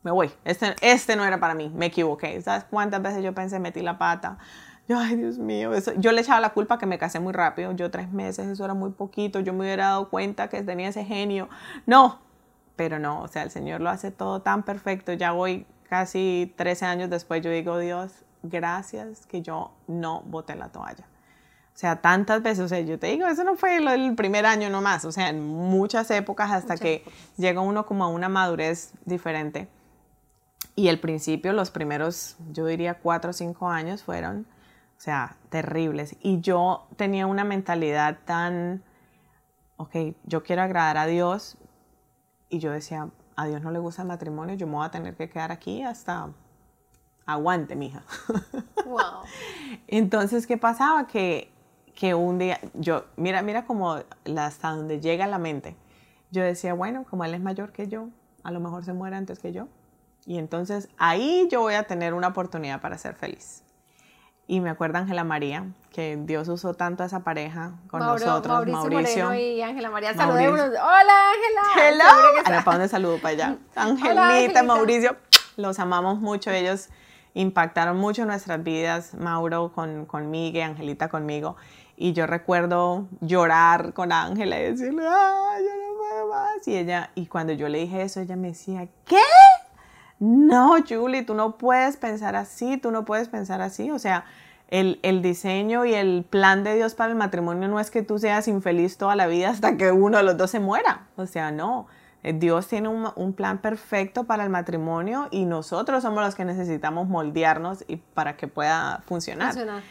me 0.02 0.10
voy. 0.10 0.32
Este, 0.44 0.74
este 0.80 1.14
no 1.14 1.24
era 1.24 1.38
para 1.38 1.54
mí, 1.54 1.70
me 1.72 1.86
equivoqué. 1.86 2.42
¿Sabes 2.42 2.64
cuántas 2.68 3.00
veces 3.02 3.22
yo 3.22 3.32
pensé, 3.34 3.60
metí 3.60 3.82
la 3.82 3.98
pata? 3.98 4.38
Yo, 4.88 4.98
ay, 4.98 5.16
Dios 5.16 5.38
mío, 5.38 5.72
eso. 5.74 5.92
yo 5.96 6.12
le 6.12 6.20
echaba 6.22 6.40
la 6.40 6.50
culpa 6.50 6.76
que 6.78 6.86
me 6.86 6.98
casé 6.98 7.20
muy 7.20 7.32
rápido, 7.32 7.72
yo 7.72 7.90
tres 7.90 8.10
meses, 8.10 8.46
eso 8.48 8.64
era 8.64 8.74
muy 8.74 8.90
poquito, 8.90 9.40
yo 9.40 9.52
me 9.52 9.60
hubiera 9.60 9.86
dado 9.86 10.08
cuenta 10.10 10.48
que 10.48 10.62
tenía 10.62 10.88
ese 10.88 11.04
genio. 11.04 11.48
No, 11.86 12.18
pero 12.76 12.98
no, 12.98 13.22
o 13.22 13.28
sea, 13.28 13.44
el 13.44 13.50
Señor 13.50 13.80
lo 13.80 13.90
hace 13.90 14.10
todo 14.10 14.42
tan 14.42 14.64
perfecto. 14.64 15.12
Ya 15.12 15.32
voy 15.32 15.66
casi 15.88 16.52
13 16.56 16.86
años 16.86 17.10
después, 17.10 17.42
yo 17.42 17.50
digo, 17.50 17.78
Dios, 17.78 18.12
gracias 18.42 19.26
que 19.26 19.40
yo 19.42 19.72
no 19.86 20.22
boté 20.22 20.56
la 20.56 20.68
toalla. 20.68 21.06
O 21.74 21.78
sea, 21.78 22.02
tantas 22.02 22.42
veces, 22.42 22.64
o 22.64 22.68
sea, 22.68 22.80
yo 22.80 22.98
te 22.98 23.06
digo, 23.06 23.26
eso 23.26 23.44
no 23.44 23.56
fue 23.56 23.76
el 23.76 24.14
primer 24.14 24.44
año 24.46 24.68
nomás, 24.68 25.04
o 25.04 25.12
sea, 25.12 25.30
en 25.30 25.42
muchas 25.42 26.10
épocas 26.10 26.50
hasta 26.50 26.74
Muchas 26.74 26.80
que 26.80 26.94
épocas. 26.96 27.14
llega 27.38 27.60
uno 27.60 27.86
como 27.86 28.04
a 28.04 28.08
una 28.08 28.28
madurez 28.28 28.92
diferente. 29.04 29.68
Y 30.74 30.88
el 30.88 31.00
principio, 31.00 31.52
los 31.52 31.70
primeros, 31.70 32.36
yo 32.50 32.66
diría 32.66 32.94
cuatro 32.94 33.30
o 33.30 33.32
cinco 33.32 33.68
años 33.68 34.02
fueron, 34.02 34.46
o 35.02 35.04
sea, 35.04 35.34
terribles. 35.48 36.14
Y 36.22 36.40
yo 36.42 36.86
tenía 36.94 37.26
una 37.26 37.42
mentalidad 37.42 38.18
tan, 38.24 38.84
ok, 39.76 39.96
yo 40.22 40.44
quiero 40.44 40.62
agradar 40.62 40.96
a 40.96 41.06
Dios. 41.06 41.58
Y 42.48 42.60
yo 42.60 42.70
decía, 42.70 43.10
a 43.34 43.46
Dios 43.46 43.62
no 43.62 43.72
le 43.72 43.80
gusta 43.80 44.02
el 44.02 44.08
matrimonio, 44.08 44.54
yo 44.54 44.68
me 44.68 44.74
voy 44.74 44.86
a 44.86 44.92
tener 44.92 45.16
que 45.16 45.28
quedar 45.28 45.50
aquí 45.50 45.82
hasta, 45.82 46.30
aguante, 47.26 47.74
mija. 47.74 48.04
Wow. 48.86 49.22
Entonces, 49.88 50.46
¿qué 50.46 50.56
pasaba? 50.56 51.08
Que, 51.08 51.50
que 51.96 52.14
un 52.14 52.38
día, 52.38 52.60
yo, 52.74 53.06
mira, 53.16 53.42
mira 53.42 53.64
como 53.64 53.96
hasta 54.38 54.70
donde 54.70 55.00
llega 55.00 55.26
la 55.26 55.38
mente. 55.38 55.74
Yo 56.30 56.44
decía, 56.44 56.74
bueno, 56.74 57.04
como 57.10 57.24
él 57.24 57.34
es 57.34 57.40
mayor 57.40 57.72
que 57.72 57.88
yo, 57.88 58.08
a 58.44 58.52
lo 58.52 58.60
mejor 58.60 58.84
se 58.84 58.92
muere 58.92 59.16
antes 59.16 59.40
que 59.40 59.52
yo. 59.52 59.66
Y 60.26 60.38
entonces 60.38 60.88
ahí 60.96 61.48
yo 61.50 61.60
voy 61.60 61.74
a 61.74 61.88
tener 61.88 62.14
una 62.14 62.28
oportunidad 62.28 62.80
para 62.80 62.98
ser 62.98 63.16
feliz. 63.16 63.64
Y 64.46 64.60
me 64.60 64.70
acuerdo 64.70 64.98
Ángela 64.98 65.24
María, 65.24 65.66
que 65.92 66.18
Dios 66.20 66.48
usó 66.48 66.74
tanto 66.74 67.02
a 67.02 67.06
esa 67.06 67.20
pareja 67.20 67.72
con 67.88 68.00
Mauro- 68.00 68.18
nosotros, 68.26 68.52
Mauricio, 68.66 68.80
Mauricio. 68.90 69.24
Moreno 69.26 69.40
y 69.42 69.62
Ángela 69.62 69.90
María. 69.90 70.14
Saludémonos. 70.14 70.68
Hola, 70.70 71.12
Ángela. 71.30 71.88
Hello. 71.88 72.04
Seguro 72.04 72.28
que 72.34 72.40
A 72.40 72.42
ver, 72.42 72.52
está- 72.52 72.64
¿para 72.64 72.76
dónde 72.78 72.88
saludo? 72.88 73.18
Para 73.18 73.28
allá. 73.34 73.56
Angelita. 73.76 74.62
Mauricio, 74.62 75.16
los 75.56 75.78
amamos 75.78 76.18
mucho. 76.20 76.50
Ellos 76.50 76.88
impactaron 77.34 77.96
mucho 77.96 78.26
nuestras 78.26 78.62
vidas. 78.62 79.14
Mauro 79.14 79.72
con, 79.72 80.06
con 80.06 80.30
Miguel, 80.30 80.64
Angelita 80.70 81.08
conmigo. 81.08 81.56
Y 81.96 82.12
yo 82.14 82.26
recuerdo 82.26 83.06
llorar 83.20 83.92
con 83.94 84.12
Ángela 84.12 84.58
y 84.58 84.62
decirle, 84.64 85.04
ay, 85.08 85.62
yo 85.64 85.70
no 85.70 85.98
puedo 85.98 86.28
más. 86.30 86.66
Y 86.66 86.76
ella, 86.76 87.10
y 87.14 87.26
cuando 87.26 87.52
yo 87.52 87.68
le 87.68 87.78
dije 87.78 88.02
eso, 88.02 88.20
ella 88.20 88.34
me 88.34 88.48
decía, 88.48 88.88
¿qué? 89.06 89.16
No, 90.24 90.76
Julie, 90.88 91.24
tú 91.24 91.34
no 91.34 91.58
puedes 91.58 91.96
pensar 91.96 92.36
así, 92.36 92.76
tú 92.76 92.92
no 92.92 93.04
puedes 93.04 93.28
pensar 93.28 93.60
así. 93.60 93.90
O 93.90 93.98
sea, 93.98 94.24
el, 94.68 95.00
el 95.02 95.20
diseño 95.20 95.84
y 95.84 95.94
el 95.94 96.24
plan 96.24 96.62
de 96.62 96.76
Dios 96.76 96.94
para 96.94 97.10
el 97.10 97.18
matrimonio 97.18 97.66
no 97.66 97.80
es 97.80 97.90
que 97.90 98.02
tú 98.02 98.20
seas 98.20 98.46
infeliz 98.46 98.98
toda 98.98 99.16
la 99.16 99.26
vida 99.26 99.50
hasta 99.50 99.76
que 99.76 99.90
uno 99.90 100.18
de 100.18 100.22
los 100.22 100.36
dos 100.36 100.52
se 100.52 100.60
muera. 100.60 101.08
O 101.16 101.26
sea, 101.26 101.50
no. 101.50 101.88
Eh, 102.22 102.34
Dios 102.34 102.68
tiene 102.68 102.86
un, 102.86 103.08
un 103.16 103.32
plan 103.32 103.58
perfecto 103.58 104.22
para 104.22 104.44
el 104.44 104.50
matrimonio 104.50 105.26
y 105.32 105.44
nosotros 105.44 106.04
somos 106.04 106.22
los 106.24 106.36
que 106.36 106.44
necesitamos 106.44 107.08
moldearnos 107.08 107.84
y 107.88 107.96
para 107.96 108.36
que 108.36 108.46
pueda 108.46 109.02
funcionar. 109.06 109.48
Funcionar. 109.48 109.82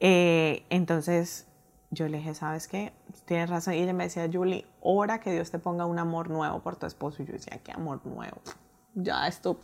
Eh, 0.00 0.64
entonces 0.68 1.46
yo 1.92 2.08
le 2.08 2.18
dije, 2.18 2.34
¿sabes 2.34 2.66
qué? 2.66 2.92
Tienes 3.24 3.50
razón. 3.50 3.74
Y 3.74 3.82
ella 3.82 3.92
me 3.92 4.02
decía, 4.02 4.28
Julie, 4.32 4.66
ora 4.80 5.20
que 5.20 5.30
Dios 5.30 5.52
te 5.52 5.60
ponga 5.60 5.86
un 5.86 6.00
amor 6.00 6.28
nuevo 6.28 6.58
por 6.58 6.74
tu 6.74 6.86
esposo. 6.86 7.22
Y 7.22 7.26
yo 7.26 7.34
decía, 7.34 7.60
¿qué 7.62 7.70
amor 7.70 8.00
nuevo? 8.04 8.38
Ya 8.96 9.28
esto 9.28 9.60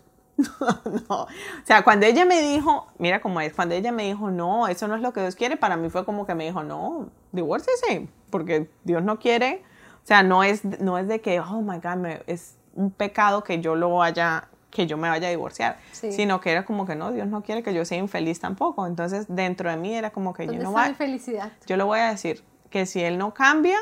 no. 1.09 1.23
O 1.23 1.29
sea, 1.65 1.83
cuando 1.83 2.07
ella 2.07 2.25
me 2.25 2.41
dijo, 2.41 2.87
mira 2.99 3.21
cómo 3.21 3.41
es, 3.41 3.53
cuando 3.53 3.75
ella 3.75 3.93
me 3.93 4.05
dijo, 4.05 4.31
no, 4.31 4.69
eso 4.69 4.89
no 4.89 4.97
es 4.97 5.03
lo 5.03 5.13
que 5.13 5.21
Dios 5.21 5.37
quiere, 5.37 5.57
para 5.57 5.77
mí 5.77 5.91
fue 5.91 6.05
como 6.05 6.27
que 6.27 6.35
me 6.35 6.45
dijo, 6.45 6.63
no, 6.63 7.09
divórcese, 7.33 8.09
porque 8.31 8.71
Dios 8.85 9.03
no 9.03 9.19
quiere. 9.19 9.63
O 10.03 10.07
sea, 10.07 10.23
no 10.23 10.43
es, 10.43 10.65
no 10.65 10.99
es 10.99 11.07
de 11.07 11.21
que, 11.21 11.41
oh 11.41 11.63
my 11.63 11.79
God, 11.79 12.07
es 12.27 12.57
un 12.75 12.91
pecado 12.91 13.45
que 13.45 13.61
yo 13.61 13.77
lo 13.77 13.97
vaya, 13.97 14.49
que 14.71 14.87
yo 14.87 14.97
me 14.97 15.09
vaya 15.09 15.29
a 15.29 15.31
divorciar, 15.31 15.79
sino 15.93 16.41
que 16.41 16.51
era 16.51 16.65
como 16.65 16.87
que 16.87 16.97
no, 16.97 17.13
Dios 17.13 17.29
no 17.29 17.43
quiere 17.43 17.63
que 17.63 17.73
yo 17.73 17.85
sea 17.85 17.99
infeliz 17.99 18.41
tampoco. 18.41 18.87
Entonces, 18.87 19.27
dentro 19.29 19.71
de 19.71 19.77
mí 19.77 19.95
era 19.95 20.11
como 20.11 20.33
que 20.33 20.47
yo 20.47 20.55
no 20.55 20.73
voy. 20.73 20.95
felicidad? 20.95 21.53
Yo 21.67 21.77
le 21.77 21.85
voy 21.85 22.01
a 22.01 22.11
decir 22.11 22.43
que 22.71 22.87
si 22.87 23.01
él 23.01 23.19
no 23.19 23.33
cambia, 23.33 23.79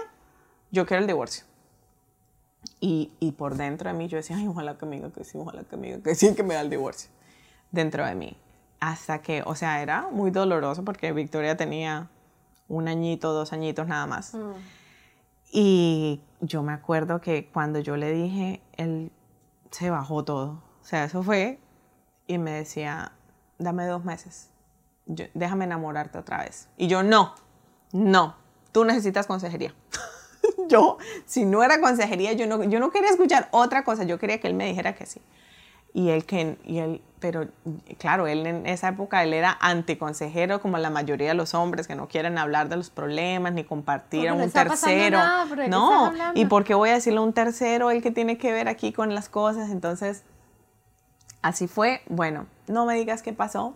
yo 0.70 0.84
quiero 0.84 1.00
el 1.00 1.06
divorcio. 1.06 1.44
Y, 2.80 3.12
y, 3.20 3.32
por 3.32 3.56
dentro 3.56 3.90
de 3.90 3.96
mí 3.96 4.08
yo 4.08 4.16
decía, 4.16 4.36
ay, 4.36 4.48
ojalá 4.48 4.78
que 4.78 4.86
me 4.86 4.96
diga 4.96 5.10
que 5.10 5.22
sí, 5.22 5.36
ojalá 5.36 5.64
que 5.64 5.76
me 5.76 5.88
diga 5.88 6.02
que 6.02 6.14
sí, 6.14 6.34
que 6.34 6.42
me 6.42 6.54
da 6.54 6.62
el 6.62 6.70
divorcio. 6.70 7.10
Dentro 7.70 8.06
de 8.06 8.14
mí. 8.14 8.36
Hasta 8.80 9.20
que, 9.20 9.42
o 9.44 9.54
sea, 9.54 9.82
era 9.82 10.08
muy 10.10 10.30
doloroso 10.30 10.82
porque 10.82 11.12
Victoria 11.12 11.58
tenía 11.58 12.08
un 12.68 12.88
añito, 12.88 13.34
dos 13.34 13.52
añitos 13.52 13.86
nada 13.86 14.06
más. 14.06 14.34
Mm. 14.34 14.52
Y 15.52 16.22
yo 16.40 16.62
me 16.62 16.72
acuerdo 16.72 17.20
que 17.20 17.50
cuando 17.52 17.80
yo 17.80 17.96
le 17.96 18.12
dije, 18.12 18.62
él 18.76 19.12
se 19.70 19.90
bajó 19.90 20.24
todo. 20.24 20.62
O 20.80 20.84
sea, 20.84 21.04
eso 21.04 21.22
fue 21.22 21.58
y 22.26 22.38
me 22.38 22.52
decía, 22.52 23.12
dame 23.58 23.86
dos 23.86 24.04
meses, 24.04 24.50
déjame 25.34 25.64
enamorarte 25.64 26.18
otra 26.18 26.38
vez. 26.44 26.68
Y 26.76 26.86
yo, 26.86 27.02
no, 27.02 27.34
no, 27.92 28.36
tú 28.72 28.84
necesitas 28.84 29.26
consejería. 29.26 29.74
yo, 30.68 30.98
si 31.26 31.44
no 31.44 31.62
era 31.62 31.80
consejería, 31.80 32.32
yo 32.32 32.46
no, 32.46 32.62
yo 32.64 32.80
no 32.80 32.90
quería 32.90 33.10
escuchar 33.10 33.48
otra 33.50 33.84
cosa, 33.84 34.04
yo 34.04 34.18
quería 34.18 34.40
que 34.40 34.48
él 34.48 34.54
me 34.54 34.66
dijera 34.66 34.94
que 34.94 35.06
sí. 35.06 35.20
Y 35.92 36.10
él, 36.10 36.24
que, 36.24 36.56
y 36.64 36.78
él, 36.78 37.02
pero 37.18 37.48
claro, 37.98 38.28
él 38.28 38.46
en 38.46 38.66
esa 38.66 38.88
época, 38.88 39.24
él 39.24 39.34
era 39.34 39.58
anticonsejero 39.60 40.60
como 40.60 40.78
la 40.78 40.88
mayoría 40.88 41.28
de 41.28 41.34
los 41.34 41.52
hombres 41.52 41.88
que 41.88 41.96
no 41.96 42.06
quieren 42.06 42.38
hablar 42.38 42.68
de 42.68 42.76
los 42.76 42.90
problemas 42.90 43.52
ni 43.52 43.64
compartir 43.64 44.28
a 44.28 44.34
un 44.34 44.50
tercero. 44.50 45.18
no, 45.68 46.12
¿y 46.34 46.44
por 46.44 46.62
qué 46.62 46.74
voy 46.74 46.90
a 46.90 46.94
decirle 46.94 47.18
a 47.18 47.22
un 47.22 47.32
tercero 47.32 47.90
el 47.90 48.02
que 48.02 48.12
tiene 48.12 48.38
que 48.38 48.52
ver 48.52 48.68
aquí 48.68 48.92
con 48.92 49.14
las 49.16 49.28
cosas? 49.28 49.70
Entonces, 49.70 50.22
así 51.42 51.66
fue. 51.66 52.02
Bueno, 52.08 52.46
no 52.68 52.86
me 52.86 52.94
digas 52.94 53.22
qué 53.22 53.32
pasó. 53.32 53.74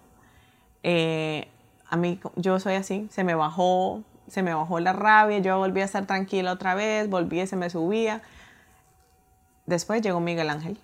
Eh, 0.85 1.49
a 1.89 1.97
mí, 1.97 2.20
yo 2.37 2.61
soy 2.61 2.75
así, 2.75 3.09
se 3.11 3.25
me 3.25 3.35
bajó 3.35 4.03
se 4.29 4.43
me 4.43 4.55
bajó 4.55 4.81
la 4.81 4.93
rabia, 4.93 5.39
yo 5.39 5.59
volví 5.59 5.81
a 5.81 5.85
estar 5.85 6.07
tranquila 6.07 6.53
otra 6.53 6.75
vez, 6.75 7.09
volví 7.09 7.41
y 7.41 7.47
se 7.47 7.57
me 7.57 7.70
subía. 7.70 8.22
Después 9.66 10.03
llegó 10.03 10.20
Miguel 10.20 10.51
Ángel. 10.51 10.79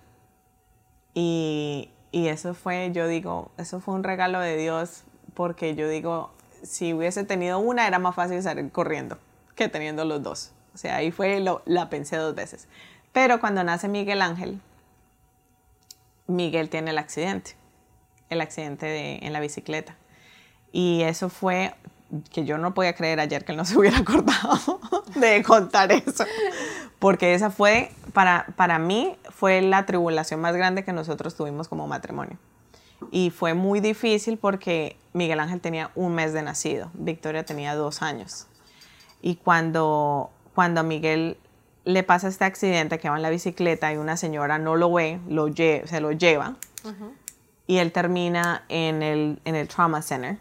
Y, 1.13 1.89
y 2.11 2.27
eso 2.27 2.53
fue, 2.53 2.91
yo 2.93 3.07
digo, 3.07 3.51
eso 3.57 3.79
fue 3.79 3.93
un 3.93 4.03
regalo 4.03 4.39
de 4.39 4.57
Dios, 4.57 5.03
porque 5.33 5.75
yo 5.75 5.89
digo, 5.89 6.31
si 6.63 6.93
hubiese 6.93 7.23
tenido 7.23 7.59
una, 7.59 7.87
era 7.87 7.99
más 7.99 8.15
fácil 8.15 8.41
salir 8.41 8.71
corriendo 8.71 9.17
que 9.55 9.67
teniendo 9.67 10.05
los 10.05 10.23
dos. 10.23 10.51
O 10.73 10.77
sea, 10.77 10.95
ahí 10.95 11.11
fue, 11.11 11.39
lo, 11.39 11.61
la 11.65 11.89
pensé 11.89 12.15
dos 12.15 12.35
veces. 12.35 12.67
Pero 13.11 13.39
cuando 13.39 13.63
nace 13.63 13.87
Miguel 13.87 14.21
Ángel, 14.21 14.59
Miguel 16.27 16.69
tiene 16.69 16.91
el 16.91 16.97
accidente, 16.97 17.55
el 18.29 18.41
accidente 18.41 18.85
de, 18.85 19.19
en 19.21 19.33
la 19.33 19.39
bicicleta. 19.39 19.95
Y 20.71 21.01
eso 21.01 21.29
fue 21.29 21.75
que 22.31 22.45
yo 22.45 22.57
no 22.57 22.73
podía 22.73 22.93
creer 22.93 23.19
ayer 23.19 23.45
que 23.45 23.51
él 23.51 23.57
no 23.57 23.65
se 23.65 23.77
hubiera 23.77 23.99
acordado 23.99 24.79
de 25.15 25.43
contar 25.43 25.91
eso, 25.91 26.25
porque 26.99 27.33
esa 27.33 27.49
fue, 27.49 27.91
para, 28.13 28.47
para 28.55 28.79
mí, 28.79 29.15
fue 29.29 29.61
la 29.61 29.85
tribulación 29.85 30.41
más 30.41 30.55
grande 30.55 30.83
que 30.83 30.93
nosotros 30.93 31.35
tuvimos 31.35 31.67
como 31.67 31.87
matrimonio. 31.87 32.37
Y 33.11 33.31
fue 33.31 33.55
muy 33.55 33.79
difícil 33.79 34.37
porque 34.37 34.95
Miguel 35.13 35.39
Ángel 35.39 35.59
tenía 35.59 35.89
un 35.95 36.13
mes 36.13 36.33
de 36.33 36.43
nacido, 36.43 36.91
Victoria 36.93 37.43
tenía 37.43 37.75
dos 37.75 38.01
años. 38.01 38.47
Y 39.21 39.35
cuando, 39.35 40.29
cuando 40.53 40.81
a 40.81 40.83
Miguel 40.83 41.37
le 41.83 42.03
pasa 42.03 42.27
este 42.27 42.45
accidente 42.45 42.99
que 42.99 43.09
va 43.09 43.15
en 43.15 43.23
la 43.23 43.31
bicicleta 43.31 43.91
y 43.91 43.97
una 43.97 44.17
señora 44.17 44.59
no 44.59 44.75
lo 44.75 44.91
ve, 44.91 45.19
lo 45.27 45.51
se 45.51 45.99
lo 45.99 46.11
lleva, 46.11 46.55
y 47.65 47.77
él 47.77 47.91
termina 47.91 48.65
en 48.69 49.01
el, 49.01 49.39
en 49.45 49.55
el 49.55 49.67
trauma 49.67 50.01
center 50.01 50.37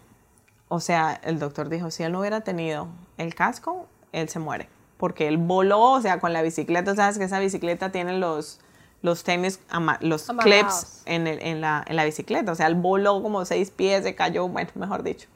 o 0.73 0.79
sea, 0.79 1.21
el 1.25 1.41
doctor 1.41 1.68
dijo, 1.68 1.91
si 1.91 2.05
él 2.05 2.12
no 2.12 2.21
hubiera 2.21 2.43
tenido 2.43 2.87
el 3.18 3.35
casco, 3.35 3.89
él 4.12 4.29
se 4.29 4.39
muere. 4.39 4.68
Porque 4.99 5.27
él 5.27 5.37
voló, 5.37 5.81
o 5.81 6.01
sea, 6.01 6.21
con 6.21 6.33
la 6.33 6.43
bicicleta, 6.43 6.95
sabes 6.95 7.18
que 7.18 7.25
esa 7.25 7.41
bicicleta 7.41 7.91
tiene 7.91 8.18
los, 8.18 8.61
los 9.03 9.25
tenis, 9.25 9.59
los 10.01 10.31
clips 10.39 11.03
en, 11.07 11.27
en, 11.27 11.61
la, 11.61 11.85
en 11.85 11.97
la 11.97 12.05
bicicleta. 12.05 12.53
O 12.53 12.55
sea, 12.55 12.68
él 12.68 12.77
voló 12.77 13.21
como 13.21 13.45
seis 13.45 13.73
pies, 13.73 14.05
se 14.05 14.14
cayó, 14.14 14.47
bueno, 14.47 14.71
mejor 14.77 15.03
dicho. 15.03 15.29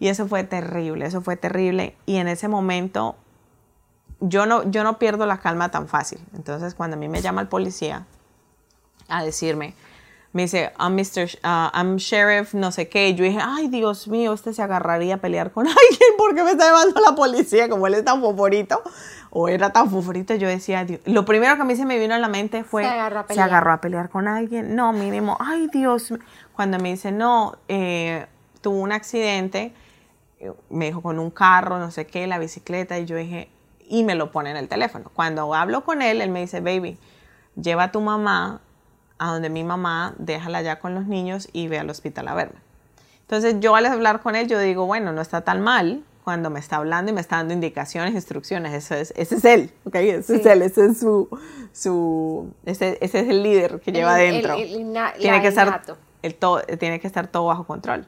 Y 0.00 0.08
eso 0.08 0.26
fue 0.26 0.42
terrible, 0.42 1.06
eso 1.06 1.20
fue 1.20 1.36
terrible. 1.36 1.96
Y 2.04 2.16
en 2.16 2.26
ese 2.26 2.48
momento 2.48 3.14
yo 4.18 4.44
no, 4.44 4.68
yo 4.68 4.82
no 4.82 4.98
pierdo 4.98 5.24
la 5.24 5.38
calma 5.38 5.70
tan 5.70 5.86
fácil. 5.86 6.18
Entonces, 6.34 6.74
cuando 6.74 6.96
a 6.96 6.98
mí 6.98 7.08
me 7.08 7.22
llama 7.22 7.42
el 7.42 7.48
policía 7.48 8.06
a 9.06 9.22
decirme, 9.22 9.74
me 10.34 10.42
dice, 10.42 10.72
I'm, 10.80 10.96
Mr. 10.96 11.38
Uh, 11.44 11.70
I'm 11.72 11.96
Sheriff, 11.96 12.54
no 12.54 12.72
sé 12.72 12.88
qué. 12.88 13.14
Yo 13.14 13.24
dije, 13.24 13.38
ay, 13.40 13.68
Dios 13.68 14.08
mío, 14.08 14.32
este 14.32 14.52
se 14.52 14.62
agarraría 14.62 15.14
a 15.14 15.18
pelear 15.18 15.52
con 15.52 15.64
alguien 15.68 16.10
porque 16.18 16.42
me 16.42 16.50
está 16.50 16.64
llevando 16.66 17.00
la 17.00 17.14
policía, 17.14 17.68
como 17.68 17.86
él 17.86 17.94
es 17.94 18.04
tan 18.04 18.20
favorito, 18.20 18.82
o 19.30 19.48
era 19.48 19.70
tan 19.70 19.88
favorito. 19.88 20.34
Yo 20.34 20.48
decía, 20.48 20.84
Dios. 20.84 21.00
lo 21.04 21.24
primero 21.24 21.54
que 21.54 21.62
a 21.62 21.64
mí 21.64 21.76
se 21.76 21.86
me 21.86 22.00
vino 22.00 22.16
a 22.16 22.18
la 22.18 22.26
mente 22.26 22.64
fue, 22.64 22.82
se, 22.82 22.88
agarró 23.40 23.70
a 23.70 23.80
pelear 23.80 24.08
con 24.08 24.26
alguien. 24.26 24.74
No, 24.74 24.92
mínimo, 24.92 25.36
ay, 25.38 25.68
Dios. 25.72 26.12
Cuando 26.52 26.80
me 26.80 26.90
dice, 26.90 27.12
no, 27.12 27.54
eh, 27.68 28.26
tuvo 28.60 28.80
un 28.80 28.90
accidente, 28.90 29.72
eh, 30.40 30.52
me 30.68 30.86
dijo 30.86 31.00
con 31.00 31.20
un 31.20 31.30
carro, 31.30 31.78
no 31.78 31.92
sé 31.92 32.08
qué, 32.08 32.26
la 32.26 32.38
bicicleta, 32.38 32.98
y 32.98 33.04
yo 33.04 33.14
dije, 33.14 33.50
y 33.88 34.02
me 34.02 34.16
lo 34.16 34.32
pone 34.32 34.50
en 34.50 34.56
el 34.56 34.66
teléfono. 34.66 35.12
Cuando 35.14 35.54
hablo 35.54 35.84
con 35.84 36.02
él, 36.02 36.20
él 36.20 36.30
me 36.30 36.40
dice, 36.40 36.60
baby, 36.60 36.98
lleva 37.54 37.84
a 37.84 37.92
tu 37.92 38.00
mamá 38.00 38.62
a 39.24 39.32
donde 39.32 39.48
mi 39.48 39.64
mamá, 39.64 40.14
déjala 40.18 40.62
ya 40.62 40.78
con 40.78 40.94
los 40.94 41.06
niños 41.06 41.48
y 41.52 41.68
ve 41.68 41.78
al 41.78 41.90
hospital 41.90 42.28
a 42.28 42.34
verme. 42.34 42.60
Entonces 43.22 43.56
yo 43.60 43.74
al 43.74 43.86
hablar 43.86 44.20
con 44.20 44.36
él, 44.36 44.48
yo 44.48 44.58
digo, 44.58 44.86
bueno, 44.86 45.12
no 45.12 45.22
está 45.22 45.40
tan 45.40 45.60
mal 45.60 46.02
cuando 46.24 46.50
me 46.50 46.60
está 46.60 46.76
hablando 46.76 47.10
y 47.10 47.14
me 47.14 47.20
está 47.20 47.36
dando 47.36 47.54
indicaciones, 47.54 48.14
instrucciones, 48.14 48.72
eso 48.74 48.94
es, 48.94 49.12
ese 49.16 49.36
es 49.36 49.44
él, 49.44 49.70
¿ok? 49.84 49.94
Ese 49.96 50.36
es 50.36 50.46
él, 50.46 50.62
ese 50.62 50.86
es 50.86 50.98
su, 50.98 51.28
su 51.72 52.52
ese, 52.64 52.98
ese 53.00 53.20
es 53.20 53.28
el 53.28 53.42
líder 53.42 53.80
que 53.80 53.92
lleva 53.92 54.14
adentro. 54.14 54.56
tiene, 54.56 55.42
que 55.42 55.48
estar, 55.48 55.82
el 56.22 56.34
todo, 56.34 56.60
tiene 56.78 57.00
que 57.00 57.06
estar 57.06 57.26
todo 57.26 57.46
bajo 57.46 57.64
control. 57.64 58.06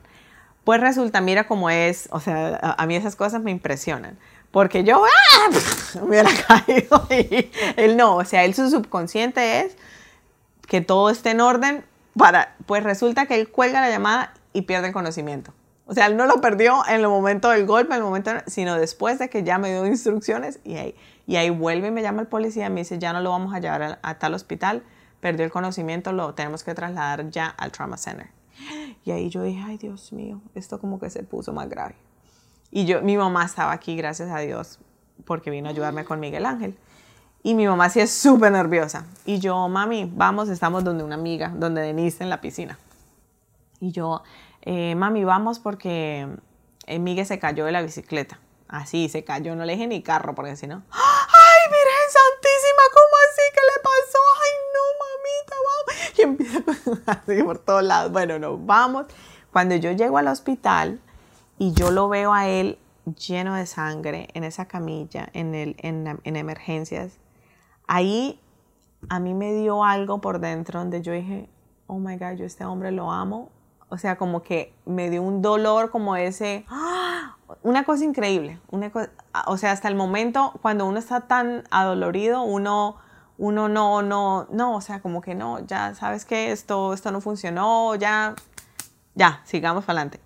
Pues 0.65 0.81
resulta, 0.81 1.21
mira 1.21 1.47
cómo 1.47 1.71
es, 1.71 2.09
o 2.11 2.21
sea, 2.21 2.75
a, 2.77 2.87
mí 2.87 2.97
esas 2.97 3.17
cosas 3.17 3.43
me 3.43 3.51
impresionan. 3.51 4.19
Porque 4.51 4.85
yo, 4.85 5.05
¡ah! 5.05 5.51
me 5.95 6.03
hubiera 6.03 6.31
caído 6.49 7.07
y 7.11 7.51
él 7.77 7.97
no, 7.97 8.17
o 8.17 8.25
sea, 8.25 8.45
él 8.45 8.55
su 8.55 8.69
subconsciente 8.71 9.61
es, 9.61 9.77
que 10.67 10.81
todo 10.81 11.11
esté 11.11 11.31
en 11.31 11.41
orden, 11.41 11.85
para, 12.17 12.57
pues 12.67 12.83
resulta 12.83 13.27
que 13.27 13.35
él 13.35 13.51
cuelga 13.51 13.81
la 13.81 13.91
llamada 13.91 14.33
y 14.53 14.63
pierde 14.63 14.89
el 14.89 14.93
conocimiento. 14.93 15.53
O 15.87 15.95
sea, 15.95 16.07
él 16.07 16.17
no 16.17 16.27
lo 16.27 16.41
perdió 16.41 16.83
en 16.89 17.01
el 17.01 17.09
momento 17.09 17.51
del 17.51 17.65
golpe, 17.65 17.93
en 17.93 17.99
el 17.99 18.05
momento, 18.05 18.33
sino 18.47 18.75
después 18.75 19.19
de 19.19 19.29
que 19.29 19.45
ya 19.45 19.59
me 19.59 19.71
dio 19.71 19.87
instrucciones 19.87 20.59
y 20.65 20.77
ahí, 20.77 20.97
y 21.27 21.37
ahí 21.37 21.51
vuelve 21.51 21.89
y 21.89 21.91
me 21.93 22.03
llama 22.03 22.23
el 22.23 22.27
policía 22.27 22.67
y 22.67 22.71
me 22.71 22.81
dice, 22.81 22.99
ya 22.99 23.13
no 23.13 23.21
lo 23.21 23.31
vamos 23.31 23.55
a 23.55 23.61
llevar 23.61 24.01
a, 24.03 24.19
tal 24.19 24.35
hospital, 24.35 24.83
perdió 25.21 25.45
el 25.45 25.53
conocimiento, 25.53 26.13
lo 26.13 26.35
tenemos 26.35 26.65
que 26.65 26.75
trasladar 26.75 27.31
ya 27.31 27.47
al 27.47 27.71
trauma 27.71 27.97
center. 27.97 28.31
Y 29.05 29.13
ahí 29.13 29.29
yo 29.29 29.43
dije, 29.43 29.63
ay 29.65 29.79
Dios 29.79 30.13
mío, 30.13 30.41
esto 30.57 30.81
como 30.81 30.99
que 30.99 31.09
se 31.11 31.23
puso 31.23 31.53
más 31.53 31.69
grave. 31.69 31.95
Y 32.73 32.85
yo, 32.85 33.01
mi 33.03 33.17
mamá 33.17 33.45
estaba 33.45 33.71
aquí, 33.71 33.95
gracias 33.95 34.31
a 34.31 34.39
Dios, 34.41 34.81
porque 35.25 35.51
vino 35.51 35.69
a 35.69 35.71
ayudarme 35.71 36.05
con 36.05 36.19
Miguel 36.19 36.47
Ángel. 36.47 36.77
Y 37.47 37.55
mi 37.55 37.65
mamá 37.69 37.89
sí 37.91 38.01
es 38.01 38.11
súper 38.11 38.51
nerviosa. 38.51 39.07
Y 39.25 39.39
yo, 39.39 39.69
mami, 39.69 40.11
vamos, 40.13 40.49
estamos 40.49 40.83
donde 40.83 41.05
una 41.05 41.15
amiga, 41.15 41.53
donde 41.55 41.81
Denise 41.81 42.25
en 42.25 42.29
la 42.29 42.41
piscina. 42.41 42.77
Y 43.79 43.93
yo, 43.93 44.25
eh, 44.63 44.97
mami, 44.97 45.23
vamos 45.23 45.61
porque 45.61 46.27
eh, 46.87 46.99
Miguel 46.99 47.25
se 47.25 47.39
cayó 47.39 47.65
de 47.65 47.71
la 47.71 47.83
bicicleta. 47.83 48.41
Así, 48.67 49.09
se 49.09 49.23
cayó, 49.23 49.55
no 49.55 49.65
le 49.65 49.75
dije 49.75 49.87
ni 49.87 50.03
carro, 50.03 50.35
porque 50.35 50.57
si 50.57 50.67
no. 50.67 50.83
¡Ay, 50.91 51.71
Virgen 51.71 52.09
Santísima! 52.11 52.83
¿Cómo 52.93 53.15
así? 53.31 53.43
¿Qué 53.55 53.61
le 53.63 53.79
pasó? 53.85 54.19
¡Ay, 54.43 54.53
no, 54.75 54.83
mamita! 55.39 55.55
Vamos. 55.69 56.19
Y 56.19 56.23
empieza 56.23 57.13
así 57.23 57.43
por 57.45 57.59
todos 57.61 57.85
lados. 57.85 58.11
Bueno, 58.11 58.41
no, 58.41 58.59
vamos. 58.59 59.07
Cuando 59.53 59.77
yo 59.77 59.93
llego 59.93 60.19
al 60.19 60.27
hospital 60.27 61.01
y 61.59 61.75
yo 61.75 61.93
lo 61.93 62.09
veo 62.09 62.33
a 62.33 62.49
él 62.49 62.81
lleno 63.17 63.55
de 63.55 63.67
sangre 63.67 64.31
en 64.35 64.43
esa 64.43 64.67
camilla, 64.67 65.29
en, 65.33 65.55
el, 65.55 65.77
en, 65.79 66.19
en 66.25 66.35
emergencias, 66.35 67.21
ahí 67.87 68.41
a 69.09 69.21
mí 69.21 69.35
me 69.35 69.53
dio 69.55 69.85
algo 69.85 70.21
por 70.21 70.41
dentro 70.41 70.81
donde 70.81 71.03
yo 71.03 71.13
dije, 71.13 71.49
oh 71.87 71.99
my 71.99 72.17
God, 72.17 72.33
yo 72.37 72.45
este 72.45 72.65
hombre 72.65 72.91
lo 72.93 73.11
amo. 73.11 73.51
O 73.89 73.99
sea, 73.99 74.17
como 74.17 74.43
que 74.43 74.75
me 74.85 75.11
dio 75.11 75.23
un 75.23 75.43
dolor 75.43 75.91
como 75.91 76.17
ese, 76.17 76.65
¡ah! 76.69 77.37
una 77.63 77.85
cosa 77.85 78.05
increíble. 78.05 78.59
Una 78.71 78.91
o 79.47 79.57
sea, 79.57 79.73
hasta 79.73 79.89
el 79.89 79.95
momento, 79.95 80.53
cuando 80.61 80.87
uno 80.87 80.99
está 80.99 81.23
tan 81.23 81.63
adolorido, 81.71 82.43
uno, 82.43 82.97
uno 83.39 83.69
no, 83.69 84.03
no, 84.03 84.49
no, 84.51 84.75
o 84.75 84.81
sea, 84.81 85.01
como 85.01 85.21
que 85.21 85.35
no, 85.35 85.65
ya 85.67 85.95
sabes 85.95 86.25
que 86.25 86.51
esto, 86.51 86.95
esto 86.95 87.13
no 87.13 87.21
funcionó, 87.21 87.95
ya, 87.95 88.35
ya, 89.15 89.41
sigamos 89.45 89.85
para 89.85 90.01
adelante. 90.01 90.21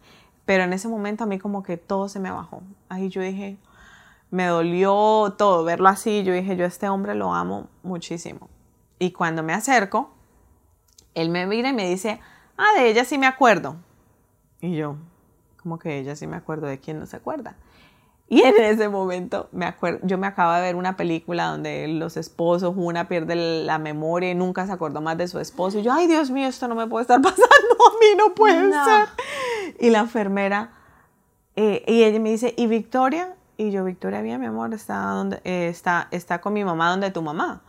Pero 0.47 0.65
en 0.65 0.73
ese 0.73 0.89
momento 0.89 1.25
a 1.25 1.27
mí 1.27 1.39
como 1.39 1.63
que 1.63 1.77
todo 1.77 2.09
se 2.09 2.19
me 2.19 2.31
bajó. 2.31 2.63
Ahí 2.89 3.11
yo 3.11 3.21
dije, 3.21 3.59
me 4.31 4.47
dolió 4.47 5.35
todo 5.37 5.65
verlo 5.65 5.89
así. 5.89 6.23
Yo 6.23 6.33
dije, 6.33 6.57
yo 6.57 6.65
a 6.65 6.69
este 6.69 6.89
hombre 6.89 7.15
lo 7.15 7.35
amo 7.35 7.69
muchísimo. 7.83 8.49
Y 8.99 9.13
cuando 9.13 9.43
me 9.43 9.53
acerco, 9.53 10.11
él 11.15 11.31
me 11.31 11.47
mira 11.47 11.71
y 11.71 11.73
me 11.73 11.89
dice, 11.89 12.21
ah, 12.57 12.73
de 12.77 12.89
ella 12.89 13.05
sí 13.05 13.19
me 13.19 13.27
acuerdo. 13.27 13.77
Y 14.61 14.77
yo, 14.77 14.97
como 15.63 15.79
que 15.79 15.99
ella 15.99 16.17
sí 16.17 16.27
me 16.27 16.37
acuerdo 16.37 16.67
de 16.67 16.79
quién 16.79 16.99
no 16.99 17.07
se 17.07 17.17
acuerda. 17.17 17.57
Y 18.29 18.43
en 18.43 18.63
ese 18.63 18.89
momento 18.89 19.49
me 19.51 19.67
acuerdo, 19.67 20.07
yo 20.07 20.17
me 20.17 20.29
acabo 20.29 20.53
de 20.53 20.61
ver 20.61 20.77
una 20.77 20.97
película 20.97 21.47
donde 21.47 21.89
los 21.89 22.17
esposos, 22.17 22.75
una 22.77 23.09
pierde 23.09 23.35
la 23.35 23.79
memoria 23.79 24.31
y 24.31 24.37
nunca 24.37 24.67
se 24.67 24.73
acordó 24.73 25.01
más 25.01 25.19
de 25.19 25.27
su 25.27 25.41
esposo. 25.41 25.81
Y 25.81 25.83
yo, 25.83 25.93
ay 25.93 26.07
Dios 26.07 26.31
mío, 26.31 26.47
esto 26.47 26.69
no 26.69 26.77
me 26.77 26.87
puede 26.87 27.03
estar 27.03 27.21
pasando, 27.23 27.45
a 27.45 27.99
mí 27.99 28.17
no 28.17 28.33
puede 28.35 28.71
ser. 28.71 29.09
Y 29.81 29.91
la 29.91 29.99
enfermera, 29.99 30.75
eh, 31.57 31.83
y 31.89 32.05
ella 32.05 32.21
me 32.21 32.31
dice, 32.31 32.55
¿y 32.57 32.69
Victoria? 32.69 33.35
Y 33.61 33.73
yo, 33.73 33.85
Victoria, 33.85 34.23
bien, 34.23 34.41
mi 34.41 34.47
amor, 34.47 34.73
está, 34.73 35.01
donde, 35.11 35.39
eh, 35.45 35.69
está, 35.69 36.09
está 36.13 36.41
con 36.41 36.55
mi 36.55 36.65
mamá, 36.65 36.89
donde 36.89 37.11
tu 37.11 37.21
mamá. 37.21 37.61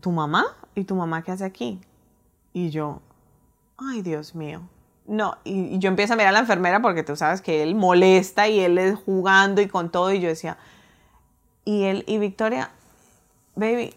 ¿Tu 0.00 0.10
mamá? 0.10 0.56
¿Y 0.74 0.84
tu 0.84 0.94
mamá 0.94 1.22
qué 1.22 1.32
hace 1.32 1.44
aquí? 1.44 1.78
Y 2.54 2.70
yo, 2.70 3.02
ay 3.76 4.00
Dios 4.00 4.34
mío. 4.34 4.62
No, 5.06 5.36
y, 5.44 5.78
yo 5.80 5.90
empiezo 5.90 6.14
a 6.14 6.16
mirar 6.16 6.30
a 6.30 6.32
la 6.32 6.38
enfermera 6.38 6.80
porque 6.80 7.02
tú 7.02 7.14
sabes 7.14 7.42
que 7.42 7.62
él 7.62 7.74
molesta 7.74 8.48
y 8.48 8.58
él 8.58 8.78
es 8.78 8.98
jugando 8.98 9.60
y 9.60 9.68
con 9.68 9.90
todo. 9.90 10.14
Y 10.14 10.20
yo 10.20 10.28
decía, 10.28 10.56
y 11.66 11.82
él, 11.82 12.02
y 12.06 12.16
Victoria, 12.16 12.70
baby, 13.56 13.92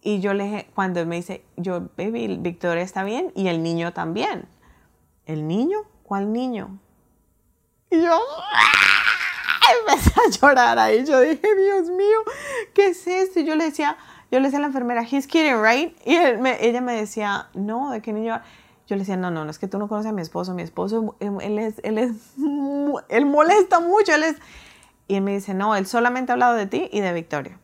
y 0.00 0.20
yo 0.20 0.32
le 0.32 0.44
dije, 0.44 0.70
cuando 0.74 1.04
me 1.04 1.16
dice, 1.16 1.44
yo, 1.58 1.90
baby, 1.98 2.38
Victoria 2.40 2.82
está 2.82 3.04
bien 3.04 3.32
y 3.34 3.48
el 3.48 3.62
niño 3.62 3.92
también. 3.92 4.46
¿El 5.26 5.46
niño? 5.46 5.80
¿Cuál 6.04 6.32
niño? 6.32 6.78
Y 7.90 8.00
yo 8.00 8.18
empecé 9.80 10.12
a 10.20 10.30
llorar 10.30 10.78
ahí. 10.78 11.04
Yo 11.04 11.20
dije, 11.20 11.54
Dios 11.54 11.88
mío, 11.88 12.18
¿qué 12.74 12.88
es 12.88 13.06
esto? 13.06 13.40
Y 13.40 13.44
yo 13.44 13.54
le 13.56 13.64
decía, 13.64 13.96
yo 14.30 14.40
le 14.40 14.46
decía 14.46 14.58
a 14.58 14.62
la 14.62 14.68
enfermera, 14.68 15.02
he's 15.02 15.26
kidding, 15.26 15.62
right? 15.62 15.96
Y 16.06 16.16
ella 16.16 16.80
me 16.80 16.94
decía, 16.94 17.48
no, 17.54 17.90
¿de 17.90 18.00
qué 18.00 18.12
niño? 18.12 18.40
Yo 18.86 18.96
le 18.96 19.00
decía, 19.00 19.16
no, 19.16 19.30
no, 19.30 19.44
no 19.44 19.50
es 19.50 19.58
que 19.58 19.68
tú 19.68 19.78
no 19.78 19.88
conoces 19.88 20.10
a 20.10 20.14
mi 20.14 20.22
esposo. 20.22 20.54
Mi 20.54 20.62
esposo, 20.62 21.16
él 21.20 21.58
es, 21.58 21.80
él 21.84 21.98
es, 21.98 22.12
él 23.08 23.26
molesta 23.26 23.80
mucho. 23.80 24.14
Él 24.14 24.24
es... 24.24 24.36
Y 25.08 25.16
él 25.16 25.22
me 25.22 25.34
dice, 25.34 25.54
no, 25.54 25.76
él 25.76 25.86
solamente 25.86 26.32
ha 26.32 26.34
hablado 26.34 26.54
de 26.54 26.66
ti 26.66 26.88
y 26.92 27.00
de 27.00 27.12
Victoria. 27.12 27.58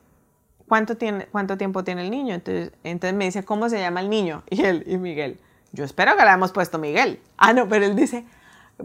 ¿Cuánto, 0.68 0.96
tiene, 0.96 1.26
cuánto 1.26 1.56
tiempo 1.56 1.82
tiene 1.82 2.02
el 2.02 2.10
niño? 2.10 2.34
Entonces, 2.34 2.72
entonces 2.84 3.16
me 3.16 3.24
dice, 3.24 3.44
¿cómo 3.44 3.68
se 3.70 3.78
llama 3.78 4.00
el 4.00 4.10
niño? 4.10 4.42
Y 4.50 4.62
él, 4.62 4.84
y 4.86 4.98
Miguel. 4.98 5.40
Yo 5.72 5.84
espero 5.84 6.12
que 6.12 6.22
le 6.22 6.28
hayamos 6.28 6.52
puesto 6.52 6.78
Miguel. 6.78 7.20
Ah, 7.36 7.52
no, 7.52 7.68
pero 7.68 7.84
él 7.84 7.96
dice, 7.96 8.24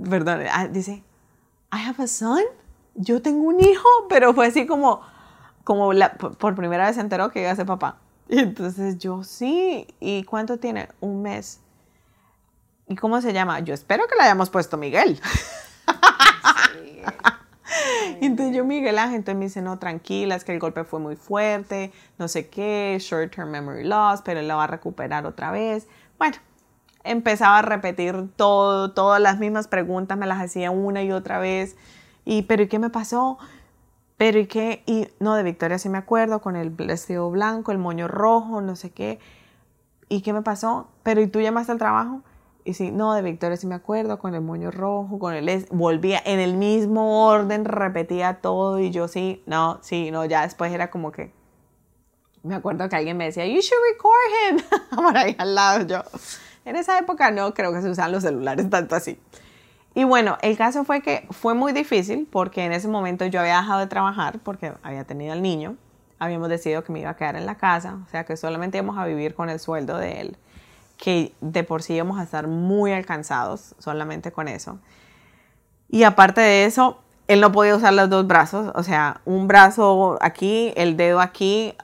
perdón, 0.10 0.44
ah, 0.52 0.68
dice, 0.68 1.04
I 1.72 1.88
have 1.88 2.02
a 2.04 2.08
son. 2.08 2.44
Yo 2.96 3.22
tengo 3.22 3.44
un 3.44 3.60
hijo, 3.60 3.88
pero 4.10 4.34
fue 4.34 4.48
así 4.48 4.66
como, 4.66 5.02
como 5.64 5.92
por 6.38 6.56
primera 6.56 6.86
vez 6.86 6.96
se 6.96 7.02
enteró 7.02 7.32
que 7.32 7.42
iba 7.42 7.52
a 7.52 7.56
ser 7.56 7.66
papá. 7.66 7.98
Y 8.30 8.40
entonces 8.40 8.98
yo 8.98 9.24
sí. 9.24 9.88
¿Y 10.00 10.24
cuánto 10.24 10.58
tiene? 10.58 10.90
Un 11.02 11.22
mes. 11.22 11.60
¿Y 12.88 12.96
cómo 12.96 13.22
se 13.22 13.34
llama? 13.34 13.60
Yo 13.60 13.74
espero 13.74 14.08
que 14.08 14.16
le 14.16 14.24
hayamos 14.24 14.50
puesto 14.50 14.78
Miguel. 14.78 15.20
Y 18.22 18.26
entonces 18.26 18.56
yo, 18.56 18.64
Miguel 18.64 19.00
Ángel, 19.00 19.18
entonces 19.18 19.38
me 19.38 19.46
dice, 19.46 19.62
no, 19.62 19.80
tranquila, 19.80 20.36
es 20.36 20.44
que 20.44 20.54
el 20.54 20.60
golpe 20.60 20.84
fue 20.84 21.00
muy 21.00 21.16
fuerte, 21.16 21.92
no 22.18 22.28
sé 22.28 22.48
qué, 22.48 22.98
short 23.00 23.36
term 23.36 23.50
memory 23.50 23.84
loss, 23.84 24.22
pero 24.24 24.40
él 24.40 24.48
la 24.48 24.56
va 24.56 24.66
a 24.66 24.68
recuperar 24.68 25.26
otra 25.26 25.52
vez. 25.52 25.88
Bueno, 26.18 26.38
empezaba 27.04 27.60
a 27.60 27.62
repetir 27.62 28.30
todo, 28.36 28.92
todas 28.92 29.22
las 29.22 29.40
mismas 29.40 29.68
preguntas, 29.68 30.18
me 30.18 30.26
las 30.26 30.42
hacía 30.42 30.72
una 30.72 31.04
y 31.04 31.12
otra 31.12 31.40
vez. 31.40 31.76
Y, 32.26 32.44
pero 32.44 32.64
¿y 32.64 32.68
qué 32.68 32.80
me 32.80 32.90
pasó? 32.90 33.38
Pero 34.18 34.40
¿y 34.40 34.48
qué? 34.48 34.84
Y 34.86 35.08
no, 35.20 35.36
de 35.36 35.44
Victoria 35.44 35.78
sí 35.78 35.90
me 35.90 35.98
acuerdo, 35.98 36.40
con 36.42 36.56
el 36.56 36.70
vestido 36.70 37.30
blanco, 37.30 37.72
el 37.72 37.78
moño 37.78 38.08
rojo, 38.08 38.62
no 38.62 38.76
sé 38.76 38.92
qué. 38.92 39.20
¿Y 40.10 40.22
qué 40.22 40.34
me 40.34 40.42
pasó? 40.42 40.88
Pero 41.04 41.22
¿y 41.22 41.28
tú 41.28 41.42
llamaste 41.42 41.72
al 41.72 41.78
trabajo? 41.78 42.22
Y 42.66 42.76
sí, 42.76 42.92
no, 42.92 43.14
de 43.14 43.22
Victoria 43.22 43.58
sí 43.58 43.68
me 43.68 43.76
acuerdo, 43.76 44.20
con 44.20 44.36
el 44.36 44.42
moño 44.42 44.72
rojo, 44.72 45.20
con 45.20 45.34
el... 45.34 45.66
Volvía 45.72 46.22
en 46.24 46.40
el 46.40 46.56
mismo 46.56 47.28
orden, 47.28 47.66
repetía 47.66 48.40
todo 48.42 48.80
y 48.80 48.92
yo 48.92 49.08
sí, 49.08 49.44
no, 49.46 49.80
sí, 49.82 50.12
no, 50.12 50.24
ya 50.26 50.44
después 50.44 50.72
era 50.72 50.90
como 50.90 51.12
que... 51.12 51.34
Me 52.44 52.56
acuerdo 52.56 52.88
que 52.90 52.96
alguien 52.96 53.18
me 53.18 53.26
decía, 53.26 53.46
you 53.46 53.60
should 53.60 53.82
record 53.92 54.14
him. 54.50 54.80
Por 55.04 55.18
ahí 55.18 55.36
al 55.38 55.56
lado 55.56 55.86
yo. 55.86 56.04
En 56.66 56.76
esa 56.76 56.98
época 56.98 57.32
no 57.32 57.54
creo 57.54 57.74
que 57.74 57.82
se 57.82 57.90
usaban 57.90 58.12
los 58.12 58.24
celulares 58.24 58.70
tanto 58.70 58.96
así. 58.96 59.20
Y 59.96 60.06
bueno, 60.06 60.38
el 60.42 60.58
caso 60.58 60.84
fue 60.86 61.02
que 61.02 61.28
fue 61.30 61.54
muy 61.54 61.72
difícil 61.72 62.28
porque 62.32 62.66
en 62.66 62.72
ese 62.72 62.88
momento 62.88 63.26
yo 63.26 63.40
había 63.40 63.58
dejado 63.58 63.80
de 63.80 63.88
trabajar 63.88 64.40
porque 64.40 64.74
había 64.82 65.04
tenido 65.04 65.34
al 65.34 65.42
niño. 65.42 65.76
Habíamos 66.18 66.50
decidido 66.50 66.84
que 66.84 66.92
me 66.92 67.02
iba 67.02 67.12
a 67.12 67.16
quedar 67.16 67.36
en 67.36 67.46
la 67.46 67.56
casa, 67.56 68.00
o 68.06 68.10
sea 68.10 68.24
que 68.24 68.38
solamente 68.38 68.78
íbamos 68.78 68.98
a 68.98 69.06
vivir 69.06 69.36
con 69.36 69.50
el 69.50 69.60
sueldo 69.60 69.98
de 69.98 70.22
él, 70.22 70.38
que 70.98 71.34
de 71.42 71.64
por 71.64 71.84
sí 71.84 71.94
íbamos 71.96 72.20
a 72.20 72.24
estar 72.24 72.48
muy 72.48 72.92
alcanzados 72.92 73.76
solamente 73.78 74.32
con 74.32 74.48
eso. 74.48 74.80
Y 75.90 76.04
aparte 76.04 76.42
de 76.42 76.66
eso, 76.66 77.00
él 77.28 77.42
no 77.42 77.52
podía 77.52 77.76
usar 77.76 77.94
los 77.94 78.10
dos 78.10 78.26
brazos, 78.26 78.72
o 78.74 78.84
sea, 78.84 79.22
un 79.26 79.48
brazo 79.48 80.18
aquí, 80.22 80.74
el 80.76 80.98
dedo 80.98 81.20
aquí, 81.20 81.76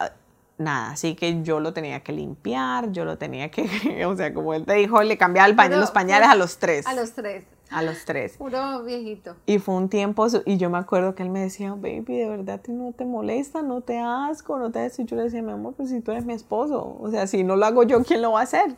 nada, 0.57 0.91
así 0.91 1.15
que 1.15 1.43
yo 1.43 1.59
lo 1.59 1.73
tenía 1.73 1.99
que 2.01 2.13
limpiar, 2.13 2.91
yo 2.91 3.05
lo 3.05 3.17
tenía 3.17 3.51
que, 3.51 4.05
o 4.05 4.15
sea, 4.15 4.33
como 4.33 4.53
él 4.53 4.65
te 4.65 4.73
dijo, 4.73 5.03
le 5.03 5.17
cambiaba 5.17 5.47
el 5.47 5.55
paño, 5.55 5.77
los 5.77 5.91
pañales 5.91 6.29
a 6.29 6.35
los 6.35 6.57
tres. 6.57 6.87
A 6.87 6.93
los 6.93 7.11
tres. 7.13 7.45
A 7.71 7.81
los 7.83 8.05
tres. 8.05 8.37
Puro 8.37 8.83
viejito. 8.83 9.35
Y 9.45 9.59
fue 9.59 9.75
un 9.75 9.89
tiempo, 9.89 10.27
y 10.45 10.57
yo 10.57 10.69
me 10.69 10.77
acuerdo 10.77 11.15
que 11.15 11.23
él 11.23 11.29
me 11.29 11.39
decía, 11.39 11.71
baby, 11.71 12.17
de 12.17 12.29
verdad 12.29 12.61
no 12.67 12.93
te 12.93 13.05
molesta, 13.05 13.61
no 13.61 13.81
te 13.81 13.99
asco, 13.99 14.57
no 14.57 14.71
te... 14.71 14.91
Y 14.97 15.05
yo 15.05 15.15
le 15.15 15.23
decía, 15.23 15.41
mi 15.41 15.51
amor, 15.51 15.73
pues 15.75 15.89
si 15.89 16.01
tú 16.01 16.11
eres 16.11 16.25
mi 16.25 16.33
esposo, 16.33 16.97
o 16.99 17.11
sea, 17.11 17.27
si 17.27 17.43
no 17.43 17.55
lo 17.55 17.65
hago 17.65 17.83
yo, 17.83 18.03
¿quién 18.03 18.21
lo 18.21 18.31
va 18.31 18.41
a 18.41 18.43
hacer? 18.43 18.75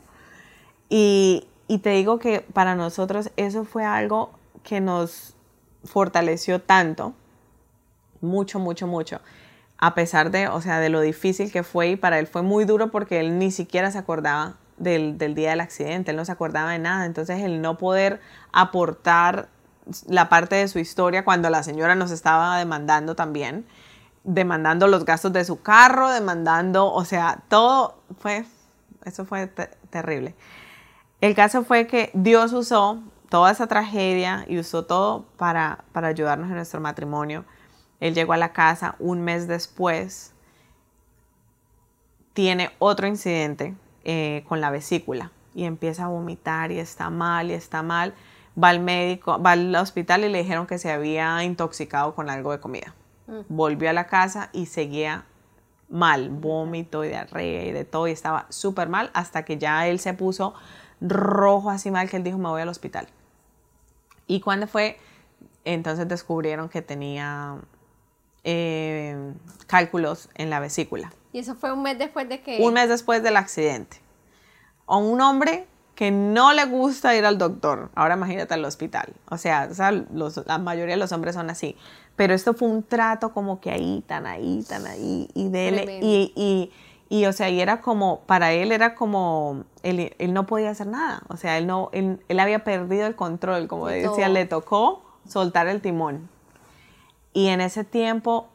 Y, 0.88 1.46
y 1.68 1.78
te 1.78 1.90
digo 1.90 2.18
que 2.18 2.40
para 2.40 2.74
nosotros 2.74 3.30
eso 3.36 3.64
fue 3.64 3.84
algo 3.84 4.30
que 4.62 4.80
nos 4.80 5.34
fortaleció 5.84 6.60
tanto, 6.60 7.14
mucho, 8.20 8.58
mucho, 8.58 8.86
mucho 8.86 9.20
a 9.82 9.96
pesar 9.96 10.30
de, 10.30 10.46
o 10.46 10.60
sea, 10.60 10.78
de 10.78 10.90
lo 10.90 11.00
difícil 11.00 11.50
que 11.50 11.64
fue 11.64 11.88
y 11.88 11.96
para 11.96 12.20
él 12.20 12.28
fue 12.28 12.42
muy 12.42 12.64
duro 12.64 12.92
porque 12.92 13.18
él 13.18 13.40
ni 13.40 13.50
siquiera 13.50 13.90
se 13.90 13.98
acordaba 13.98 14.54
del, 14.82 15.34
día 15.34 15.50
del 15.50 15.60
accidente, 15.60 16.10
él 16.10 16.16
no 16.16 16.24
se 16.24 16.32
acordaba 16.32 16.72
de 16.72 16.78
nada, 16.78 17.06
entonces 17.06 17.40
el 17.40 17.62
no 17.62 17.78
poder 17.78 18.20
aportar 18.52 19.48
la 20.06 20.28
parte 20.28 20.56
de 20.56 20.68
su 20.68 20.78
historia 20.78 21.24
cuando 21.24 21.50
la 21.50 21.62
señora 21.62 21.94
nos 21.94 22.10
estaba 22.10 22.58
demandando 22.58 23.14
también, 23.14 23.66
demandando 24.24 24.88
los 24.88 25.04
gastos 25.04 25.32
de 25.32 25.44
su 25.44 25.62
carro, 25.62 26.10
demandando, 26.10 26.92
o 26.92 27.04
sea, 27.04 27.42
todo 27.48 28.02
fue, 28.18 28.44
eso 29.04 29.24
fue 29.24 29.46
terrible. 29.90 30.34
El 31.20 31.34
caso 31.34 31.64
fue 31.64 31.86
que 31.86 32.10
Dios 32.14 32.52
usó 32.52 33.00
toda 33.28 33.52
esa 33.52 33.66
tragedia 33.68 34.44
y 34.48 34.58
usó 34.58 34.84
todo 34.84 35.26
para, 35.36 35.84
para 35.92 36.08
ayudarnos 36.08 36.48
en 36.48 36.56
nuestro 36.56 36.80
matrimonio. 36.80 37.44
Él 38.00 38.14
llegó 38.14 38.32
a 38.32 38.36
la 38.36 38.52
casa 38.52 38.96
un 38.98 39.22
mes 39.22 39.46
después, 39.46 40.32
tiene 42.34 42.70
otro 42.78 43.06
incidente 43.06 43.76
eh, 44.04 44.44
con 44.48 44.60
la 44.60 44.70
vesícula 44.70 45.30
y 45.54 45.64
empieza 45.64 46.04
a 46.04 46.08
vomitar 46.08 46.72
y 46.72 46.78
está 46.78 47.10
mal 47.10 47.50
y 47.50 47.54
está 47.54 47.82
mal. 47.82 48.14
Va 48.62 48.68
al 48.68 48.80
médico, 48.80 49.40
va 49.40 49.52
al 49.52 49.74
hospital 49.74 50.24
y 50.24 50.28
le 50.28 50.38
dijeron 50.38 50.66
que 50.66 50.78
se 50.78 50.90
había 50.90 51.42
intoxicado 51.44 52.14
con 52.14 52.28
algo 52.28 52.52
de 52.52 52.60
comida. 52.60 52.94
Mm. 53.26 53.40
Volvió 53.48 53.90
a 53.90 53.92
la 53.92 54.06
casa 54.06 54.50
y 54.52 54.66
seguía 54.66 55.24
mal, 55.88 56.30
vómito 56.30 57.04
y 57.04 57.08
diarrea 57.08 57.64
y 57.64 57.72
de 57.72 57.84
todo, 57.84 58.08
y 58.08 58.12
estaba 58.12 58.46
súper 58.48 58.88
mal 58.88 59.10
hasta 59.14 59.44
que 59.44 59.58
ya 59.58 59.86
él 59.86 60.00
se 60.00 60.14
puso 60.14 60.54
rojo 61.00 61.70
así 61.70 61.90
mal 61.90 62.08
que 62.08 62.16
él 62.16 62.24
dijo 62.24 62.38
me 62.38 62.48
voy 62.48 62.62
al 62.62 62.68
hospital. 62.68 63.08
Y 64.26 64.40
cuando 64.40 64.66
fue, 64.66 64.98
entonces 65.64 66.08
descubrieron 66.08 66.68
que 66.68 66.82
tenía 66.82 67.56
eh, 68.44 69.34
cálculos 69.66 70.30
en 70.34 70.50
la 70.50 70.60
vesícula. 70.60 71.12
¿Y 71.32 71.38
eso 71.38 71.54
fue 71.54 71.72
un 71.72 71.82
mes 71.82 71.98
después 71.98 72.28
de 72.28 72.40
que...? 72.40 72.58
Un 72.60 72.74
mes 72.74 72.88
después 72.88 73.22
del 73.22 73.36
accidente. 73.36 73.98
O 74.86 74.98
un 74.98 75.20
hombre 75.20 75.66
que 75.94 76.10
no 76.10 76.52
le 76.52 76.64
gusta 76.64 77.14
ir 77.14 77.24
al 77.24 77.38
doctor. 77.38 77.90
Ahora 77.94 78.14
imagínate 78.14 78.54
al 78.54 78.64
hospital. 78.64 79.12
O 79.30 79.38
sea, 79.38 79.68
la 79.70 80.58
mayoría 80.58 80.94
de 80.94 81.00
los 81.00 81.12
hombres 81.12 81.34
son 81.34 81.50
así. 81.50 81.76
Pero 82.16 82.34
esto 82.34 82.54
fue 82.54 82.68
un 82.68 82.82
trato 82.82 83.32
como 83.32 83.60
que 83.60 83.70
ahí, 83.70 84.02
tan 84.06 84.26
ahí, 84.26 84.64
tan 84.68 84.86
ahí. 84.86 85.28
Y 85.34 85.48
de 85.48 86.00
y, 86.02 86.70
y, 87.08 87.26
o 87.26 87.32
sea, 87.32 87.50
y 87.50 87.60
era 87.60 87.80
como, 87.80 88.20
para 88.20 88.52
él 88.52 88.72
era 88.72 88.94
como, 88.94 89.64
él, 89.82 90.14
no 90.30 90.46
podía 90.46 90.70
hacer 90.70 90.86
nada. 90.86 91.22
O 91.28 91.36
sea, 91.36 91.58
él, 91.58 91.66
no, 91.66 91.90
él, 91.92 92.18
había 92.38 92.64
perdido 92.64 93.06
el 93.06 93.16
control. 93.16 93.68
Como 93.68 93.86
decía, 93.88 94.28
le 94.28 94.44
tocó 94.46 95.02
soltar 95.26 95.68
el 95.68 95.80
timón. 95.80 96.28
Y 97.32 97.48
en 97.48 97.60
ese 97.60 97.84
tiempo 97.84 98.48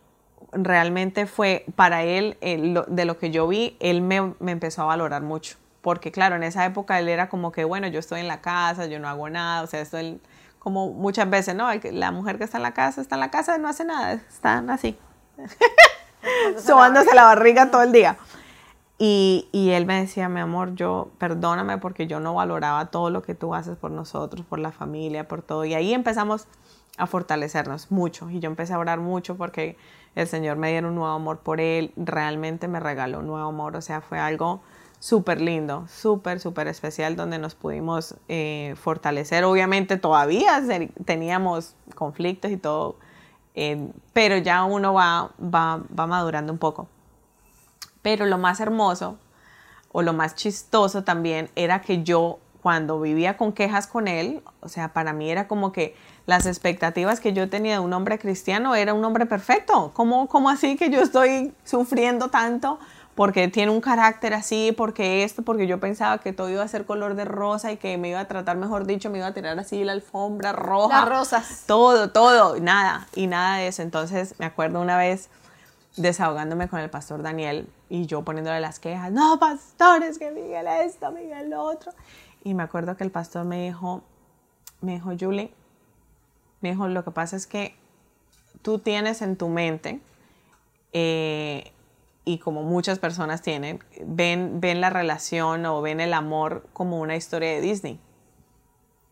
realmente 0.51 1.25
fue 1.25 1.65
para 1.75 2.03
él, 2.03 2.37
de 2.41 3.05
lo 3.05 3.17
que 3.17 3.31
yo 3.31 3.47
vi, 3.47 3.77
él 3.79 4.01
me, 4.01 4.33
me, 4.39 4.51
empezó 4.51 4.83
a 4.83 4.85
valorar 4.85 5.21
mucho. 5.21 5.57
Porque 5.81 6.11
claro, 6.11 6.35
en 6.35 6.43
esa 6.43 6.65
época 6.65 6.99
él 6.99 7.09
era 7.09 7.29
como 7.29 7.51
que, 7.51 7.63
bueno, 7.63 7.87
yo 7.87 7.99
estoy 7.99 8.21
en 8.21 8.27
la 8.27 8.41
casa, 8.41 8.85
yo 8.87 8.99
no 8.99 9.07
hago 9.07 9.29
nada, 9.29 9.61
o 9.63 9.67
sea, 9.67 9.81
esto 9.81 9.97
él, 9.97 10.21
como 10.59 10.89
muchas 10.89 11.29
veces, 11.29 11.55
¿no? 11.55 11.69
La 11.91 12.11
mujer 12.11 12.37
que 12.37 12.43
está 12.43 12.57
en 12.57 12.63
la 12.63 12.73
casa, 12.73 13.01
está 13.01 13.15
en 13.15 13.21
la 13.21 13.31
casa, 13.31 13.57
no 13.57 13.67
hace 13.67 13.85
nada, 13.85 14.13
están 14.13 14.69
así, 14.69 14.97
sobándose 16.57 17.13
la 17.13 17.23
barriga 17.23 17.71
todo 17.71 17.83
el 17.83 17.91
día. 17.91 18.17
Y, 18.99 19.47
y, 19.51 19.69
él 19.71 19.85
me 19.85 20.01
decía, 20.01 20.27
mi 20.27 20.39
amor, 20.39 20.73
yo 20.73 21.11
perdóname 21.19 21.77
porque 21.77 22.07
yo 22.07 22.19
no 22.19 22.33
valoraba 22.33 22.87
todo 22.87 23.11
lo 23.11 23.21
que 23.21 23.35
tú 23.35 23.53
haces 23.53 23.77
por 23.77 23.91
nosotros, 23.91 24.43
por 24.43 24.57
la 24.57 24.71
familia, 24.71 25.27
por 25.27 25.43
todo. 25.43 25.65
Y 25.65 25.75
ahí 25.75 25.93
empezamos 25.93 26.47
a 26.97 27.05
fortalecernos 27.05 27.91
mucho. 27.91 28.29
Y 28.29 28.39
yo 28.39 28.49
empecé 28.49 28.73
a 28.73 28.79
orar 28.79 28.99
mucho 28.99 29.37
porque 29.37 29.77
el 30.17 30.27
Señor 30.27 30.57
me 30.57 30.71
diera 30.71 30.87
un 30.87 30.95
nuevo 30.95 31.11
amor 31.11 31.37
por 31.37 31.61
Él. 31.61 31.93
Realmente 31.95 32.67
me 32.67 32.79
regaló 32.79 33.19
un 33.19 33.27
nuevo 33.27 33.47
amor. 33.47 33.75
O 33.75 33.81
sea, 33.81 34.01
fue 34.01 34.17
algo 34.17 34.61
súper 34.97 35.39
lindo, 35.39 35.85
súper, 35.87 36.39
súper 36.39 36.67
especial 36.67 37.15
donde 37.15 37.37
nos 37.37 37.53
pudimos 37.53 38.15
eh, 38.27 38.73
fortalecer. 38.81 39.43
Obviamente 39.43 39.95
todavía 39.97 40.59
teníamos 41.05 41.75
conflictos 41.93 42.49
y 42.49 42.57
todo, 42.57 42.95
eh, 43.53 43.91
pero 44.11 44.37
ya 44.37 44.63
uno 44.63 44.91
va, 44.95 45.33
va, 45.39 45.83
va 45.97 46.07
madurando 46.07 46.51
un 46.51 46.57
poco. 46.57 46.87
Pero 48.01 48.25
lo 48.25 48.39
más 48.39 48.59
hermoso 48.59 49.19
o 49.91 50.01
lo 50.01 50.13
más 50.13 50.33
chistoso 50.33 51.03
también 51.03 51.51
era 51.55 51.81
que 51.81 52.01
yo 52.01 52.39
cuando 52.63 52.99
vivía 52.99 53.37
con 53.37 53.53
quejas 53.53 53.85
con 53.85 54.07
él, 54.07 54.41
o 54.61 54.67
sea, 54.67 54.93
para 54.93 55.13
mí 55.13 55.29
era 55.29 55.47
como 55.47 55.71
que 55.71 55.95
las 56.27 56.45
expectativas 56.45 57.21
que 57.21 57.31
yo 57.31 57.49
tenía 57.49 57.75
de 57.75 57.79
un 57.79 57.93
hombre 57.93 58.19
cristiano 58.19 58.75
era 58.75 58.93
un 58.93 59.03
hombre 59.03 59.25
perfecto. 59.25 59.91
¿Cómo, 59.93 60.27
cómo 60.27 60.49
así 60.49 60.75
que 60.75 60.89
yo 60.89 61.01
estoy 61.01 61.53
sufriendo 61.63 62.27
tanto? 62.27 62.79
Porque 63.15 63.47
tiene 63.47 63.71
un 63.71 63.79
carácter 63.79 64.33
así, 64.33 64.73
porque 64.75 65.23
esto, 65.23 65.41
porque 65.41 65.67
yo 65.67 65.79
pensaba 65.79 66.17
que 66.17 66.33
todo 66.33 66.49
iba 66.49 66.61
a 66.61 66.67
ser 66.67 66.85
color 66.85 67.15
de 67.15 67.23
rosa 67.23 67.71
y 67.71 67.77
que 67.77 67.97
me 67.97 68.09
iba 68.09 68.19
a 68.19 68.27
tratar, 68.27 68.57
mejor 68.57 68.85
dicho, 68.85 69.09
me 69.09 69.19
iba 69.19 69.27
a 69.27 69.33
tirar 69.33 69.57
así 69.57 69.85
la 69.85 69.93
alfombra 69.93 70.51
roja. 70.51 70.99
Las 70.99 71.09
rosas. 71.09 71.63
Todo, 71.65 72.11
todo, 72.11 72.59
nada, 72.59 73.07
y 73.15 73.27
nada 73.27 73.57
de 73.57 73.69
eso. 73.69 73.81
Entonces 73.81 74.35
me 74.37 74.45
acuerdo 74.45 74.81
una 74.81 74.97
vez 74.97 75.29
desahogándome 75.95 76.67
con 76.67 76.81
el 76.81 76.89
pastor 76.89 77.23
Daniel 77.23 77.69
y 77.89 78.05
yo 78.05 78.23
poniéndole 78.23 78.59
las 78.59 78.79
quejas, 78.79 79.13
no, 79.13 79.39
pastores, 79.39 80.19
que 80.19 80.29
Miguel 80.31 80.67
esto, 80.67 81.09
Miguel 81.11 81.51
lo 81.51 81.63
otro. 81.63 81.93
Y 82.43 82.53
me 82.53 82.63
acuerdo 82.63 82.97
que 82.97 83.05
el 83.05 83.11
pastor 83.11 83.45
me 83.45 83.63
dijo, 83.63 84.03
me 84.81 84.95
dijo, 84.95 85.13
Julie, 85.17 85.53
me 86.61 86.71
dijo, 86.71 86.87
lo 86.87 87.03
que 87.03 87.11
pasa 87.11 87.35
es 87.35 87.47
que 87.47 87.75
tú 88.61 88.79
tienes 88.79 89.21
en 89.21 89.35
tu 89.35 89.49
mente, 89.49 89.99
eh, 90.93 91.71
y 92.25 92.39
como 92.39 92.63
muchas 92.63 92.99
personas 92.99 93.41
tienen, 93.41 93.79
ven, 94.05 94.59
ven 94.59 94.81
la 94.81 94.89
relación 94.89 95.65
o 95.65 95.81
ven 95.81 96.01
el 96.01 96.13
amor 96.13 96.67
como 96.73 96.99
una 96.99 97.15
historia 97.15 97.51
de 97.51 97.61
Disney. 97.61 97.99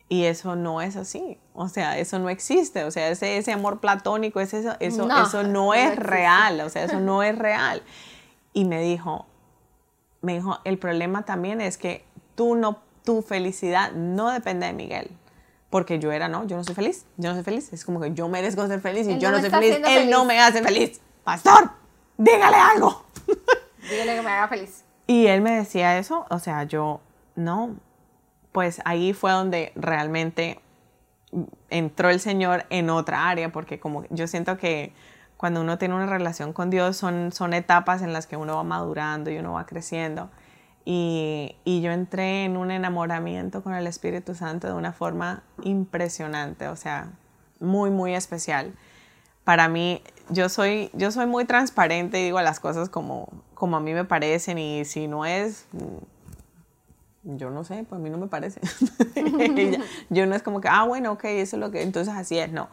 Y 0.09 0.25
eso 0.25 0.55
no 0.55 0.81
es 0.81 0.97
así. 0.97 1.37
O 1.53 1.69
sea, 1.69 1.97
eso 1.97 2.19
no 2.19 2.29
existe. 2.29 2.83
O 2.83 2.91
sea, 2.91 3.09
ese, 3.09 3.37
ese 3.37 3.53
amor 3.53 3.79
platónico, 3.79 4.41
eso, 4.41 4.57
eso, 4.79 5.07
no, 5.07 5.23
eso 5.23 5.43
no, 5.43 5.73
es 5.73 5.95
real. 5.95 6.59
O 6.59 6.69
sea, 6.69 6.83
eso 6.83 6.99
no 6.99 7.23
es 7.23 7.37
real. 7.37 7.81
Y 8.51 8.65
me 8.65 8.81
dijo, 8.81 9.25
me 10.21 10.33
dijo, 10.33 10.59
el 10.65 10.77
problema 10.77 11.23
también 11.23 11.61
es 11.61 11.77
que 11.77 12.03
tú 12.35 12.55
no, 12.55 12.79
tu 13.05 13.21
felicidad 13.21 13.93
no 13.93 14.29
depende 14.29 14.67
de 14.67 14.73
Miguel. 14.73 15.09
Porque 15.75 15.99
yo 15.99 16.13
era, 16.13 16.29
no, 16.29 16.47
yo 16.47 16.55
no 16.55 16.63
soy 16.63 16.73
feliz, 16.73 17.05
yo 17.17 17.27
no 17.27 17.35
soy 17.35 17.43
feliz. 17.43 17.73
Es 17.73 17.83
como 17.83 17.99
que 17.99 18.13
yo 18.13 18.29
merezco 18.29 18.65
ser 18.65 18.79
feliz 18.79 19.09
y 19.09 19.19
yo 19.19 19.29
no, 19.29 19.41
soy 19.41 19.49
feliz. 19.49 19.77
Él 19.85 20.09
no 20.09 20.23
me 20.23 20.39
hace 20.39 20.63
feliz. 20.63 21.01
Pastor, 21.25 21.69
dígale 22.17 22.55
algo. 22.55 23.03
Dígale 23.89 24.15
que 24.15 24.21
me 24.21 24.29
haga 24.29 24.47
feliz. 24.47 24.85
Y 25.05 25.27
él 25.27 25.41
me 25.41 25.51
decía 25.51 25.97
eso, 25.97 26.27
o 26.29 26.39
sea, 26.39 26.63
yo, 26.63 27.01
no, 27.35 27.75
pues 28.53 28.81
ahí 28.85 29.11
fue 29.11 29.33
donde 29.33 29.73
realmente 29.75 30.61
entró 31.69 32.09
el 32.09 32.21
Señor 32.21 32.65
en 32.69 32.89
otra 32.89 33.27
área, 33.27 33.51
porque 33.51 33.77
como 33.77 34.05
yo 34.11 34.27
siento 34.27 34.55
que 34.55 34.93
cuando 35.35 35.59
uno 35.59 35.77
tiene 35.77 35.93
una 35.93 36.05
relación 36.05 36.53
con 36.53 36.69
Dios 36.69 36.95
son, 36.95 37.33
son 37.33 37.53
etapas 37.53 38.01
en 38.01 38.13
las 38.13 38.27
que 38.27 38.37
uno 38.37 38.55
va 38.55 38.63
madurando 38.63 39.29
y 39.29 39.39
uno 39.39 39.51
va 39.51 39.65
creciendo. 39.65 40.29
Y, 40.87 41.55
y, 41.65 41.81
yo 41.81 41.91
entré 41.91 42.45
en 42.45 42.57
un 42.57 42.69
enamoramiento 42.69 43.63
con 43.63 43.73
el 43.73 43.87
Espíritu 43.87 44.35
Santo 44.35 44.67
de 44.67 44.73
una 44.73 44.93
forma 44.93 45.41
impresionante, 45.63 46.67
o 46.67 46.75
sea, 46.75 47.09
muy, 47.59 47.89
muy 47.89 48.13
especial. 48.13 48.71
Para 49.43 49.67
mí, 49.67 50.03
yo 50.29 50.47
soy, 50.47 50.91
yo 50.93 51.11
soy 51.11 51.25
muy 51.25 51.45
transparente 51.45 52.19
y 52.19 52.25
digo 52.25 52.39
las 52.41 52.59
cosas 52.59 52.89
como, 52.89 53.29
como 53.55 53.77
a 53.77 53.79
mí 53.79 53.93
me 53.93 54.05
parecen 54.05 54.59
y 54.59 54.85
si 54.85 55.07
no 55.07 55.25
es, 55.25 55.65
yo 57.23 57.49
no 57.49 57.63
sé, 57.63 57.83
pues 57.89 57.99
a 57.99 58.03
mí 58.03 58.09
no 58.09 58.17
me 58.17 58.27
parece. 58.27 58.61
yo 60.09 60.25
no 60.27 60.35
es 60.35 60.43
como 60.43 60.61
que, 60.61 60.67
ah, 60.69 60.83
bueno, 60.83 61.13
ok, 61.13 61.25
eso 61.25 61.55
es 61.55 61.59
lo 61.59 61.71
que, 61.71 61.81
entonces 61.81 62.13
así 62.13 62.37
es, 62.37 62.51
no. 62.51 62.69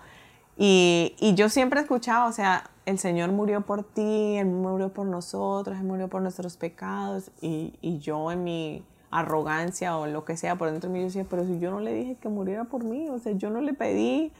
Y, 0.56 1.16
y, 1.18 1.34
yo 1.34 1.48
siempre 1.48 1.80
he 1.80 1.82
escuchado, 1.82 2.28
o 2.28 2.32
sea, 2.32 2.70
el 2.86 2.98
Señor 2.98 3.30
murió 3.32 3.62
por 3.62 3.84
ti, 3.84 4.36
Él 4.36 4.46
murió 4.46 4.90
por 4.90 5.06
nosotros, 5.06 5.76
Él 5.78 5.84
murió 5.84 6.08
por 6.08 6.22
nuestros 6.22 6.56
pecados. 6.56 7.30
Y, 7.40 7.74
y 7.80 7.98
yo 7.98 8.32
en 8.32 8.44
mi 8.44 8.84
arrogancia 9.10 9.96
o 9.96 10.06
lo 10.06 10.24
que 10.24 10.36
sea 10.36 10.56
por 10.56 10.70
dentro 10.70 10.88
de 10.88 10.94
mí, 10.94 11.00
yo 11.00 11.06
decía, 11.06 11.26
pero 11.28 11.44
si 11.44 11.58
yo 11.58 11.70
no 11.70 11.80
le 11.80 11.92
dije 11.92 12.16
que 12.16 12.28
muriera 12.28 12.64
por 12.64 12.84
mí, 12.84 13.08
o 13.08 13.18
sea, 13.18 13.32
yo 13.32 13.50
no 13.50 13.60
le 13.60 13.74
pedí, 13.74 14.32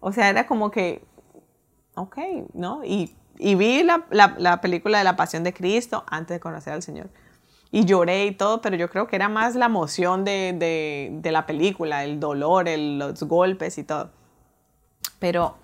o 0.00 0.12
sea, 0.12 0.28
era 0.28 0.46
como 0.46 0.70
que, 0.70 1.02
ok, 1.94 2.18
¿no? 2.52 2.84
Y, 2.84 3.14
y 3.38 3.54
vi 3.54 3.82
la, 3.82 4.04
la, 4.10 4.34
la 4.38 4.60
película 4.60 4.98
de 4.98 5.04
la 5.04 5.16
Pasión 5.16 5.44
de 5.44 5.54
Cristo 5.54 6.04
antes 6.08 6.36
de 6.36 6.40
conocer 6.40 6.74
al 6.74 6.82
Señor 6.82 7.08
y 7.70 7.84
lloré 7.84 8.26
y 8.26 8.32
todo, 8.32 8.60
pero 8.60 8.76
yo 8.76 8.88
creo 8.88 9.06
que 9.06 9.16
era 9.16 9.28
más 9.28 9.54
la 9.54 9.66
emoción 9.66 10.24
de, 10.24 10.54
de, 10.58 11.10
de 11.12 11.32
la 11.32 11.46
película, 11.46 12.04
el 12.04 12.18
dolor, 12.18 12.66
los 12.68 13.22
golpes 13.24 13.76
y 13.78 13.84
todo. 13.84 14.10
Pero 15.18 15.56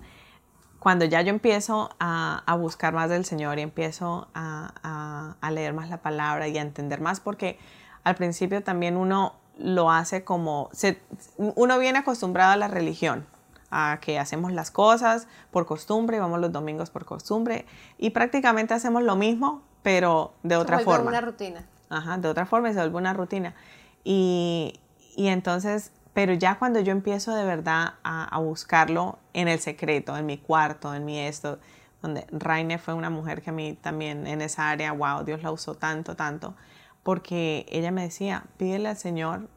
cuando 0.85 1.05
ya 1.05 1.23
yo 1.23 1.31
empiezo 1.31 1.89
a, 1.99 2.43
a 2.45 2.55
buscar 2.57 2.93
más 2.93 3.09
del 3.09 3.25
Señor 3.25 3.57
y 3.57 3.63
empiezo 3.63 4.27
a, 4.35 5.33
a, 5.41 5.49
leer 5.51 5.73
más 5.73 5.89
la 5.89 5.97
palabra 5.97 6.47
y 6.47 6.59
a 6.59 6.61
entender 6.61 7.01
más, 7.01 7.19
porque 7.19 7.57
al 8.03 8.13
principio 8.13 8.61
también 8.61 8.95
uno 8.95 9.33
lo 9.57 9.89
hace 9.89 10.23
como, 10.23 10.69
se, 10.73 11.01
uno 11.37 11.79
viene 11.79 11.97
acostumbrado 11.97 12.51
a 12.51 12.55
la 12.55 12.67
religión, 12.67 13.25
a 13.71 13.97
que 13.99 14.19
hacemos 14.19 14.51
las 14.51 14.69
cosas 14.69 15.27
por 15.49 15.65
costumbre, 15.65 16.19
vamos 16.19 16.39
los 16.39 16.51
domingos 16.51 16.91
por 16.91 17.03
costumbre 17.03 17.65
y 17.97 18.11
prácticamente 18.11 18.75
hacemos 18.75 19.01
lo 19.01 19.15
mismo, 19.15 19.63
pero 19.81 20.35
de 20.43 20.55
otra 20.55 20.77
forma. 20.77 21.09
una 21.09 21.21
rutina. 21.21 21.65
Ajá, 21.89 22.19
de 22.19 22.27
otra 22.27 22.45
forma 22.45 22.71
se 22.71 22.75
vuelve 22.75 22.97
una 22.97 23.15
rutina. 23.15 23.55
Y, 24.03 24.79
y 25.15 25.29
entonces, 25.29 25.91
pero 26.15 26.33
ya 26.33 26.57
cuando 26.57 26.79
yo 26.79 26.91
empiezo 26.91 27.35
de 27.35 27.45
verdad 27.45 27.95
a, 28.03 28.23
a, 28.23 28.39
buscarlo 28.39 29.19
en 29.33 29.47
el 29.47 29.59
secreto, 29.59 30.17
en 30.17 30.25
mi 30.25 30.39
cuarto, 30.39 30.95
en 30.95 31.05
mi 31.05 31.19
esto, 31.19 31.59
donde 32.01 32.25
Raine 32.31 32.79
fue 32.79 32.93
una 32.93 33.11
mujer 33.11 33.43
que 33.43 33.51
a 33.51 33.53
mí 33.53 33.77
también 33.79 34.25
en 34.25 34.41
esa 34.41 34.71
área, 34.71 34.93
wow, 34.93 35.23
Dios 35.23 35.43
la 35.43 35.51
usó 35.51 35.75
tanto, 35.75 36.15
tanto, 36.15 36.55
porque 37.03 37.67
ella 37.69 37.91
me 37.91 38.01
decía, 38.01 38.45
pídele 38.57 38.89
al 38.89 38.97
Señor, 38.97 39.49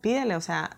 pídele, 0.00 0.36
o 0.36 0.40
sea, 0.40 0.76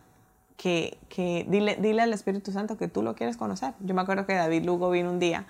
que, 0.57 0.97
que 1.09 1.45
dile, 1.49 1.77
dile 1.77 2.03
al 2.03 2.13
Espíritu 2.13 2.53
Santo 2.53 2.79
que 2.79 2.87
tú 2.87 3.03
lo 3.03 3.17
quieres 3.17 3.37
conocer. 3.37 3.75
Yo 3.81 3.95
me 3.95 4.03
acuerdo 4.03 4.27
que 4.27 4.35
David 4.35 4.65
Lugo 4.65 4.91
vino 4.91 5.11
un 5.11 5.19
día 5.19 5.45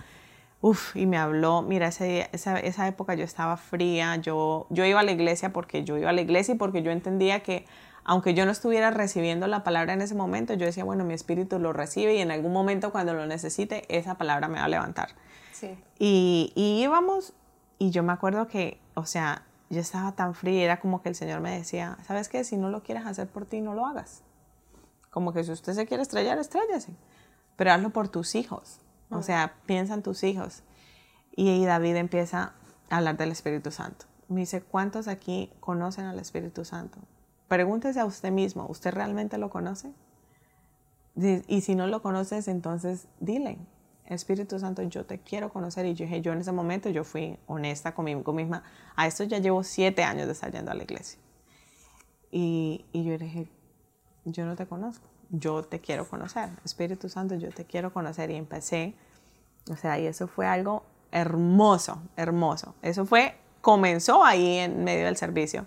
Uf, 0.63 0.95
y 0.95 1.07
me 1.07 1.17
habló, 1.17 1.63
mira, 1.63 1.89
ese, 1.89 2.29
esa, 2.33 2.59
esa, 2.61 2.87
época 2.87 3.15
yo 3.15 3.25
estaba 3.25 3.57
fría, 3.57 4.17
yo, 4.17 4.67
yo 4.69 4.85
iba 4.85 5.01
a 5.01 5.03
la 5.03 5.13
iglesia 5.13 5.55
porque 5.55 5.85
yo 5.85 5.97
iba 5.97 6.11
a 6.11 6.13
la 6.13 6.21
iglesia 6.21 6.55
y 6.55 6.59
porque 6.59 6.83
yo 6.83 6.91
entendía 6.91 7.41
que 7.41 7.65
aunque 8.05 8.35
yo 8.35 8.45
no 8.47 8.53
estuviera 8.53 8.91
recibiendo 8.91 9.47
la 9.47 9.63
palabra 9.65 9.93
en 9.93 10.03
ese 10.03 10.15
momento, 10.15 10.55
yo 10.55 10.67
decía, 10.67 10.85
bueno, 10.85 11.05
mi 11.05 11.15
espíritu 11.15 11.59
lo 11.59 11.73
recibe 11.73 12.15
y 12.15 12.21
en 12.21 12.31
algún 12.31 12.53
momento 12.53 12.93
cuando 12.93 13.15
lo 13.15 13.27
necesite, 13.27 13.85
esa 13.89 14.17
palabra 14.17 14.49
me 14.49 14.59
va 14.59 14.65
a 14.65 14.69
levantar. 14.69 15.11
Sí. 15.53 15.79
Y, 15.99 16.53
y 16.55 16.83
íbamos, 16.83 17.33
y 17.79 17.91
yo 17.91 18.03
me 18.03 18.13
acuerdo 18.13 18.47
que, 18.49 18.81
o 18.95 19.07
sea, 19.07 19.43
yo 19.69 19.81
estaba 19.81 20.13
tan 20.13 20.35
fría, 20.35 20.65
era 20.65 20.81
como 20.81 21.03
que 21.03 21.09
el 21.09 21.15
Señor 21.15 21.41
me 21.41 21.57
decía, 21.57 21.99
¿sabes 22.07 22.29
qué? 22.29 22.45
Si 22.45 22.57
no 22.57 22.71
lo 22.71 22.83
quieres 22.83 23.07
hacer 23.07 23.29
por 23.29 23.47
ti, 23.47 23.61
no 23.61 23.75
lo 23.75 23.87
hagas. 23.87 24.23
Como 25.11 25.33
que 25.33 25.45
si 25.45 25.53
usted 25.53 25.75
se 25.75 25.87
quiere 25.87 26.03
estrellar, 26.03 26.39
estrellase, 26.39 26.93
pero 27.57 27.73
hazlo 27.73 27.91
por 27.91 28.09
tus 28.09 28.35
hijos 28.35 28.81
o 29.11 29.23
sea, 29.23 29.55
piensa 29.67 29.95
en 29.95 30.03
tus 30.03 30.23
hijos. 30.23 30.63
Y 31.35 31.65
David 31.65 31.97
empieza 31.97 32.53
a 32.89 32.99
hablar 32.99 33.17
del 33.17 33.33
Espíritu 33.33 33.71
Santo. 33.71 34.07
Me 34.29 34.41
dice, 34.41 34.63
¿cuántos 34.63 35.09
aquí 35.09 35.53
conocen 35.61 36.05
al 36.05 36.19
Espíritu 36.19 36.65
Santo? 36.65 37.01
Pregúntese 37.51 37.99
a 37.99 38.07
usted 38.07 38.31
mismo, 38.31 38.67
¿usted 38.69 38.93
realmente 38.93 39.37
lo 39.37 39.51
conoce? 39.51 39.93
Y 41.49 41.61
si 41.61 41.75
no 41.75 41.87
lo 41.89 42.01
conoces, 42.01 42.47
entonces 42.47 43.09
dile, 43.19 43.59
Espíritu 44.07 44.59
Santo, 44.59 44.83
yo 44.85 45.05
te 45.05 45.19
quiero 45.19 45.53
conocer. 45.53 45.85
Y 45.85 45.95
yo 45.95 46.05
dije, 46.05 46.23
yo 46.23 46.33
en 46.33 46.39
ese 46.39 46.53
momento 46.53 46.89
yo 46.89 47.05
fui 47.05 47.39
honesta 47.47 47.93
conmigo 47.93 48.33
misma. 48.33 48.63
A 48.97 49.07
esto 49.07 49.25
ya 49.25 49.39
llevo 49.39 49.65
siete 49.65 50.05
años 50.05 50.27
de 50.27 50.33
estar 50.33 50.51
yendo 50.53 50.71
a 50.71 50.75
la 50.75 50.85
iglesia. 50.85 51.19
Y, 52.31 52.87
y 52.93 53.05
yo 53.05 53.19
dije, 53.19 53.49
yo 54.25 54.47
no 54.47 54.55
te 54.55 54.67
conozco 54.67 55.11
yo 55.31 55.63
te 55.63 55.81
quiero 55.81 56.09
conocer, 56.09 56.51
Espíritu 56.65 57.09
Santo, 57.09 57.37
yo 57.37 57.51
te 57.51 57.65
quiero 57.65 57.93
conocer. 57.93 58.31
Y 58.31 58.37
empecé, 58.37 58.95
o 59.71 59.77
sea, 59.77 59.99
y 59.99 60.07
eso 60.07 60.27
fue 60.27 60.47
algo 60.47 60.83
hermoso, 61.13 62.03
hermoso. 62.17 62.75
Eso 62.83 63.07
fue, 63.07 63.37
comenzó 63.61 64.25
ahí 64.25 64.59
en 64.59 64.85
medio 64.85 65.07
del 65.07 65.17
servicio. 65.17 65.67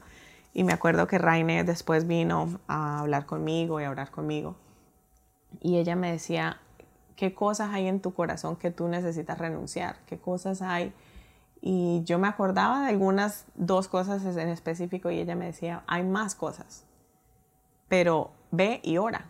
Y 0.53 0.63
me 0.63 0.73
acuerdo 0.73 1.07
que 1.07 1.17
Raine 1.17 1.63
después 1.63 2.07
vino 2.07 2.59
a 2.67 2.99
hablar 2.99 3.25
conmigo 3.25 3.81
y 3.81 3.85
a 3.85 3.89
orar 3.89 4.11
conmigo. 4.11 4.55
Y 5.61 5.77
ella 5.77 5.95
me 5.95 6.11
decía, 6.11 6.59
¿qué 7.15 7.33
cosas 7.33 7.71
hay 7.73 7.87
en 7.87 8.01
tu 8.01 8.13
corazón 8.13 8.55
que 8.55 8.71
tú 8.71 8.87
necesitas 8.87 9.37
renunciar? 9.37 9.97
¿Qué 10.05 10.19
cosas 10.19 10.61
hay? 10.61 10.93
Y 11.61 12.03
yo 12.03 12.19
me 12.19 12.27
acordaba 12.27 12.83
de 12.83 12.89
algunas 12.89 13.45
dos 13.55 13.87
cosas 13.87 14.23
en 14.25 14.49
específico 14.49 15.09
y 15.09 15.19
ella 15.19 15.35
me 15.35 15.45
decía, 15.45 15.83
hay 15.87 16.03
más 16.03 16.35
cosas, 16.35 16.83
pero 17.87 18.31
ve 18.51 18.79
y 18.83 18.97
ora. 18.97 19.25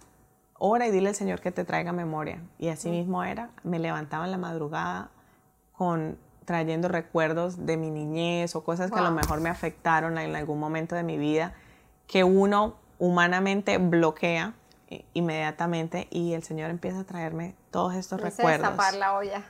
Ora 0.58 0.88
y 0.88 0.92
dile 0.92 1.10
al 1.10 1.16
Señor 1.16 1.42
que 1.42 1.52
te 1.52 1.64
traiga 1.64 1.92
memoria. 1.92 2.42
Y 2.58 2.70
así 2.70 2.90
mismo 2.90 3.24
era, 3.24 3.50
me 3.64 3.80
levantaba 3.80 4.26
en 4.26 4.32
la 4.32 4.38
madrugada 4.38 5.12
con 5.74 6.18
trayendo 6.46 6.88
recuerdos 6.88 7.66
de 7.66 7.78
mi 7.78 7.90
niñez 7.90 8.56
o 8.56 8.64
cosas 8.64 8.92
que 8.92 9.00
a 9.00 9.04
lo 9.04 9.12
mejor 9.12 9.42
me 9.42 9.50
afectaron 9.50 10.18
en 10.18 10.36
algún 10.36 10.60
momento 10.60 10.96
de 10.96 11.04
mi 11.04 11.18
vida 11.18 11.54
que 12.08 12.24
uno 12.24 12.76
humanamente 13.00 13.78
bloquea 13.78 14.54
inmediatamente 15.14 16.08
y 16.12 16.34
el 16.34 16.44
Señor 16.44 16.70
empieza 16.70 17.00
a 17.00 17.04
traerme 17.04 17.56
todos 17.72 17.96
estos 17.96 18.22
recuerdos. 18.22 18.72
la 18.98 19.14
olla. 19.14 19.44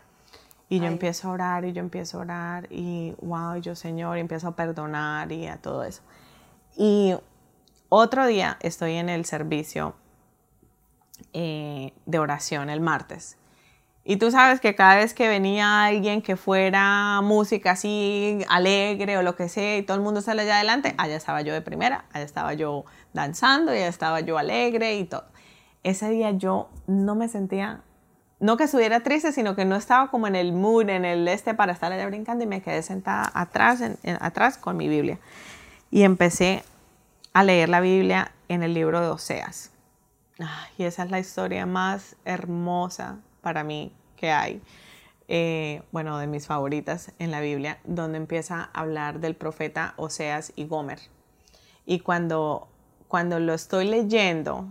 Y 0.70 0.80
yo 0.80 0.86
empiezo 0.86 1.28
a 1.28 1.32
orar 1.32 1.66
y 1.66 1.74
yo 1.74 1.82
empiezo 1.82 2.18
a 2.18 2.22
orar 2.22 2.68
y 2.72 3.16
wow, 3.22 3.58
yo 3.58 3.76
Señor, 3.76 4.18
empiezo 4.18 4.48
a 4.48 4.56
perdonar 4.56 5.32
y 5.32 5.48
a 5.48 5.58
todo 5.58 5.84
eso. 5.84 6.02
Y 6.76 7.16
otro 7.90 8.26
día 8.26 8.58
estoy 8.62 8.96
en 8.96 9.10
el 9.10 9.26
servicio 9.26 9.94
eh, 11.34 11.94
de 12.06 12.20
oración 12.20 12.70
el 12.72 12.82
martes. 12.82 13.38
Y 14.06 14.18
tú 14.18 14.32
sabes 14.32 14.60
que 14.60 14.76
cada 14.76 14.96
vez 14.98 15.14
que 15.14 15.30
venía 15.30 15.86
alguien 15.86 16.22
que 16.22 16.36
fuera 16.36 17.22
música 17.22 17.72
así 17.72 18.44
alegre 18.50 19.18
o 19.18 19.24
lo 19.24 19.38
que 19.38 19.48
sea 19.48 19.78
y 19.78 19.84
todo 19.84 19.96
el 19.96 20.04
mundo 20.04 20.22
sale 20.22 20.42
allá 20.42 20.58
adelante, 20.58 20.94
allá 20.98 21.16
estaba 21.16 21.42
yo 21.42 21.54
de 21.54 21.62
primera, 21.62 22.04
allá 22.12 22.26
estaba 22.26 22.54
yo 22.54 22.84
danzando, 23.14 23.72
allá 23.72 23.88
estaba 23.88 24.20
yo 24.20 24.38
alegre 24.38 24.98
y 24.98 25.06
todo. 25.06 25.24
Ese 25.84 26.10
día 26.10 26.32
yo 26.32 26.70
no 26.86 27.16
me 27.16 27.30
sentía, 27.30 27.82
no 28.42 28.58
que 28.58 28.66
estuviera 28.66 29.00
triste, 29.00 29.32
sino 29.32 29.56
que 29.56 29.64
no 29.64 29.78
estaba 29.78 30.12
como 30.12 30.28
en 30.28 30.36
el 30.36 30.52
mood, 30.52 30.90
en 30.90 31.06
el 31.06 31.26
este 31.30 31.54
para 31.54 31.72
estar 31.72 31.94
allá 31.94 32.06
brincando 32.06 32.44
y 32.44 32.48
me 32.48 32.62
quedé 32.62 32.84
sentada 32.84 33.32
atrás, 33.34 33.82
atrás 34.20 34.58
con 34.58 34.76
mi 34.76 34.90
Biblia. 34.90 35.18
Y 35.92 36.04
empecé 36.04 36.66
a 37.32 37.46
leer 37.46 37.70
la 37.70 37.80
Biblia 37.80 38.34
en 38.50 38.64
el 38.64 38.74
libro 38.74 39.00
de 39.00 39.08
Oseas. 39.08 39.72
y 40.78 40.84
esa 40.84 41.04
es 41.04 41.12
la 41.12 41.20
historia 41.20 41.66
más 41.66 42.18
hermosa 42.26 43.20
para 43.44 43.64
mí 43.64 43.92
que 44.16 44.32
hay. 44.32 44.62
Eh, 45.28 45.84
bueno, 45.92 46.18
de 46.18 46.28
mis 46.28 46.48
favoritas 46.48 47.12
en 47.20 47.30
la 47.30 47.40
Biblia, 47.42 47.80
donde 47.84 48.18
empieza 48.18 48.70
a 48.74 48.82
hablar 48.82 49.20
del 49.20 49.36
profeta 49.36 49.94
Oseas 49.98 50.52
y 50.56 50.66
Gomer. 50.66 51.00
Y 51.86 52.00
cuando, 52.00 52.68
cuando 53.08 53.40
lo 53.40 53.54
estoy 53.54 53.86
leyendo, 53.86 54.66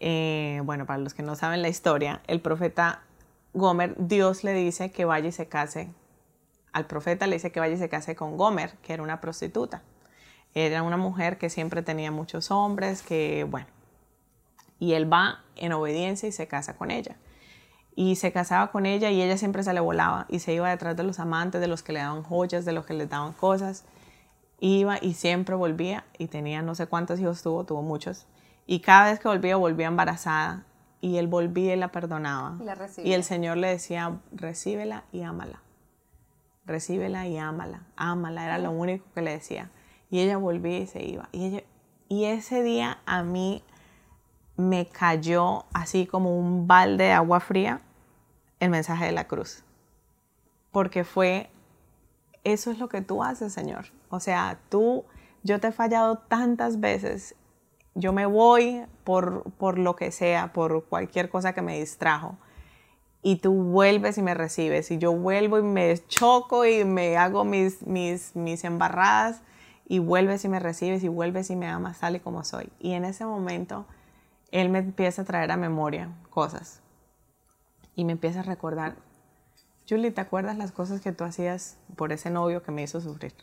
eh, 0.00 0.60
bueno, 0.64 0.86
para 0.86 0.98
los 0.98 1.14
que 1.14 1.22
no 1.22 1.34
saben 1.34 1.62
la 1.62 1.68
historia, 1.68 2.20
el 2.26 2.40
profeta 2.40 3.02
Gomer, 3.54 3.94
Dios 3.96 4.44
le 4.44 4.52
dice 4.52 4.90
que 4.90 5.04
vaya 5.04 5.28
y 5.28 5.32
se 5.32 5.46
case. 5.46 5.88
Al 6.72 6.86
profeta 6.86 7.26
le 7.26 7.36
dice 7.36 7.52
que 7.52 7.60
vaya 7.60 7.74
y 7.74 7.78
se 7.78 7.88
case 7.88 8.16
con 8.16 8.36
Gomer, 8.36 8.74
que 8.82 8.92
era 8.92 9.02
una 9.02 9.20
prostituta. 9.20 9.82
Era 10.54 10.82
una 10.82 10.96
mujer 10.96 11.38
que 11.38 11.50
siempre 11.50 11.82
tenía 11.82 12.10
muchos 12.10 12.50
hombres, 12.50 13.02
que 13.02 13.44
bueno. 13.48 13.66
Y 14.78 14.94
él 14.94 15.12
va 15.12 15.42
en 15.56 15.72
obediencia 15.72 16.28
y 16.28 16.32
se 16.32 16.46
casa 16.46 16.76
con 16.76 16.90
ella. 16.90 17.16
Y 17.96 18.16
se 18.16 18.32
casaba 18.32 18.72
con 18.72 18.86
ella 18.86 19.10
y 19.10 19.22
ella 19.22 19.36
siempre 19.36 19.62
se 19.62 19.72
le 19.72 19.80
volaba 19.80 20.26
y 20.28 20.40
se 20.40 20.52
iba 20.52 20.68
detrás 20.68 20.96
de 20.96 21.04
los 21.04 21.20
amantes, 21.20 21.60
de 21.60 21.68
los 21.68 21.82
que 21.82 21.92
le 21.92 22.00
daban 22.00 22.22
joyas, 22.24 22.64
de 22.64 22.72
los 22.72 22.86
que 22.86 22.94
le 22.94 23.06
daban 23.06 23.32
cosas. 23.32 23.84
Iba 24.58 24.98
y 25.00 25.14
siempre 25.14 25.54
volvía 25.54 26.04
y 26.18 26.26
tenía 26.26 26.62
no 26.62 26.74
sé 26.74 26.86
cuántos 26.86 27.20
hijos 27.20 27.42
tuvo, 27.42 27.64
tuvo 27.64 27.82
muchos. 27.82 28.26
Y 28.66 28.80
cada 28.80 29.10
vez 29.10 29.20
que 29.20 29.28
volvía, 29.28 29.56
volvía 29.56 29.86
embarazada. 29.86 30.64
Y 31.00 31.18
él 31.18 31.26
volvía 31.28 31.74
y 31.74 31.76
la 31.76 31.88
perdonaba. 31.88 32.56
y 33.04 33.12
el 33.12 33.24
Señor 33.24 33.58
le 33.58 33.68
decía, 33.68 34.20
recíbela 34.32 35.04
y 35.12 35.22
ámala. 35.22 35.60
Recíbela 36.64 37.28
y 37.28 37.36
ámala. 37.36 37.82
Ámala, 37.94 38.46
era 38.46 38.56
lo 38.58 38.70
único 38.70 39.04
que 39.14 39.20
le 39.20 39.32
decía. 39.32 39.70
Y 40.10 40.20
ella 40.20 40.38
volvía 40.38 40.78
y 40.78 40.86
se 40.86 41.04
iba. 41.04 41.28
Y, 41.30 41.62
y 42.08 42.24
ese 42.24 42.62
día 42.62 42.98
a 43.04 43.22
mí 43.22 43.62
me 44.56 44.86
cayó 44.86 45.64
así 45.72 46.06
como 46.06 46.38
un 46.38 46.66
balde 46.66 47.04
de 47.04 47.12
agua 47.12 47.40
fría 47.40 47.80
el 48.60 48.70
mensaje 48.70 49.06
de 49.06 49.12
la 49.12 49.26
cruz. 49.26 49.64
Porque 50.70 51.04
fue, 51.04 51.50
eso 52.44 52.70
es 52.70 52.78
lo 52.78 52.88
que 52.88 53.00
tú 53.00 53.22
haces, 53.22 53.52
Señor. 53.52 53.86
O 54.10 54.20
sea, 54.20 54.58
tú, 54.68 55.04
yo 55.42 55.60
te 55.60 55.68
he 55.68 55.72
fallado 55.72 56.18
tantas 56.18 56.80
veces. 56.80 57.34
Yo 57.94 58.12
me 58.12 58.26
voy 58.26 58.84
por, 59.04 59.50
por 59.52 59.78
lo 59.78 59.96
que 59.96 60.10
sea, 60.10 60.52
por 60.52 60.84
cualquier 60.84 61.28
cosa 61.30 61.52
que 61.52 61.62
me 61.62 61.78
distrajo. 61.78 62.36
Y 63.22 63.36
tú 63.36 63.52
vuelves 63.52 64.18
y 64.18 64.22
me 64.22 64.34
recibes. 64.34 64.90
Y 64.90 64.98
yo 64.98 65.12
vuelvo 65.12 65.58
y 65.58 65.62
me 65.62 65.96
choco 66.06 66.66
y 66.66 66.84
me 66.84 67.16
hago 67.16 67.44
mis, 67.44 67.86
mis, 67.86 68.34
mis 68.36 68.64
embarradas 68.64 69.42
y 69.86 69.98
vuelves 69.98 70.44
y 70.44 70.48
me 70.48 70.60
recibes 70.60 71.04
y 71.04 71.08
vuelves 71.08 71.50
y 71.50 71.56
me 71.56 71.66
amas 71.66 72.00
tal 72.00 72.16
y 72.16 72.20
como 72.20 72.44
soy. 72.44 72.70
Y 72.80 72.92
en 72.92 73.04
ese 73.04 73.24
momento 73.24 73.86
Él 74.54 74.68
me 74.68 74.78
empieza 74.78 75.22
a 75.22 75.24
traer 75.24 75.50
a 75.50 75.56
memoria 75.56 76.10
cosas 76.30 76.80
y 77.96 78.04
me 78.04 78.12
empieza 78.12 78.38
a 78.38 78.42
recordar, 78.44 78.94
Julie, 79.88 80.12
¿te 80.12 80.20
acuerdas 80.20 80.56
las 80.56 80.70
cosas 80.70 81.00
que 81.00 81.10
tú 81.10 81.24
hacías 81.24 81.76
por 81.96 82.12
ese 82.12 82.30
novio 82.30 82.62
que 82.62 82.70
me 82.70 82.84
hizo 82.84 83.00
sufrir? 83.00 83.34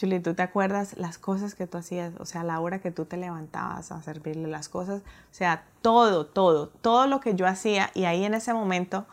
Julie, 0.00 0.20
¿tú 0.20 0.32
te 0.32 0.40
acuerdas 0.40 0.96
las 0.96 1.18
cosas 1.18 1.54
que 1.54 1.66
tú 1.66 1.76
hacías? 1.76 2.14
O 2.18 2.24
sea, 2.24 2.44
la 2.44 2.60
hora 2.60 2.78
que 2.78 2.90
tú 2.90 3.04
te 3.04 3.18
levantabas 3.18 3.92
a 3.92 4.00
servirle 4.00 4.48
las 4.48 4.70
cosas. 4.70 5.02
O 5.02 5.34
sea, 5.34 5.64
todo, 5.82 6.24
todo, 6.24 6.68
todo 6.68 7.06
lo 7.06 7.20
que 7.20 7.34
yo 7.34 7.46
hacía. 7.46 7.90
Y 7.92 8.04
ahí 8.04 8.24
en 8.24 8.32
ese 8.32 8.54
momento 8.54 9.04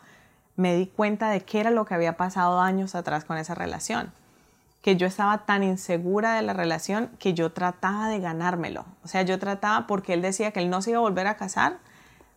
me 0.56 0.74
di 0.74 0.86
cuenta 0.86 1.28
de 1.28 1.42
qué 1.42 1.60
era 1.60 1.70
lo 1.70 1.84
que 1.84 1.92
había 1.92 2.16
pasado 2.16 2.60
años 2.60 2.94
atrás 2.94 3.26
con 3.26 3.36
esa 3.36 3.54
relación 3.54 4.10
que 4.82 4.96
yo 4.96 5.06
estaba 5.06 5.44
tan 5.44 5.62
insegura 5.62 6.34
de 6.34 6.42
la 6.42 6.52
relación 6.52 7.10
que 7.18 7.34
yo 7.34 7.52
trataba 7.52 8.08
de 8.08 8.18
ganármelo. 8.18 8.86
O 9.04 9.08
sea, 9.08 9.22
yo 9.22 9.38
trataba 9.38 9.86
porque 9.86 10.14
él 10.14 10.22
decía 10.22 10.52
que 10.52 10.60
él 10.60 10.70
no 10.70 10.80
se 10.80 10.90
iba 10.90 10.98
a 10.98 11.02
volver 11.02 11.26
a 11.26 11.36
casar 11.36 11.78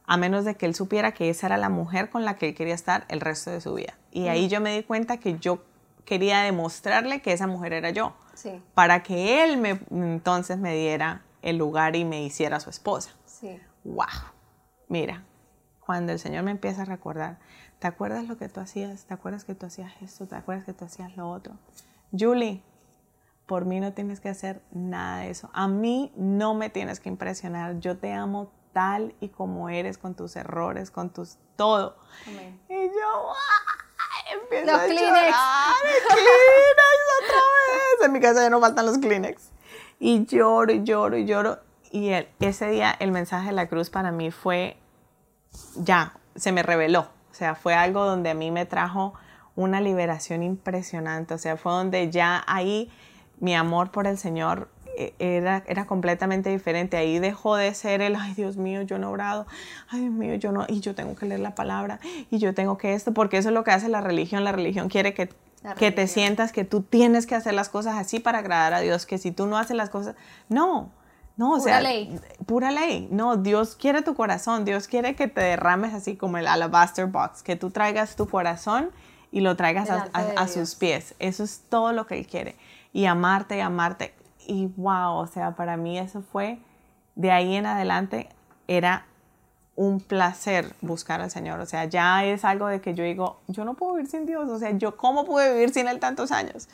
a 0.05 0.17
menos 0.17 0.43
de 0.45 0.55
que 0.55 0.65
él 0.65 0.75
supiera 0.75 1.13
que 1.13 1.29
esa 1.29 1.47
era 1.47 1.57
la 1.57 1.69
mujer 1.69 2.09
con 2.09 2.25
la 2.25 2.35
que 2.35 2.49
él 2.49 2.55
quería 2.55 2.73
estar 2.73 3.05
el 3.07 3.21
resto 3.21 3.51
de 3.51 3.61
su 3.61 3.73
vida. 3.73 3.93
Y 4.11 4.27
ahí 4.27 4.49
yo 4.49 4.59
me 4.59 4.75
di 4.75 4.83
cuenta 4.83 5.17
que 5.17 5.39
yo 5.39 5.63
quería 6.05 6.41
demostrarle 6.41 7.21
que 7.21 7.31
esa 7.31 7.47
mujer 7.47 7.71
era 7.71 7.89
yo, 7.91 8.13
sí. 8.33 8.61
para 8.73 9.03
que 9.03 9.43
él 9.43 9.57
me, 9.57 9.79
entonces 9.91 10.57
me 10.57 10.75
diera 10.75 11.21
el 11.41 11.57
lugar 11.57 11.95
y 11.95 12.03
me 12.03 12.21
hiciera 12.23 12.59
su 12.59 12.69
esposa. 12.69 13.11
Sí. 13.25 13.59
¡Wow! 13.85 14.05
Mira, 14.89 15.23
cuando 15.79 16.11
el 16.11 16.19
Señor 16.19 16.43
me 16.43 16.51
empieza 16.51 16.81
a 16.81 16.85
recordar, 16.85 17.39
¿te 17.79 17.87
acuerdas 17.87 18.27
lo 18.27 18.37
que 18.37 18.49
tú 18.49 18.59
hacías? 18.59 19.05
¿Te 19.05 19.13
acuerdas 19.13 19.45
que 19.45 19.55
tú 19.55 19.65
hacías 19.65 19.93
esto? 20.01 20.27
¿Te 20.27 20.35
acuerdas 20.35 20.65
que 20.65 20.73
tú 20.73 20.85
hacías 20.85 21.15
lo 21.15 21.29
otro? 21.29 21.55
Julie, 22.17 22.63
por 23.45 23.65
mí 23.65 23.79
no 23.79 23.93
tienes 23.93 24.19
que 24.19 24.29
hacer 24.29 24.61
nada 24.71 25.19
de 25.19 25.29
eso. 25.29 25.49
A 25.53 25.67
mí 25.67 26.11
no 26.15 26.53
me 26.53 26.69
tienes 26.69 26.99
que 26.99 27.09
impresionar. 27.09 27.79
Yo 27.79 27.97
te 27.97 28.13
amo 28.13 28.51
tal 28.71 29.15
y 29.19 29.29
como 29.29 29.69
eres, 29.69 29.97
con 29.97 30.15
tus 30.15 30.35
errores, 30.35 30.91
con 30.91 31.09
tus 31.09 31.37
todo. 31.55 31.97
Y 32.27 32.73
yo, 32.73 33.33
empiezo 34.33 34.65
los 34.65 34.81
a 34.81 34.85
Kleenex. 34.85 35.07
llorar. 35.07 35.73
Kleenex 36.07 37.03
otra 37.23 37.37
vez. 37.37 38.05
En 38.05 38.11
mi 38.11 38.19
casa 38.19 38.41
ya 38.41 38.49
no 38.49 38.59
faltan 38.59 38.85
los 38.85 38.97
Kleenex. 38.97 39.49
Y 39.99 40.25
lloro 40.25 40.73
y 40.73 40.83
lloro 40.83 41.17
y 41.17 41.25
lloro. 41.25 41.59
Y 41.91 42.11
ese 42.39 42.67
día 42.69 42.95
el 42.99 43.11
mensaje 43.11 43.47
de 43.47 43.53
la 43.53 43.67
cruz 43.67 43.89
para 43.89 44.11
mí 44.11 44.31
fue, 44.31 44.77
ya, 45.75 46.13
se 46.35 46.51
me 46.51 46.63
reveló. 46.63 47.07
O 47.31 47.35
sea, 47.35 47.55
fue 47.55 47.75
algo 47.75 48.05
donde 48.05 48.31
a 48.31 48.33
mí 48.33 48.51
me 48.51 48.65
trajo 48.65 49.13
una 49.55 49.81
liberación 49.81 50.43
impresionante. 50.43 51.33
O 51.33 51.37
sea, 51.37 51.57
fue 51.57 51.71
donde 51.71 52.09
ya 52.09 52.43
ahí 52.47 52.89
mi 53.39 53.55
amor 53.55 53.91
por 53.91 54.07
el 54.07 54.17
Señor 54.17 54.69
eh, 54.95 55.13
era, 55.19 55.63
era 55.67 55.85
completamente 55.85 56.49
diferente. 56.49 56.97
Ahí 56.97 57.19
dejó 57.19 57.55
de 57.55 57.73
ser 57.73 58.01
el, 58.01 58.15
ay 58.15 58.33
Dios 58.33 58.57
mío, 58.57 58.81
yo 58.83 58.99
no 58.99 59.09
he 59.09 59.13
orado, 59.13 59.47
ay 59.89 60.01
Dios 60.01 60.13
mío, 60.13 60.35
yo 60.35 60.51
no, 60.51 60.65
y 60.67 60.79
yo 60.81 60.93
tengo 60.95 61.15
que 61.15 61.25
leer 61.25 61.39
la 61.39 61.55
palabra, 61.55 61.99
y 62.29 62.37
yo 62.37 62.53
tengo 62.53 62.77
que 62.77 62.93
esto, 62.93 63.13
porque 63.13 63.37
eso 63.37 63.49
es 63.49 63.53
lo 63.53 63.63
que 63.63 63.71
hace 63.71 63.89
la 63.89 64.01
religión. 64.01 64.43
La 64.43 64.51
religión 64.51 64.89
quiere 64.89 65.13
que, 65.13 65.29
que 65.77 65.91
te 65.91 66.07
sientas 66.07 66.51
que 66.51 66.63
tú 66.63 66.81
tienes 66.81 67.25
que 67.25 67.35
hacer 67.35 67.53
las 67.53 67.69
cosas 67.69 67.95
así 67.95 68.19
para 68.19 68.39
agradar 68.39 68.73
a 68.73 68.81
Dios, 68.81 69.05
que 69.05 69.17
si 69.17 69.31
tú 69.31 69.47
no 69.47 69.57
haces 69.57 69.75
las 69.75 69.89
cosas, 69.89 70.15
no. 70.49 70.91
No, 71.35 71.53
o 71.53 71.57
pura 71.57 71.63
sea, 71.63 71.81
ley. 71.81 72.19
pura 72.45 72.69
ley. 72.69 73.07
No, 73.09 73.37
Dios 73.37 73.75
quiere 73.75 74.03
tu 74.03 74.13
corazón. 74.13 74.65
Dios 74.65 74.87
quiere 74.87 75.15
que 75.15 75.27
te 75.27 75.41
derrames 75.41 75.95
así 75.95 76.15
como 76.15 76.37
el 76.37 76.45
alabaster 76.45 77.07
box, 77.07 77.41
que 77.41 77.55
tú 77.55 77.71
traigas 77.71 78.15
tu 78.15 78.27
corazón 78.27 78.91
y 79.33 79.41
lo 79.41 79.55
traigas 79.55 79.89
a, 79.89 80.47
sus 80.47 80.75
pies. 80.75 81.15
Eso 81.17 81.43
es 81.43 81.63
todo 81.67 81.91
lo 81.91 82.05
que 82.05 82.19
Él 82.19 82.27
quiere. 82.27 82.55
Y 82.93 83.05
amarte 83.05 83.57
y 83.57 83.61
amarte. 83.61 84.13
Y 84.45 84.67
wow, 84.77 85.15
o 85.15 85.25
sea, 85.25 85.55
para 85.55 85.75
mí 85.75 85.97
eso 85.97 86.21
fue, 86.21 86.59
de 87.15 87.31
ahí 87.31 87.55
en 87.55 87.65
adelante, 87.65 88.29
era 88.67 89.07
un 89.75 90.01
placer 90.01 90.75
buscar 90.81 91.19
al 91.19 91.31
Señor. 91.31 91.59
O 91.61 91.65
sea, 91.65 91.85
ya 91.85 92.23
es 92.23 92.45
algo 92.45 92.67
de 92.67 92.79
que 92.79 92.93
yo 92.93 93.03
digo, 93.03 93.39
yo 93.47 93.65
no 93.65 93.73
puedo 93.73 93.95
vivir 93.95 94.07
sin 94.07 94.27
Dios. 94.27 94.47
O 94.51 94.59
sea, 94.59 94.69
yo 94.77 94.97
cómo 94.97 95.25
pude 95.25 95.51
vivir 95.51 95.73
sin 95.73 95.87
Él 95.87 95.99
tantos 95.99 96.31
años. 96.31 96.69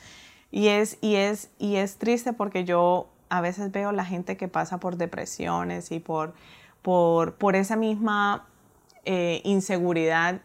Y 0.52 0.68
es, 0.68 0.98
y 0.99 1.15
es, 1.15 1.52
y 1.60 1.77
es 1.77 1.95
triste 1.95 2.34
porque 2.34 2.65
yo 2.65 3.07
a 3.30 3.40
veces 3.40 3.72
veo 3.72 3.94
la 3.94 4.03
gente 4.03 4.36
que 4.36 4.49
pasa 4.49 4.81
por 4.81 4.98
depresiones 4.98 5.94
y 5.94 6.02
por, 6.02 6.34
por, 6.81 7.36
por 7.36 7.56
esa 7.56 7.77
misma 7.77 8.45
eh, 9.06 9.40
inseguridad 9.45 10.41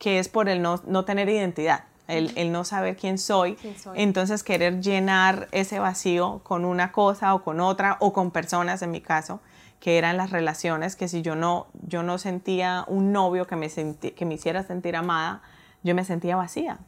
que 0.00 0.18
es 0.18 0.28
por 0.28 0.48
el 0.48 0.62
no, 0.62 1.04
tener 1.04 1.28
identidad. 1.28 1.84
El, 2.08 2.50
no 2.50 2.64
saber 2.64 2.96
quién 2.96 3.18
soy, 3.18 3.56
entonces 3.94 4.42
querer 4.42 4.80
llenar 4.80 5.46
ese 5.52 5.78
vacío 5.78 6.40
con 6.42 6.64
una 6.64 6.90
cosa 6.90 7.32
o 7.36 7.44
con 7.44 7.60
otra 7.60 7.98
o 8.00 8.12
con 8.12 8.32
personas 8.32 8.82
en 8.82 8.90
mi 8.90 9.00
caso 9.00 9.38
que 9.78 9.96
eran 9.96 10.16
las 10.16 10.30
relaciones, 10.30 10.96
que 10.96 11.06
si 11.06 11.22
yo 11.22 11.36
no, 11.36 11.68
yo 11.86 12.02
no 12.02 12.18
sentía 12.18 12.84
un 12.88 13.12
novio 13.12 13.46
que 13.46 13.54
me, 13.54 13.68
que 13.68 14.26
me 14.26 14.34
hiciera 14.34 14.64
sentir 14.64 14.96
amada, 14.96 15.40
yo 15.84 15.94
me 15.94 16.04
sentía 16.04 16.34
vacía. 16.34 16.80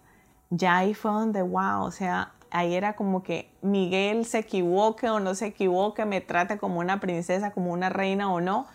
Ya 0.51 0.77
ahí 0.77 0.93
fue 0.93 1.13
donde, 1.13 1.41
wow, 1.41 1.85
o 1.85 1.93
sea, 1.93 2.33
ahí 2.51 2.75
era 2.75 2.95
como 2.95 3.23
que 3.23 3.51
Miguel 3.63 4.27
se 4.27 4.41
equivoque 4.41 5.09
o 5.09 5.21
no 5.21 5.35
se 5.35 5.47
equivoque, 5.47 6.05
me 6.05 6.21
trate 6.21 6.59
como 6.59 6.81
una 6.81 7.01
princesa, 7.01 7.53
como 7.53 7.73
una 7.73 7.89
reina 7.89 8.31
o 8.31 8.41
no, 8.41 8.67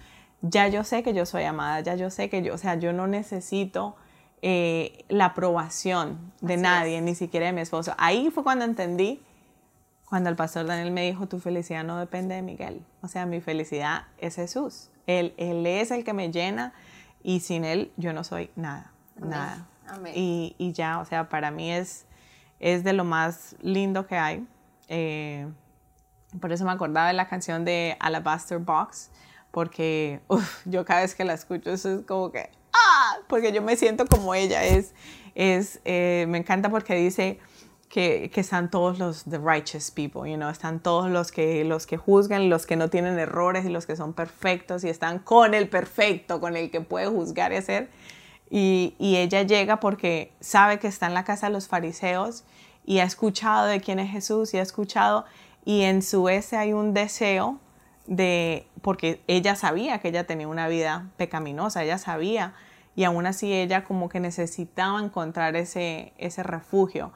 ya 0.42 0.68
yo 0.68 0.84
sé 0.84 1.04
que 1.04 1.14
yo 1.14 1.26
soy 1.26 1.44
amada, 1.44 1.82
ya 1.82 1.96
yo 1.96 2.10
sé 2.10 2.30
que 2.30 2.42
yo, 2.42 2.56
o 2.56 2.58
sea, 2.58 2.76
yo 2.76 2.94
no 2.94 3.06
necesito 3.06 3.96
eh, 4.42 5.06
la 5.10 5.26
aprobación 5.26 6.34
de 6.42 6.58
nadie, 6.58 7.02
ni 7.02 7.16
siquiera 7.16 7.48
de 7.48 7.54
mi 7.54 7.62
esposo. 7.62 7.94
Ahí 7.98 8.30
fue 8.32 8.44
cuando 8.44 8.66
entendí 8.66 9.22
cuando 10.10 10.30
el 10.30 10.38
pastor 10.38 10.66
Daniel 10.66 10.92
me 10.92 11.06
dijo, 11.06 11.28
tu 11.28 11.40
felicidad 11.40 11.84
no 11.84 11.98
depende 11.98 12.36
de 12.36 12.42
Miguel. 12.42 12.82
O 13.02 13.10
sea, 13.10 13.26
mi 13.26 13.42
felicidad 13.42 14.06
es 14.20 14.36
Jesús. 14.36 14.90
Él, 15.06 15.34
él 15.38 15.66
es 15.66 15.92
el 15.92 16.06
que 16.06 16.14
me 16.14 16.32
llena 16.32 16.74
y 17.24 17.42
sin 17.42 17.66
Él 17.66 17.92
yo 17.98 18.14
no 18.14 18.24
soy 18.24 18.50
nada, 18.56 18.92
nada. 19.18 19.68
Y, 20.14 20.56
y, 20.58 20.72
ya, 20.72 21.00
o 21.00 21.06
sea, 21.06 21.28
para 21.28 21.52
mí 21.52 21.72
es, 21.72 22.06
es 22.60 22.84
de 22.84 22.94
lo 22.94 23.04
más 23.04 23.56
lindo 23.62 24.08
que 24.08 24.16
hay. 24.16 24.48
Eh, 24.88 25.48
por 26.40 26.54
eso 26.54 26.64
me 26.64 26.72
acordaba 26.72 27.08
de 27.08 27.14
la 27.14 27.28
canción 27.28 27.66
de 27.66 27.98
Alabaster 28.00 28.60
Box, 28.60 29.10
porque 29.52 30.22
yo 30.66 30.86
cada 30.86 31.02
vez 31.02 31.16
que 31.16 31.26
la 31.26 31.34
escucho 31.34 31.72
eso 31.72 32.00
es 32.00 32.06
como 32.06 32.32
que, 32.32 32.50
¡ah! 32.78 33.18
Porque 33.28 33.52
yo 33.52 33.62
me 33.62 33.76
siento 33.76 34.06
como 34.06 34.34
ella. 34.34 34.64
Es, 34.64 34.94
es, 35.36 35.80
eh, 35.86 36.26
me 36.30 36.38
encanta 36.38 36.70
porque 36.70 36.96
dice, 36.96 37.40
que, 37.90 38.30
que, 38.34 38.42
están 38.42 38.70
todos 38.70 39.00
los 39.00 39.24
the 39.26 39.38
righteous 39.38 39.92
people, 39.92 40.30
you 40.30 40.36
know, 40.36 40.50
están 40.50 40.80
todos 40.80 41.10
los 41.10 41.32
que, 41.32 41.64
los 41.64 41.86
que 41.86 41.98
juzgan, 41.98 42.50
los 42.50 42.66
que 42.66 42.76
no 42.76 42.90
tienen 42.90 43.18
errores 43.18 43.66
y 43.66 43.70
los 43.70 43.86
que 43.86 43.96
son 43.96 44.14
perfectos 44.14 44.84
y 44.84 44.90
están 44.90 45.20
con 45.20 45.54
el 45.54 45.70
perfecto, 45.70 46.40
con 46.40 46.58
el 46.58 46.70
que 46.70 46.82
puede 46.82 47.08
juzgar 47.08 47.54
y 47.54 47.58
hacer. 47.58 47.90
Y, 48.50 48.96
y 48.98 49.18
ella 49.18 49.44
llega 49.44 49.80
porque 49.80 50.34
sabe 50.40 50.80
que 50.80 50.88
está 50.88 51.08
en 51.08 51.14
la 51.14 51.24
casa 51.24 51.48
de 51.48 51.54
los 51.54 51.68
fariseos 51.68 52.44
y 52.86 53.00
ha 53.00 53.04
escuchado 53.04 53.68
de 53.68 53.80
quién 53.82 54.00
es 54.00 54.10
Jesús 54.10 54.54
y 54.54 54.58
ha 54.58 54.62
escuchado 54.62 55.26
y 55.68 55.82
en 55.84 56.02
su 56.02 56.30
ese 56.30 56.56
hay 56.56 56.72
un 56.72 56.94
deseo 56.94 57.60
de, 58.06 58.66
porque 58.82 59.22
ella 59.28 59.56
sabía 59.58 60.00
que 60.00 60.08
ella 60.08 60.26
tenía 60.26 60.48
una 60.48 60.70
vida 60.70 61.10
pecaminosa, 61.18 61.84
ella 61.84 61.98
sabía 61.98 62.54
y 62.98 63.04
aún 63.04 63.28
así 63.28 63.54
ella 63.54 63.84
como 63.84 64.10
que 64.10 64.20
necesitaba 64.20 65.00
encontrar 65.00 65.56
ese, 65.56 66.14
ese 66.18 66.42
refugio. 66.42 67.14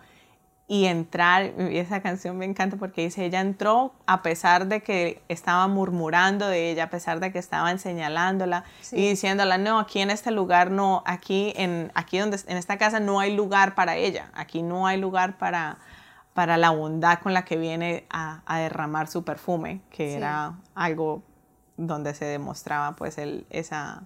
Y 0.67 0.85
entrar, 0.85 1.53
y 1.57 1.79
esa 1.79 2.01
canción 2.01 2.37
me 2.37 2.45
encanta 2.45 2.77
porque 2.77 3.01
dice, 3.01 3.25
ella 3.25 3.41
entró 3.41 3.91
a 4.05 4.21
pesar 4.21 4.67
de 4.67 4.83
que 4.83 5.23
estaba 5.27 5.67
murmurando 5.67 6.47
de 6.47 6.69
ella, 6.69 6.83
a 6.83 6.89
pesar 6.91 7.19
de 7.19 7.31
que 7.31 7.39
estaban 7.39 7.79
señalándola 7.79 8.63
y 8.91 9.09
diciéndola, 9.09 9.57
no, 9.57 9.79
aquí 9.79 10.01
en 10.01 10.11
este 10.11 10.29
lugar 10.29 10.69
no, 10.69 11.01
aquí 11.07 11.51
en, 11.57 11.91
aquí 11.95 12.19
donde, 12.19 12.39
en 12.45 12.57
esta 12.57 12.77
casa 12.77 12.99
no 12.99 13.19
hay 13.19 13.35
lugar 13.35 13.73
para 13.73 13.95
ella, 13.95 14.29
aquí 14.35 14.61
no 14.61 14.85
hay 14.85 14.99
lugar 14.99 15.39
para, 15.39 15.79
para 16.35 16.57
la 16.57 16.69
bondad 16.69 17.19
con 17.19 17.33
la 17.33 17.43
que 17.43 17.57
viene 17.57 18.05
a, 18.11 18.43
derramar 18.59 19.07
su 19.07 19.25
perfume, 19.25 19.81
que 19.89 20.13
era 20.13 20.59
algo 20.75 21.23
donde 21.75 22.13
se 22.13 22.25
demostraba 22.25 22.95
pues 22.95 23.17
el, 23.17 23.47
esa, 23.49 24.03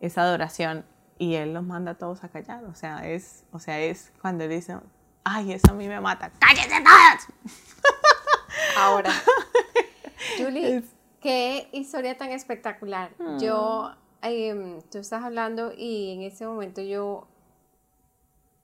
esa 0.00 0.22
adoración 0.22 0.84
y 1.18 1.34
él 1.34 1.54
los 1.54 1.64
manda 1.64 1.92
a 1.92 1.94
todos 1.94 2.24
a 2.24 2.28
callar, 2.28 2.64
o 2.64 2.74
sea, 2.74 3.06
es, 3.06 3.44
o 3.52 3.58
sea, 3.58 3.80
es 3.80 4.12
cuando 4.20 4.46
dice, 4.48 4.76
Ay, 5.28 5.54
eso 5.54 5.72
a 5.72 5.74
mí 5.74 5.88
me 5.88 6.00
mata. 6.00 6.30
¡Cállense 6.38 6.80
todas! 6.84 7.26
Ahora, 8.78 9.10
Julie, 10.38 10.84
qué 11.20 11.68
historia 11.72 12.16
tan 12.16 12.30
espectacular. 12.30 13.10
Mm. 13.18 13.38
Yo, 13.40 13.90
em, 14.22 14.80
tú 14.82 14.98
estás 14.98 15.24
hablando 15.24 15.72
y 15.76 16.12
en 16.12 16.22
ese 16.22 16.46
momento 16.46 16.80
yo 16.80 17.26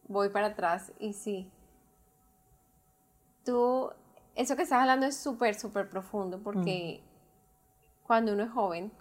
voy 0.06 0.28
para 0.28 0.48
atrás 0.48 0.92
y 1.00 1.14
sí. 1.14 1.50
Tú, 3.44 3.90
eso 4.36 4.54
que 4.54 4.62
estás 4.62 4.82
hablando 4.82 5.06
es 5.06 5.16
súper, 5.16 5.56
súper 5.56 5.90
profundo 5.90 6.38
porque 6.44 7.02
mm. 7.02 8.06
cuando 8.06 8.34
uno 8.34 8.44
es 8.44 8.52
joven 8.52 8.92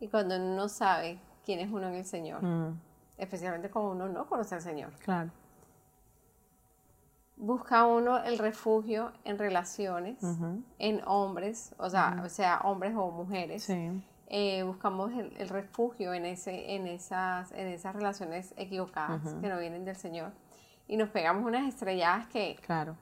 y 0.00 0.08
cuando 0.08 0.36
uno 0.36 0.56
no 0.56 0.68
sabe 0.70 1.20
quién 1.46 1.60
es 1.60 1.70
uno 1.70 1.88
en 1.88 1.94
el 1.94 2.04
Señor, 2.04 2.42
mm. 2.42 2.78
especialmente 3.16 3.70
cuando 3.70 3.92
uno 3.92 4.08
no 4.08 4.26
conoce 4.26 4.56
al 4.56 4.60
Señor. 4.60 4.92
Claro 4.98 5.30
busca 7.36 7.86
uno 7.86 8.18
el 8.24 8.38
refugio 8.38 9.12
en 9.24 9.38
relaciones, 9.38 10.18
en 10.78 11.02
hombres, 11.06 11.74
o 11.78 11.88
sea, 11.88 12.22
o 12.24 12.28
sea, 12.28 12.60
hombres 12.64 12.94
o 12.96 13.10
mujeres. 13.10 13.70
Eh, 14.28 14.64
buscamos 14.64 15.12
el, 15.12 15.48
refugio 15.48 16.12
en, 16.12 16.26
ese, 16.26 16.74
en, 16.74 16.88
esas, 16.88 17.52
en 17.52 17.68
esas 17.68 17.94
relaciones 17.94 18.54
equivocadas 18.56 19.22
que 19.40 19.48
no 19.48 19.58
vienen 19.58 19.84
del 19.84 19.96
Señor. 19.96 20.32
Y 20.88 20.96
nos 20.96 21.10
pegamos 21.10 21.44
unas 21.44 21.68
estrelladas 21.68 22.26
que... 22.28 22.56
Claro. 22.64 22.96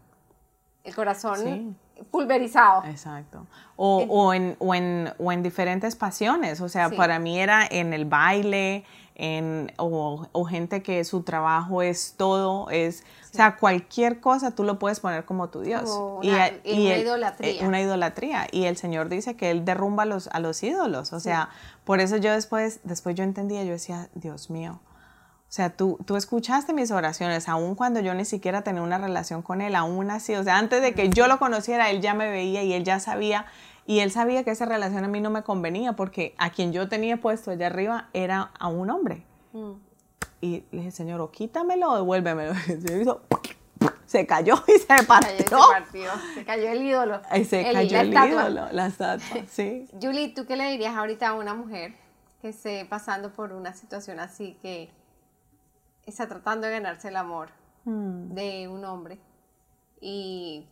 El 0.83 0.95
corazón 0.95 1.79
pulverizado. 2.11 2.85
Exacto. 2.85 3.47
O, 3.77 4.05
o, 4.09 4.35
en, 4.35 4.57
o, 4.59 4.75
en, 4.75 5.12
o, 5.19 5.33
en, 5.33 5.43
diferentes 5.43 5.97
pasiones. 5.97 6.61
O 6.61 6.69
sea, 6.69 6.91
para 6.91 7.19
mí 7.19 7.39
era 7.39 7.66
en 7.69 7.93
el 7.93 8.05
baile, 8.05 8.85
en, 9.16 9.73
o, 9.77 10.27
o, 10.33 10.45
gente 10.45 10.83
que 10.83 11.05
su 11.05 11.23
trabajo 11.23 11.83
es 11.83 12.15
todo, 12.16 12.69
es, 12.71 13.05
o 13.33 13.37
sea, 13.37 13.57
cualquier 13.57 14.21
cosa 14.21 14.53
tú 14.53 14.65
lo 14.65 14.79
puedes 14.79 15.01
poner 15.01 15.25
como 15.25 15.49
tu 15.49 15.61
Dios. 15.61 15.91
una, 15.91 16.51
y, 16.65 16.87
una 16.87 16.99
idolatría. 16.99 17.62
Eh, 17.62 17.66
una 17.66 17.81
idolatría. 17.81 18.47
Y 18.51 18.65
el 18.65 18.77
Señor 18.77 19.09
dice 19.09 19.37
que 19.37 19.51
Él 19.51 19.65
derrumba 19.65 20.05
a 20.05 20.07
los, 20.07 20.29
a 20.29 20.41
los 20.41 20.62
ídolos. 20.62 21.12
O 21.12 21.21
sea, 21.21 21.49
por 21.85 22.01
eso 22.01 22.16
yo 22.16 22.33
después, 22.33 22.81
después 22.85 23.15
yo 23.15 23.25
entendía, 23.25 23.65
yo 23.65 23.73
decía, 23.73 24.09
Dios 24.15 24.51
mío. 24.51 24.81
O 25.55 25.56
sea, 25.56 25.70
tú, 25.70 26.01
tú 26.05 26.16
escuchaste 26.16 26.72
mis 26.72 26.90
oraciones, 26.90 27.48
aun 27.48 27.76
cuando 27.76 28.01
yo 28.01 28.12
ni 28.12 28.24
siquiera 28.24 28.62
tenía 28.62 28.82
una 28.82 28.98
relación 28.98 29.40
con 29.40 29.60
Él, 29.60 29.76
aún 29.76 30.10
así, 30.10 30.35
o 30.35 30.43
sea, 30.43 30.59
antes 30.59 30.82
de 30.82 30.94
que 30.94 31.10
yo 31.10 31.28
lo 31.28 31.39
conociera, 31.39 31.90
Él 31.90 32.01
ya 32.01 32.12
me 32.12 32.28
veía 32.28 32.64
y 32.64 32.72
Él 32.72 32.82
ya 32.82 32.98
sabía 32.98 33.47
y 33.86 34.01
él 34.01 34.10
sabía 34.10 34.43
que 34.43 34.51
esa 34.51 34.64
relación 34.64 35.05
a 35.05 35.09
mí 35.09 35.20
no 35.20 35.31
me 35.31 35.44
convenía 35.44 35.93
porque 35.93 36.35
a 36.39 36.51
quien 36.51 36.72
yo 36.72 36.89
tenía 36.89 37.18
puesto 37.20 37.52
allá 37.52 37.68
arriba 37.68 38.09
era 38.14 38.51
a 38.59 38.66
un 38.66 38.90
hombre. 38.90 39.26
Mm. 39.52 39.74
Y 40.40 40.64
le 40.72 40.78
dije, 40.78 40.90
Señor, 40.90 41.20
o 41.20 41.31
quítamelo 41.31 41.93
o 41.93 41.94
devuélvemelo. 41.97 42.55
se 44.06 44.26
cayó 44.26 44.55
y 44.66 44.72
se 44.81 45.06
partió. 45.06 45.36
Se, 45.39 45.51
partió. 45.51 46.10
se 46.35 46.44
cayó 46.44 46.68
el 46.68 46.82
ídolo. 46.82 47.20
se 47.44 47.62
cayó 47.72 48.01
el 48.01 48.12
ídolo, 48.12 48.72
la 48.72 48.86
estatua, 48.86 49.43
sí. 49.48 49.86
Julie, 50.02 50.31
¿tú 50.35 50.47
qué 50.47 50.56
le 50.56 50.68
dirías 50.72 50.97
ahorita 50.97 51.28
a 51.28 51.35
una 51.35 51.55
mujer 51.55 51.94
que 52.40 52.48
esté 52.48 52.86
pasando 52.86 53.31
por 53.31 53.52
una 53.52 53.72
situación 53.74 54.18
así 54.18 54.59
que 54.60 54.90
está 56.06 56.28
tratando 56.28 56.66
de 56.66 56.72
ganarse 56.74 57.09
el 57.09 57.16
amor 57.16 57.51
mm. 57.85 58.35
de 58.35 58.68
un 58.68 58.85
hombre 58.85 59.18
y 60.01 60.66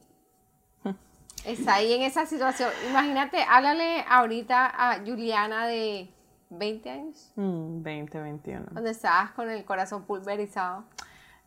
Está 1.44 1.74
ahí 1.74 1.92
en 1.92 2.02
esa 2.02 2.24
situación. 2.24 2.70
Imagínate, 2.88 3.38
háblale 3.48 4.04
ahorita 4.09 4.66
a 4.66 5.00
Juliana 5.04 5.66
de 5.66 6.09
20 6.50 6.90
años. 6.90 7.32
20, 7.34 8.18
mm, 8.18 8.22
21. 8.22 8.66
Donde 8.70 8.90
estabas 8.90 9.32
con 9.32 9.50
el 9.50 9.64
corazón 9.64 10.04
pulverizado. 10.04 10.84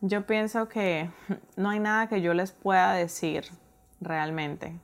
Yo 0.02 0.26
pienso 0.26 0.68
que 0.68 1.10
no 1.56 1.70
hay 1.70 1.80
nada 1.80 2.08
que 2.08 2.20
yo 2.20 2.34
les 2.34 2.52
pueda 2.52 2.92
decir 2.92 3.44
realmente. 4.00 4.78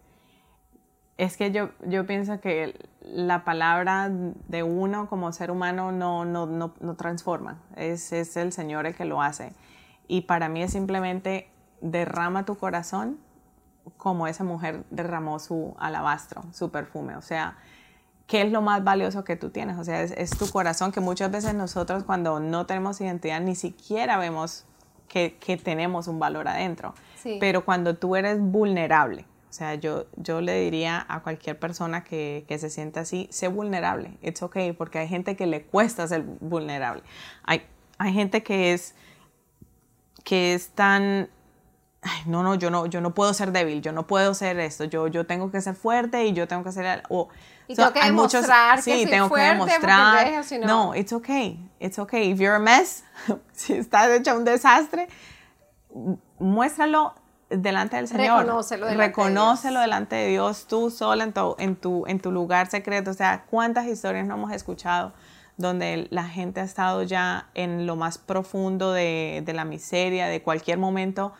Es 1.18 1.36
que 1.36 1.50
yo, 1.52 1.70
yo 1.86 2.06
pienso 2.06 2.40
que 2.40 2.74
la 3.02 3.44
palabra 3.44 4.10
de 4.10 4.62
uno 4.62 5.08
como 5.08 5.32
ser 5.32 5.50
humano 5.50 5.92
no, 5.92 6.24
no, 6.24 6.46
no, 6.46 6.74
no 6.80 6.94
transforma. 6.96 7.60
Es, 7.76 8.12
es 8.12 8.36
el 8.36 8.52
Señor 8.52 8.86
el 8.86 8.94
que 8.94 9.04
lo 9.04 9.22
hace. 9.22 9.52
Y 10.08 10.22
para 10.22 10.48
mí 10.48 10.62
es 10.62 10.72
simplemente 10.72 11.48
derrama 11.80 12.44
tu 12.44 12.56
corazón 12.56 13.18
como 13.96 14.26
esa 14.26 14.44
mujer 14.44 14.84
derramó 14.90 15.38
su 15.38 15.74
alabastro, 15.78 16.42
su 16.52 16.70
perfume. 16.70 17.16
O 17.16 17.22
sea, 17.22 17.56
¿qué 18.26 18.42
es 18.42 18.52
lo 18.52 18.62
más 18.62 18.84
valioso 18.84 19.24
que 19.24 19.36
tú 19.36 19.50
tienes? 19.50 19.78
O 19.78 19.84
sea, 19.84 20.02
es, 20.02 20.30
tu 20.30 20.48
corazón 20.50 20.92
que 20.92 21.00
muchas 21.00 21.30
veces 21.30 21.54
nosotros 21.54 22.04
cuando 22.04 22.40
no 22.40 22.66
tenemos 22.66 23.00
identidad 23.00 23.40
ni 23.40 23.54
siquiera 23.54 24.18
vemos 24.18 24.64
que, 25.08 25.36
tenemos 25.62 26.08
un 26.08 26.18
valor 26.18 26.48
adentro. 26.48 26.94
Pero 27.38 27.64
cuando 27.64 27.96
tú 27.96 28.16
eres 28.16 28.40
vulnerable, 28.40 29.26
O 29.52 29.54
sea, 29.54 29.74
yo, 29.74 30.06
yo 30.16 30.40
le 30.40 30.58
diría 30.62 31.04
a 31.10 31.20
cualquier 31.20 31.58
persona 31.58 32.04
que, 32.04 32.46
que 32.48 32.58
se 32.58 32.70
sienta 32.70 33.00
así, 33.00 33.28
sé 33.30 33.48
vulnerable. 33.48 34.16
It's 34.22 34.42
okay, 34.42 34.72
porque 34.72 34.98
hay 34.98 35.08
gente 35.08 35.36
que 35.36 35.46
le 35.46 35.60
cuesta 35.60 36.08
ser 36.08 36.22
vulnerable. 36.22 37.02
Hay, 37.42 37.60
hay 37.98 38.14
gente 38.14 38.42
que 38.42 38.72
es, 38.72 38.94
que 40.24 40.54
es 40.54 40.70
tan 40.70 41.28
no, 42.24 42.42
no, 42.42 42.54
yo 42.54 42.70
no, 42.70 42.86
yo 42.86 43.02
no 43.02 43.14
puedo 43.14 43.34
ser 43.34 43.52
débil, 43.52 43.82
yo 43.82 43.92
no 43.92 44.06
puedo 44.06 44.32
ser 44.32 44.58
esto, 44.58 44.84
yo, 44.84 45.06
yo 45.08 45.26
tengo 45.26 45.50
que 45.50 45.60
ser 45.60 45.74
fuerte 45.74 46.24
y 46.24 46.32
yo 46.32 46.48
tengo 46.48 46.64
que 46.64 46.72
ser... 46.72 47.02
O, 47.10 47.28
y 47.68 47.74
tengo 47.74 47.92
que 47.92 48.02
demostrar 48.02 48.82
que 48.82 49.04
sí, 49.04 49.06
tengo 49.06 49.30
que 49.30 49.42
demostrar. 49.42 50.42
no. 50.60 50.66
no, 50.66 50.94
it's 50.94 51.12
okay, 51.12 51.70
it's 51.78 51.98
okay. 51.98 52.30
If 52.30 52.38
you're 52.38 52.56
a 52.56 52.58
mess, 52.58 53.04
si 53.52 53.74
estás 53.74 54.08
hecha 54.08 54.34
un 54.34 54.46
desastre, 54.46 55.08
muéstralo 56.38 57.14
delante 57.56 57.96
del 57.96 58.08
Señor. 58.08 58.40
Reconócelo 58.40 58.86
delante 58.86 59.06
Reconócelo 59.06 59.78
de 59.78 59.82
delante 59.82 60.16
de 60.16 60.28
Dios, 60.28 60.66
tú 60.66 60.90
sola 60.90 61.24
en 61.24 61.32
tu, 61.32 61.56
en, 61.58 61.76
tu, 61.76 62.06
en 62.06 62.20
tu 62.20 62.32
lugar 62.32 62.68
secreto. 62.68 63.10
O 63.10 63.14
sea, 63.14 63.44
¿cuántas 63.48 63.86
historias 63.86 64.26
no 64.26 64.34
hemos 64.34 64.52
escuchado 64.52 65.12
donde 65.56 66.08
la 66.10 66.24
gente 66.24 66.60
ha 66.60 66.64
estado 66.64 67.02
ya 67.02 67.48
en 67.54 67.86
lo 67.86 67.96
más 67.96 68.18
profundo 68.18 68.92
de, 68.92 69.42
de 69.44 69.52
la 69.52 69.64
miseria, 69.64 70.26
de 70.26 70.42
cualquier 70.42 70.78
momento 70.78 71.32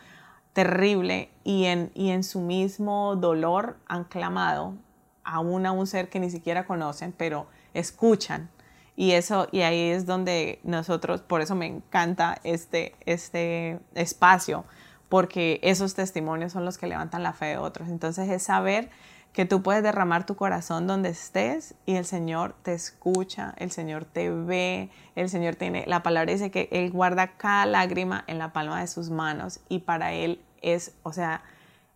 terrible 0.53 1.31
y 1.43 1.65
en, 1.65 1.91
y 1.95 2.11
en 2.11 2.23
su 2.23 2.39
mismo 2.39 3.15
dolor 3.15 3.77
han 3.87 4.03
clamado 4.03 4.75
aún 5.23 5.65
a 5.65 5.71
un 5.71 5.87
ser 5.87 6.09
que 6.09 6.19
ni 6.19 6.29
siquiera 6.29 6.65
conocen, 6.65 7.11
pero 7.11 7.47
escuchan. 7.73 8.49
Y 8.95 9.11
eso, 9.11 9.47
y 9.51 9.61
ahí 9.61 9.89
es 9.89 10.05
donde 10.05 10.59
nosotros, 10.63 11.21
por 11.21 11.41
eso 11.41 11.55
me 11.55 11.65
encanta 11.65 12.39
este, 12.43 12.95
este 13.05 13.79
espacio, 13.95 14.65
porque 15.13 15.59
esos 15.61 15.93
testimonios 15.93 16.53
son 16.53 16.65
los 16.65 16.79
que 16.79 16.87
levantan 16.87 17.21
la 17.21 17.33
fe 17.33 17.45
de 17.45 17.57
otros. 17.59 17.87
Entonces 17.87 18.27
es 18.29 18.41
saber 18.41 18.89
que 19.31 19.45
tú 19.45 19.61
puedes 19.61 19.83
derramar 19.83 20.25
tu 20.25 20.35
corazón 20.35 20.87
donde 20.87 21.09
estés 21.09 21.75
y 21.85 21.97
el 21.97 22.05
Señor 22.05 22.55
te 22.63 22.73
escucha, 22.73 23.53
el 23.57 23.69
Señor 23.69 24.05
te 24.05 24.31
ve, 24.31 24.89
el 25.15 25.29
Señor 25.29 25.53
tiene, 25.53 25.83
la 25.85 26.01
palabra 26.01 26.31
dice 26.31 26.49
que 26.49 26.67
Él 26.71 26.89
guarda 26.89 27.37
cada 27.37 27.67
lágrima 27.67 28.23
en 28.25 28.39
la 28.39 28.53
palma 28.53 28.81
de 28.81 28.87
sus 28.87 29.11
manos 29.11 29.59
y 29.69 29.81
para 29.81 30.13
Él 30.13 30.41
es, 30.63 30.95
o 31.03 31.13
sea, 31.13 31.43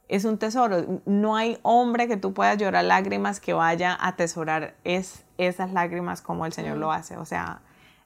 es 0.10 0.24
un 0.24 0.38
tesoro. 0.38 1.02
No 1.08 1.36
hay 1.36 1.58
hombre 1.64 2.08
que 2.08 2.18
tú 2.18 2.36
puedas 2.36 2.60
llorar 2.60 2.86
lágrimas 2.86 3.40
que 3.40 3.54
vaya 3.54 3.94
a 3.94 4.10
atesorar 4.10 4.76
es, 4.84 5.24
esas 5.40 5.74
lágrimas 5.74 6.22
como 6.22 6.46
el 6.46 6.54
Señor 6.54 6.78
lo 6.78 6.92
hace. 6.92 7.18
O 7.18 7.26
sea, 7.26 7.62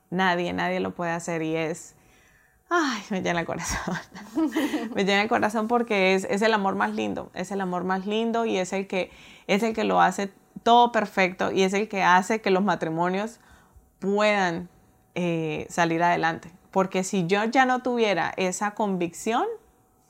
nadie, 0.09 0.53
nadie 0.53 0.79
lo 0.79 0.95
puede 0.95 1.11
hacer 1.11 1.41
y 1.41 1.57
es, 1.57 1.95
ay, 2.71 3.03
me 3.09 3.21
llena 3.21 3.41
el 3.41 3.45
corazón. 3.45 3.95
me 4.95 5.03
llena 5.03 5.21
el 5.21 5.29
corazón 5.29 5.67
porque 5.67 6.15
es, 6.15 6.23
es, 6.23 6.41
el 6.41 6.53
amor 6.53 6.75
más 6.75 6.95
lindo, 6.95 7.29
es 7.35 7.51
el 7.51 7.59
amor 7.59 7.83
más 7.83 8.05
lindo 8.05 8.45
y 8.45 8.57
es 8.57 8.71
el 8.71 8.87
que, 8.87 9.11
es 9.45 9.61
el 9.61 9.73
que 9.73 9.83
lo 9.83 10.01
hace 10.01 10.31
todo 10.63 10.93
perfecto 10.93 11.51
y 11.51 11.63
es 11.63 11.73
el 11.73 11.89
que 11.89 12.01
hace 12.01 12.41
que 12.41 12.49
los 12.49 12.63
matrimonios 12.63 13.39
puedan 13.99 14.69
eh, 15.15 15.67
salir 15.69 16.01
adelante. 16.01 16.49
Porque 16.71 17.03
si 17.03 17.27
yo 17.27 17.43
ya 17.43 17.65
no 17.65 17.81
tuviera 17.81 18.33
esa 18.37 18.71
convicción, 18.71 19.45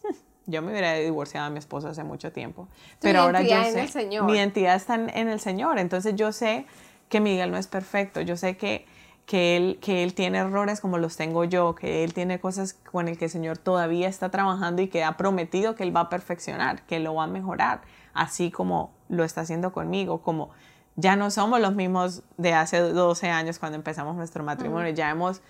yo 0.45 0.61
me 0.61 0.69
hubiera 0.71 0.93
divorciado 0.93 1.47
a 1.47 1.49
mi 1.49 1.57
esposo 1.57 1.87
hace 1.87 2.03
mucho 2.03 2.31
tiempo. 2.31 2.67
pero 2.99 3.21
ahora 3.21 3.41
yo 3.41 3.55
sé, 3.87 4.05
mi 4.21 4.33
identidad 4.33 4.75
está 4.75 4.95
en 4.95 5.27
el 5.29 5.39
Señor. 5.39 5.79
Entonces 5.79 6.15
yo 6.15 6.31
sé 6.31 6.67
que 7.09 7.19
Miguel 7.19 7.49
no 7.49 7.57
es 7.57 7.65
perfecto. 7.65 8.21
Yo 8.21 8.37
sé 8.37 8.55
que 8.55 8.85
que 9.25 9.55
él, 9.55 9.79
que 9.81 10.03
él 10.03 10.13
tiene 10.13 10.39
errores 10.39 10.81
como 10.81 10.97
los 10.97 11.15
tengo 11.15 11.43
yo, 11.43 11.75
que 11.75 12.03
él 12.03 12.13
tiene 12.13 12.39
cosas 12.39 12.73
con 12.73 13.07
el 13.07 13.17
que 13.17 13.25
el 13.25 13.31
Señor 13.31 13.57
todavía 13.57 14.07
está 14.07 14.29
trabajando 14.29 14.81
y 14.81 14.87
que 14.87 15.03
ha 15.03 15.17
prometido 15.17 15.75
que 15.75 15.83
él 15.83 15.95
va 15.95 16.01
a 16.01 16.09
perfeccionar, 16.09 16.81
que 16.83 16.99
lo 16.99 17.15
va 17.15 17.23
a 17.23 17.27
mejorar, 17.27 17.81
así 18.13 18.51
como 18.51 18.91
lo 19.09 19.23
está 19.23 19.41
haciendo 19.41 19.71
conmigo, 19.71 20.21
como 20.21 20.49
ya 20.95 21.15
no 21.15 21.31
somos 21.31 21.59
los 21.61 21.73
mismos 21.75 22.23
de 22.37 22.53
hace 22.53 22.79
12 22.79 23.29
años 23.29 23.59
cuando 23.59 23.77
empezamos 23.77 24.15
nuestro 24.15 24.43
matrimonio, 24.43 24.91
ya 24.91 25.09
hemos 25.09 25.41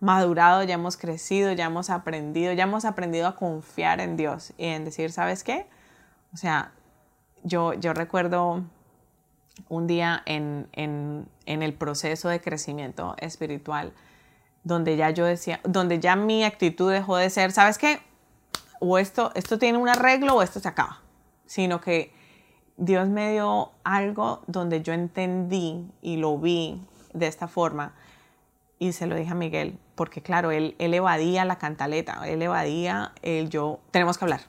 madurado, 0.00 0.62
ya 0.62 0.74
hemos 0.74 0.96
crecido, 0.96 1.52
ya 1.52 1.66
hemos 1.66 1.90
aprendido, 1.90 2.52
ya 2.52 2.64
hemos 2.64 2.84
aprendido 2.84 3.26
a 3.26 3.36
confiar 3.36 4.00
en 4.00 4.16
Dios 4.16 4.52
y 4.58 4.66
en 4.66 4.84
decir, 4.84 5.12
¿sabes 5.12 5.44
qué? 5.44 5.66
O 6.32 6.36
sea, 6.36 6.72
yo, 7.42 7.74
yo 7.74 7.92
recuerdo 7.92 8.64
un 9.68 9.86
día 9.86 10.22
en, 10.26 10.68
en, 10.72 11.28
el 11.46 11.74
proceso 11.74 12.28
de 12.28 12.40
crecimiento 12.40 13.14
espiritual, 13.18 13.92
donde 14.64 14.96
ya 14.96 15.10
yo 15.10 15.24
decía, 15.24 15.60
donde 15.64 16.00
ya 16.00 16.16
mi 16.16 16.44
actitud 16.44 16.92
dejó 16.92 17.16
de 17.16 17.30
ser, 17.30 17.52
¿sabes 17.52 17.78
qué? 17.78 18.00
O 18.78 18.98
esto, 18.98 19.32
esto 19.34 19.58
tiene 19.58 19.78
un 19.78 19.88
arreglo 19.88 20.36
o 20.36 20.42
esto 20.42 20.60
se 20.60 20.68
acaba, 20.68 21.00
sino 21.46 21.80
que 21.80 22.12
Dios 22.76 23.08
me 23.08 23.32
dio 23.32 23.72
algo 23.84 24.42
donde 24.46 24.82
yo 24.82 24.92
entendí 24.92 25.86
y 26.02 26.16
lo 26.16 26.38
vi 26.38 26.80
de 27.12 27.26
esta 27.26 27.48
forma 27.48 27.94
y 28.78 28.92
se 28.92 29.06
lo 29.06 29.16
dije 29.16 29.32
a 29.32 29.34
Miguel, 29.34 29.78
porque 29.94 30.22
claro, 30.22 30.50
él, 30.50 30.74
él 30.78 30.94
evadía 30.94 31.44
la 31.44 31.58
cantaleta, 31.58 32.22
él 32.26 32.40
evadía 32.40 33.12
el 33.22 33.50
yo, 33.50 33.80
tenemos 33.90 34.16
que 34.16 34.24
hablar, 34.24 34.40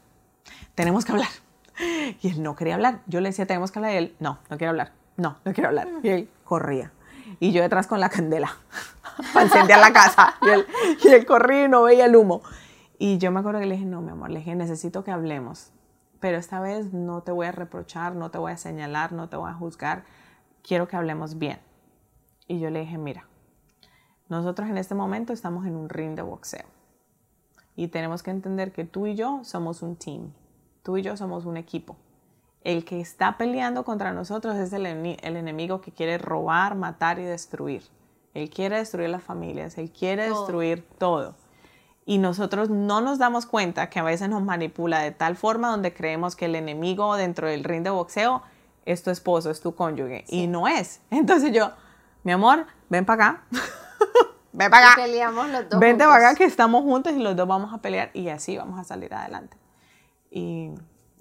tenemos 0.75 1.05
que 1.05 1.11
hablar. 1.11 1.29
Y 2.21 2.27
él 2.27 2.43
no 2.43 2.55
quería 2.55 2.75
hablar. 2.75 2.99
Yo 3.07 3.21
le 3.21 3.29
decía, 3.29 3.47
tenemos 3.47 3.71
que 3.71 3.79
hablar. 3.79 3.93
Y 3.93 3.97
él, 3.97 4.15
no, 4.19 4.37
no 4.49 4.57
quiere 4.57 4.67
hablar 4.67 4.91
no, 5.17 5.37
no 5.43 5.53
quiero 5.53 5.69
hablar. 5.69 5.87
Y 6.03 6.09
él 6.09 6.29
corría. 6.43 6.91
Y 7.39 7.51
yo 7.51 7.61
detrás 7.61 7.87
con 7.87 7.99
la 7.99 8.09
candela 8.09 8.51
para 9.33 9.45
encender 9.45 9.77
la 9.77 9.93
casa. 9.93 10.35
Y 10.41 10.49
él, 10.49 10.65
y 11.03 11.07
él 11.07 11.25
corría 11.25 11.65
y 11.65 11.69
no 11.69 11.83
veía 11.83 12.05
el 12.05 12.15
humo. 12.15 12.41
Y 12.97 13.17
yo 13.17 13.31
me 13.31 13.39
acuerdo 13.39 13.59
que 13.59 13.65
le 13.65 13.75
dije, 13.75 13.85
no, 13.85 14.01
mi 14.01 14.11
amor, 14.11 14.29
le 14.29 14.39
dije, 14.39 14.55
necesito 14.55 15.03
que 15.03 15.11
hablemos. 15.11 15.71
Pero 16.19 16.37
esta 16.37 16.59
vez 16.59 16.93
no 16.93 17.23
te 17.23 17.31
voy 17.31 17.47
a 17.47 17.51
reprochar, 17.51 18.15
no 18.15 18.29
te 18.29 18.37
voy 18.37 18.51
a 18.51 18.57
señalar, 18.57 19.11
no 19.11 19.27
te 19.27 19.37
voy 19.37 19.49
a 19.49 19.55
juzgar. 19.55 20.03
Quiero 20.61 20.87
que 20.87 20.95
hablemos 20.95 21.39
bien. 21.39 21.59
Y 22.47 22.59
yo 22.59 22.69
le 22.69 22.81
dije, 22.81 22.97
mira, 22.97 23.25
nosotros 24.29 24.69
en 24.69 24.77
este 24.77 24.93
momento 24.93 25.33
estamos 25.33 25.65
en 25.65 25.75
un 25.75 25.89
ring 25.89 26.15
de 26.15 26.21
boxeo. 26.21 26.65
Y 27.75 27.87
tenemos 27.87 28.21
que 28.21 28.31
entender 28.31 28.71
que 28.71 28.85
tú 28.85 29.07
y 29.07 29.15
yo 29.15 29.39
somos 29.43 29.81
un 29.81 29.95
team. 29.95 30.31
Tú 30.83 30.97
y 30.97 31.01
yo 31.01 31.17
somos 31.17 31.45
un 31.45 31.57
equipo. 31.57 31.97
El 32.63 32.85
que 32.85 33.01
está 33.01 33.37
peleando 33.37 33.83
contra 33.83 34.13
nosotros 34.13 34.55
es 34.55 34.71
el, 34.73 34.85
enemigo 34.85 35.81
que 35.81 35.91
quiere 35.91 36.17
robar, 36.17 36.75
matar 36.75 37.17
y 37.17 37.23
destruir. 37.23 37.83
Él 38.33 38.49
quiere 38.49 38.77
destruir 38.77 39.09
las 39.09 39.23
familias, 39.23 39.77
él 39.77 39.91
quiere 39.91 40.29
destruir 40.29 40.87
todo. 40.97 41.35
Y 42.05 42.17
nosotros 42.17 42.69
no 42.69 43.01
nos 43.01 43.17
damos 43.17 43.45
cuenta 43.45 43.89
que 43.89 43.99
a 43.99 44.03
veces 44.03 44.29
nos 44.29 44.43
manipula 44.43 44.99
de 44.99 45.11
tal 45.11 45.35
forma 45.35 45.69
donde 45.69 45.93
creemos 45.93 46.35
que 46.35 46.45
el 46.45 46.55
enemigo 46.55 47.15
dentro 47.15 47.47
del 47.47 47.63
ring 47.63 47.83
de 47.83 47.89
boxeo 47.89 48.43
es 48.85 49.03
tu 49.03 49.09
esposo, 49.09 49.49
es 49.49 49.61
tu 49.61 49.75
cónyuge. 49.75 50.25
Y 50.27 50.47
no 50.47 50.67
es. 50.67 51.01
Entonces 51.09 51.51
yo, 51.51 51.71
mi 52.23 52.31
amor, 52.31 52.65
ven 52.89 53.05
para 53.05 53.25
acá. 53.25 53.43
ven 54.51 54.69
para 54.69 54.91
acá. 54.91 55.01
peleamos 55.01 55.49
los 55.49 55.69
dos. 55.69 55.79
Vente 55.79 56.03
para 56.05 56.29
acá 56.29 56.37
que 56.37 56.45
estamos 56.45 56.83
juntos 56.83 57.13
y 57.13 57.19
los 57.19 57.35
dos 57.35 57.47
vamos 57.47 57.73
a 57.73 57.79
pelear 57.79 58.11
y 58.13 58.29
así 58.29 58.57
vamos 58.57 58.79
a 58.79 58.83
salir 58.83 59.13
adelante. 59.13 59.57
Y 60.29 60.71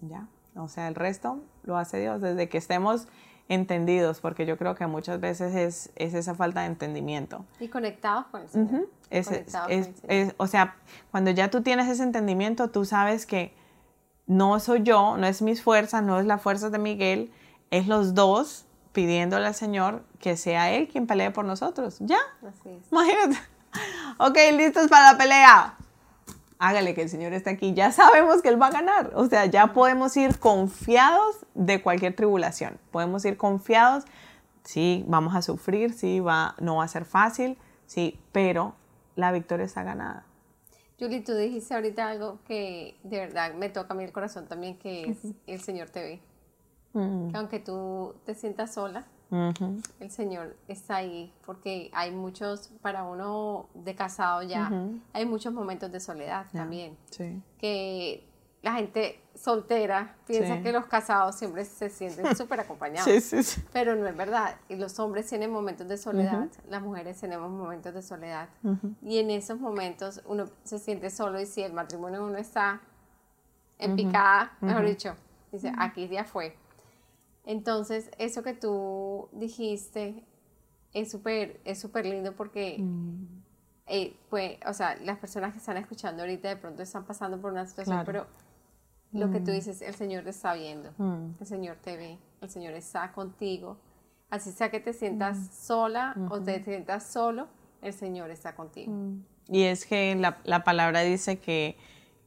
ya. 0.02 0.26
O 0.56 0.68
sea, 0.68 0.88
el 0.88 0.94
resto 0.94 1.40
lo 1.62 1.76
hace 1.76 1.98
Dios 1.98 2.20
desde 2.20 2.48
que 2.48 2.58
estemos 2.58 3.08
entendidos, 3.48 4.20
porque 4.20 4.46
yo 4.46 4.56
creo 4.56 4.76
que 4.76 4.86
muchas 4.86 5.20
veces 5.20 5.54
es, 5.54 5.90
es 5.96 6.14
esa 6.14 6.34
falta 6.34 6.60
de 6.60 6.66
entendimiento. 6.66 7.44
Y 7.58 7.68
conectados 7.68 8.26
con 8.26 8.42
el 8.42 8.48
Señor. 8.48 8.88
es, 9.10 10.34
o 10.36 10.46
sea, 10.46 10.76
cuando 11.10 11.32
ya 11.32 11.50
tú 11.50 11.62
tienes 11.62 11.88
ese 11.88 12.04
entendimiento, 12.04 12.70
tú 12.70 12.84
sabes 12.84 13.26
que 13.26 13.52
no 14.26 14.60
soy 14.60 14.84
yo, 14.84 15.16
no 15.16 15.26
es 15.26 15.42
mis 15.42 15.62
fuerzas, 15.62 16.04
no 16.04 16.20
es 16.20 16.26
la 16.26 16.38
fuerza 16.38 16.70
de 16.70 16.78
Miguel, 16.78 17.32
es 17.72 17.88
los 17.88 18.14
dos 18.14 18.66
pidiéndole 18.92 19.46
al 19.46 19.54
Señor 19.54 20.04
que 20.20 20.36
sea 20.36 20.70
Él 20.72 20.86
quien 20.86 21.08
pelee 21.08 21.32
por 21.32 21.44
nosotros. 21.44 21.96
Ya. 22.00 22.20
Así 22.46 22.68
es. 22.68 22.92
Imagínate. 22.92 23.36
Ok, 24.18 24.36
listos 24.56 24.88
para 24.88 25.12
la 25.12 25.18
pelea 25.18 25.76
hágale 26.60 26.94
que 26.94 27.02
el 27.02 27.08
Señor 27.08 27.32
está 27.32 27.50
aquí, 27.50 27.74
ya 27.74 27.90
sabemos 27.90 28.42
que 28.42 28.48
Él 28.48 28.62
va 28.62 28.68
a 28.68 28.70
ganar. 28.70 29.10
O 29.14 29.26
sea, 29.26 29.46
ya 29.46 29.72
podemos 29.72 30.16
ir 30.16 30.38
confiados 30.38 31.44
de 31.54 31.82
cualquier 31.82 32.14
tribulación. 32.14 32.78
Podemos 32.92 33.24
ir 33.24 33.36
confiados, 33.36 34.04
sí, 34.62 35.04
vamos 35.08 35.34
a 35.34 35.42
sufrir, 35.42 35.92
sí, 35.92 36.20
va, 36.20 36.54
no 36.60 36.76
va 36.76 36.84
a 36.84 36.88
ser 36.88 37.04
fácil, 37.04 37.58
sí, 37.86 38.20
pero 38.30 38.74
la 39.16 39.32
victoria 39.32 39.64
está 39.64 39.82
ganada. 39.82 40.24
Julie, 40.98 41.22
tú 41.22 41.34
dijiste 41.34 41.74
ahorita 41.74 42.08
algo 42.08 42.38
que 42.46 42.94
de 43.02 43.18
verdad 43.18 43.54
me 43.54 43.70
toca 43.70 43.94
a 43.94 43.96
mí 43.96 44.04
el 44.04 44.12
corazón 44.12 44.46
también, 44.46 44.78
que 44.78 45.10
es 45.10 45.18
el 45.46 45.60
Señor 45.62 45.88
te 45.88 46.02
ve. 46.02 46.20
Que 46.92 47.36
aunque 47.38 47.58
tú 47.58 48.14
te 48.26 48.34
sientas 48.34 48.74
sola, 48.74 49.06
el 49.30 50.10
Señor 50.10 50.56
está 50.68 50.96
ahí, 50.96 51.32
porque 51.46 51.90
hay 51.92 52.10
muchos, 52.10 52.70
para 52.82 53.04
uno 53.04 53.68
de 53.74 53.94
casado 53.94 54.42
ya, 54.42 54.70
hay 55.12 55.26
muchos 55.26 55.52
momentos 55.52 55.90
de 55.92 56.00
soledad 56.00 56.46
también. 56.52 56.96
Que 57.58 58.26
la 58.62 58.74
gente 58.74 59.20
soltera 59.34 60.16
piensa 60.26 60.60
que 60.62 60.72
los 60.72 60.84
casados 60.86 61.36
siempre 61.36 61.64
se 61.64 61.88
sienten 61.88 62.34
súper 62.36 62.60
acompañados. 62.60 63.04
pero 63.72 63.94
no 63.96 64.06
es 64.06 64.16
verdad. 64.16 64.56
Y 64.68 64.76
los 64.76 64.98
hombres 64.98 65.26
tienen 65.26 65.50
momentos 65.50 65.88
de 65.88 65.96
soledad, 65.96 66.48
las 66.68 66.82
mujeres 66.82 67.18
tenemos 67.20 67.50
momentos 67.50 67.94
de 67.94 68.02
soledad. 68.02 68.48
Y 69.02 69.18
en 69.18 69.30
esos 69.30 69.58
momentos 69.58 70.22
uno 70.26 70.46
se 70.64 70.78
siente 70.78 71.10
solo 71.10 71.40
y 71.40 71.46
si 71.46 71.62
el 71.62 71.72
matrimonio 71.72 72.24
uno 72.24 72.36
está 72.36 72.80
en 73.78 73.96
picada, 73.96 74.52
mejor 74.60 74.84
dicho, 74.84 75.14
Dice, 75.52 75.72
aquí 75.78 76.08
ya 76.08 76.24
fue. 76.24 76.56
Entonces, 77.44 78.10
eso 78.18 78.42
que 78.42 78.54
tú 78.54 79.28
dijiste 79.32 80.24
es 80.92 81.10
súper 81.10 81.60
es 81.64 81.80
súper 81.80 82.06
lindo 82.06 82.34
porque, 82.34 82.84
eh, 83.86 84.16
pues, 84.28 84.58
o 84.66 84.72
sea, 84.72 84.96
las 84.96 85.18
personas 85.18 85.52
que 85.52 85.58
están 85.58 85.76
escuchando 85.76 86.22
ahorita 86.22 86.48
de 86.48 86.56
pronto 86.56 86.82
están 86.82 87.04
pasando 87.04 87.40
por 87.40 87.52
una 87.52 87.66
situación, 87.66 88.02
pero 88.04 88.26
lo 89.12 89.30
que 89.30 89.40
tú 89.40 89.50
dices, 89.50 89.82
el 89.82 89.94
Señor 89.94 90.24
te 90.24 90.30
está 90.30 90.54
viendo, 90.54 90.90
el 91.40 91.46
Señor 91.46 91.76
te 91.82 91.96
ve, 91.96 92.18
el 92.40 92.50
Señor 92.50 92.74
está 92.74 93.12
contigo. 93.12 93.78
Así 94.28 94.52
sea 94.52 94.70
que 94.70 94.78
te 94.78 94.92
sientas 94.92 95.48
sola 95.52 96.14
o 96.30 96.40
te 96.40 96.62
sientas 96.62 97.12
solo, 97.12 97.48
el 97.82 97.92
Señor 97.92 98.30
está 98.30 98.54
contigo. 98.54 98.92
Y 99.48 99.64
es 99.64 99.84
que 99.86 100.14
la, 100.14 100.38
la 100.44 100.62
palabra 100.62 101.00
dice 101.00 101.40
que 101.40 101.76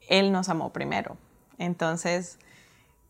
Él 0.09 0.33
nos 0.33 0.49
amó 0.49 0.73
primero. 0.73 1.15
Entonces, 1.57 2.39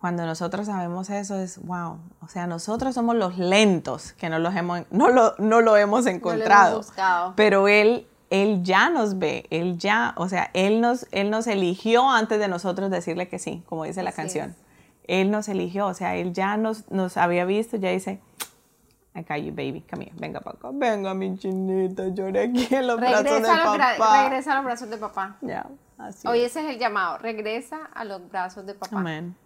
cuando 0.03 0.25
nosotros 0.25 0.65
sabemos 0.65 1.09
eso 1.09 1.39
es, 1.39 1.65
wow, 1.65 1.97
o 2.19 2.27
sea, 2.27 2.45
nosotros 2.45 2.93
somos 2.93 3.15
los 3.15 3.37
lentos 3.37 4.11
que 4.11 4.27
no, 4.27 4.37
los 4.37 4.53
hemos, 4.53 4.81
no, 4.91 5.07
lo, 5.07 5.33
no 5.37 5.61
lo 5.61 5.77
hemos 5.77 6.05
encontrado, 6.07 6.81
pero 7.37 7.69
Él, 7.69 8.05
Él 8.29 8.63
ya 8.63 8.89
nos 8.89 9.17
ve, 9.17 9.45
Él 9.49 9.77
ya, 9.77 10.13
o 10.17 10.27
sea, 10.27 10.51
Él 10.53 10.81
nos, 10.81 11.07
él 11.11 11.29
nos 11.29 11.47
eligió 11.47 12.11
antes 12.11 12.37
de 12.37 12.49
nosotros 12.49 12.91
decirle 12.91 13.29
que 13.29 13.39
sí, 13.39 13.63
como 13.65 13.85
dice 13.85 14.03
la 14.03 14.11
canción. 14.11 14.57
Él 15.07 15.31
nos 15.31 15.47
eligió, 15.47 15.87
o 15.87 15.93
sea, 15.93 16.17
Él 16.17 16.33
ya 16.33 16.57
nos, 16.57 16.91
nos 16.91 17.15
había 17.15 17.45
visto, 17.45 17.77
ya 17.77 17.89
dice, 17.91 18.19
acá 19.13 19.37
you 19.37 19.51
baby, 19.51 19.85
here, 19.89 20.11
venga 20.15 20.41
para 20.41 20.57
acá, 20.57 20.69
venga 20.73 21.13
mi 21.13 21.37
chinita, 21.37 22.09
lloré 22.09 22.41
aquí 22.41 22.67
en 22.75 22.87
los 22.87 22.99
brazos 22.99 23.23
de 23.23 23.39
papá. 23.39 24.23
Regresa 24.23 24.51
a 24.51 24.55
los 24.55 24.65
brazos 24.65 24.89
de 24.89 24.97
papá. 24.97 25.37
Ya, 25.39 25.65
así 25.97 26.27
Hoy 26.27 26.41
ese 26.41 26.59
es 26.59 26.71
el 26.71 26.77
llamado, 26.77 27.19
regresa 27.19 27.85
a 27.93 28.03
los 28.03 28.29
brazos 28.29 28.65
de 28.65 28.73
papá. 28.73 28.99
Amén. 28.99 29.37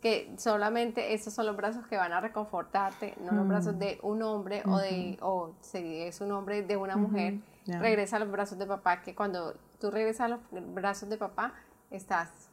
Que 0.00 0.34
solamente 0.36 1.14
esos 1.14 1.32
son 1.32 1.46
los 1.46 1.56
brazos 1.56 1.86
que 1.86 1.96
van 1.96 2.12
a 2.12 2.20
reconfortarte, 2.20 3.14
no 3.20 3.32
los 3.32 3.48
brazos 3.48 3.74
mm. 3.74 3.78
de 3.78 3.98
un 4.02 4.22
hombre 4.22 4.62
o 4.66 4.78
de, 4.78 5.18
o 5.22 5.54
si 5.60 6.02
es 6.02 6.20
un 6.20 6.32
hombre 6.32 6.62
de 6.62 6.76
una 6.76 6.96
mujer, 6.96 7.40
regresa 7.66 8.16
a 8.16 8.18
los 8.20 8.30
brazos 8.30 8.58
de 8.58 8.66
papá, 8.66 9.02
que 9.02 9.14
cuando 9.14 9.54
tú 9.80 9.90
regresas 9.90 10.26
a 10.26 10.28
los 10.28 10.40
brazos 10.74 11.08
de 11.08 11.16
papá, 11.16 11.54
estás, 11.90 12.50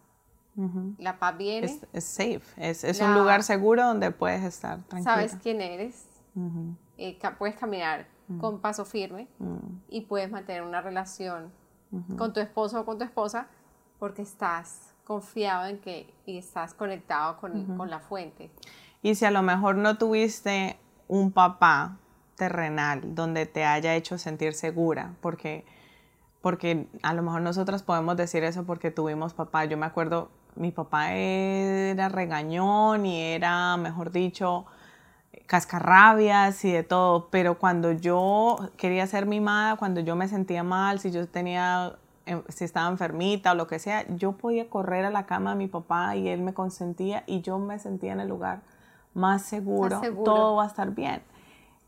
la 0.98 1.20
paz 1.20 1.38
viene. 1.38 1.80
Es, 1.92 2.04
safe, 2.04 2.42
es, 2.58 3.02
un 3.02 3.14
lugar 3.14 3.44
seguro 3.44 3.86
donde 3.86 4.12
puedes 4.12 4.44
estar 4.44 4.82
tranquila. 4.84 5.16
Sabes 5.16 5.38
quién 5.42 5.62
eres, 5.62 6.08
eh, 6.98 7.20
puedes 7.38 7.56
caminar 7.58 8.08
mm. 8.28 8.40
con 8.40 8.60
paso 8.60 8.86
firme 8.86 9.28
mm. 9.40 9.58
y 9.90 10.02
puedes 10.02 10.32
mantener 10.32 10.64
una 10.64 10.82
relación 10.82 11.52
con 12.18 12.34
tu 12.34 12.42
esposo 12.42 12.82
o 12.82 12.86
con 12.86 12.98
tu 12.98 13.06
esposa 13.06 13.48
porque 14.00 14.22
estás 14.22 14.95
confiado 15.06 15.68
en 15.68 15.78
que 15.78 16.14
y 16.26 16.38
estás 16.38 16.74
conectado 16.74 17.38
con, 17.38 17.78
con 17.78 17.90
la 17.90 18.00
fuente. 18.00 18.50
Y 19.02 19.16
si 19.16 19.24
a 19.26 19.32
lo 19.32 19.44
mejor 19.44 19.76
no 19.76 19.98
tuviste 19.98 20.78
un 21.08 21.32
papá 21.32 21.98
terrenal 22.36 23.16
donde 23.16 23.46
te 23.46 23.64
haya 23.64 23.96
hecho 23.96 24.18
sentir 24.18 24.54
segura, 24.54 25.14
porque, 25.22 25.64
porque 26.42 26.88
a 27.04 27.14
lo 27.14 27.22
mejor 27.22 27.42
nosotros 27.42 27.84
podemos 27.84 28.18
decir 28.18 28.44
eso 28.44 28.66
porque 28.66 28.92
tuvimos 28.92 29.34
papá. 29.34 29.66
Yo 29.66 29.78
me 29.78 29.86
acuerdo, 29.86 30.30
mi 30.56 30.72
papá 30.72 31.14
era 31.14 32.10
regañón 32.10 33.06
y 33.06 33.22
era, 33.22 33.78
mejor 33.78 34.12
dicho, 34.12 34.66
cascarrabias 35.46 36.66
y 36.66 36.72
de 36.72 36.84
todo, 36.84 37.30
pero 37.30 37.60
cuando 37.60 37.92
yo 37.92 38.58
quería 38.78 39.06
ser 39.08 39.26
mimada, 39.26 39.76
cuando 39.76 40.02
yo 40.02 40.16
me 40.16 40.28
sentía 40.28 40.64
mal, 40.64 41.00
si 41.00 41.12
yo 41.12 41.28
tenía 41.28 41.98
si 42.50 42.64
estaba 42.64 42.90
enfermita 42.90 43.52
o 43.52 43.56
lo 43.56 43.68
que 43.68 43.80
sea, 43.80 44.06
yo 44.16 44.34
podía 44.34 44.70
correr 44.70 45.06
a 45.06 45.10
la 45.10 45.26
cama 45.26 45.52
de 45.52 45.58
mi 45.58 45.68
papá 45.68 46.16
y 46.16 46.28
él 46.28 46.42
me 46.42 46.54
consentía 46.54 47.24
y 47.28 47.42
yo 47.42 47.60
me 47.60 47.80
sentía 47.80 48.14
en 48.14 48.20
el 48.20 48.28
lugar 48.28 48.62
más 49.14 49.44
seguro, 49.44 50.02
todo 50.24 50.56
va 50.56 50.66
a 50.66 50.68
estar 50.68 50.92
bien. 50.92 51.22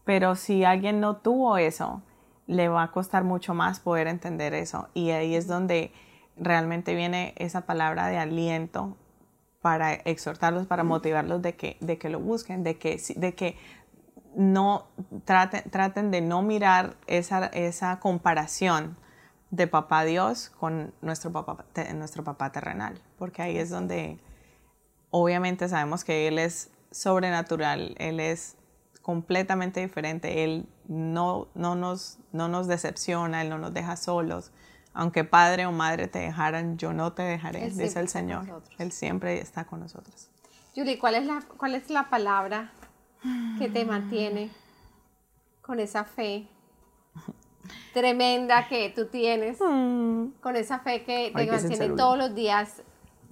Pero 0.05 0.35
si 0.35 0.63
alguien 0.63 1.01
no 1.01 1.17
tuvo 1.17 1.57
eso, 1.57 2.01
le 2.45 2.69
va 2.69 2.83
a 2.83 2.91
costar 2.91 3.23
mucho 3.23 3.53
más 3.53 3.79
poder 3.79 4.07
entender 4.07 4.53
eso. 4.53 4.87
Y 4.93 5.09
ahí 5.11 5.35
es 5.35 5.47
donde 5.47 5.91
realmente 6.37 6.95
viene 6.95 7.33
esa 7.35 7.61
palabra 7.61 8.07
de 8.07 8.17
aliento 8.17 8.95
para 9.61 9.93
exhortarlos, 9.93 10.65
para 10.65 10.83
motivarlos 10.83 11.41
de 11.41 11.55
que, 11.55 11.77
de 11.81 11.97
que 11.97 12.09
lo 12.09 12.19
busquen, 12.19 12.63
de 12.63 12.77
que, 12.77 13.01
de 13.17 13.35
que 13.35 13.57
no 14.35 14.85
traten, 15.25 15.69
traten 15.69 16.11
de 16.11 16.21
no 16.21 16.41
mirar 16.41 16.95
esa, 17.07 17.47
esa 17.47 17.99
comparación 17.99 18.95
de 19.49 19.67
papá 19.67 20.03
Dios 20.03 20.49
con 20.59 20.93
nuestro 21.01 21.31
papá, 21.31 21.65
nuestro 21.95 22.23
papá 22.23 22.51
terrenal, 22.51 23.01
porque 23.17 23.41
ahí 23.41 23.57
es 23.57 23.69
donde 23.69 24.19
obviamente 25.09 25.69
sabemos 25.69 26.03
que 26.03 26.27
Él 26.27 26.39
es 26.39 26.69
sobrenatural, 26.91 27.95
Él 27.97 28.19
es 28.19 28.57
completamente 29.01 29.79
diferente, 29.79 30.43
Él 30.43 30.67
no, 30.87 31.47
no, 31.55 31.75
nos, 31.75 32.19
no 32.31 32.47
nos 32.49 32.67
decepciona, 32.67 33.41
Él 33.41 33.49
no 33.49 33.57
nos 33.57 33.73
deja 33.73 33.95
solos. 33.95 34.51
Aunque 34.93 35.23
padre 35.23 35.65
o 35.67 35.71
madre 35.71 36.07
te 36.07 36.19
dejaran, 36.19 36.77
yo 36.77 36.91
no 36.91 37.13
te 37.13 37.21
dejaré, 37.21 37.69
dice 37.69 37.99
el 37.99 38.09
Señor. 38.09 38.63
Él 38.79 38.91
siempre 38.91 39.39
está 39.39 39.65
con 39.65 39.79
nosotros. 39.79 40.29
Julie, 40.75 40.97
¿cuál 40.97 41.15
es 41.15 41.25
la, 41.25 41.43
cuál 41.57 41.75
es 41.75 41.89
la 41.89 42.09
palabra 42.09 42.71
que 43.59 43.69
te 43.69 43.85
mantiene 43.85 44.49
con 45.61 45.79
esa 45.79 46.03
fe 46.03 46.47
tremenda 47.93 48.67
que 48.67 48.89
tú 48.89 49.05
tienes, 49.05 49.59
mm. 49.59 50.39
con 50.41 50.55
esa 50.55 50.79
fe 50.79 51.03
que 51.03 51.31
te 51.35 51.51
mantiene 51.51 51.89
todos 51.89 52.17
los 52.17 52.35
días 52.35 52.81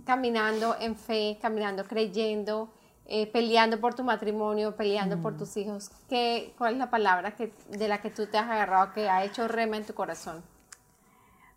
caminando 0.05 0.75
en 0.79 0.95
fe, 0.95 1.37
caminando 1.41 1.83
creyendo, 1.85 2.69
eh, 3.07 3.27
peleando 3.27 3.79
por 3.79 3.93
tu 3.93 4.03
matrimonio, 4.03 4.75
peleando 4.75 5.17
por 5.21 5.33
mm. 5.33 5.37
tus 5.37 5.57
hijos. 5.57 5.91
¿Qué, 6.09 6.53
¿Cuál 6.57 6.73
es 6.73 6.79
la 6.79 6.89
palabra 6.89 7.31
que, 7.35 7.51
de 7.69 7.87
la 7.87 8.01
que 8.01 8.09
tú 8.09 8.27
te 8.27 8.37
has 8.37 8.49
agarrado 8.49 8.93
que 8.93 9.09
ha 9.09 9.23
hecho 9.23 9.47
rema 9.47 9.77
en 9.77 9.85
tu 9.85 9.93
corazón? 9.93 10.43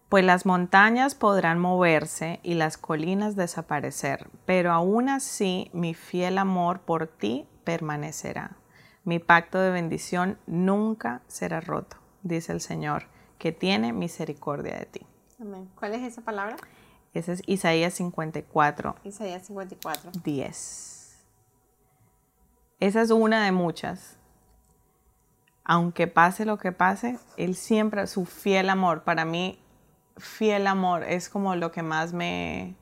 Pues 0.08 0.24
las 0.24 0.46
montañas 0.46 1.14
podrán 1.14 1.58
moverse 1.58 2.40
y 2.42 2.54
las 2.54 2.78
colinas 2.78 3.36
desaparecer, 3.36 4.28
pero 4.46 4.72
aún 4.72 5.10
así 5.10 5.70
mi 5.74 5.92
fiel 5.92 6.38
amor 6.38 6.80
por 6.80 7.06
ti 7.06 7.46
permanecerá. 7.64 8.56
Mi 9.04 9.18
pacto 9.18 9.58
de 9.58 9.70
bendición 9.70 10.38
nunca 10.46 11.20
será 11.28 11.60
roto 11.60 11.98
dice 12.28 12.52
el 12.52 12.60
Señor, 12.60 13.04
que 13.38 13.52
tiene 13.52 13.92
misericordia 13.92 14.76
de 14.78 14.86
ti. 14.86 15.00
Amén. 15.40 15.68
¿Cuál 15.78 15.94
es 15.94 16.02
esa 16.02 16.22
palabra? 16.22 16.56
Ese 17.14 17.32
es 17.32 17.42
Isaías 17.46 17.94
54. 17.94 18.96
Isaías 19.04 19.46
54. 19.46 20.12
10. 20.22 21.18
Esa 22.80 23.02
es 23.02 23.10
una 23.10 23.44
de 23.44 23.52
muchas. 23.52 24.16
Aunque 25.64 26.06
pase 26.06 26.44
lo 26.44 26.58
que 26.58 26.72
pase, 26.72 27.18
Él 27.36 27.54
siempre, 27.54 28.06
su 28.06 28.24
fiel 28.24 28.70
amor, 28.70 29.02
para 29.02 29.24
mí, 29.24 29.58
fiel 30.16 30.66
amor 30.66 31.04
es 31.04 31.28
como 31.28 31.56
lo 31.56 31.72
que 31.72 31.82
más 31.82 32.12
me, 32.12 32.74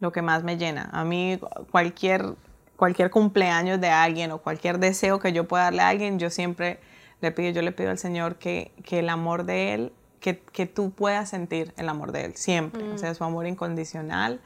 lo 0.00 0.12
que 0.12 0.22
más 0.22 0.42
me 0.42 0.56
llena. 0.56 0.88
A 0.92 1.04
mí 1.04 1.38
cualquier, 1.70 2.34
cualquier 2.76 3.10
cumpleaños 3.10 3.80
de 3.80 3.90
alguien 3.90 4.30
o 4.32 4.38
cualquier 4.38 4.78
deseo 4.78 5.18
que 5.18 5.32
yo 5.32 5.46
pueda 5.46 5.64
darle 5.64 5.82
a 5.82 5.88
alguien, 5.88 6.18
yo 6.18 6.30
siempre 6.30 6.80
le 7.22 7.30
pido, 7.30 7.50
yo 7.50 7.62
le 7.62 7.72
pido 7.72 7.90
al 7.90 7.98
Señor 7.98 8.36
que, 8.36 8.72
el 8.90 9.08
amor 9.08 9.44
de 9.44 9.74
Él, 9.74 9.92
que, 10.20 10.34
tú 10.66 10.90
puedas 10.90 11.30
sentir 11.30 11.72
el 11.76 11.88
amor 11.88 12.12
de 12.12 12.24
Él 12.26 12.36
siempre, 12.36 12.82
o 12.90 12.98
sea, 12.98 13.12
mm. 13.12 13.14
su 13.14 13.24
amor 13.24 13.46
incondicional, 13.46 14.40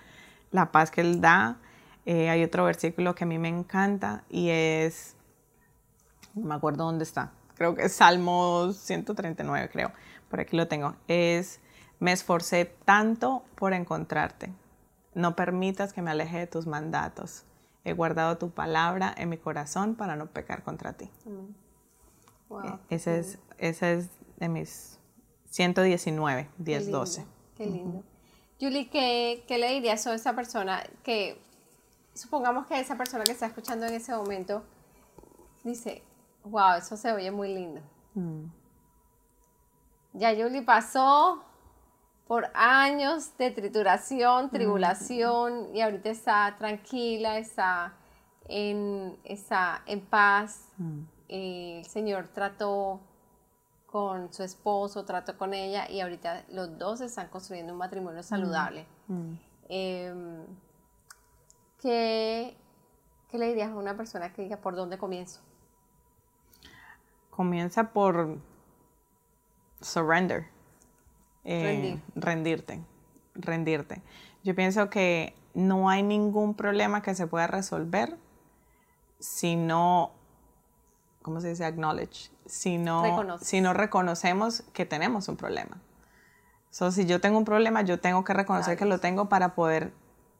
la 0.52 0.70
paz 0.70 0.90
que 0.90 1.00
Él 1.00 1.20
da. 1.20 1.58
Eh, 2.04 2.30
hay 2.30 2.44
otro 2.44 2.64
versículo 2.64 3.14
que 3.14 3.24
a 3.24 3.26
mí 3.26 3.38
me 3.38 3.48
encanta 3.48 4.22
y 4.30 4.50
es, 4.50 5.16
no 6.34 6.46
me 6.46 6.54
acuerdo 6.54 6.84
dónde 6.84 7.02
está, 7.02 7.32
creo 7.56 7.74
que 7.74 7.86
es 7.86 7.94
Salmo 7.94 8.72
139, 8.72 9.70
creo, 9.72 9.90
por 10.30 10.38
aquí 10.38 10.56
lo 10.56 10.68
tengo, 10.68 10.94
es, 11.08 11.58
me 11.98 12.12
esforcé 12.12 12.72
tanto 12.84 13.42
por 13.56 13.72
encontrarte, 13.72 14.52
no 15.14 15.34
permitas 15.34 15.92
que 15.92 16.00
me 16.00 16.12
aleje 16.12 16.38
de 16.38 16.46
tus 16.46 16.68
mandatos, 16.68 17.44
he 17.84 17.92
guardado 17.92 18.38
tu 18.38 18.50
palabra 18.50 19.12
en 19.16 19.28
mi 19.28 19.38
corazón 19.38 19.96
para 19.96 20.14
no 20.14 20.26
pecar 20.26 20.62
contra 20.62 20.92
ti. 20.92 21.10
Wow, 22.48 22.78
ese, 22.90 23.18
es, 23.18 23.38
ese 23.58 23.94
es 23.94 24.08
de 24.36 24.48
mis 24.48 24.98
119, 25.50 26.48
10, 26.58 26.90
12. 26.90 27.26
Qué 27.56 27.66
lindo. 27.66 28.02
Julie, 28.60 28.88
¿qué, 28.88 29.44
¿qué, 29.48 29.58
le 29.58 29.72
dirías 29.72 30.06
a 30.06 30.14
esa 30.14 30.34
persona 30.34 30.82
que, 31.02 31.40
supongamos 32.14 32.66
que 32.66 32.78
esa 32.78 32.96
persona 32.96 33.24
que 33.24 33.32
está 33.32 33.46
escuchando 33.46 33.86
en 33.86 33.94
ese 33.94 34.14
momento 34.14 34.62
dice, 35.64 36.02
wow, 36.44 36.74
eso 36.78 36.96
se 36.96 37.12
oye 37.12 37.30
muy 37.30 37.52
lindo. 37.54 37.80
Mm. 38.14 38.44
Ya 40.14 40.34
Julie 40.34 40.62
pasó 40.62 41.42
por 42.26 42.50
años 42.54 43.36
de 43.36 43.50
trituración, 43.50 44.50
tribulación, 44.50 45.74
y 45.74 45.80
ahorita 45.80 46.10
está 46.10 46.54
tranquila, 46.58 47.38
está 47.38 47.94
en, 48.48 49.18
está 49.24 49.82
en 49.86 50.00
paz. 50.00 50.68
Mm 50.78 51.15
el 51.28 51.84
Señor 51.86 52.28
trató 52.28 53.00
con 53.86 54.32
su 54.32 54.42
esposo, 54.42 55.04
trató 55.04 55.38
con 55.38 55.54
ella 55.54 55.90
y 55.90 56.00
ahorita 56.00 56.44
los 56.50 56.78
dos 56.78 57.00
están 57.00 57.28
construyendo 57.28 57.72
un 57.72 57.78
matrimonio 57.78 58.20
mm. 58.20 58.24
saludable. 58.24 58.86
Mm. 59.08 59.32
Em, 59.68 60.46
¿qué, 61.80 62.56
¿qué 63.30 63.38
le 63.38 63.48
dirías 63.48 63.70
a 63.70 63.76
una 63.76 63.96
persona 63.96 64.32
que 64.32 64.42
diga 64.42 64.58
por 64.58 64.76
dónde 64.76 64.98
comienzo? 64.98 65.40
Comienza 67.30 67.92
por 67.92 68.38
surrender. 69.80 70.46
Eh, 71.44 72.00
rendirte. 72.14 72.82
Rendirte. 73.34 74.02
Yo 74.42 74.54
pienso 74.54 74.90
que 74.90 75.34
no 75.54 75.88
hay 75.88 76.02
ningún 76.02 76.54
problema 76.54 77.02
que 77.02 77.14
se 77.14 77.26
pueda 77.26 77.46
resolver 77.46 78.16
si 79.18 79.56
no, 79.56 80.12
¿cómo 81.26 81.40
se 81.40 81.48
dice? 81.48 81.64
Acknowledge. 81.64 82.30
Si 82.46 82.78
no, 82.78 83.36
si 83.40 83.60
no 83.60 83.72
reconocemos 83.72 84.62
que 84.72 84.86
tenemos 84.86 85.26
un 85.26 85.36
problema. 85.36 85.82
So, 86.70 86.92
si 86.92 87.04
yo 87.04 87.20
tengo 87.20 87.36
un 87.36 87.44
problema, 87.44 87.82
yo 87.82 87.98
tengo 87.98 88.22
que 88.22 88.32
reconocer 88.32 88.78
que 88.78 88.84
lo 88.84 89.00
tengo 89.00 89.28
para 89.28 89.56
poder 89.56 89.92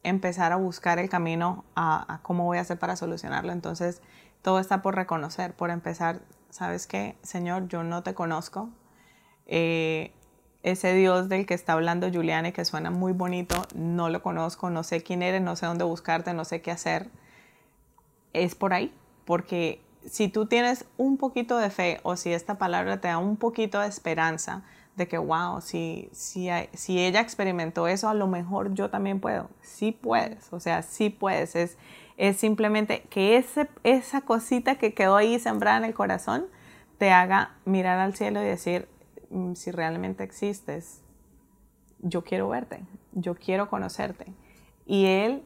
empezar 0.04 0.52
a 0.52 0.56
buscar 0.56 1.00
el 1.00 1.08
camino 1.08 1.64
a, 1.74 2.20
cómo 2.22 2.44
voy 2.44 2.58
a 2.58 2.60
hacer 2.60 2.78
para 2.78 2.94
solucionarlo. 2.94 3.50
Entonces, 3.50 4.00
todo 4.42 4.60
está 4.60 4.80
por 4.80 4.94
reconocer, 4.94 5.54
por 5.54 5.70
empezar, 5.70 6.20
¿sabes 6.50 6.86
qué? 6.86 7.16
Señor, 7.22 7.66
yo 7.66 7.82
no 7.82 8.04
te 8.04 8.14
conozco. 8.14 8.68
Eh, 9.46 10.12
ese 10.62 10.94
Dios 10.94 11.28
del 11.28 11.46
que 11.46 11.54
está 11.54 11.72
hablando 11.72 12.08
Juliana 12.12 12.50
y 12.50 12.52
que 12.52 12.64
suena 12.64 12.92
muy 12.92 13.12
bonito, 13.12 13.66
no 13.74 14.08
lo 14.08 14.22
conozco, 14.22 14.70
no 14.70 14.84
sé 14.84 15.02
quién 15.02 15.24
eres, 15.24 15.42
no 15.42 15.56
sé 15.56 15.66
dónde 15.66 15.82
buscarte, 15.82 16.32
no 16.32 16.44
sé 16.44 16.62
qué 16.62 16.70
hacer. 16.70 17.10
Es 18.32 18.54
por 18.54 18.72
ahí, 18.72 18.94
porque 19.24 19.84
si 20.06 20.28
tú 20.28 20.46
tienes 20.46 20.84
un 20.96 21.16
poquito 21.16 21.58
de 21.58 21.70
fe 21.70 22.00
o 22.02 22.16
si 22.16 22.32
esta 22.32 22.58
palabra 22.58 23.00
te 23.00 23.08
da 23.08 23.18
un 23.18 23.36
poquito 23.36 23.80
de 23.80 23.88
esperanza, 23.88 24.62
de 24.96 25.06
que, 25.06 25.18
wow, 25.18 25.60
si, 25.60 26.08
si, 26.12 26.48
si 26.72 26.98
ella 26.98 27.20
experimentó 27.20 27.86
eso, 27.86 28.08
a 28.08 28.14
lo 28.14 28.26
mejor 28.26 28.72
yo 28.72 28.88
también 28.88 29.20
puedo. 29.20 29.50
Sí 29.60 29.92
puedes, 29.92 30.52
o 30.52 30.60
sea, 30.60 30.82
sí 30.82 31.10
puedes. 31.10 31.54
Es, 31.54 31.76
es 32.16 32.38
simplemente 32.38 33.02
que 33.10 33.36
ese, 33.36 33.68
esa 33.84 34.22
cosita 34.22 34.76
que 34.76 34.94
quedó 34.94 35.16
ahí 35.16 35.38
sembrada 35.38 35.78
en 35.78 35.84
el 35.84 35.94
corazón 35.94 36.46
te 36.98 37.10
haga 37.10 37.56
mirar 37.66 37.98
al 37.98 38.14
cielo 38.14 38.42
y 38.42 38.46
decir, 38.46 38.88
mm, 39.30 39.52
si 39.52 39.70
realmente 39.70 40.24
existes, 40.24 41.02
yo 42.00 42.24
quiero 42.24 42.48
verte, 42.48 42.80
yo 43.12 43.34
quiero 43.34 43.68
conocerte. 43.68 44.32
Y 44.86 45.06
él, 45.06 45.42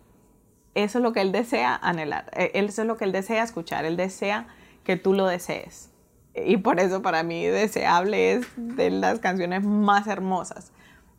eso 0.75 0.99
es 0.99 1.03
lo 1.03 1.13
que 1.13 1.21
él 1.21 1.33
desea 1.33 1.77
anhelar, 1.77 2.31
e, 2.35 2.51
eso 2.55 2.83
es 2.83 2.89
lo 2.89 2.97
que 2.97 3.05
él 3.05 3.13
desea 3.13 3.43
escuchar, 3.43 3.85
él 3.85 3.97
desea 3.97 4.47
que 4.85 4.97
tú 4.97 5.15
lo 5.15 5.27
desees. 5.27 5.91
Y 6.35 6.59
por 6.59 6.79
eso 6.79 7.03
para 7.03 7.23
mí 7.23 7.45
Deseable 7.45 8.35
es 8.35 8.47
de 8.57 8.91
las 8.91 9.19
canciones 9.19 9.65
más 9.65 10.07
hermosas, 10.07 10.71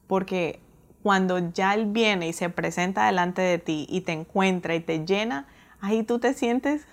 porque 0.08 0.60
cuando 1.04 1.52
ya 1.52 1.74
Él 1.74 1.88
viene 1.88 2.28
y 2.28 2.34
se 2.34 2.50
presenta 2.50 3.06
delante 3.06 3.42
de 3.42 3.58
ti 3.58 3.88
y 3.90 4.02
te 4.02 4.14
encuentra 4.14 4.76
y 4.76 4.80
te 4.80 5.06
llena, 5.06 5.48
ahí 5.80 6.04
tú 6.04 6.20
te 6.20 6.34
sientes, 6.34 6.86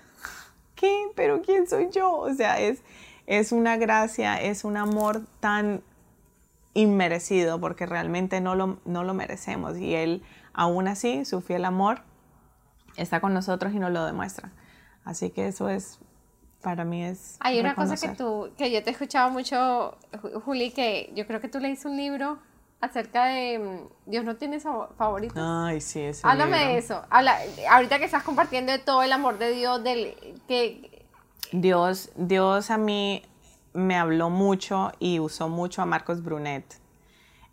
¿qué? 0.75 1.07
¿Pero 1.15 1.41
quién 1.41 1.67
soy 1.67 1.89
yo? 1.91 2.11
O 2.11 2.33
sea, 2.33 2.59
es, 2.59 2.81
es 3.27 3.51
una 3.51 3.77
gracia, 3.77 4.41
es 4.41 4.63
un 4.63 4.77
amor 4.77 5.21
tan 5.39 5.81
inmerecido 6.73 7.59
porque 7.59 7.85
realmente 7.85 8.41
no 8.41 8.55
lo, 8.55 8.79
no 8.85 9.03
lo 9.03 9.13
merecemos. 9.13 9.77
Y 9.77 9.93
Él 9.93 10.23
aún 10.53 10.87
así, 10.87 11.23
su 11.25 11.41
fiel 11.41 11.65
amor, 11.65 12.01
está 12.95 13.19
con 13.19 13.33
nosotros 13.33 13.73
y 13.73 13.79
nos 13.79 13.91
lo 13.91 14.05
demuestra. 14.05 14.51
Así 15.03 15.29
que 15.29 15.47
eso 15.47 15.69
es 15.69 15.99
para 16.61 16.83
mí 16.83 17.03
es... 17.03 17.37
Hay 17.39 17.59
una 17.59 17.75
cosa 17.75 17.95
que 17.95 18.15
tú, 18.15 18.51
que 18.57 18.71
yo 18.71 18.83
te 18.83 18.89
he 18.89 18.93
escuchado 18.93 19.29
mucho, 19.29 19.97
Juli, 20.45 20.71
que 20.71 21.11
yo 21.15 21.25
creo 21.25 21.39
que 21.39 21.47
tú 21.47 21.59
leíste 21.59 21.87
un 21.87 21.97
libro 21.97 22.39
acerca 22.81 23.25
de 23.25 23.59
mm, 23.59 24.09
Dios 24.09 24.25
no 24.25 24.35
tiene 24.35 24.59
favoritos. 24.59 25.37
Ay, 25.37 25.81
sí, 25.81 26.01
ese 26.01 26.27
Háblame 26.27 26.57
de 26.57 26.77
eso. 26.77 27.05
Habla, 27.09 27.37
ahorita 27.69 27.99
que 27.99 28.05
estás 28.05 28.23
compartiendo 28.23 28.71
de 28.71 28.79
todo 28.79 29.03
el 29.03 29.11
amor 29.11 29.37
de 29.37 29.51
Dios, 29.51 29.83
del 29.83 30.15
que... 30.47 31.05
Dios, 31.51 32.11
Dios 32.15 32.69
a 32.71 32.77
mí 32.77 33.23
me 33.73 33.95
habló 33.95 34.29
mucho 34.29 34.91
y 34.99 35.19
usó 35.19 35.49
mucho 35.49 35.81
a 35.81 35.85
Marcos 35.85 36.23
Brunet. 36.23 36.65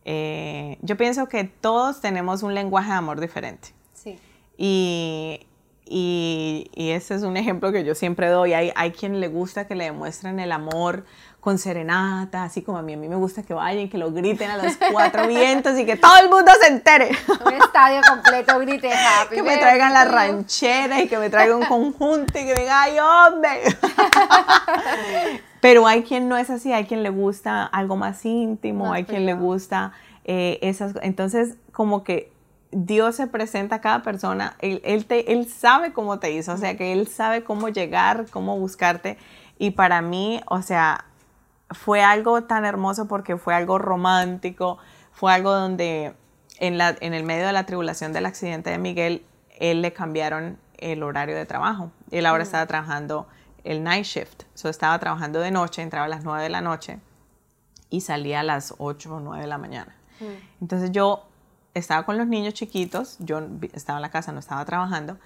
Eh, 0.04 0.78
yo 0.82 0.96
pienso 0.96 1.28
que 1.28 1.44
todos 1.44 2.00
tenemos 2.00 2.42
un 2.42 2.54
lenguaje 2.54 2.90
de 2.90 2.96
amor 2.96 3.20
diferente. 3.20 3.75
Y, 4.56 5.46
y, 5.88 6.68
ese 6.74 7.14
es 7.14 7.22
un 7.22 7.36
ejemplo 7.36 7.72
que 7.72 7.84
yo 7.84 7.94
siempre 7.94 8.28
doy. 8.28 8.54
Hay, 8.54 8.72
hay 8.74 8.90
quien 8.92 9.20
le 9.20 9.28
gusta 9.28 9.66
que 9.66 9.74
le 9.74 9.84
demuestren 9.84 10.40
el 10.40 10.52
amor 10.52 11.04
con 11.40 11.58
serenata, 11.58 12.42
así 12.42 12.62
como 12.62 12.78
a 12.78 12.82
mí. 12.82 12.94
A 12.94 12.96
mí 12.96 13.08
me 13.08 13.14
gusta 13.14 13.44
que 13.44 13.54
vayan, 13.54 13.88
que 13.88 13.98
lo 13.98 14.10
griten 14.10 14.50
a 14.50 14.56
los 14.56 14.76
cuatro 14.92 15.28
vientos 15.28 15.78
y 15.78 15.86
que 15.86 15.96
todo 15.96 16.16
el 16.20 16.28
mundo 16.28 16.50
se 16.60 16.72
entere. 16.72 17.10
Un 17.46 17.52
estadio 17.52 18.00
completo 18.08 18.58
grite 18.58 18.92
happy. 18.92 19.36
Que 19.36 19.42
me 19.44 19.56
traigan 19.58 19.92
la 19.92 20.04
ranchera 20.06 21.00
y 21.00 21.08
que 21.08 21.18
me 21.18 21.30
traigan 21.30 21.58
un 21.58 21.64
conjunto 21.66 22.36
y 22.36 22.46
que 22.46 22.54
me 22.54 22.60
digan, 22.62 22.76
¡ay, 22.76 22.96
hombre! 22.98 23.60
Pero 25.60 25.86
hay 25.86 26.02
quien 26.02 26.28
no 26.28 26.36
es 26.36 26.50
así, 26.50 26.72
hay 26.72 26.84
quien 26.84 27.02
le 27.02 27.10
gusta 27.10 27.64
algo 27.64 27.96
más 27.96 28.24
íntimo, 28.24 28.92
hay 28.92 29.04
quien 29.04 29.24
le 29.24 29.34
gusta 29.34 29.92
eh, 30.24 30.58
esas. 30.62 30.94
Entonces, 31.02 31.56
como 31.70 32.02
que 32.02 32.32
Dios 32.78 33.16
se 33.16 33.26
presenta 33.26 33.76
a 33.76 33.80
cada 33.80 34.02
persona, 34.02 34.54
él, 34.58 34.82
él, 34.84 35.48
sabe 35.48 35.94
cómo 35.94 36.18
te 36.18 36.32
hizo, 36.32 36.52
o 36.52 36.56
sea, 36.58 36.76
que 36.76 36.92
Él 36.92 37.08
sabe 37.08 37.42
cómo 37.42 37.70
llegar, 37.70 38.26
cómo 38.30 38.58
buscarte. 38.58 39.16
Y 39.56 39.70
para 39.70 40.02
mí, 40.02 40.42
o 40.46 40.60
sea, 40.60 41.06
fue 41.70 42.02
algo 42.02 42.42
tan 42.42 42.66
hermoso 42.66 43.08
porque 43.08 43.38
fue 43.38 43.54
algo 43.54 43.78
romántico, 43.78 44.76
fue 45.12 45.32
algo 45.32 45.54
donde 45.54 46.12
en, 46.58 46.76
la, 46.76 46.94
en 47.00 47.14
el 47.14 47.24
medio 47.24 47.46
de 47.46 47.54
la 47.54 47.64
tribulación 47.64 48.12
del 48.12 48.26
accidente 48.26 48.68
de 48.68 48.76
Miguel, 48.76 49.24
él 49.58 49.80
le 49.80 49.94
cambiaron 49.94 50.58
el 50.76 51.02
horario 51.02 51.34
de 51.34 51.46
trabajo. 51.46 51.90
Él 52.10 52.26
ahora 52.26 52.42
estaba 52.42 52.66
trabajando 52.66 53.26
el 53.64 53.82
night 53.84 54.04
shift, 54.04 54.42
so 54.52 54.68
estaba 54.68 54.98
trabajando 54.98 55.40
de 55.40 55.50
noche, 55.50 55.80
entraba 55.80 56.04
a 56.04 56.08
las 56.10 56.24
9 56.24 56.42
de 56.42 56.50
la 56.50 56.60
noche 56.60 57.00
y 57.88 58.02
salía 58.02 58.40
a 58.40 58.42
las 58.42 58.74
8 58.76 59.14
o 59.14 59.20
9 59.20 59.40
de 59.40 59.48
la 59.48 59.56
mañana. 59.56 59.96
Mm. 60.20 60.60
Entonces 60.60 60.92
yo 60.92 61.26
estaba 61.78 62.04
con 62.04 62.18
los 62.18 62.26
niños 62.26 62.54
chiquitos, 62.54 63.16
yo 63.20 63.40
estaba 63.72 63.98
en 63.98 64.02
la 64.02 64.10
casa, 64.10 64.32
no 64.32 64.40
estaba 64.40 64.64
trabajando, 64.64 65.18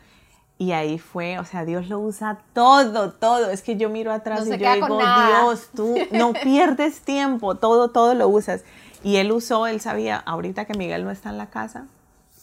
y 0.59 0.73
ahí 0.73 0.99
fue, 0.99 1.39
o 1.39 1.45
sea, 1.45 1.65
Dios 1.65 1.89
lo 1.89 2.01
usa 2.01 2.39
todo, 2.53 3.13
todo. 3.13 3.51
Es 3.51 3.63
que 3.63 3.79
yo 3.79 3.89
miro 3.89 4.13
atrás 4.13 4.47
y 4.47 4.59
yo 4.59 4.75
digo, 4.75 4.99
Dios, 4.99 5.71
tú 5.75 5.97
no 6.13 6.33
pierdes 6.43 7.01
tiempo, 7.01 7.55
todo, 7.55 7.89
todo 7.89 8.15
lo 8.15 8.29
usas. 8.29 8.63
Y 9.03 9.17
él 9.17 9.33
usó, 9.33 9.67
él 9.67 9.81
sabía, 9.81 10.19
ahorita 10.19 10.67
que 10.67 10.75
Miguel 10.75 11.05
no 11.05 11.11
está 11.11 11.31
en 11.31 11.39
la 11.39 11.49
casa, 11.49 11.87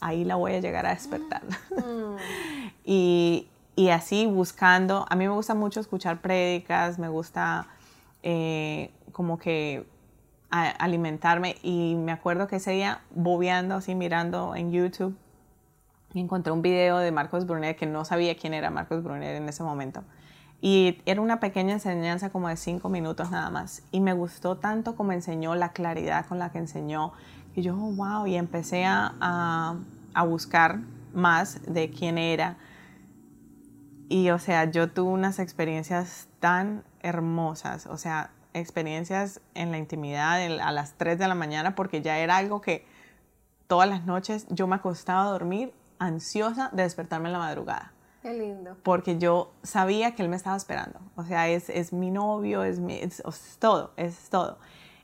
ahí 0.02 0.26
la 0.26 0.34
voy 0.34 0.54
a 0.54 0.60
llegar 0.60 0.88
a 0.88 0.96
despertar. 0.96 1.44
Mm. 1.70 2.16
y, 2.86 3.48
y, 3.76 3.90
así 3.90 4.26
buscando, 4.26 5.06
a 5.08 5.16
mí 5.16 5.28
me 5.28 5.34
gusta 5.36 5.54
mucho 5.54 5.80
escuchar 5.80 6.20
prédicas, 6.20 6.98
me 6.98 7.10
gusta 7.10 7.68
eh, 8.24 8.90
como 9.12 9.38
que 9.38 9.86
alimentarme 10.50 11.58
y 11.62 11.96
me 11.96 12.12
acuerdo 12.12 12.48
que 12.48 12.58
ese 12.58 12.72
día 12.72 13.02
bobeando 13.12 13.76
así 13.76 13.96
mirando 13.96 14.56
en 14.56 14.72
YouTube 14.72 15.18
encontré 16.20 16.52
un 16.52 16.62
video 16.62 16.98
de 16.98 17.12
Marcos 17.12 17.46
Brunet 17.46 17.78
que 17.78 17.86
no 17.86 18.06
sabía 18.06 18.36
quién 18.36 18.54
era 18.54 18.70
Marcos 18.70 19.04
Brunet 19.04 19.36
en 19.36 19.50
ese 19.50 19.64
momento. 19.64 20.04
Y 20.60 21.02
era 21.06 21.22
una 21.22 21.40
pequeña 21.40 21.74
enseñanza 21.74 22.32
como 22.32 22.50
de 22.50 22.58
cinco 22.58 22.90
minutos 22.90 23.30
nada 23.30 23.50
más. 23.50 23.84
Y 23.92 24.00
me 24.00 24.14
gustó 24.14 24.58
tanto 24.58 24.96
como 24.96 25.12
enseñó 25.12 25.56
la 25.56 25.70
claridad 25.70 26.26
con 26.26 26.40
la 26.40 26.52
que 26.52 26.58
enseñó 26.58 27.14
y 27.56 27.62
yo 27.62 27.76
wow 27.76 28.26
y 28.28 28.36
empecé 28.36 28.86
a, 28.86 29.14
a, 29.20 29.76
a 30.14 30.24
buscar 30.24 30.80
más 31.14 31.62
de 31.68 31.92
quién 31.92 32.18
era. 32.18 32.58
Y 34.10 34.30
o 34.30 34.40
sea 34.40 34.72
yo 34.72 34.90
tuve 34.90 35.12
unas 35.12 35.38
experiencias 35.40 36.28
tan 36.40 36.84
hermosas. 37.02 37.86
O 37.86 37.98
sea 37.98 38.32
experiencias 38.54 39.42
en 39.54 39.72
la 39.72 39.78
intimidad 39.78 40.42
a 40.60 40.72
las 40.72 40.94
3 40.94 41.20
de 41.20 41.28
la 41.28 41.36
mañana 41.36 41.76
porque 41.76 42.02
ya 42.02 42.18
era 42.20 42.38
algo 42.38 42.62
que 42.62 42.86
todas 43.68 43.88
las 43.88 44.06
noches 44.06 44.48
yo 44.50 44.68
me 44.68 44.76
acostaba 44.76 45.24
a 45.24 45.32
dormir 45.32 45.74
ansiosa 46.00 46.70
de 46.74 46.84
despertarme 46.84 47.30
en 47.30 47.34
la 47.34 47.40
madrugada. 47.40 47.94
Qué 48.22 48.34
lindo. 48.34 48.76
Porque 48.84 49.18
yo 49.18 49.52
sabía 49.64 50.16
que 50.16 50.24
él 50.24 50.30
me 50.30 50.36
estaba 50.36 50.58
esperando. 50.58 51.00
O 51.16 51.24
sea, 51.24 51.48
es, 51.50 51.70
es 51.70 51.94
mi 51.94 52.12
novio, 52.12 52.64
es, 52.64 52.80
mi, 52.80 52.96
es, 52.96 53.22
todo, 53.60 53.94
es 53.96 54.30
todo. 54.30 54.58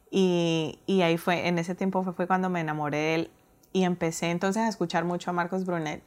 Y, 0.09 0.79
y, 0.85 1.01
ahí 1.01 1.17
fue, 1.17 1.47
en 1.47 1.57
ese 1.57 1.75
tiempo 1.75 2.03
fue, 2.03 2.13
fue 2.13 2.27
cuando 2.27 2.49
me 2.49 2.59
enamoré 2.59 2.97
de 2.97 3.15
él 3.15 3.31
y 3.71 3.83
empecé 3.83 4.29
entonces 4.29 4.61
a 4.63 4.67
escuchar 4.67 5.05
mucho 5.05 5.29
a 5.31 5.33
Marcos 5.33 5.65
Brunet. 5.65 6.03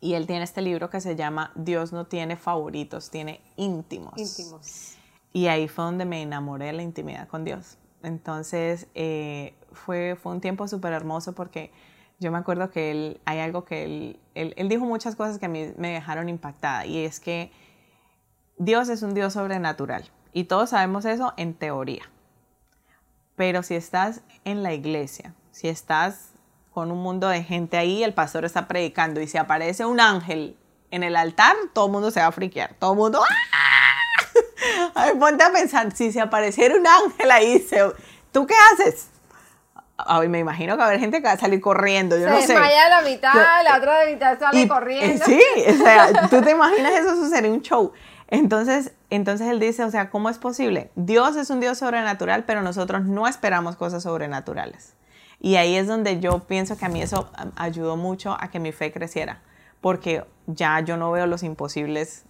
Y 0.00 0.14
él 0.14 0.26
tiene 0.26 0.44
este 0.44 0.62
libro 0.62 0.90
que 0.90 1.00
se 1.00 1.16
llama 1.16 1.50
Dios 1.56 1.92
no 1.92 2.06
tiene 2.06 2.36
favoritos, 2.36 3.10
tiene 3.10 3.40
íntimos. 3.56 4.14
Íntimos. 4.16 4.97
Y 5.32 5.46
ahí 5.46 5.68
fue 5.68 5.84
donde 5.84 6.04
me 6.04 6.22
enamoré 6.22 6.66
de 6.66 6.72
la 6.72 6.82
intimidad 6.82 7.28
con 7.28 7.44
Dios. 7.44 7.78
Entonces 8.02 8.86
eh, 8.94 9.54
fue, 9.72 10.16
fue 10.20 10.32
un 10.32 10.40
tiempo 10.40 10.68
súper 10.68 10.92
hermoso 10.92 11.32
porque 11.34 11.72
yo 12.18 12.32
me 12.32 12.38
acuerdo 12.38 12.70
que 12.70 12.90
él, 12.90 13.20
hay 13.24 13.40
algo 13.40 13.64
que 13.64 13.84
él, 13.84 14.20
él, 14.34 14.54
él, 14.56 14.68
dijo 14.68 14.84
muchas 14.84 15.14
cosas 15.16 15.38
que 15.38 15.46
a 15.46 15.48
mí 15.48 15.72
me 15.76 15.92
dejaron 15.92 16.28
impactada 16.28 16.86
y 16.86 17.04
es 17.04 17.20
que 17.20 17.52
Dios 18.56 18.88
es 18.88 19.02
un 19.02 19.14
Dios 19.14 19.34
sobrenatural 19.34 20.04
y 20.32 20.44
todos 20.44 20.70
sabemos 20.70 21.04
eso 21.04 21.32
en 21.36 21.54
teoría. 21.54 22.10
Pero 23.36 23.62
si 23.62 23.76
estás 23.76 24.22
en 24.44 24.62
la 24.62 24.72
iglesia, 24.72 25.34
si 25.52 25.68
estás 25.68 26.32
con 26.72 26.90
un 26.90 26.98
mundo 26.98 27.28
de 27.28 27.42
gente 27.44 27.76
ahí, 27.76 28.02
el 28.02 28.14
pastor 28.14 28.44
está 28.44 28.66
predicando 28.66 29.20
y 29.20 29.28
si 29.28 29.38
aparece 29.38 29.84
un 29.84 30.00
ángel 30.00 30.56
en 30.90 31.02
el 31.02 31.16
altar, 31.16 31.54
todo 31.72 31.86
el 31.86 31.92
mundo 31.92 32.10
se 32.10 32.20
va 32.20 32.26
a 32.26 32.32
friquear. 32.32 32.74
Todo 32.74 32.92
el 32.92 32.98
mundo. 32.98 33.20
¡ah! 33.22 33.67
A 34.94 35.06
ver, 35.06 35.18
ponte 35.18 35.42
a 35.44 35.50
pensar, 35.52 35.94
si 35.94 36.12
se 36.12 36.20
apareciera 36.20 36.74
un 36.76 36.86
ángel 36.86 37.30
ahí, 37.30 37.58
se- 37.60 37.92
¿tú 38.32 38.46
qué 38.46 38.54
haces? 38.72 39.08
Ay, 39.96 40.28
me 40.28 40.38
imagino 40.38 40.74
que 40.74 40.78
va 40.78 40.84
a 40.84 40.88
haber 40.88 41.00
gente 41.00 41.18
que 41.18 41.24
va 41.26 41.32
a 41.32 41.38
salir 41.38 41.60
corriendo, 41.60 42.16
yo 42.16 42.24
Se 42.24 42.30
no 42.30 42.40
sé. 42.40 42.46
desmaya 42.52 42.88
la 42.88 43.02
mitad, 43.02 43.34
la 43.64 43.76
otra 43.78 44.00
de 44.00 44.12
mitad 44.14 44.38
sale 44.38 44.60
Y- 44.60 44.68
corriendo. 44.68 45.24
Sí, 45.24 45.40
o 45.68 45.72
sea, 45.82 46.28
tú 46.30 46.40
te 46.40 46.52
imaginas 46.52 46.92
eso 46.92 47.16
suceder 47.16 47.46
en 47.46 47.52
un 47.52 47.62
show. 47.62 47.92
Entonces, 48.28 48.92
entonces 49.10 49.48
él 49.48 49.58
dice, 49.58 49.82
o 49.84 49.90
sea, 49.90 50.10
¿cómo 50.10 50.28
es 50.30 50.38
posible? 50.38 50.90
Dios 50.94 51.34
es 51.36 51.50
un 51.50 51.60
Dios 51.60 51.78
sobrenatural, 51.78 52.44
pero 52.44 52.62
nosotros 52.62 53.04
no 53.06 53.26
esperamos 53.26 53.74
cosas 53.74 54.02
sobrenaturales. 54.04 54.94
Y 55.40 55.56
ahí 55.56 55.74
es 55.76 55.86
donde 55.86 56.20
yo 56.20 56.40
pienso 56.40 56.76
que 56.76 56.84
a 56.84 56.88
mí 56.88 57.00
eso 57.02 57.30
ayudó 57.56 57.96
mucho 57.96 58.36
a 58.38 58.50
que 58.50 58.60
mi 58.60 58.70
fe 58.72 58.92
creciera, 58.92 59.40
porque 59.80 60.24
ya 60.46 60.78
yo 60.80 60.96
no 60.96 61.10
veo 61.10 61.26
los 61.26 61.42
imposibles, 61.42 62.24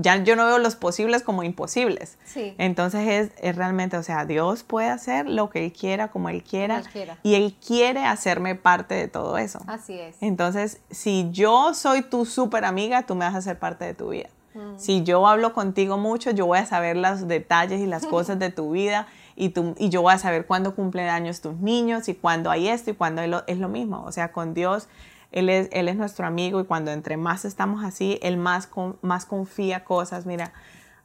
ya 0.00 0.16
yo 0.24 0.36
no 0.36 0.46
veo 0.46 0.58
los 0.58 0.74
posibles 0.76 1.22
como 1.22 1.42
imposibles. 1.42 2.18
Sí. 2.24 2.54
Entonces 2.58 3.06
es, 3.08 3.30
es 3.42 3.56
realmente, 3.56 3.96
o 3.96 4.02
sea, 4.02 4.24
Dios 4.24 4.62
puede 4.62 4.88
hacer 4.88 5.28
lo 5.28 5.50
que 5.50 5.64
Él 5.64 5.72
quiera, 5.72 6.08
como 6.08 6.28
Él 6.30 6.42
quiera, 6.42 6.76
Como 6.76 6.86
Él 6.86 6.92
quiera. 6.92 7.18
y 7.22 7.34
Él 7.34 7.54
quiere 7.66 8.04
hacerme 8.04 8.54
parte 8.54 8.94
de 8.94 9.08
todo 9.08 9.38
eso. 9.38 9.60
Así 9.66 9.98
es. 9.98 10.16
Entonces, 10.20 10.80
si 10.90 11.28
yo 11.30 11.74
soy 11.74 12.02
tu 12.02 12.24
súper 12.24 12.64
amiga, 12.64 13.02
tú 13.02 13.14
me 13.14 13.24
vas 13.24 13.34
a 13.34 13.38
hacer 13.38 13.58
parte 13.58 13.84
de 13.84 13.94
tu 13.94 14.08
vida. 14.10 14.28
Mm. 14.54 14.78
Si 14.78 15.02
yo 15.02 15.26
hablo 15.26 15.52
contigo 15.54 15.96
mucho, 15.98 16.30
yo 16.30 16.46
voy 16.46 16.58
a 16.58 16.66
saber 16.66 16.96
los 16.96 17.28
detalles 17.28 17.80
y 17.80 17.86
las 17.86 18.04
cosas 18.06 18.38
de 18.38 18.50
tu 18.50 18.72
vida 18.72 19.06
y, 19.34 19.48
tú, 19.50 19.74
y 19.78 19.88
yo 19.88 20.02
voy 20.02 20.12
a 20.12 20.18
saber 20.18 20.44
cuándo 20.46 20.74
cumplen 20.74 21.08
años 21.08 21.40
tus 21.40 21.56
niños 21.56 22.08
y 22.08 22.14
cuándo 22.14 22.50
hay 22.50 22.68
esto 22.68 22.90
y 22.90 22.94
cuándo 22.94 23.22
hay 23.22 23.28
lo- 23.30 23.44
es 23.46 23.58
lo 23.58 23.68
mismo. 23.68 24.02
O 24.04 24.12
sea, 24.12 24.30
con 24.30 24.52
Dios, 24.52 24.88
Él 25.32 25.48
es, 25.48 25.68
él 25.72 25.88
es 25.88 25.96
nuestro 25.96 26.26
amigo 26.26 26.60
y 26.60 26.64
cuando 26.64 26.90
entre 26.90 27.16
más 27.16 27.44
estamos 27.44 27.84
así, 27.84 28.18
Él 28.22 28.36
más, 28.36 28.66
con- 28.66 28.98
más 29.02 29.24
confía 29.26 29.84
cosas. 29.84 30.26
Mira, 30.26 30.52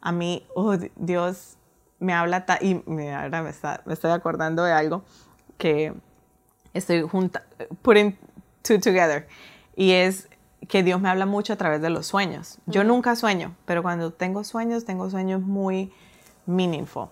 a 0.02 0.12
mí, 0.12 0.45
oh, 0.56 0.76
Dios 0.95 1.58
me 1.99 2.14
habla 2.14 2.45
ta- 2.45 2.60
y 2.62 2.84
mira, 2.86 3.24
ahora 3.24 3.41
me, 3.41 3.49
está- 3.49 3.82
me 3.86 3.94
estoy 3.94 4.12
acordando 4.12 4.64
de 4.64 4.72
algo 4.74 5.04
que 5.58 5.94
estoy 6.74 7.02
junta, 7.02 7.44
putting 7.82 8.18
two 8.62 8.80
together. 8.80 9.28
Y 9.76 9.91
es 9.91 10.30
que 10.68 10.84
Dios 10.84 10.99
me 11.02 11.10
habla 11.10 11.26
mucho 11.26 11.54
a 11.54 11.56
través 11.56 11.82
de 11.82 11.90
los 11.90 12.06
sueños. 12.08 12.58
Yo 12.66 12.84
nunca 12.84 13.16
sueño, 13.16 13.56
pero 13.66 13.82
cuando 13.82 14.12
tengo 14.12 14.44
sueños, 14.44 14.86
tengo 14.86 15.10
sueños 15.10 15.41
muy 15.41 15.91
meaningful. 16.45 17.08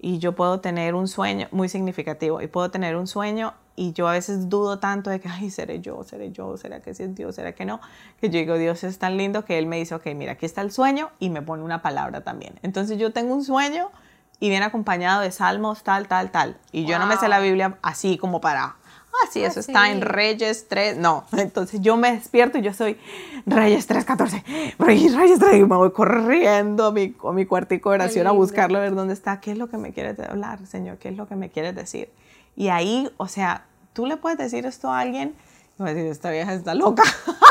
Y 0.00 0.18
yo 0.18 0.34
puedo 0.34 0.60
tener 0.60 0.94
un 0.94 1.08
sueño 1.08 1.48
muy 1.52 1.68
significativo. 1.68 2.40
Y 2.42 2.48
puedo 2.48 2.70
tener 2.70 2.96
un 2.96 3.06
sueño 3.06 3.54
y 3.76 3.92
yo 3.92 4.08
a 4.08 4.12
veces 4.12 4.48
dudo 4.48 4.78
tanto 4.78 5.10
de 5.10 5.20
que, 5.20 5.28
ay, 5.28 5.50
seré 5.50 5.80
yo, 5.80 6.02
seré 6.02 6.32
yo, 6.32 6.56
será 6.56 6.80
que 6.80 6.94
sí 6.94 7.04
es 7.04 7.14
Dios, 7.14 7.34
será 7.34 7.52
que 7.52 7.66
no. 7.66 7.80
Que 8.20 8.30
yo 8.30 8.38
digo, 8.38 8.56
Dios 8.56 8.82
es 8.84 8.98
tan 8.98 9.18
lindo 9.18 9.44
que 9.44 9.58
Él 9.58 9.66
me 9.66 9.76
dice, 9.76 9.94
ok, 9.94 10.06
mira, 10.16 10.32
aquí 10.32 10.46
está 10.46 10.62
el 10.62 10.72
sueño 10.72 11.10
y 11.18 11.28
me 11.28 11.42
pone 11.42 11.62
una 11.62 11.82
palabra 11.82 12.22
también. 12.22 12.58
Entonces 12.62 12.98
yo 12.98 13.12
tengo 13.12 13.34
un 13.34 13.44
sueño 13.44 13.90
y 14.40 14.48
viene 14.48 14.64
acompañado 14.64 15.20
de 15.20 15.30
salmos, 15.30 15.82
tal, 15.82 16.08
tal, 16.08 16.30
tal. 16.30 16.56
Y 16.72 16.86
yo 16.86 16.98
no 16.98 17.06
me 17.06 17.16
sé 17.16 17.28
la. 17.28 17.40
Biblia 17.40 17.78
así 17.82 18.16
como 18.16 18.40
para, 18.40 18.64
ah, 18.64 19.28
sí, 19.30 19.44
Ah, 19.44 19.48
eso 19.48 19.60
está 19.60 19.90
en. 19.90 20.00
Reyes 20.00 20.68
3. 20.68 20.96
No, 20.96 21.24
entonces 21.36 21.80
yo 21.82 21.96
me 21.96 22.12
despierto 22.12 22.58
y 22.58 22.62
yo 22.62 22.72
soy 22.72 22.98
Reyes 23.44 23.86
3, 23.86 24.04
14. 24.04 24.44
Reyes, 24.78 25.14
Reyes 25.14 25.38
3. 25.38 25.56
Y 25.56 25.64
me 25.64 25.76
voy 25.76 25.92
corriendo 25.92 26.86
a 26.86 26.92
mi, 26.92 27.14
a 27.22 27.32
mi 27.32 27.44
cuartico 27.44 27.90
de 27.90 27.96
oración 27.96 28.26
a 28.26 28.32
buscarlo, 28.32 28.78
a 28.78 28.80
ver 28.82 28.94
dónde 28.94 29.14
está. 29.14 29.40
¿Qué 29.40 29.52
es 29.52 29.58
lo 29.58 29.68
que 29.68 29.76
me 29.76 29.92
quieres 29.92 30.18
hablar, 30.20 30.66
Señor? 30.66 30.98
¿Qué 30.98 31.10
es 31.10 31.16
lo 31.16 31.28
que 31.28 31.36
me 31.36 31.50
quieres 31.50 31.74
decir? 31.74 32.10
Y 32.56 32.68
ahí, 32.68 33.10
o 33.18 33.28
sea, 33.28 33.66
tú 33.92 34.06
le 34.06 34.16
puedes 34.16 34.38
decir 34.38 34.66
esto 34.66 34.90
a 34.90 35.00
alguien 35.00 35.34
y 35.78 35.82
va 35.82 35.90
a 35.90 35.94
decir, 35.94 36.10
esta 36.10 36.30
vieja 36.30 36.54
está 36.54 36.74
loca. 36.74 37.02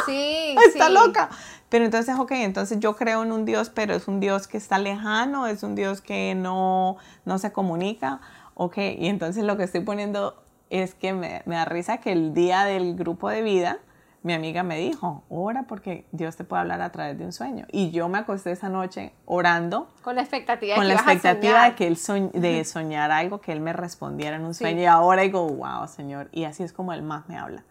Sí, 0.05 0.55
está 0.67 0.87
sí. 0.87 0.93
loca. 0.93 1.29
Pero 1.69 1.85
entonces, 1.85 2.15
ok, 2.17 2.31
entonces 2.31 2.79
yo 2.79 2.95
creo 2.95 3.23
en 3.23 3.31
un 3.31 3.45
Dios, 3.45 3.69
pero 3.69 3.93
es 3.93 4.07
un 4.07 4.19
Dios 4.19 4.47
que 4.47 4.57
está 4.57 4.79
lejano, 4.79 5.47
es 5.47 5.61
un 5.63 5.75
Dios 5.75 6.01
que 6.01 6.33
no, 6.35 6.97
no 7.25 7.37
se 7.37 7.51
comunica. 7.51 8.21
Ok, 8.55 8.77
y 8.77 9.07
entonces 9.07 9.43
lo 9.43 9.57
que 9.57 9.63
estoy 9.63 9.81
poniendo 9.81 10.41
es 10.69 10.95
que 10.95 11.13
me, 11.13 11.43
me 11.45 11.55
da 11.55 11.65
risa 11.65 11.97
que 11.97 12.11
el 12.11 12.33
día 12.33 12.65
del 12.65 12.95
grupo 12.95 13.29
de 13.29 13.41
vida, 13.43 13.79
mi 14.25 14.33
amiga 14.33 14.63
me 14.63 14.77
dijo, 14.79 15.23
ora 15.29 15.63
porque 15.67 16.07
Dios 16.11 16.35
te 16.35 16.43
puede 16.43 16.61
hablar 16.61 16.81
a 16.81 16.91
través 16.91 17.15
de 17.17 17.25
un 17.25 17.31
sueño. 17.31 17.67
Y 17.71 17.91
yo 17.91 18.09
me 18.09 18.17
acosté 18.17 18.51
esa 18.51 18.69
noche 18.69 19.13
orando 19.25 19.93
Con 20.01 20.15
la 20.15 20.21
expectativa, 20.21 20.75
con 20.75 20.87
la 20.87 20.95
expectativa 20.95 21.65
de 21.65 21.75
que 21.75 21.85
él 21.85 21.95
soñ- 21.95 22.31
de 22.31 22.65
soñar 22.65 23.11
algo, 23.11 23.39
que 23.39 23.51
él 23.51 23.61
me 23.61 23.71
respondiera 23.71 24.37
en 24.37 24.43
un 24.45 24.55
Sí. 24.55 24.63
sueño. 24.63 24.81
Y 24.81 24.85
ahora 24.85 25.21
digo, 25.21 25.47
wow, 25.47 25.87
Señor. 25.87 26.29
Y 26.31 26.45
así 26.45 26.63
es 26.63 26.73
como 26.73 26.91
él 26.91 27.03
más 27.03 27.29
me 27.29 27.37
habla. 27.37 27.63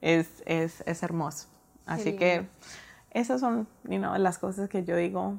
Es, 0.00 0.44
es, 0.46 0.84
es 0.86 1.02
hermoso. 1.02 1.48
Así 1.86 2.14
que 2.14 2.46
esas 3.10 3.40
son 3.40 3.66
you 3.84 3.98
know, 3.98 4.14
las 4.16 4.38
cosas 4.38 4.68
que 4.68 4.84
yo 4.84 4.94
digo. 4.94 5.34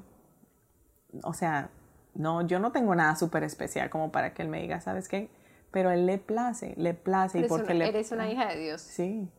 O 1.24 1.34
sea, 1.34 1.70
no, 2.14 2.42
yo 2.46 2.60
no 2.60 2.74
tengo 2.74 2.94
nada 2.94 3.16
súper 3.16 3.44
especial 3.44 3.90
como 3.90 4.12
para 4.12 4.34
que 4.34 4.42
él 4.42 4.50
me 4.50 4.62
diga, 4.62 4.82
¿sabes 4.82 5.08
qué? 5.08 5.30
Pero 5.72 5.90
a 5.90 5.94
él 5.94 6.06
le 6.06 6.18
place, 6.18 6.74
le 6.78 6.94
place. 6.94 7.40
y 7.40 7.44
porque 7.44 7.72
una, 7.72 7.86
le, 7.86 7.88
eres 7.88 8.12
una 8.12 8.30
hija 8.30 8.48
de 8.48 8.58
Dios. 8.60 8.82
Sí. 8.82 9.30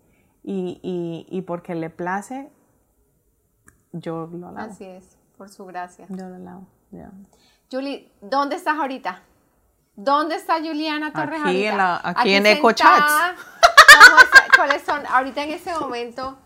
Y, 0.50 0.80
y, 0.82 1.26
y 1.28 1.42
porque 1.42 1.74
le 1.74 1.90
place, 1.90 2.50
yo 3.92 4.28
lo 4.32 4.48
alabo. 4.48 4.70
Así 4.70 4.84
es, 4.84 5.18
por 5.36 5.50
su 5.50 5.66
gracia. 5.66 6.06
Yo 6.08 6.26
lo 6.28 6.36
alabo. 6.36 6.66
ya. 6.90 7.10
Julie, 7.70 8.10
¿dónde 8.22 8.56
estás 8.56 8.78
ahorita? 8.78 9.20
¿Dónde 9.94 10.36
está 10.36 10.58
Juliana 10.60 11.12
Torres 11.12 11.40
Aquí 11.42 11.48
ahorita? 11.66 11.70
en 11.70 11.76
la- 11.76 12.00
aquí 12.02 12.32
en 12.32 12.44
sentada. 12.44 12.74
Chats. 12.74 13.44
¿Cómo 14.08 14.18
está- 14.20 14.46
¿Cuáles 14.56 14.82
son, 14.82 15.06
ahorita 15.06 15.42
en 15.44 15.50
ese 15.50 15.74
momento, 15.78 16.38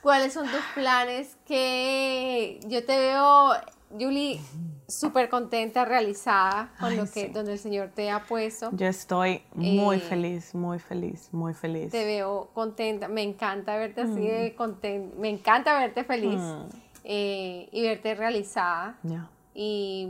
cuáles 0.00 0.32
son 0.32 0.46
tus 0.46 0.60
planes? 0.74 1.36
Que 1.46 2.60
yo 2.66 2.84
te 2.86 2.96
veo, 2.96 3.54
Julie, 3.90 4.40
súper 4.88 5.28
contenta, 5.28 5.84
realizada 5.84 6.70
con 6.80 6.88
Ay, 6.88 6.96
lo 6.96 7.04
que, 7.04 7.26
sí. 7.26 7.28
donde 7.28 7.52
el 7.52 7.58
Señor 7.58 7.90
te 7.94 8.10
ha 8.10 8.24
puesto. 8.24 8.70
Yo 8.72 8.86
estoy 8.86 9.42
muy 9.54 9.96
Eh, 9.98 10.00
feliz, 10.00 10.54
muy 10.54 10.78
feliz, 10.78 11.28
muy 11.32 11.52
feliz. 11.52 11.92
Te 11.92 12.04
veo 12.06 12.48
contenta, 12.54 13.06
me 13.06 13.22
encanta 13.22 13.76
verte 13.76 14.00
así 14.00 14.12
Mm. 14.12 14.24
de 14.42 14.54
contenta, 14.56 15.14
me 15.18 15.28
encanta 15.28 15.78
verte 15.78 16.04
feliz 16.04 16.40
eh, 17.04 17.68
y 17.70 17.82
verte 17.82 18.14
realizada. 18.14 18.96
Y 19.54 20.08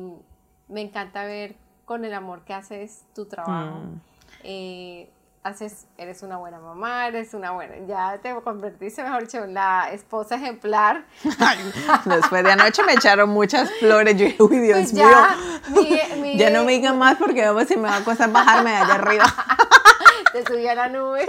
me 0.68 0.80
encanta 0.82 1.24
ver 1.24 1.56
con 1.84 2.04
el 2.04 2.14
amor 2.14 2.42
que 2.44 2.54
haces 2.54 3.04
tu 3.14 3.24
trabajo. 3.26 3.78
Mm. 3.80 4.00
Eh, 4.44 5.10
haces, 5.44 5.86
eres 5.96 6.22
una 6.22 6.36
buena 6.36 6.58
mamá, 6.58 7.06
eres 7.06 7.32
una 7.34 7.52
buena, 7.52 7.74
ya 7.86 8.18
te 8.22 8.34
convertiste, 8.42 9.02
mejor 9.02 9.22
dicho, 9.22 9.42
en 9.44 9.54
la 9.54 9.90
esposa 9.92 10.34
ejemplar. 10.36 11.04
Después 12.04 12.44
de 12.44 12.52
anoche 12.52 12.82
me 12.82 12.92
echaron 12.94 13.30
muchas 13.30 13.70
flores. 13.80 14.16
Yo 14.16 14.26
dije, 14.26 14.42
uy, 14.42 14.58
Dios 14.58 14.78
Pues 14.78 14.92
ya, 14.92 15.36
mío. 15.70 15.82
mi- 16.14 16.20
mi- 16.20 16.38
ya 16.38 16.50
no 16.50 16.64
me 16.64 16.72
digan 16.72 16.98
más 16.98 17.16
porque 17.16 17.44
vamos 17.46 17.66
si 17.68 17.76
me 17.76 17.88
va 17.88 17.96
a 17.96 18.04
costar 18.04 18.30
bajarme 18.30 18.70
de 18.70 18.76
allá 18.76 18.94
arriba. 18.94 19.24
Te 20.32 20.44
subí 20.44 20.66
a 20.68 20.74
la 20.74 20.88
nube. 20.90 21.26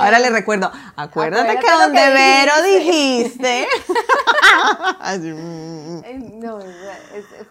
Ahora 0.00 0.18
le 0.18 0.30
recuerdo, 0.30 0.70
acuérdate, 0.96 1.50
acuérdate 1.50 1.58
que 1.66 1.72
donde 1.82 1.98
que 1.98 2.10
Vero 2.10 2.52
dijiste. 2.62 3.66
Mm. 5.00 6.04
Eh, 6.04 6.18
No, 6.34 6.58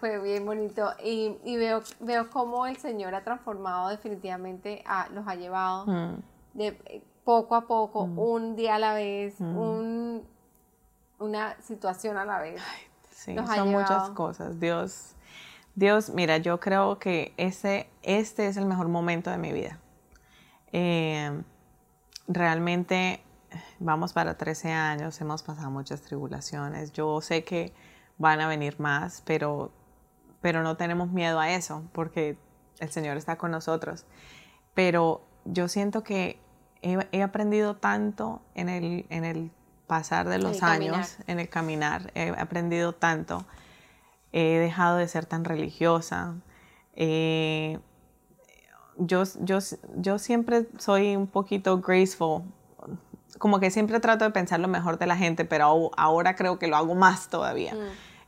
fue 0.00 0.18
bien 0.20 0.44
bonito. 0.44 0.92
Y, 1.02 1.36
y 1.44 1.56
veo, 1.56 1.82
veo 2.00 2.30
cómo 2.30 2.66
el 2.66 2.76
Señor 2.76 3.14
ha 3.14 3.24
transformado 3.24 3.88
definitivamente, 3.88 4.82
a, 4.86 5.08
los 5.10 5.26
ha 5.26 5.34
llevado 5.34 5.86
Mm. 5.86 6.22
de 6.54 6.66
eh, 6.86 7.02
poco 7.24 7.54
a 7.54 7.66
poco, 7.66 8.02
un 8.02 8.56
día 8.56 8.76
a 8.76 8.78
la 8.78 8.94
vez, 8.94 9.34
un, 9.40 10.26
una 11.18 11.56
situación 11.62 12.16
a 12.16 12.24
la 12.24 12.40
vez. 12.40 12.60
Sí, 13.10 13.34
Los 13.34 13.48
son 13.48 13.70
muchas 13.70 14.10
cosas. 14.10 14.58
Dios, 14.60 15.14
Dios, 15.74 16.10
mira, 16.10 16.38
yo 16.38 16.58
creo 16.58 16.98
que 16.98 17.34
ese, 17.36 17.88
este 18.02 18.46
es 18.46 18.56
el 18.56 18.64
mejor 18.66 18.88
momento 18.88 19.30
de 19.30 19.38
mi 19.38 19.52
vida. 19.52 19.78
Eh, 20.72 21.42
realmente 22.28 23.22
vamos 23.80 24.12
para 24.12 24.36
13 24.36 24.70
años, 24.72 25.20
hemos 25.20 25.42
pasado 25.42 25.70
muchas 25.70 26.02
tribulaciones. 26.02 26.92
Yo 26.92 27.20
sé 27.20 27.42
que 27.44 27.72
van 28.18 28.40
a 28.40 28.48
venir 28.48 28.78
más, 28.78 29.22
pero, 29.24 29.72
pero 30.40 30.62
no 30.62 30.76
tenemos 30.76 31.10
miedo 31.10 31.40
a 31.40 31.50
eso 31.50 31.84
porque 31.92 32.38
el 32.78 32.90
Señor 32.90 33.16
está 33.16 33.36
con 33.36 33.50
nosotros. 33.50 34.04
Pero 34.74 35.26
yo 35.44 35.68
siento 35.68 36.04
que 36.04 36.40
he, 36.82 36.98
he 37.12 37.22
aprendido 37.22 37.76
tanto 37.76 38.42
en 38.54 38.68
el, 38.68 39.06
en 39.08 39.24
el 39.24 39.50
pasar 39.86 40.28
de 40.28 40.38
los 40.38 40.54
el 40.54 40.60
caminar. 40.60 40.94
años, 40.94 41.16
en 41.26 41.40
el 41.40 41.48
caminar, 41.48 42.12
he 42.14 42.30
aprendido 42.30 42.94
tanto. 42.94 43.44
He 44.32 44.58
dejado 44.58 44.98
de 44.98 45.08
ser 45.08 45.24
tan 45.24 45.44
religiosa. 45.44 46.34
Eh, 46.94 47.78
yo, 48.98 49.22
yo, 49.40 49.58
yo 49.96 50.18
siempre 50.18 50.68
soy 50.78 51.16
un 51.16 51.26
poquito 51.26 51.80
graceful. 51.80 52.42
Como 53.38 53.60
que 53.60 53.70
siempre 53.70 54.00
trato 54.00 54.24
de 54.24 54.30
pensar 54.30 54.60
lo 54.60 54.68
mejor 54.68 54.98
de 54.98 55.06
la 55.06 55.16
gente, 55.16 55.44
pero 55.44 55.90
ahora 55.96 56.34
creo 56.34 56.58
que 56.58 56.66
lo 56.66 56.76
hago 56.76 56.94
más 56.94 57.28
todavía. 57.28 57.74
Mm. 57.74 57.78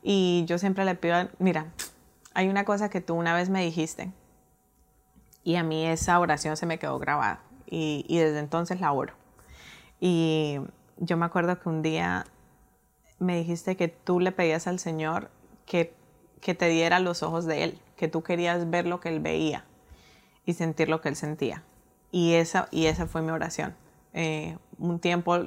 Y 0.03 0.45
yo 0.47 0.59
siempre 0.59 0.85
le 0.85 0.95
pido, 0.95 1.29
mira, 1.39 1.67
hay 2.33 2.49
una 2.49 2.65
cosa 2.65 2.89
que 2.89 3.01
tú 3.01 3.15
una 3.15 3.35
vez 3.35 3.51
me 3.51 3.63
dijiste 3.63 4.13
y 5.43 5.57
a 5.57 5.63
mí 5.63 5.85
esa 5.87 6.19
oración 6.21 6.57
se 6.57 6.67
me 6.67 6.79
quedó 6.79 6.99
grabada 6.99 7.43
y, 7.67 8.05
y 8.09 8.19
desde 8.19 8.39
entonces 8.39 8.81
la 8.81 8.93
oro. 8.93 9.15
Y 9.99 10.61
yo 10.99 11.17
me 11.17 11.27
acuerdo 11.27 11.59
que 11.59 11.69
un 11.69 11.83
día 11.83 12.25
me 13.19 13.37
dijiste 13.37 13.77
que 13.77 13.89
tú 13.89 14.21
le 14.21 14.33
pedías 14.33 14.67
al 14.67 14.79
Señor 14.79 15.31
que, 15.67 15.95
que 16.41 16.55
te 16.55 16.69
diera 16.69 17.01
los 17.01 17.23
ojos 17.23 17.45
de 17.45 17.65
Él, 17.65 17.79
que 17.97 18.09
tú 18.09 18.23
querías 18.23 18.71
ver 18.71 18.87
lo 18.87 19.01
que 19.01 19.09
Él 19.11 19.21
veía 19.21 19.65
y 20.51 20.55
sentir 20.55 20.89
lo 20.89 21.01
que 21.01 21.09
Él 21.09 21.17
sentía. 21.17 21.63
Y 22.13 22.35
esa, 22.35 22.69
y 22.71 22.87
esa 22.87 23.07
fue 23.07 23.23
mi 23.23 23.31
oración. 23.31 23.75
Eh, 24.13 24.59
un 24.79 24.99
tiempo 24.99 25.39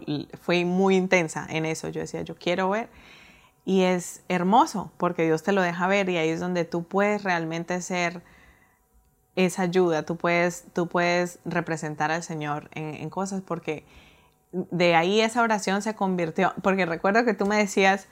fue 0.42 0.66
muy 0.66 0.96
intensa 0.96 1.46
en 1.50 1.66
eso. 1.66 1.90
Yo 1.90 2.02
decía, 2.02 2.22
yo 2.22 2.36
quiero 2.36 2.70
ver. 2.70 2.90
Y 3.66 3.84
es 3.84 4.24
hermoso 4.28 4.92
porque 4.98 5.24
Dios 5.24 5.44
te 5.44 5.52
lo 5.52 5.62
deja 5.62 5.88
ver 5.88 6.10
y 6.10 6.18
ahí 6.18 6.30
es 6.30 6.40
donde 6.40 6.66
tú 6.66 6.84
puedes 6.84 7.24
realmente 7.24 7.82
ser 7.82 8.22
esa 9.36 9.64
ayuda, 9.64 10.04
tú 10.04 10.18
puedes, 10.18 10.66
tú 10.74 10.88
puedes 10.88 11.40
representar 11.46 12.12
al 12.12 12.24
Señor 12.24 12.70
en, 12.74 12.94
en 12.96 13.10
cosas 13.10 13.42
porque 13.42 13.86
de 14.52 14.96
ahí 14.96 15.22
esa 15.22 15.42
oración 15.42 15.82
se 15.82 15.96
convirtió, 15.96 16.54
porque 16.62 16.86
recuerdo 16.86 17.26
que 17.26 17.34
tú 17.34 17.46
me 17.48 17.58
decías 17.58 18.08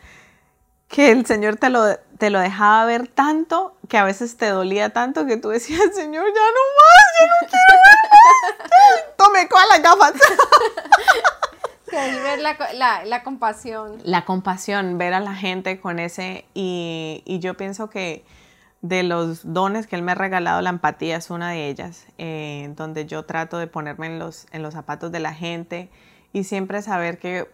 que 0.92 1.12
el 1.12 1.26
Señor 1.26 1.56
te 1.56 1.70
lo, 1.70 1.96
te 2.18 2.30
lo 2.30 2.40
dejaba 2.40 2.86
ver 2.86 3.08
tanto 3.08 3.76
que 3.88 3.98
a 3.98 4.04
veces 4.04 4.38
te 4.38 4.48
dolía 4.48 4.92
tanto 4.92 5.26
que 5.26 5.38
tú 5.38 5.50
decías, 5.50 5.82
Señor, 5.96 6.26
ya 6.26 6.42
no 6.42 6.62
más, 6.78 7.08
yo 7.20 7.26
no 7.28 7.48
quiero 7.50 7.82
ver 7.82 8.10
más. 8.12 9.18
Tome 9.18 9.48
con 9.48 9.62
las 9.70 9.82
gafas. 9.82 10.14
ver 11.92 12.40
la, 12.40 12.58
la, 12.74 13.06
la, 13.06 13.24
compasión. 13.24 13.98
La 14.04 14.26
compasión, 14.26 14.98
ver 14.98 15.14
a 15.14 15.20
la 15.20 15.34
gente 15.34 15.80
con 15.80 16.00
ese, 16.00 16.46
y, 16.54 17.24
y, 17.26 17.40
yo 17.40 17.56
pienso 17.56 17.90
que 17.90 18.24
de 18.82 19.04
los 19.04 19.54
dones 19.54 19.88
que 19.88 19.96
Él 19.96 20.02
me 20.02 20.14
ha 20.14 20.16
regalado, 20.16 20.62
la 20.62 20.70
empatía 20.72 21.18
es 21.18 21.30
una 21.30 21.52
de 21.52 21.70
ellas, 21.70 22.06
eh, 22.18 22.72
donde 22.76 23.06
yo 23.06 23.24
trato 23.24 23.58
de 23.58 23.68
ponerme 23.68 24.08
en 24.08 24.20
los, 24.20 24.48
en 24.52 24.64
los 24.64 24.74
zapatos 24.74 25.12
de 25.12 25.20
la 25.20 25.34
gente 25.34 25.90
y 26.34 26.46
siempre 26.46 26.82
saber 26.82 27.18
que 27.18 27.50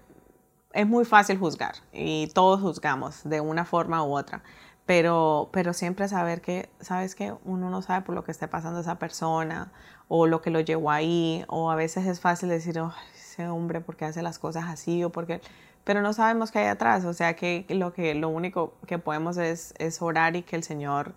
es 0.73 0.87
muy 0.87 1.05
fácil 1.05 1.37
juzgar 1.37 1.75
y 1.93 2.27
todos 2.33 2.61
juzgamos 2.61 3.23
de 3.23 3.41
una 3.41 3.65
forma 3.65 4.03
u 4.03 4.15
otra, 4.17 4.43
pero, 4.85 5.49
pero 5.51 5.73
siempre 5.73 6.07
saber 6.07 6.41
que, 6.41 6.69
¿sabes 6.79 7.15
que 7.15 7.33
Uno 7.45 7.69
no 7.69 7.81
sabe 7.81 8.05
por 8.05 8.15
lo 8.15 8.23
que 8.23 8.31
esté 8.31 8.47
pasando 8.47 8.79
esa 8.79 8.99
persona 8.99 9.71
o 10.07 10.27
lo 10.27 10.41
que 10.41 10.49
lo 10.49 10.59
llevó 10.61 10.91
ahí, 10.91 11.43
o 11.47 11.69
a 11.69 11.75
veces 11.75 12.05
es 12.07 12.21
fácil 12.21 12.49
decir, 12.49 12.79
oh, 12.79 12.93
ese 13.15 13.47
hombre, 13.49 13.81
¿por 13.81 13.97
qué 13.97 14.05
hace 14.05 14.21
las 14.21 14.39
cosas 14.39 14.65
así? 14.67 15.03
o 15.03 15.11
porque 15.11 15.41
pero 15.87 16.01
no 16.01 16.11
sabemos 16.11 16.51
qué 16.51 16.59
hay 16.59 16.67
atrás, 16.67 17.05
o 17.05 17.13
sea 17.13 17.37
que 17.37 17.65
lo, 17.69 17.93
que, 17.93 18.13
lo 18.13 18.27
único 18.27 18.73
que 18.87 18.99
podemos 18.99 19.37
es, 19.37 19.73
es 19.77 20.01
orar 20.01 20.35
y 20.35 20.43
que 20.43 20.57
el 20.57 20.63
Señor 20.63 21.15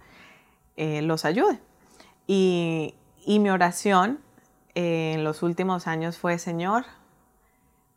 eh, 0.77 1.03
los 1.03 1.25
ayude. 1.25 1.59
Y, 2.29 2.95
y 3.27 3.41
mi 3.41 3.51
oración 3.51 4.21
eh, 4.77 5.15
en 5.17 5.25
los 5.25 5.43
últimos 5.43 5.89
años 5.89 6.19
fue, 6.19 6.39
Señor, 6.39 6.85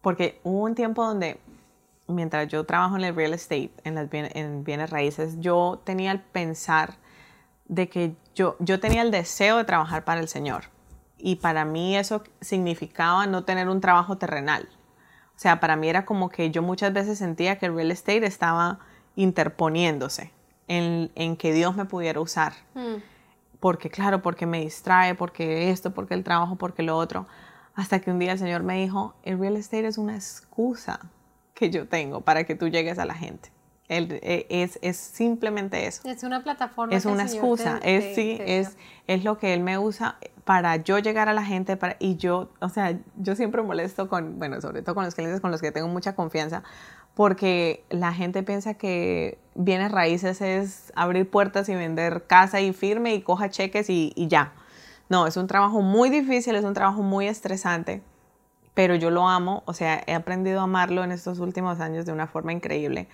porque 0.03 0.39
hubo 0.43 0.65
un 0.65 0.75
tiempo 0.75 1.03
donde, 1.03 1.39
mientras 2.07 2.49
yo 2.49 2.65
trabajo 2.65 2.97
en 2.97 3.05
el 3.05 3.15
real 3.15 3.33
estate, 3.33 3.71
en, 3.85 3.95
las 3.95 4.07
en 4.11 4.63
bienes 4.63 4.91
raíces, 4.91 5.39
yo 5.39 5.81
tenía 5.83 6.11
el 6.11 6.19
pensar 6.19 6.95
de 7.69 7.87
que 7.87 8.13
yo, 8.35 8.57
yo 8.59 8.81
tenía 8.81 9.01
el 9.01 9.11
deseo 9.11 9.57
de 9.57 9.63
trabajar 9.63 10.03
para 10.03 10.19
el 10.19 10.27
Señor. 10.27 10.65
Y 11.17 11.37
para 11.37 11.63
mí 11.63 11.95
eso 11.95 12.21
significaba 12.41 13.25
no 13.27 13.45
tener 13.45 13.69
un 13.69 13.79
trabajo 13.79 14.17
terrenal. 14.17 14.67
O 15.35 15.39
sea, 15.39 15.61
para 15.61 15.77
mí 15.77 15.87
era 15.87 16.03
como 16.05 16.29
que 16.29 16.51
yo 16.51 16.61
muchas 16.61 16.91
veces 16.91 17.17
sentía 17.17 17.57
que 17.57 17.67
el 17.67 17.73
real 17.73 17.89
estate 17.89 18.25
estaba 18.25 18.79
interponiéndose 19.15 20.31
en, 20.67 21.11
en 21.15 21.37
que 21.37 21.53
Dios 21.53 21.77
me 21.77 21.85
pudiera 21.85 22.19
usar. 22.19 22.53
Hmm. 22.73 22.97
Porque, 23.61 23.89
claro, 23.89 24.21
porque 24.21 24.45
me 24.45 24.59
distrae, 24.59 25.15
porque 25.15 25.69
esto, 25.69 25.93
porque 25.93 26.13
el 26.13 26.25
trabajo, 26.25 26.57
porque 26.57 26.83
lo 26.83 26.97
otro. 26.97 27.25
Hasta 27.75 27.99
que 27.99 28.11
un 28.11 28.19
día 28.19 28.33
el 28.33 28.39
Señor 28.39 28.63
me 28.63 28.79
dijo, 28.79 29.15
el 29.23 29.39
real 29.39 29.57
estate 29.57 29.87
es 29.87 29.97
una 29.97 30.15
excusa 30.15 30.99
que 31.53 31.69
yo 31.69 31.87
tengo 31.87 32.21
para 32.21 32.43
que 32.43 32.55
tú 32.55 32.67
llegues 32.67 32.99
a 32.99 33.05
la 33.05 33.15
gente. 33.15 33.51
E, 33.89 34.47
es, 34.49 34.79
es, 34.81 34.97
simplemente 34.97 35.85
eso. 35.85 36.07
Es 36.07 36.23
una 36.23 36.43
plataforma. 36.43 36.95
Es 36.95 37.05
una 37.05 37.23
excusa. 37.23 37.79
es, 37.83 38.15
sí, 38.15 38.37
es, 38.39 38.77
es 39.07 39.23
lo 39.23 39.37
que 39.37 39.53
Él 39.53 39.61
me 39.61 39.77
usa 39.77 40.17
para 40.45 40.77
yo 40.77 40.99
llegar 40.99 41.29
a 41.29 41.33
la 41.33 41.43
gente 41.43 41.77
para, 41.77 41.95
y 41.99 42.15
yo, 42.15 42.49
o 42.59 42.69
sea, 42.69 42.97
yo 43.17 43.35
siempre 43.35 43.61
molesto 43.61 44.09
con, 44.09 44.39
bueno, 44.39 44.59
sobre 44.61 44.81
todo 44.81 44.95
con 44.95 45.05
los 45.05 45.15
clientes 45.15 45.41
con 45.41 45.51
los 45.51 45.61
que 45.61 45.71
tengo 45.71 45.87
mucha 45.87 46.15
confianza, 46.15 46.63
porque 47.13 47.83
la 47.89 48.13
gente 48.13 48.43
piensa 48.43 48.73
que 48.73 49.37
bienes 49.55 49.91
raíces 49.91 50.41
es 50.41 50.91
abrir 50.95 51.29
puertas 51.29 51.69
y 51.69 51.75
vender 51.75 52.25
casa 52.27 52.61
y 52.61 52.73
firme 52.73 53.13
y 53.13 53.21
coja 53.21 53.49
cheques 53.49 53.89
y, 53.89 54.11
y 54.15 54.27
ya. 54.27 54.53
No, 55.09 55.27
es 55.27 55.37
un 55.37 55.47
trabajo 55.47 55.81
muy 55.81 56.09
difícil, 56.09 56.55
es 56.55 56.63
un 56.63 56.73
trabajo 56.73 57.01
muy 57.01 57.27
estresante, 57.27 58.01
pero 58.73 58.95
yo 58.95 59.09
lo 59.09 59.27
amo, 59.27 59.63
o 59.65 59.73
sea, 59.73 60.03
he 60.07 60.13
aprendido 60.13 60.59
a 60.59 60.63
amarlo 60.63 61.03
en 61.03 61.11
estos 61.11 61.39
últimos 61.39 61.79
años 61.79 62.05
de 62.05 62.13
una 62.13 62.27
forma 62.27 62.53
increíble, 62.53 63.07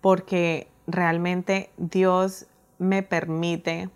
porque 0.00 0.68
realmente 0.86 1.70
Dios 1.78 2.46
me 2.78 3.02
permite, 3.02 3.88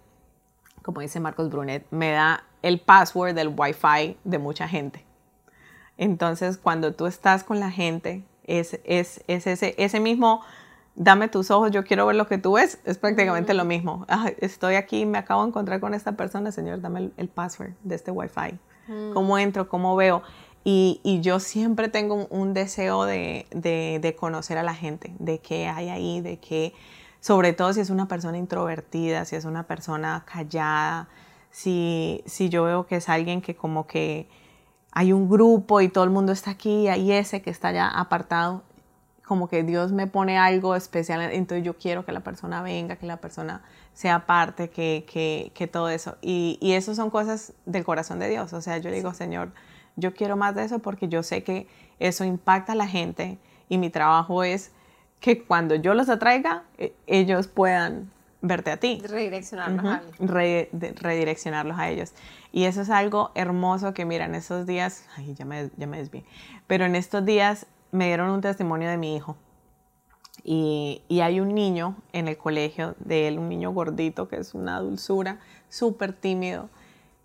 como 0.83 1.01
dice 1.01 1.21
Marcos 1.21 1.51
Brunet, 1.51 1.87
me 1.91 2.13
da 2.13 2.45
el 2.63 2.81
password 2.81 3.35
del 3.35 3.55
Wi-Fi 3.57 4.17
de 4.25 4.39
mucha 4.39 4.69
gente. 4.69 5.05
Entonces, 5.97 6.57
cuando 6.57 6.95
tú 6.95 7.07
estás 7.07 7.45
con 7.45 7.61
la 7.61 7.71
gente, 7.71 8.25
es, 8.45 8.81
es, 8.85 9.23
es 9.27 9.47
ese, 9.47 9.75
ese 9.77 10.01
mismo 10.01 10.43
dame 11.01 11.29
tus 11.29 11.51
ojos, 11.51 11.71
yo 11.71 11.83
quiero 11.83 12.05
ver 12.05 12.17
lo 12.17 12.27
que 12.27 12.37
tú 12.37 12.53
ves, 12.53 12.79
es 12.85 12.99
prácticamente 12.99 13.55
lo 13.55 13.65
mismo. 13.65 14.07
estoy 14.39 14.75
aquí, 14.75 15.07
me 15.07 15.17
acabo 15.17 15.43
de 15.43 15.49
encontrar 15.49 15.81
con 15.81 15.95
esta 15.95 16.13
persona, 16.13 16.53
señor, 16.53 16.83
dame 16.83 17.11
el, 17.17 17.29
password 17.29 17.73
de 17.83 17.95
este 17.95 18.11
Wi-Fi. 18.11 18.59
Mm. 18.87 19.15
¿Cómo 19.15 19.39
entro? 19.39 19.67
¿Cómo 19.67 19.97
veo? 19.97 20.23
Y, 20.63 21.01
yo 21.23 21.41
siempre 21.41 21.89
tengo 21.89 22.27
un, 22.27 22.53
deseo 22.53 23.05
de, 23.07 24.17
conocer 24.21 24.59
a 24.59 24.63
la 24.63 24.75
gente, 24.75 25.15
de 25.19 25.39
qué 25.39 25.69
hay 25.69 25.89
ahí, 25.89 26.21
de 26.21 26.39
qué, 26.39 26.75
sobre 27.21 27.55
todo 27.55 27.73
si 27.73 27.81
es 27.81 27.89
una 27.89 28.07
persona 28.07 28.37
introvertida, 28.37 29.25
si 29.25 29.37
es 29.37 29.47
una 29.47 29.63
persona 29.63 30.27
callada, 30.31 31.09
si, 31.51 32.23
si 32.27 32.51
yo 32.51 32.65
veo 32.65 32.87
que 32.87 32.97
es 32.97 33.09
alguien 33.09 33.41
que 33.41 33.57
como 33.57 33.87
que 33.87 34.29
hay 34.93 35.15
un 35.15 35.31
grupo 35.31 35.81
y 35.81 35.89
todo 35.89 36.05
el 36.05 36.11
mundo 36.11 36.33
está 36.33 36.51
aquí, 36.51 36.83
y 36.83 36.89
hay 36.89 37.13
ese 37.13 37.41
que 37.41 37.49
está 37.49 37.69
allá 37.69 37.89
apartado, 37.89 38.65
como 39.31 39.49
que 39.49 39.63
Dios 39.63 39.93
me 39.93 40.09
pone 40.09 40.39
algo 40.39 40.75
especial, 40.75 41.21
entonces 41.21 41.65
yo 41.65 41.79
quiero 41.79 42.05
que 42.05 42.11
la 42.11 42.19
persona 42.19 42.63
venga, 42.63 42.97
que 42.97 43.07
la 43.07 43.19
persona 43.19 43.63
sea 43.93 44.27
parte, 44.27 44.71
que, 44.71 45.07
que, 45.09 45.53
que 45.55 45.69
todo 45.69 45.89
eso. 45.89 46.17
Y, 46.21 46.59
y 46.61 46.73
eso 46.73 46.97
son 46.97 47.11
cosas 47.11 47.53
del 47.65 47.85
corazón 47.85 48.19
de 48.19 48.29
Dios. 48.29 48.53
O 48.53 48.61
sea, 48.61 48.79
yo 48.79 48.91
digo, 48.91 49.15
Señor, 49.15 49.53
yo 49.95 50.15
quiero 50.15 50.37
más 50.37 50.57
de 50.57 50.65
eso 50.65 50.81
porque 50.81 51.07
yo 51.07 51.23
sé 51.23 51.45
que 51.45 51.69
eso 52.01 52.25
impacta 52.25 52.73
a 52.73 52.75
la 52.75 52.89
gente 52.89 53.39
y 53.69 53.79
mi 53.79 53.89
trabajo 53.89 54.43
es 54.43 54.73
que 55.21 55.45
cuando 55.45 55.77
yo 55.77 55.95
los 55.95 56.09
atraiga, 56.09 56.65
e, 56.77 56.93
ellos 57.07 57.47
puedan 57.47 58.11
verte 58.43 58.73
a 58.73 58.79
ti. 58.79 59.01
Redireccionarlos 59.07 59.85
a 59.85 60.03
redireccionarlos 60.19 61.79
a 61.79 61.89
ellos. 61.89 62.15
Y 62.51 62.65
eso 62.65 62.81
es 62.81 62.91
algo 62.91 63.31
hermoso 63.37 63.95
que, 63.95 64.05
mira, 64.05 64.25
en 64.25 64.35
estos 64.35 64.67
días, 64.67 65.05
ay, 65.17 65.35
ya 65.35 65.45
me, 65.45 65.71
ya 65.77 65.87
me 65.87 65.99
desvié, 65.99 66.25
pero 66.67 66.85
en 66.85 66.97
estos 66.97 67.25
días 67.25 67.69
me 67.93 68.07
dieron 68.07 68.31
un 68.31 68.41
testimonio 68.41 68.89
de 68.89 68.97
mi 68.97 69.17
hijo. 69.17 69.37
Y, 70.43 71.03
hay 71.21 71.41
un 71.41 71.55
niño 71.55 71.97
en 72.13 72.29
el 72.29 72.37
colegio 72.37 72.95
de 72.99 73.29
él, 73.29 73.39
un 73.39 73.49
niño 73.49 73.73
gordito 73.73 74.29
que 74.29 74.37
es 74.37 74.55
una 74.55 74.81
dulzura, 74.81 75.39
súper 75.69 76.13
tímido. 76.13 76.69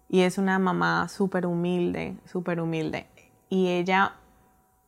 Y 0.09 0.21
es 0.21 0.37
una 0.37 0.59
mamá 0.59 1.07
súper 1.09 1.45
humilde, 1.45 2.17
súper 2.25 2.59
humilde. 2.59 3.07
Y 3.49 3.69
ella, 3.69 4.13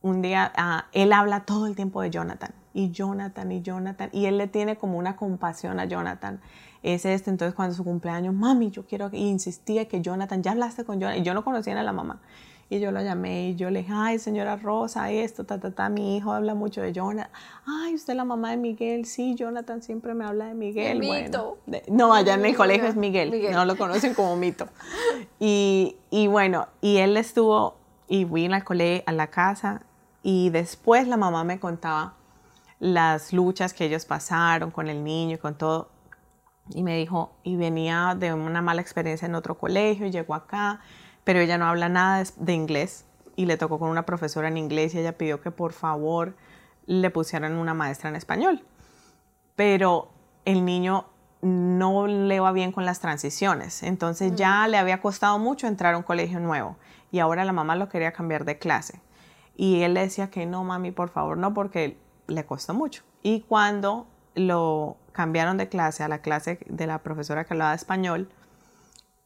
un 0.02 0.22
día, 0.22 0.52
ah, 0.56 0.86
él 0.92 1.12
habla 1.12 1.44
todo 1.44 1.66
el 1.66 1.74
tiempo 1.74 2.02
de 2.02 2.10
Jonathan. 2.10 2.52
Y 2.74 2.90
Jonathan, 2.90 3.50
y 3.50 3.62
Jonathan. 3.62 4.10
Y 4.12 4.26
él 4.26 4.38
le 4.38 4.46
tiene 4.46 4.76
como 4.76 4.98
una 4.98 5.16
compasión 5.16 5.80
a 5.80 5.86
Jonathan. 5.86 6.40
Es 6.82 7.04
este, 7.04 7.30
entonces 7.30 7.54
cuando 7.54 7.74
su 7.74 7.82
cumpleaños, 7.82 8.34
mami, 8.34 8.70
yo 8.70 8.86
quiero, 8.86 9.10
y 9.12 9.26
insistía 9.28 9.88
que 9.88 10.00
Jonathan, 10.00 10.42
ya 10.42 10.52
hablaste 10.52 10.84
con 10.84 11.00
Jonathan. 11.00 11.22
Y 11.22 11.24
yo 11.24 11.34
no 11.34 11.42
conocía 11.42 11.78
a 11.78 11.82
la 11.82 11.92
mamá. 11.92 12.20
Y 12.70 12.80
yo 12.80 12.92
lo 12.92 13.00
llamé 13.00 13.48
y 13.48 13.56
yo 13.56 13.70
le 13.70 13.80
dije, 13.80 13.92
ay, 13.94 14.18
señora 14.18 14.56
Rosa, 14.56 15.10
esto, 15.10 15.44
ta, 15.44 15.58
ta, 15.58 15.70
ta, 15.70 15.88
mi 15.88 16.16
hijo 16.16 16.32
habla 16.32 16.54
mucho 16.54 16.82
de 16.82 16.92
Jonathan. 16.92 17.32
Ay, 17.64 17.94
usted 17.94 18.12
es 18.12 18.16
la 18.18 18.26
mamá 18.26 18.50
de 18.50 18.58
Miguel. 18.58 19.06
Sí, 19.06 19.34
Jonathan 19.34 19.82
siempre 19.82 20.12
me 20.14 20.26
habla 20.26 20.46
de 20.46 20.54
Miguel. 20.54 20.98
Bueno, 20.98 21.56
no, 21.88 22.12
allá 22.12 22.34
en 22.34 22.44
el 22.44 22.54
colegio 22.54 22.86
es 22.86 22.94
Miguel, 22.94 23.32
no 23.52 23.64
lo 23.64 23.78
conocen 23.78 24.12
como 24.12 24.36
Mito. 24.36 24.68
Y, 25.40 25.96
y 26.10 26.26
bueno, 26.26 26.68
y 26.82 26.98
él 26.98 27.16
estuvo, 27.16 27.78
y 28.06 28.26
fui 28.26 28.44
al 28.46 28.64
colegio, 28.64 29.02
a 29.06 29.12
la 29.12 29.28
casa, 29.28 29.82
y 30.22 30.50
después 30.50 31.08
la 31.08 31.16
mamá 31.16 31.44
me 31.44 31.58
contaba 31.58 32.16
las 32.80 33.32
luchas 33.32 33.72
que 33.72 33.86
ellos 33.86 34.04
pasaron 34.04 34.70
con 34.70 34.88
el 34.88 35.02
niño 35.02 35.36
y 35.36 35.38
con 35.38 35.56
todo. 35.56 35.88
Y 36.70 36.82
me 36.82 36.98
dijo, 36.98 37.32
y 37.42 37.56
venía 37.56 38.14
de 38.18 38.34
una 38.34 38.60
mala 38.60 38.82
experiencia 38.82 39.24
en 39.24 39.34
otro 39.34 39.56
colegio 39.56 40.06
y 40.06 40.10
llegó 40.10 40.34
acá 40.34 40.80
pero 41.28 41.40
ella 41.40 41.58
no 41.58 41.66
habla 41.66 41.90
nada 41.90 42.24
de 42.36 42.54
inglés 42.54 43.04
y 43.36 43.44
le 43.44 43.58
tocó 43.58 43.78
con 43.78 43.90
una 43.90 44.06
profesora 44.06 44.48
en 44.48 44.56
inglés 44.56 44.94
y 44.94 45.00
ella 45.00 45.18
pidió 45.18 45.42
que 45.42 45.50
por 45.50 45.74
favor 45.74 46.34
le 46.86 47.10
pusieran 47.10 47.58
una 47.58 47.74
maestra 47.74 48.08
en 48.08 48.16
español. 48.16 48.64
Pero 49.54 50.08
el 50.46 50.64
niño 50.64 51.04
no 51.42 52.06
le 52.06 52.40
va 52.40 52.50
bien 52.52 52.72
con 52.72 52.86
las 52.86 53.00
transiciones, 53.00 53.82
entonces 53.82 54.36
ya 54.36 54.66
le 54.68 54.78
había 54.78 55.02
costado 55.02 55.38
mucho 55.38 55.66
entrar 55.66 55.92
a 55.92 55.98
un 55.98 56.02
colegio 56.02 56.40
nuevo 56.40 56.78
y 57.12 57.18
ahora 57.18 57.44
la 57.44 57.52
mamá 57.52 57.76
lo 57.76 57.90
quería 57.90 58.12
cambiar 58.12 58.46
de 58.46 58.56
clase. 58.56 59.02
Y 59.54 59.82
él 59.82 59.92
le 59.92 60.00
decía 60.00 60.30
que 60.30 60.46
no, 60.46 60.64
mami, 60.64 60.92
por 60.92 61.10
favor, 61.10 61.36
no, 61.36 61.52
porque 61.52 61.98
le 62.26 62.46
costó 62.46 62.72
mucho. 62.72 63.02
Y 63.22 63.42
cuando 63.42 64.06
lo 64.34 64.96
cambiaron 65.12 65.58
de 65.58 65.68
clase 65.68 66.02
a 66.02 66.08
la 66.08 66.22
clase 66.22 66.58
de 66.70 66.86
la 66.86 67.00
profesora 67.00 67.44
que 67.44 67.52
hablaba 67.52 67.74
español, 67.74 68.30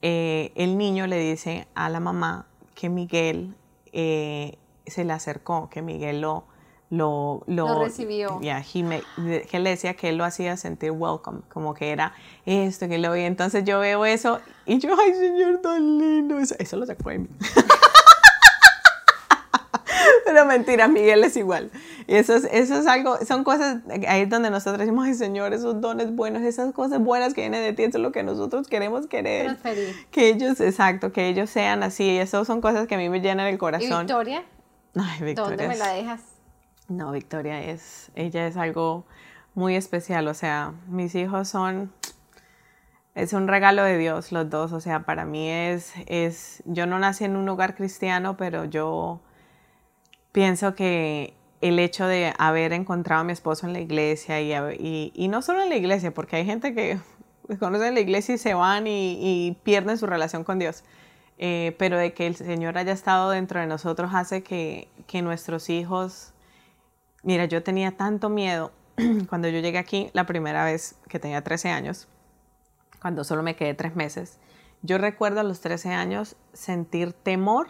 eh, 0.02 0.52
el 0.56 0.76
niño 0.76 1.06
le 1.06 1.18
dice 1.18 1.66
a 1.74 1.88
la 1.88 2.00
mamá 2.00 2.46
que 2.74 2.88
Miguel 2.88 3.54
eh, 3.92 4.58
se 4.86 5.04
le 5.04 5.12
acercó, 5.12 5.70
que 5.70 5.80
Miguel 5.80 6.20
lo, 6.20 6.44
lo, 6.90 7.42
lo, 7.46 7.84
recibió. 7.84 8.40
Ya, 8.42 8.62
que 8.62 9.60
le 9.60 9.70
decía 9.70 9.94
que 9.94 10.08
él 10.08 10.16
lo 10.16 10.24
hacía 10.24 10.56
sentir 10.56 10.90
welcome, 10.90 11.40
como 11.48 11.72
que 11.72 11.90
era 11.90 12.14
esto, 12.44 12.88
que 12.88 12.98
lo 12.98 13.12
veía. 13.12 13.26
Entonces 13.26 13.64
yo 13.64 13.78
veo 13.78 14.04
eso 14.04 14.40
y 14.66 14.78
yo, 14.78 14.94
ay, 15.00 15.14
señor, 15.14 15.60
tan 15.62 15.98
lindo. 15.98 16.38
Eso, 16.38 16.56
eso 16.58 16.76
lo 16.76 16.84
sacó 16.84 17.10
de 17.10 17.20
mí. 17.20 17.28
Pero 20.24 20.44
mentira, 20.44 20.88
Miguel 20.88 21.24
es 21.24 21.36
igual. 21.36 21.70
Y 22.06 22.14
eso 22.14 22.34
es, 22.34 22.44
eso 22.50 22.78
es 22.78 22.86
algo, 22.86 23.18
son 23.24 23.44
cosas, 23.44 23.82
ahí 24.08 24.22
es 24.22 24.28
donde 24.28 24.50
nosotros 24.50 24.78
decimos, 24.78 25.06
ay 25.06 25.14
Señor, 25.14 25.52
esos 25.52 25.80
dones 25.80 26.14
buenos, 26.14 26.42
esas 26.42 26.72
cosas 26.72 27.00
buenas 27.00 27.34
que 27.34 27.42
vienen 27.42 27.62
de 27.62 27.72
ti, 27.72 27.84
eso 27.84 27.98
es 27.98 28.02
lo 28.02 28.12
que 28.12 28.22
nosotros 28.22 28.68
queremos 28.68 29.06
querer. 29.06 29.56
Que 30.10 30.28
ellos, 30.28 30.60
exacto, 30.60 31.12
que 31.12 31.28
ellos 31.28 31.50
sean 31.50 31.82
así. 31.82 32.04
Y 32.04 32.18
eso 32.18 32.44
son 32.44 32.60
cosas 32.60 32.86
que 32.86 32.94
a 32.94 32.98
mí 32.98 33.08
me 33.08 33.20
llenan 33.20 33.46
el 33.46 33.58
corazón. 33.58 33.88
¿Y 33.88 33.98
Victoria? 33.98 34.44
Ay, 34.94 35.22
Victoria. 35.22 35.56
¿Dónde 35.56 35.68
me 35.68 35.76
la 35.76 35.88
dejas? 35.92 36.20
No, 36.88 37.12
Victoria 37.12 37.62
es, 37.62 38.10
ella 38.14 38.46
es 38.46 38.56
algo 38.56 39.06
muy 39.54 39.76
especial. 39.76 40.28
O 40.28 40.34
sea, 40.34 40.74
mis 40.88 41.14
hijos 41.14 41.48
son, 41.48 41.92
es 43.14 43.32
un 43.32 43.48
regalo 43.48 43.84
de 43.84 43.96
Dios 43.98 44.32
los 44.32 44.50
dos. 44.50 44.72
O 44.72 44.80
sea, 44.80 45.00
para 45.00 45.24
mí 45.24 45.48
es, 45.48 45.92
es, 46.06 46.62
yo 46.66 46.86
no 46.86 46.98
nací 46.98 47.24
en 47.24 47.36
un 47.36 47.48
hogar 47.48 47.74
cristiano, 47.74 48.36
pero 48.36 48.64
yo 48.64 49.20
pienso 50.32 50.74
que 50.74 51.34
el 51.60 51.78
hecho 51.78 52.06
de 52.06 52.34
haber 52.38 52.72
encontrado 52.72 53.20
a 53.20 53.24
mi 53.24 53.32
esposo 53.32 53.66
en 53.66 53.72
la 53.72 53.80
iglesia 53.80 54.40
y, 54.40 55.12
y, 55.14 55.28
no 55.28 55.42
solo 55.42 55.62
en 55.62 55.68
la 55.68 55.76
iglesia, 55.76 56.12
porque 56.12 56.36
hay 56.36 56.44
gente 56.44 56.74
que 56.74 56.98
conocen 57.60 57.94
la 57.94 58.00
iglesia 58.00 58.34
y 58.34 58.38
se 58.38 58.54
van 58.54 58.86
y, 58.86 59.56
pierden 59.62 59.96
su 59.96 60.06
relación 60.06 60.42
con 60.42 60.58
Dios, 60.58 60.82
eh, 61.38 61.76
pero 61.78 61.98
de 61.98 62.12
que 62.14 62.26
el 62.26 62.34
Señor 62.34 62.76
haya 62.78 62.92
estado 62.92 63.30
dentro 63.30 63.60
de 63.60 63.66
nosotros 63.66 64.10
hace 64.12 64.42
que, 64.42 64.88
que 65.06 65.22
nuestros 65.22 65.70
hijos, 65.70 66.32
mira, 67.22 67.44
yo 67.44 67.62
tenía 67.62 67.96
tanto 67.96 68.28
miedo 68.28 68.72
cuando 69.28 69.48
yo 69.48 69.60
llegué 69.60 69.78
aquí 69.78 70.10
la 70.14 70.26
primera 70.26 70.64
vez 70.64 70.96
que 71.08 71.20
tenía 71.20 71.42
13 71.42 71.70
años, 71.70 72.08
cuando 73.00 73.22
solo 73.22 73.42
me 73.42 73.54
quedé 73.54 73.74
tres 73.74 73.94
meses, 73.94 74.38
yo 74.82 74.98
recuerdo 74.98 75.40
a 75.40 75.44
los 75.44 75.60
13 75.60 75.90
años 75.90 76.36
sentir 76.52 77.12
temor 77.12 77.68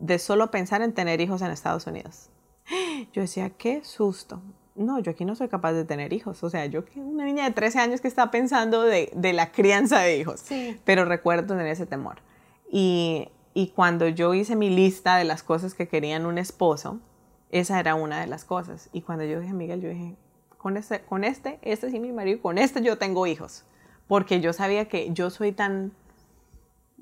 de 0.00 0.18
solo 0.18 0.50
pensar 0.50 0.82
en 0.82 0.92
tener 0.92 1.20
hijos 1.20 1.42
en 1.42 1.50
Estados 1.50 1.86
Unidos. 1.86 2.30
Yo 3.12 3.22
decía, 3.22 3.50
qué 3.50 3.84
susto. 3.84 4.42
No, 4.76 4.98
yo 4.98 5.10
aquí 5.10 5.26
no 5.26 5.34
soy 5.34 5.48
capaz 5.48 5.72
de 5.72 5.84
tener 5.84 6.12
hijos. 6.14 6.42
O 6.42 6.48
sea, 6.48 6.64
yo 6.64 6.84
una 6.94 7.24
niña 7.24 7.44
de 7.44 7.50
13 7.50 7.80
años 7.80 8.00
que 8.00 8.08
está 8.08 8.30
pensando 8.30 8.82
de, 8.82 9.10
la 9.34 9.52
crianza 9.52 9.98
de 9.98 10.16
hijos. 10.16 10.40
Sí. 10.40 10.80
Pero 10.84 11.04
recuerdo 11.04 11.48
tener 11.48 11.66
ese 11.66 11.84
temor. 11.84 12.22
Y, 12.70 13.28
cuando 13.74 14.08
yo 14.08 14.32
hice 14.32 14.56
mi 14.56 14.70
lista 14.70 15.18
de 15.18 15.24
las 15.24 15.42
cosas 15.42 15.74
que 15.74 15.86
querían 15.86 16.24
un 16.24 16.38
esposo, 16.38 16.98
esa 17.50 17.78
era 17.78 17.94
una 17.94 18.20
de 18.20 18.26
las 18.26 18.46
cosas. 18.46 18.88
Y 18.92 19.02
cuando 19.02 19.24
yo 19.24 19.40
dije, 19.40 19.52
Miguel, 19.52 19.82
yo 19.82 19.90
dije, 19.90 20.16
con 20.56 20.78
este, 20.78 21.02
con 21.02 21.24
este, 21.24 21.58
este 21.60 21.90
sí 21.90 22.00
mi 22.00 22.12
marido, 22.12 22.40
con 22.40 22.56
este 22.56 22.80
yo 22.80 22.96
tengo 22.96 23.26
hijos. 23.26 23.64
Porque 24.06 24.40
yo 24.40 24.54
sabía 24.54 24.88
que 24.88 25.10
yo 25.12 25.28
soy 25.28 25.52
tan 25.52 25.92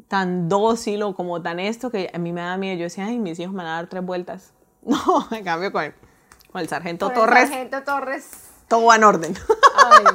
tan 0.06 0.48
dócil 0.48 1.02
o 1.02 1.14
como 1.14 1.42
tan 1.42 1.58
esto 1.58 1.90
que 1.90 2.10
a 2.12 2.18
mí 2.18 2.32
me 2.32 2.40
da 2.40 2.56
miedo. 2.56 2.76
Yo 2.76 2.84
decía, 2.84 3.06
ay, 3.06 3.18
mis 3.18 3.38
hijos 3.40 3.52
me 3.52 3.64
van 3.64 3.72
a 3.72 3.74
dar 3.76 3.86
tres 3.88 4.04
vueltas. 4.04 4.52
No, 4.80 5.26
en 5.32 5.44
cambio 5.44 5.72
con 5.72 5.92
el, 6.54 6.68
sargento 6.68 7.10
Torres. 7.10 7.42
El 7.42 7.48
sargento 7.48 7.82
Torres. 7.82 8.30
Todo 8.68 8.86
va 8.86 8.96
en 8.96 9.04
orden. 9.04 9.34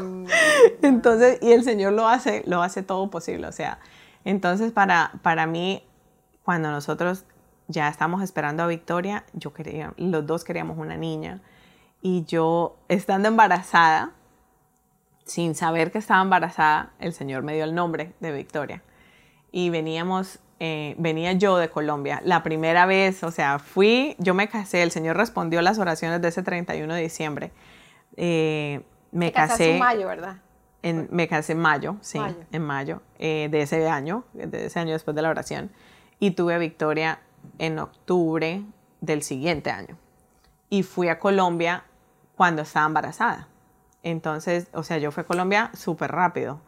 entonces, 0.82 1.38
y 1.42 1.52
el 1.52 1.64
Señor 1.64 1.94
lo 1.94 2.08
hace, 2.08 2.44
lo 2.48 2.64
hace 2.64 2.82
todo 2.82 3.10
posible. 3.10 3.46
O 3.48 3.52
sea, 3.52 3.80
entonces 4.24 4.72
para, 4.72 5.12
para 5.22 5.46
mí, 5.46 5.84
cuando 6.44 6.72
nosotros 6.72 7.26
ya 7.68 7.88
estamos 7.90 8.24
esperando 8.24 8.64
a 8.64 8.68
Victoria, 8.68 9.26
yo 9.34 9.54
quería, 9.54 9.94
los 9.98 10.26
dos 10.26 10.44
queríamos 10.44 10.78
una 10.78 10.96
niña. 10.98 11.42
Y 12.02 12.24
yo, 12.24 12.78
estando 12.88 13.28
embarazada, 13.28 14.12
sin 15.26 15.56
saber 15.56 15.92
que 15.92 16.00
estaba 16.00 16.22
embarazada, 16.22 16.94
el 17.00 17.14
Señor 17.14 17.44
me 17.44 17.54
dio 17.54 17.66
el 17.66 17.76
nombre 17.76 18.14
de 18.22 18.32
Victoria 18.32 18.82
y 19.54 19.70
veníamos, 19.70 20.40
eh, 20.60 20.96
venía 20.98 21.32
yo 21.34 21.58
de 21.58 21.70
Colombia. 21.70 22.22
La 22.26 22.42
primera 22.42 22.88
vez, 22.88 23.24
o 23.24 23.30
sea, 23.30 23.60
fui, 23.60 24.16
yo 24.18 24.34
me 24.34 24.50
casé, 24.50 24.82
el 24.82 24.90
Señor 24.90 25.16
respondió 25.16 25.62
las 25.62 25.78
oraciones 25.78 26.22
de 26.22 26.28
ese 26.30 26.42
31 26.42 26.92
de 26.92 27.02
diciembre. 27.02 27.52
Eh, 28.18 28.82
me 29.12 29.32
casé 29.32 29.74
en 29.74 29.80
mayo, 29.80 30.08
¿verdad? 30.08 30.38
En, 30.82 31.08
me 31.12 31.28
casé 31.28 31.54
en 31.54 31.60
mayo, 31.60 31.98
sí, 32.02 32.20
en 32.52 32.62
mayo 32.64 33.04
eh, 33.20 33.48
de 33.52 33.62
ese 33.62 33.88
año, 33.88 34.26
de 34.34 34.66
ese 34.66 34.80
año 34.80 34.94
después 34.94 35.16
de 35.16 35.22
la 35.22 35.30
oración. 35.30 35.72
Y 36.20 36.32
tuve 36.32 36.56
a 36.56 36.58
Victoria 36.58 37.20
en 37.60 37.78
octubre 37.78 38.64
del 39.02 39.22
siguiente 39.22 39.70
año. 39.70 39.98
Y 40.72 40.82
fui 40.82 41.10
a 41.10 41.20
Colombia 41.20 41.84
cuando 42.36 42.64
estaba 42.64 42.88
embarazada. 42.88 43.48
Entonces, 44.02 44.68
o 44.74 44.82
sea, 44.82 44.98
yo 44.98 45.12
fui 45.12 45.22
a 45.22 45.28
Colombia 45.28 45.70
súper 45.76 46.12
rápido. 46.12 46.60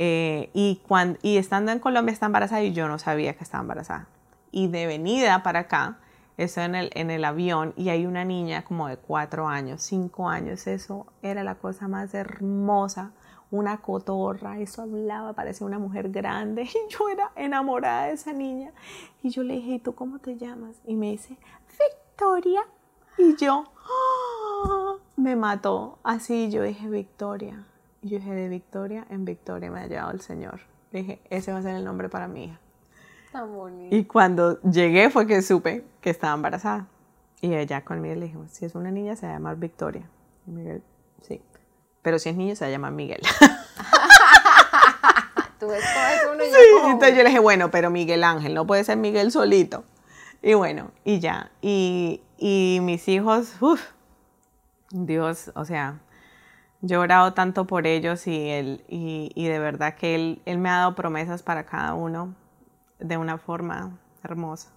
Eh, 0.00 0.50
y, 0.54 0.80
cuando, 0.86 1.18
y 1.22 1.38
estando 1.38 1.72
en 1.72 1.80
Colombia 1.80 2.12
está 2.12 2.26
embarazada 2.26 2.62
y 2.62 2.72
yo 2.72 2.86
no 2.86 3.00
sabía 3.00 3.34
que 3.34 3.42
estaba 3.42 3.62
embarazada. 3.62 4.06
Y 4.52 4.68
de 4.68 4.86
venida 4.86 5.42
para 5.42 5.60
acá, 5.60 5.98
estoy 6.36 6.64
en 6.64 6.76
el, 6.76 6.90
en 6.94 7.10
el 7.10 7.24
avión 7.24 7.74
y 7.76 7.88
hay 7.88 8.06
una 8.06 8.24
niña 8.24 8.64
como 8.64 8.86
de 8.86 8.96
cuatro 8.96 9.48
años, 9.48 9.82
cinco 9.82 10.28
años. 10.28 10.66
Eso 10.68 11.06
era 11.20 11.42
la 11.42 11.56
cosa 11.56 11.88
más 11.88 12.14
hermosa. 12.14 13.10
Una 13.50 13.78
cotorra, 13.78 14.58
eso 14.58 14.82
hablaba, 14.82 15.32
parecía 15.32 15.66
una 15.66 15.80
mujer 15.80 16.10
grande. 16.10 16.62
Y 16.62 16.68
yo 16.90 17.08
era 17.08 17.32
enamorada 17.34 18.06
de 18.06 18.12
esa 18.12 18.32
niña. 18.32 18.70
Y 19.22 19.30
yo 19.30 19.42
le 19.42 19.54
dije, 19.54 19.72
¿y 19.72 19.78
tú 19.80 19.94
cómo 19.96 20.20
te 20.20 20.36
llamas? 20.36 20.76
Y 20.86 20.94
me 20.94 21.10
dice, 21.10 21.36
Victoria. 21.78 22.60
Y 23.16 23.34
yo, 23.34 23.64
¡ah! 24.64 24.96
me 25.16 25.34
mató. 25.34 25.98
Así 26.04 26.50
yo 26.50 26.62
dije, 26.62 26.88
Victoria. 26.88 27.66
Y 28.02 28.10
yo 28.10 28.18
dije, 28.18 28.32
de 28.32 28.48
Victoria 28.48 29.06
en 29.10 29.24
Victoria 29.24 29.70
me 29.70 29.80
ha 29.80 29.86
llevado 29.86 30.10
el 30.12 30.20
Señor. 30.20 30.60
dije, 30.92 31.20
ese 31.30 31.52
va 31.52 31.58
a 31.58 31.62
ser 31.62 31.74
el 31.74 31.84
nombre 31.84 32.08
para 32.08 32.28
mi 32.28 32.44
hija. 32.44 32.60
Tan 33.32 33.52
bonito. 33.52 33.94
Y 33.94 34.04
cuando 34.04 34.60
llegué 34.62 35.10
fue 35.10 35.26
que 35.26 35.42
supe 35.42 35.84
que 36.00 36.10
estaba 36.10 36.34
embarazada. 36.34 36.86
Y 37.40 37.54
ella 37.54 37.84
conmigo 37.84 38.14
le 38.14 38.26
dijo, 38.26 38.44
si 38.48 38.64
es 38.64 38.74
una 38.74 38.90
niña 38.90 39.16
se 39.16 39.26
va 39.26 39.32
a 39.32 39.34
llamar 39.36 39.56
Victoria. 39.56 40.08
Y 40.46 40.50
Miguel, 40.50 40.82
sí. 41.22 41.42
Pero 42.02 42.18
si 42.18 42.28
es 42.30 42.36
niño 42.36 42.56
se 42.56 42.64
va 42.64 42.68
a 42.68 42.72
llamar 42.72 42.92
Miguel. 42.92 43.20
Tú 45.60 45.72
escoges 45.72 46.20
uno 46.32 46.44
y 46.44 46.46
sí, 46.46 46.56
entonces 46.84 47.16
yo 47.16 47.22
le 47.24 47.30
dije, 47.30 47.40
bueno, 47.40 47.70
pero 47.72 47.90
Miguel 47.90 48.22
Ángel, 48.22 48.54
no 48.54 48.64
puede 48.64 48.84
ser 48.84 48.96
Miguel 48.96 49.32
solito. 49.32 49.84
Y 50.40 50.54
bueno, 50.54 50.92
y 51.04 51.18
ya. 51.18 51.50
Y, 51.60 52.22
y 52.36 52.78
mis 52.82 53.08
hijos, 53.08 53.60
uff, 53.60 53.82
Dios, 54.90 55.50
o 55.56 55.64
sea, 55.64 55.98
yo 56.80 56.96
he 56.96 56.98
orado 56.98 57.32
tanto 57.34 57.66
por 57.66 57.86
ellos 57.86 58.26
y, 58.26 58.50
él, 58.50 58.84
y, 58.88 59.46
de 59.46 59.58
verdad 59.58 59.94
que 59.94 60.14
él, 60.14 60.42
él, 60.44 60.58
me 60.58 60.68
ha 60.68 60.78
dado 60.78 60.94
promesas 60.94 61.42
para 61.42 61.66
cada 61.66 61.94
uno 61.94 62.34
de 62.98 63.16
una 63.16 63.38
forma 63.38 63.98
hermosa. 64.22 64.70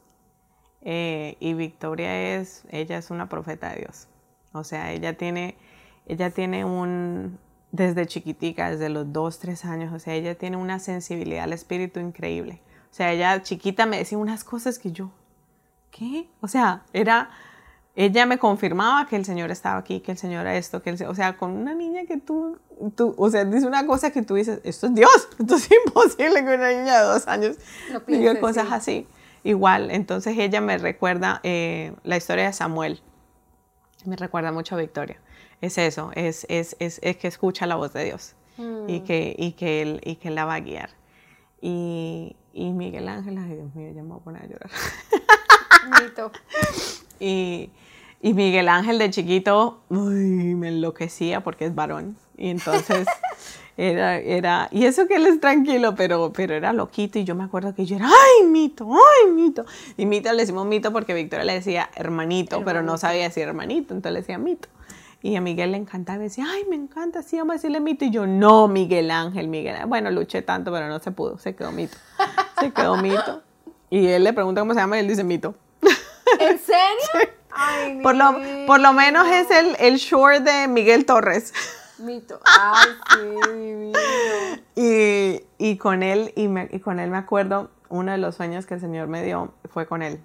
Eh, 0.81 1.37
y 1.39 1.53
Victoria 1.53 2.35
es, 2.35 2.63
ella 2.69 2.97
es 2.97 3.11
una 3.11 3.29
profeta 3.29 3.69
de 3.69 3.81
Dios. 3.81 4.07
O 4.51 4.63
sea, 4.63 4.91
ella 4.91 5.15
tiene, 5.15 5.57
ella 6.07 6.31
tiene 6.31 6.65
un, 6.65 7.37
desde 7.71 8.07
chiquitica, 8.07 8.71
desde 8.71 8.89
los 8.89 9.13
dos, 9.13 9.39
tres 9.39 9.63
años, 9.63 9.93
o 9.93 9.99
sea, 9.99 10.15
ella 10.15 10.35
tiene 10.35 10.57
una 10.57 10.79
sensibilidad 10.79 11.43
al 11.43 11.53
espíritu 11.53 11.99
increíble. 11.99 12.61
O 12.91 12.93
sea, 12.93 13.13
ella 13.13 13.41
chiquita 13.43 13.85
me 13.85 13.97
decía 13.97 14.17
unas 14.17 14.43
cosas 14.43 14.79
que 14.79 14.91
yo, 14.91 15.11
¿qué? 15.91 16.29
O 16.41 16.47
sea, 16.47 16.83
era 16.93 17.29
ella 17.95 18.25
me 18.25 18.37
confirmaba 18.37 19.05
que 19.07 19.17
el 19.17 19.25
Señor 19.25 19.51
estaba 19.51 19.77
aquí, 19.77 19.99
que 19.99 20.13
el 20.13 20.17
Señor 20.17 20.41
era 20.41 20.55
esto, 20.55 20.81
que 20.81 20.91
el, 20.91 21.03
o 21.03 21.15
sea, 21.15 21.37
con 21.37 21.51
una 21.51 21.73
niña 21.73 22.05
que 22.05 22.17
tú, 22.17 22.57
tú, 22.95 23.13
o 23.17 23.29
sea, 23.29 23.43
dice 23.43 23.67
una 23.67 23.85
cosa 23.85 24.11
que 24.11 24.21
tú 24.21 24.35
dices, 24.35 24.61
esto 24.63 24.87
es 24.87 24.95
Dios, 24.95 25.29
esto 25.39 25.55
es 25.55 25.69
imposible 25.85 26.45
que 26.45 26.55
una 26.55 26.69
niña 26.69 26.99
de 26.99 27.05
dos 27.05 27.27
años 27.27 27.57
diga 28.07 28.39
cosas 28.39 28.67
así. 28.71 29.07
Igual, 29.43 29.89
entonces 29.91 30.37
ella 30.37 30.61
me 30.61 30.77
recuerda 30.77 31.41
eh, 31.43 31.93
la 32.03 32.15
historia 32.15 32.45
de 32.45 32.53
Samuel, 32.53 33.01
me 34.05 34.15
recuerda 34.15 34.51
mucho 34.51 34.75
a 34.75 34.77
Victoria. 34.77 35.19
Es 35.61 35.77
eso, 35.77 36.11
es, 36.15 36.45
es, 36.49 36.75
es, 36.79 36.99
es 37.03 37.17
que 37.17 37.27
escucha 37.27 37.65
la 37.67 37.75
voz 37.75 37.93
de 37.93 38.05
Dios 38.05 38.35
y, 38.57 38.61
mm. 38.63 39.03
que, 39.03 39.35
y, 39.37 39.51
que 39.53 39.81
él, 39.81 40.01
y 40.03 40.15
que 40.15 40.29
la 40.29 40.45
va 40.45 40.55
a 40.55 40.59
guiar. 40.59 40.91
Y, 41.59 42.35
y 42.53 42.71
Miguel 42.71 43.07
Ángel, 43.07 43.37
ay 43.37 43.55
Dios 43.55 43.75
mío, 43.75 43.91
ya 43.93 44.01
me 44.01 44.09
voy 44.09 44.19
a 44.19 44.23
poner 44.23 44.43
a 44.43 44.47
llorar. 44.47 44.69
Y, 47.23 47.69
y 48.19 48.33
Miguel 48.33 48.67
Ángel 48.67 48.97
de 48.97 49.11
chiquito, 49.11 49.81
uy, 49.89 50.55
me 50.55 50.69
enloquecía 50.69 51.41
porque 51.41 51.65
es 51.65 51.75
varón. 51.75 52.17
Y 52.35 52.49
entonces, 52.49 53.07
Era, 53.77 54.17
era, 54.17 54.67
y 54.71 54.85
eso 54.85 55.07
que 55.07 55.15
él 55.15 55.25
es 55.25 55.39
tranquilo, 55.39 55.95
pero, 55.95 56.31
pero 56.33 56.53
era 56.53 56.73
loquito. 56.73 57.17
Y 57.17 57.23
yo 57.23 57.35
me 57.35 57.43
acuerdo 57.43 57.73
que 57.73 57.85
yo 57.85 57.95
era, 57.95 58.05
¡ay, 58.05 58.45
mito! 58.45 58.87
¡ay, 58.91 59.31
mito! 59.31 59.65
Y 59.97 60.05
mito 60.05 60.31
le 60.31 60.41
decimos 60.41 60.67
mito 60.67 60.91
porque 60.91 61.13
Victoria 61.13 61.45
le 61.45 61.53
decía 61.53 61.89
hermanito, 61.95 62.63
pero 62.63 62.83
no 62.83 62.97
sabía 62.97 63.23
decir 63.23 63.43
hermanito, 63.43 63.93
entonces 63.93 64.13
le 64.13 64.19
decía 64.19 64.37
mito. 64.37 64.67
Y 65.23 65.35
a 65.35 65.41
Miguel 65.41 65.71
le 65.71 65.77
encantaba 65.77 66.19
y 66.19 66.23
decía, 66.23 66.45
¡ay, 66.49 66.65
me 66.69 66.75
encanta! 66.75 67.21
Sí, 67.21 67.37
vamos 67.37 67.53
a 67.53 67.55
decirle 67.55 67.79
mito. 67.79 68.05
Y 68.05 68.09
yo, 68.09 68.27
no, 68.27 68.67
Miguel 68.67 69.09
Ángel, 69.09 69.47
Miguel 69.47 69.75
Ángel. 69.75 69.87
Bueno, 69.87 70.11
luché 70.11 70.41
tanto, 70.41 70.71
pero 70.71 70.87
no 70.87 70.99
se 70.99 71.11
pudo, 71.11 71.37
se 71.37 71.55
quedó 71.55 71.71
mito. 71.71 71.97
Se 72.59 72.71
quedó 72.71 72.97
mito. 72.97 73.41
Y 73.91 74.07
él 74.07 74.23
le 74.23 74.31
pregunta 74.31 74.61
cómo 74.61 74.73
se 74.73 74.79
llama 74.79 74.95
y 74.95 75.01
él 75.01 75.07
dice 75.09 75.23
mito. 75.25 75.53
¿En 76.39 76.57
serio? 76.65 77.33
Ay, 77.51 77.99
por, 78.01 78.15
lo, 78.15 78.33
por 78.65 78.79
lo 78.79 78.93
menos 78.93 79.27
es 79.27 79.51
el, 79.51 79.75
el 79.79 79.97
short 79.97 80.43
de 80.43 80.69
Miguel 80.69 81.05
Torres. 81.05 81.53
Mito. 81.99 82.39
Ay, 82.45 82.87
sí, 83.13 83.91
y, 84.81 85.43
y, 85.57 85.77
con 85.77 86.03
él, 86.03 86.31
y, 86.37 86.47
me, 86.47 86.69
y, 86.71 86.79
con 86.79 87.01
él 87.01 87.11
me 87.11 87.17
acuerdo, 87.17 87.69
uno 87.89 88.13
de 88.13 88.17
los 88.17 88.35
sueños 88.35 88.65
que 88.65 88.75
el 88.75 88.79
Señor 88.79 89.09
me 89.09 89.23
dio 89.23 89.53
fue 89.69 89.85
con 89.85 90.01
él. 90.01 90.21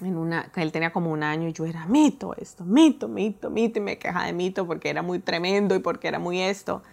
En 0.00 0.16
una, 0.16 0.52
él 0.54 0.70
tenía 0.70 0.92
como 0.92 1.10
un 1.10 1.24
año 1.24 1.48
y 1.48 1.52
yo 1.52 1.64
era 1.64 1.86
mito 1.86 2.36
esto, 2.36 2.64
mito, 2.64 3.08
mito, 3.08 3.50
mito, 3.50 3.80
y 3.80 3.82
me 3.82 3.98
quejaba 3.98 4.26
de 4.26 4.32
mito 4.32 4.64
porque 4.64 4.90
era 4.90 5.02
muy 5.02 5.18
tremendo 5.18 5.74
y 5.74 5.80
porque 5.80 6.06
era 6.06 6.20
muy 6.20 6.40
esto. 6.40 6.84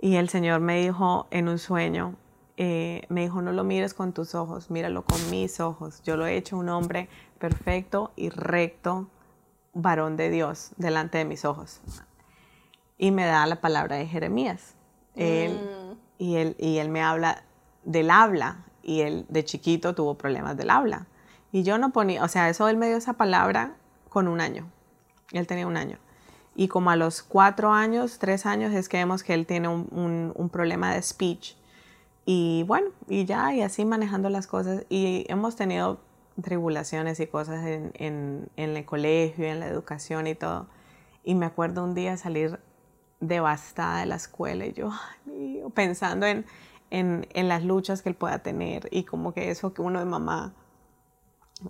Y 0.00 0.16
el 0.16 0.30
Señor 0.30 0.60
me 0.60 0.80
dijo 0.80 1.26
en 1.30 1.48
un 1.48 1.58
sueño, 1.58 2.14
eh, 2.62 3.06
me 3.08 3.22
dijo, 3.22 3.40
no 3.40 3.52
lo 3.52 3.64
mires 3.64 3.94
con 3.94 4.12
tus 4.12 4.34
ojos, 4.34 4.70
míralo 4.70 5.02
con 5.02 5.30
mis 5.30 5.60
ojos. 5.60 6.02
Yo 6.02 6.16
lo 6.16 6.26
he 6.26 6.36
hecho 6.36 6.58
un 6.58 6.68
hombre 6.68 7.08
perfecto 7.38 8.12
y 8.16 8.28
recto, 8.28 9.08
varón 9.72 10.16
de 10.16 10.28
Dios, 10.28 10.72
delante 10.76 11.18
de 11.18 11.24
mis 11.24 11.44
ojos 11.44 11.80
y 13.00 13.12
me 13.12 13.24
da 13.24 13.46
la 13.46 13.62
palabra 13.62 13.96
de 13.96 14.06
Jeremías. 14.06 14.74
Él, 15.16 15.54
mm. 15.54 15.96
y, 16.18 16.36
él, 16.36 16.54
y 16.58 16.76
él 16.76 16.90
me 16.90 17.00
habla 17.00 17.42
del 17.82 18.10
habla 18.10 18.66
y 18.82 19.00
él 19.00 19.24
de 19.30 19.42
chiquito 19.42 19.94
tuvo 19.94 20.16
problemas 20.16 20.54
del 20.58 20.68
habla. 20.68 21.06
Y 21.50 21.62
yo 21.62 21.78
no 21.78 21.90
ponía, 21.90 22.22
o 22.22 22.28
sea, 22.28 22.50
eso 22.50 22.68
él 22.68 22.76
me 22.76 22.88
dio 22.88 22.98
esa 22.98 23.14
palabra 23.14 23.74
con 24.10 24.28
un 24.28 24.42
año. 24.42 24.70
Él 25.32 25.46
tenía 25.46 25.66
un 25.66 25.78
año. 25.78 25.96
Y 26.54 26.68
como 26.68 26.90
a 26.90 26.96
los 26.96 27.22
cuatro 27.22 27.72
años, 27.72 28.18
tres 28.18 28.44
años, 28.44 28.74
es 28.74 28.90
que 28.90 28.98
vemos 28.98 29.22
que 29.22 29.32
él 29.32 29.46
tiene 29.46 29.68
un, 29.68 30.32
un, 30.36 30.48
problema 30.50 30.92
de 30.92 31.00
speech. 31.00 31.54
Y 32.32 32.62
bueno, 32.62 32.90
y 33.08 33.24
ya, 33.24 33.52
y 33.52 33.60
así 33.60 33.84
manejando 33.84 34.30
las 34.30 34.46
cosas. 34.46 34.86
Y 34.88 35.24
hemos 35.28 35.56
tenido 35.56 35.98
tribulaciones 36.40 37.18
y 37.18 37.26
cosas 37.26 37.66
en, 37.66 37.90
en, 37.94 38.48
el 38.56 38.84
colegio, 38.84 39.46
en 39.46 39.58
la 39.58 39.66
educación 39.66 40.28
y 40.28 40.36
todo. 40.36 40.68
Y 41.24 41.34
me 41.34 41.46
acuerdo 41.46 41.82
un 41.82 41.92
día 41.92 42.16
salir 42.16 42.60
devastada 43.18 43.98
de 43.98 44.06
la 44.06 44.14
escuela 44.14 44.64
y 44.64 44.74
yo, 44.74 44.92
pensando 45.74 46.24
en, 46.24 46.46
en, 46.90 47.26
en, 47.34 47.48
las 47.48 47.64
luchas 47.64 48.00
que 48.00 48.10
él 48.10 48.14
pueda 48.14 48.38
tener 48.38 48.86
y 48.92 49.02
como 49.02 49.34
que 49.34 49.50
eso 49.50 49.74
que 49.74 49.82
uno 49.82 49.98
de 49.98 50.04
mamá, 50.04 50.54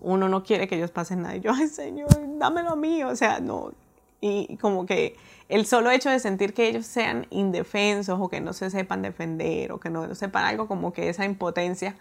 uno 0.03 0.29
no 0.29 0.43
quiere 0.43 0.69
que 0.69 0.77
ellos 0.77 0.91
pasen 0.91 1.23
nada. 1.23 1.37
Y 1.37 1.41
yo, 1.41 1.53
ay 1.55 1.69
Señor, 1.69 2.11
dámelo 2.39 2.73
a 2.73 2.77
mí, 2.77 3.03
o 3.03 3.17
sea, 3.17 3.41
no. 3.41 3.73
Y 4.21 4.57
como 4.59 4.85
que 4.85 5.17
el 5.49 5.67
solo 5.67 5.91
hecho 5.91 6.11
de 6.11 6.19
sentir 6.19 6.53
que 6.53 6.69
ellos 6.69 6.87
sean 6.87 7.27
indefensos 7.31 8.19
o 8.21 8.29
que 8.29 8.41
no 8.41 8.53
se 8.53 8.71
sepan 8.71 9.03
defender 9.03 9.73
o 9.73 9.81
que 9.81 9.89
no, 9.91 10.15
sepan 10.15 10.45
algo, 10.45 10.69
como 10.69 10.93
que 10.93 11.09
esa 11.09 11.25
impotencia. 11.25 11.97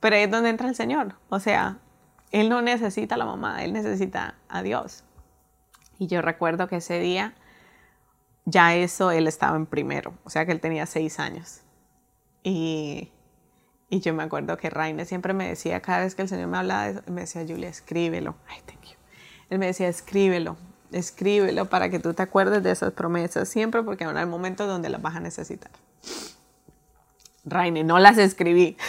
Pero 0.00 0.16
ahí 0.16 0.22
es 0.22 0.30
donde 0.30 0.48
entra 0.48 0.68
el 0.68 0.74
Señor. 0.74 1.14
O 1.28 1.38
sea, 1.38 1.78
Él 2.32 2.48
no 2.48 2.62
necesita 2.62 3.16
a 3.16 3.18
la 3.18 3.26
mamá, 3.26 3.62
Él 3.62 3.72
necesita 3.72 4.36
a 4.48 4.62
Dios. 4.62 5.04
Y 5.98 6.06
yo 6.06 6.22
recuerdo 6.22 6.66
que 6.66 6.76
ese 6.76 6.98
día 6.98 7.34
ya 8.46 8.74
eso 8.74 9.10
él 9.10 9.26
estaba 9.26 9.56
en 9.56 9.66
primero, 9.66 10.14
o 10.24 10.30
sea 10.30 10.46
que 10.46 10.52
él 10.52 10.60
tenía 10.60 10.86
seis 10.86 11.20
años. 11.20 11.60
Y, 12.42 13.10
y 13.88 14.00
yo 14.00 14.14
me 14.14 14.22
acuerdo 14.22 14.56
que 14.56 14.70
Raine 14.70 15.04
siempre 15.04 15.34
me 15.34 15.48
decía, 15.48 15.80
cada 15.80 16.00
vez 16.00 16.14
que 16.14 16.22
el 16.22 16.28
Señor 16.28 16.48
me 16.48 16.58
hablaba, 16.58 17.02
me 17.06 17.22
decía, 17.22 17.44
Julia, 17.46 17.68
escríbelo. 17.68 18.36
Ay, 18.48 18.60
thank 18.66 18.82
you. 18.84 18.96
Él 19.50 19.58
me 19.58 19.66
decía, 19.66 19.88
escríbelo, 19.88 20.56
escríbelo 20.92 21.66
para 21.66 21.88
que 21.88 21.98
tú 21.98 22.14
te 22.14 22.22
acuerdes 22.22 22.62
de 22.62 22.70
esas 22.70 22.92
promesas 22.92 23.48
siempre, 23.48 23.82
porque 23.82 24.04
hay 24.04 24.26
momentos 24.26 24.66
donde 24.66 24.88
las 24.88 25.00
vas 25.00 25.16
a 25.16 25.20
necesitar. 25.20 25.70
Raine, 27.44 27.84
no 27.84 27.98
las 27.98 28.18
escribí. 28.18 28.76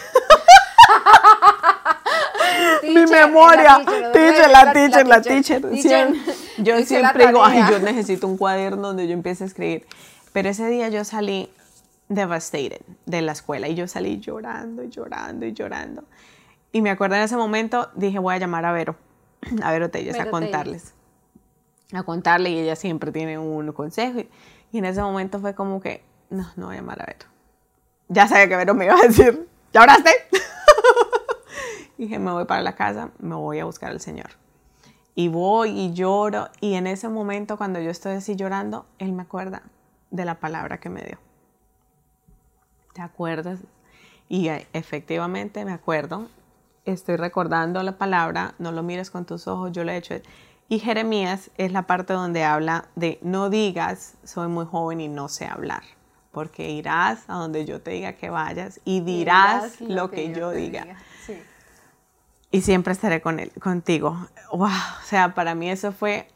Mi 2.84 3.06
memoria, 3.06 3.82
teacher, 4.14 4.49
la 4.49 4.73
teacher, 4.73 5.07
la 5.07 5.22
teacher. 5.22 5.61
Yo 6.57 6.80
siempre 6.84 7.28
digo, 7.28 7.44
ay, 7.44 7.64
yo 7.69 7.80
necesito 7.80 8.28
un 8.28 8.38
cuaderno 8.38 8.88
donde 8.90 9.07
yo 9.07 9.14
empiece 9.14 9.44
a 9.44 9.48
escribir. 9.48 9.86
Pero 10.34 10.49
ese 10.49 10.68
día 10.68 10.90
yo 10.90 11.03
salí 11.03 11.49
devastated 12.10 12.82
de 13.06 13.22
la 13.22 13.32
escuela 13.32 13.68
y 13.68 13.76
yo 13.76 13.88
salí 13.88 14.19
llorando 14.19 14.84
y 14.84 14.90
llorando 14.90 15.45
y 15.45 15.53
llorando. 15.53 16.03
Y 16.72 16.82
me 16.82 16.90
acuerdo 16.90 17.15
en 17.15 17.23
ese 17.23 17.36
momento, 17.36 17.90
dije, 17.95 18.19
voy 18.19 18.36
a 18.36 18.38
llamar 18.38 18.65
a 18.65 18.72
Vero, 18.72 18.95
a 19.61 19.72
Vero 19.72 19.90
Telles, 19.90 20.19
a 20.19 20.30
contarles. 20.30 20.94
A 21.93 22.03
contarle 22.03 22.49
y 22.51 22.59
ella 22.59 22.76
siempre 22.76 23.11
tiene 23.11 23.38
un 23.38 23.72
consejo. 23.73 24.19
Y, 24.19 24.30
y 24.72 24.77
en 24.77 24.85
ese 24.85 25.01
momento 25.01 25.39
fue 25.39 25.53
como 25.55 25.81
que, 25.81 26.03
no, 26.30 26.47
no 26.55 26.68
voy 26.68 26.76
a 26.76 26.80
llamar 26.80 27.01
a 27.01 27.05
Vero. 27.05 27.26
Ya 28.07 28.27
sabía 28.27 28.47
que 28.47 28.55
Vero 28.55 28.73
me 28.73 28.85
iba 28.85 28.95
a 28.95 29.07
decir, 29.07 29.47
¿ya 29.73 29.84
oraste? 29.84 30.11
dije, 31.97 32.19
me 32.19 32.31
voy 32.31 32.45
para 32.45 32.61
la 32.61 32.76
casa, 32.76 33.11
me 33.19 33.35
voy 33.35 33.59
a 33.59 33.65
buscar 33.65 33.91
al 33.91 33.99
Señor 33.99 34.41
y 35.15 35.27
voy 35.27 35.69
y 35.72 35.93
lloro 35.93 36.49
y 36.61 36.76
en 36.76 36.88
ese 36.88 37.09
momento 37.09 37.57
cuando 37.57 37.80
yo 37.80 37.89
estoy 37.89 38.13
así 38.13 38.35
llorando, 38.35 38.85
Él 38.97 39.11
me 39.11 39.23
acuerda 39.23 39.63
de 40.09 40.26
la 40.26 40.39
palabra 40.39 40.80
que 40.80 40.89
me 40.89 41.01
dio. 41.01 41.18
¿Te 42.93 43.01
acuerdas? 43.01 43.59
Y 44.30 44.47
eh, 44.47 44.68
efectivamente 44.73 45.63
me 45.65 45.73
acuerdo, 45.73 46.27
estoy 46.85 47.18
recordando 47.18 47.84
la 47.84 47.97
palabra, 47.97 48.55
no 48.59 48.72
lo 48.72 48.84
mires 48.84 49.11
con 49.11 49.26
tus 49.26 49.47
ojos, 49.47 49.72
yo 49.72 49.84
lo 49.84 49.91
he 49.91 49.97
hecho. 49.97 50.15
Y 50.72 50.80
Jeremías 50.80 51.52
es 51.57 51.73
la 51.73 51.81
parte 51.81 52.14
donde 52.14 52.45
habla 52.45 52.85
de 52.95 53.19
no 53.22 53.49
digas, 53.49 54.15
soy 54.23 54.48
muy 54.48 54.65
joven 54.65 55.02
y 55.02 55.10
no 55.10 55.27
sé 55.27 55.45
hablar, 55.45 55.84
porque 56.31 56.69
irás 56.69 57.26
a 57.27 57.34
donde 57.34 57.65
yo 57.65 57.81
te 57.81 57.91
diga 57.91 58.14
que 58.14 58.30
vayas 58.30 58.80
y 58.85 59.02
dirás, 59.02 59.81
lo, 59.81 60.10
que, 60.10 60.34
yo, 60.34 60.52
diga. 60.52 60.98
Sí 61.26 61.35
y 62.52 62.61
siempre 62.61 62.93
estaré 62.93 63.22
con 63.22 63.39
él, 63.39 63.52
contigo. 63.61 64.27
Wow, 64.52 64.68
o 64.68 65.06
sea, 65.06 65.34
para 65.34 65.56
mí 65.56 65.69
eso 65.69 65.91
fue, 65.91 66.27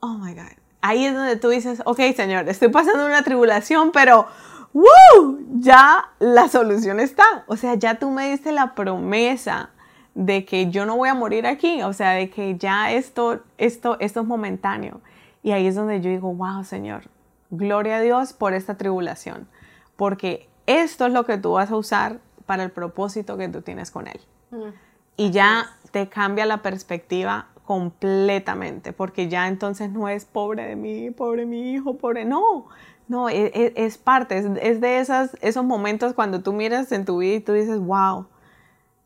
oh 0.00 0.18
my 0.18 0.34
God. 0.34 0.44
Ahí 0.82 1.06
es 1.06 1.14
donde 1.14 1.36
tú 1.36 1.48
dices, 1.48 1.82
ok, 1.86 2.00
Señor, 2.14 2.48
estoy 2.48 2.68
pasando 2.68 3.06
una 3.06 3.22
tribulación, 3.22 3.90
pero 3.90 4.26
¡Woo! 4.74 5.38
Ya 5.60 6.10
la 6.18 6.48
solución 6.48 6.98
está. 6.98 7.44
O 7.46 7.56
sea, 7.56 7.76
ya 7.76 8.00
tú 8.00 8.10
me 8.10 8.28
diste 8.30 8.50
la 8.50 8.74
promesa 8.74 9.70
de 10.14 10.44
que 10.44 10.70
yo 10.70 10.86
no 10.86 10.96
voy 10.96 11.08
a 11.08 11.14
morir 11.14 11.46
aquí. 11.46 11.82
O 11.82 11.92
sea, 11.92 12.12
de 12.12 12.30
que 12.30 12.56
ya 12.56 12.92
esto, 12.92 13.40
esto, 13.58 13.96
esto 14.00 14.20
es 14.20 14.26
momentáneo. 14.26 15.00
Y 15.42 15.52
ahí 15.52 15.66
es 15.66 15.74
donde 15.74 16.00
yo 16.00 16.10
digo, 16.10 16.32
wow, 16.34 16.64
Señor, 16.64 17.04
gloria 17.50 17.96
a 17.96 18.00
Dios 18.00 18.32
por 18.32 18.54
esta 18.54 18.76
tribulación. 18.76 19.48
Porque 19.96 20.48
esto 20.66 21.06
es 21.06 21.12
lo 21.12 21.24
que 21.24 21.38
tú 21.38 21.52
vas 21.52 21.70
a 21.70 21.76
usar 21.76 22.18
para 22.46 22.62
el 22.62 22.70
propósito 22.70 23.36
que 23.36 23.48
tú 23.48 23.62
tienes 23.62 23.90
con 23.90 24.06
Él. 24.06 24.20
Mm 24.50 24.84
y 25.16 25.30
ya 25.30 25.70
te 25.90 26.08
cambia 26.08 26.46
la 26.46 26.62
perspectiva 26.62 27.48
completamente, 27.64 28.92
porque 28.92 29.28
ya 29.28 29.48
entonces 29.48 29.90
no 29.90 30.08
es 30.08 30.24
pobre 30.24 30.66
de 30.66 30.76
mí, 30.76 31.10
pobre 31.10 31.46
mi 31.46 31.72
hijo, 31.72 31.96
pobre, 31.96 32.24
no, 32.24 32.66
no, 33.08 33.28
es, 33.28 33.50
e, 33.54 33.72
es 33.76 33.96
parte, 33.96 34.38
es, 34.38 34.80
de 34.80 34.98
esas, 34.98 35.36
esos 35.40 35.64
momentos 35.64 36.12
cuando 36.14 36.42
tú 36.42 36.52
miras 36.52 36.92
en 36.92 37.04
tu 37.04 37.18
vida 37.18 37.36
y 37.36 37.40
tú 37.40 37.52
dices, 37.52 37.78
wow, 37.78 38.26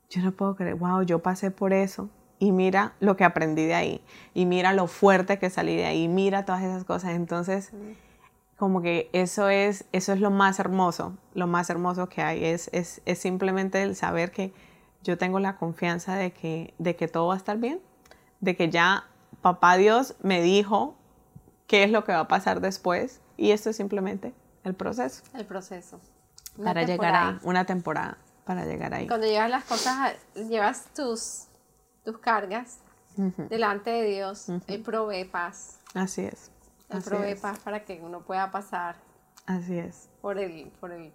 yo 0.08 0.22
no 0.22 0.32
puedo 0.32 0.56
creer, 0.56 0.74
wow, 0.74 1.02
yo 1.02 1.20
pasé 1.20 1.50
por 1.50 1.72
eso. 1.72 2.08
Y 2.40 2.52
mira 2.52 2.94
lo 3.00 3.16
que 3.16 3.24
aprendí 3.24 3.66
de 3.66 3.74
ahí. 3.74 4.00
Y 4.32 4.46
mira 4.46 4.72
lo 4.72 4.86
fuerte 4.86 5.38
que 5.38 5.50
salí 5.50 5.76
de 5.76 5.86
ahí. 5.86 6.06
Mira 6.06 6.44
todas 6.44 6.62
esas 6.62 6.84
cosas. 6.84 7.10
Entonces, 7.10 7.72
como 8.56 8.80
que 8.80 9.10
eso 9.12 9.48
es, 9.48 9.86
eso 9.90 10.12
es 10.12 10.20
lo 10.20 10.30
más 10.30 10.60
hermoso. 10.60 11.16
Lo 11.34 11.48
más 11.48 11.68
hermoso 11.68 12.08
que 12.08 12.22
hay. 12.22 12.44
Es, 12.44 12.70
es, 12.72 13.02
es 13.06 13.18
simplemente 13.18 13.82
el 13.82 13.96
saber 13.96 14.30
que 14.30 14.52
yo 15.02 15.18
tengo 15.18 15.40
la 15.40 15.56
confianza 15.56 16.14
de 16.14 16.32
que, 16.32 16.74
de 16.78 16.94
que 16.94 17.08
todo 17.08 17.26
va 17.26 17.34
a 17.34 17.38
estar 17.38 17.58
bien, 17.58 17.80
de 18.40 18.54
que 18.54 18.70
ya 18.70 19.04
papá 19.42 19.76
Dios 19.76 20.14
me 20.22 20.40
dijo 20.40 20.94
qué 21.66 21.82
es 21.82 21.90
lo 21.90 22.04
que 22.04 22.12
va 22.12 22.20
a 22.20 22.28
pasar 22.28 22.60
después 22.60 23.20
y 23.36 23.50
esto 23.50 23.70
es 23.70 23.76
simplemente 23.76 24.32
el 24.62 24.74
proceso. 24.74 25.22
El 25.34 25.44
proceso. 25.44 26.00
para 26.62 26.84
llegar 26.84 27.14
ahí, 27.14 27.38
una 27.42 27.64
temporada 27.64 28.18
para 28.48 28.64
llegar 28.64 28.94
ahí. 28.94 29.06
Cuando 29.06 29.26
llevas 29.26 29.50
las 29.50 29.64
cosas, 29.64 30.14
llevas 30.34 30.86
tus, 30.94 31.48
tus 32.02 32.16
cargas 32.16 32.78
delante 33.50 33.90
de 33.90 34.04
Dios, 34.04 34.46
Él 34.66 34.82
provee 34.82 35.26
paz. 35.26 35.80
Así 35.92 36.22
es. 36.22 36.50
Él 36.88 37.02
provee 37.02 37.34
paz 37.34 37.58
para 37.58 37.84
que 37.84 38.00
uno 38.02 38.22
pueda 38.22 38.50
pasar 38.50 38.96
Así 39.44 39.78
es. 39.78 40.08
Por 40.20 40.38
el, 40.38 40.70
por 40.78 40.92
el, 40.92 41.10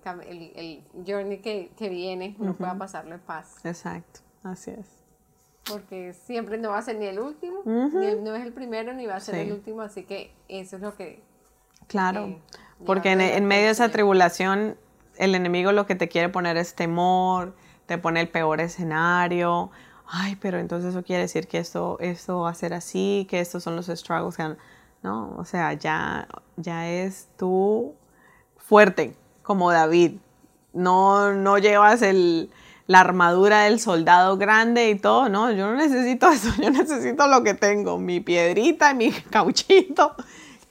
el, 0.56 0.84
journey 1.06 1.40
que, 1.40 1.72
que 1.78 1.90
viene, 1.90 2.36
uno 2.40 2.56
pueda 2.56 2.76
pasarlo 2.76 3.14
en 3.14 3.22
paz. 3.22 3.58
Exacto, 3.64 4.22
así 4.44 4.72
es. 4.72 4.88
Porque 5.70 6.14
siempre 6.14 6.58
no 6.58 6.70
va 6.70 6.80
a 6.80 6.82
ser 6.82 6.98
ni 6.98 7.06
el 7.06 7.20
último, 7.20 7.62
ni 7.66 8.16
no 8.22 8.36
es 8.36 8.44
el 8.44 8.52
primero, 8.52 8.94
ni 8.94 9.06
va 9.06 9.18
a 9.18 9.20
ser 9.20 9.36
el 9.36 9.52
último, 9.54 9.82
así 9.82 10.04
que 10.04 10.34
eso 10.48 10.78
es 10.78 10.82
lo 10.82 10.96
que... 10.96 11.22
Claro, 11.88 12.40
Porque 12.86 13.12
en, 13.12 13.46
medio 13.46 13.66
de 13.66 13.72
esa 13.72 13.90
tribulación, 13.90 14.78
el 15.18 15.36
enemigo 15.36 15.72
lo 15.72 15.86
que 15.86 15.96
te 15.96 16.10
quiere 16.10 16.30
poner 16.30 16.58
es 16.58 16.76
temor, 16.76 17.56
te 17.86 17.98
pone 17.98 18.22
el 18.22 18.30
peor 18.30 18.62
escenario. 18.62 19.72
Ay, 20.08 20.36
pero 20.38 20.60
entonces 20.60 20.92
eso 20.92 21.04
quiere 21.04 21.24
decir 21.24 21.48
que 21.48 21.58
esto, 21.58 21.98
esto 22.00 22.42
va 22.42 22.50
a 22.50 22.56
ser 22.56 22.74
así, 22.74 23.26
que 23.30 23.40
estos 23.40 23.64
son 23.64 23.76
los 23.76 23.88
struggles. 23.88 24.38
No, 25.02 25.36
o 25.38 25.46
sea, 25.46 25.74
ya, 25.74 26.28
ya 26.56 26.90
es 26.90 27.28
tú 27.38 27.96
fuerte, 28.58 29.16
como 29.42 29.72
David. 29.72 30.18
No, 30.74 31.34
no 31.34 31.58
llevas 31.58 32.02
el, 32.02 32.50
la 32.88 33.00
armadura 33.00 33.62
del 33.62 33.80
soldado 33.80 34.38
grande 34.38 34.90
y 34.90 34.96
todo, 34.96 35.30
no, 35.30 35.52
yo 35.52 35.68
no 35.68 35.76
necesito 35.76 36.30
eso, 36.32 36.50
yo 36.62 36.70
necesito 36.70 37.28
lo 37.28 37.44
que 37.44 37.54
tengo, 37.54 37.98
mi 37.98 38.20
piedrita 38.20 38.92
y 38.92 38.96
mi 38.96 39.12
cauchito, 39.12 40.16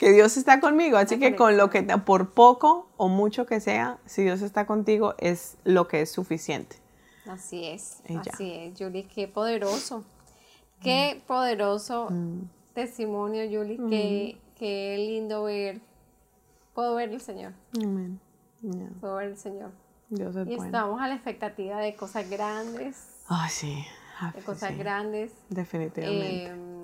que 0.02 0.10
Dios 0.12 0.36
está 0.36 0.58
conmigo, 0.58 0.96
así 0.96 1.20
que 1.20 1.36
con 1.36 1.56
lo 1.56 1.70
que, 1.70 1.84
por 1.84 2.30
poco 2.30 2.88
o 2.96 3.06
mucho 3.06 3.46
que 3.46 3.60
sea, 3.60 4.00
si 4.04 4.24
Dios 4.24 4.42
está 4.42 4.66
contigo, 4.66 5.14
es 5.18 5.58
lo 5.62 5.86
que 5.86 6.00
es 6.00 6.10
suficiente. 6.10 6.74
Así 7.30 7.66
es, 7.66 8.02
así 8.18 8.52
es, 8.52 8.74
Julie, 8.76 9.06
qué 9.06 9.28
poderoso, 9.28 10.02
qué 10.80 11.20
mm. 11.22 11.26
poderoso 11.28 12.08
mm. 12.10 12.48
testimonio, 12.74 13.44
Julie, 13.44 13.76
qué, 13.88 14.34
mm. 14.34 14.58
qué, 14.58 14.96
lindo 14.98 15.44
ver, 15.44 15.80
puedo 16.74 16.96
ver 16.96 17.10
el 17.10 17.20
Señor. 17.20 17.52
Amén. 17.80 18.18
Puedo 19.00 19.14
ver 19.14 19.28
el 19.28 19.36
Señor. 19.36 19.70
Dios 20.10 20.34
es 20.34 20.48
y 20.48 20.54
estamos 20.54 21.00
a 21.00 21.06
la 21.06 21.14
expectativa 21.14 21.78
de 21.78 21.94
cosas 21.94 22.28
grandes. 22.28 23.20
Ah, 23.28 23.48
sí. 23.48 23.84
de 24.34 24.42
cosas 24.42 24.76
grandes. 24.76 25.30
Definitivamente. 25.48 26.46
Em, 26.46 26.81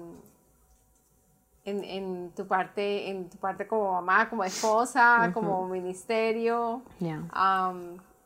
en, 1.68 1.84
en, 1.84 2.30
tu 2.34 2.46
parte, 2.46 3.10
en 3.10 3.28
tu 3.28 3.36
parte 3.38 3.66
como 3.66 3.92
mamá, 3.92 4.28
como 4.28 4.44
esposa, 4.44 5.30
como 5.34 5.66
ministerio, 5.68 6.82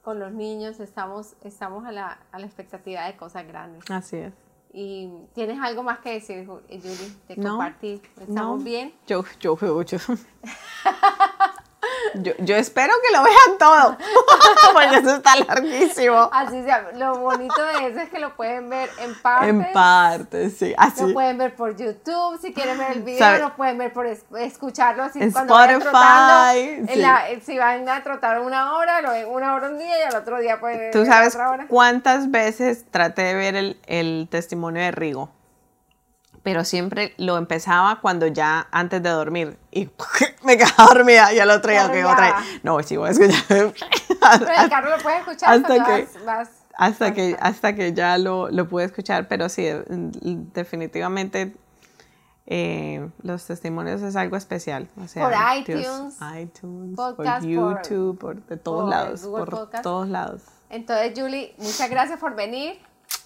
con 0.02 0.18
los 0.18 0.32
niños, 0.32 0.80
estamos, 0.80 1.34
estamos 1.42 1.84
a, 1.86 1.92
la, 1.92 2.18
a 2.32 2.38
la 2.38 2.46
expectativa 2.46 3.04
de 3.04 3.16
cosas 3.16 3.46
grandes. 3.46 3.88
Así 3.90 4.16
es. 4.16 4.32
¿Y 4.72 5.10
tienes 5.34 5.60
algo 5.60 5.82
más 5.82 5.98
que 5.98 6.14
decir, 6.14 6.46
Julie, 6.46 6.80
de 7.28 7.36
compartir? 7.36 8.00
¿Estamos 8.18 8.64
bien? 8.64 8.94
Yo, 9.06 9.22
yo, 9.38 9.56
yo. 9.82 9.98
Yo, 12.14 12.32
yo, 12.38 12.56
espero 12.56 12.92
que 13.02 13.16
lo 13.16 13.22
vean 13.22 13.58
todo, 13.58 13.96
porque 14.72 14.96
eso 14.96 15.16
está 15.16 15.36
larguísimo. 15.36 16.28
Así 16.32 16.62
sea, 16.62 16.90
lo 16.94 17.18
bonito 17.18 17.62
de 17.64 17.88
eso 17.88 18.00
es 18.00 18.08
que 18.10 18.18
lo 18.18 18.34
pueden 18.36 18.68
ver 18.68 18.90
en 18.98 19.14
partes. 19.14 19.48
En 19.48 19.72
partes, 19.72 20.56
sí. 20.58 20.74
Así. 20.76 21.06
Lo 21.06 21.12
pueden 21.12 21.38
ver 21.38 21.54
por 21.54 21.76
YouTube, 21.76 22.38
si 22.40 22.52
quieren 22.52 22.78
ver 22.78 22.92
el 22.92 23.02
video, 23.02 23.38
lo 23.38 23.56
pueden 23.56 23.78
ver 23.78 23.92
por 23.92 24.06
escucharlo 24.06 25.04
así 25.04 25.18
cuando 25.32 25.58
Spotify, 25.58 26.86
sí. 26.88 27.40
si 27.44 27.58
van 27.58 27.88
a 27.88 28.02
trotar 28.02 28.40
una 28.40 28.76
hora, 28.76 29.00
lo 29.00 29.10
ven 29.10 29.26
una 29.28 29.54
hora 29.54 29.68
un 29.68 29.78
día 29.78 29.98
y 30.00 30.02
al 30.02 30.16
otro 30.16 30.38
día 30.38 30.60
pueden 30.60 30.90
¿Tú 30.90 31.04
sabes 31.06 31.36
cuántas 31.68 32.30
veces 32.30 32.84
traté 32.90 33.22
de 33.22 33.34
ver 33.34 33.56
el, 33.56 33.80
el 33.86 34.28
testimonio 34.30 34.82
de 34.82 34.90
Rigo? 34.90 35.30
Pero 36.42 36.64
siempre 36.64 37.14
lo 37.18 37.36
empezaba 37.36 38.00
cuando 38.00 38.26
ya 38.26 38.66
antes 38.70 39.02
de 39.02 39.10
dormir 39.10 39.58
y 39.70 39.88
me 40.44 40.56
quedaba 40.56 40.86
dormida 40.92 41.32
y 41.32 41.38
al 41.38 41.50
otro 41.50 41.70
día, 41.70 41.90
que 41.90 42.04
otra 42.04 42.36
vez. 42.36 42.60
No, 42.62 42.82
sí, 42.82 42.96
voy 42.96 43.08
a 43.08 43.12
escuchar. 43.12 43.44
Pero 43.48 43.72
el 44.62 44.70
carro 44.70 44.90
lo 44.90 45.02
puedes 45.02 45.20
escuchar 45.20 45.54
hasta 45.54 45.84
que, 45.84 46.08
vas, 46.24 46.50
hasta, 46.76 47.14
que, 47.14 47.36
hasta 47.40 47.74
que 47.74 47.92
ya 47.92 48.18
lo, 48.18 48.50
lo 48.50 48.68
pude 48.68 48.84
escuchar, 48.84 49.28
pero 49.28 49.48
sí, 49.48 49.66
definitivamente 50.52 51.54
eh, 52.46 53.08
los 53.22 53.46
testimonios 53.46 54.02
es 54.02 54.16
algo 54.16 54.36
especial. 54.36 54.88
O 55.02 55.06
sea, 55.06 55.24
por 55.24 55.34
iTunes, 55.58 56.18
iTunes 56.40 56.96
por 56.96 57.42
YouTube, 57.42 58.18
por, 58.18 58.44
de 58.46 58.56
todos 58.56 58.90
lados, 58.90 59.20
por 59.20 59.70
todos 59.82 60.08
lados. 60.08 60.42
Entonces, 60.68 61.12
Julie, 61.14 61.54
muchas 61.58 61.88
gracias 61.88 62.18
por 62.18 62.34
venir. 62.34 62.78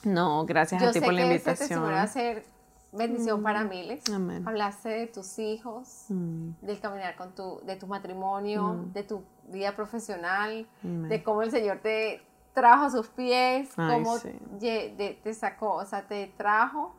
No, 0.03 0.45
gracias 0.45 0.83
a 0.83 0.93
ti 0.93 1.01
por 1.01 1.15
la 1.15 1.23
este 1.23 1.35
invitación. 1.35 1.81
Yo 1.81 2.07
sé 2.07 2.21
que 2.21 2.31
este 2.39 2.56
bendición 2.93 3.43
para 3.43 3.65
mm. 3.65 3.69
miles. 3.69 4.03
Hablaste 4.45 4.89
de 4.89 5.07
tus 5.07 5.39
hijos, 5.39 6.07
mm. 6.09 6.51
del 6.63 6.81
caminar 6.81 7.17
con 7.17 7.35
tu, 7.35 7.61
de 7.65 7.77
tu 7.77 7.87
matrimonio, 7.87 8.75
mm. 8.75 8.93
de 8.93 9.03
tu 9.03 9.25
vida 9.49 9.75
profesional, 9.75 10.67
de 10.83 11.23
cómo 11.23 11.43
el 11.43 11.51
Señor 11.51 11.79
te 11.79 12.23
trajo 12.53 12.85
a 12.85 12.91
sus 12.91 13.09
pies, 13.09 13.71
cómo 13.77 14.19
te 14.59 15.35
sacó, 15.35 15.75
o 15.75 15.85
sea, 15.85 16.07
te 16.07 16.33
trajo 16.37 16.95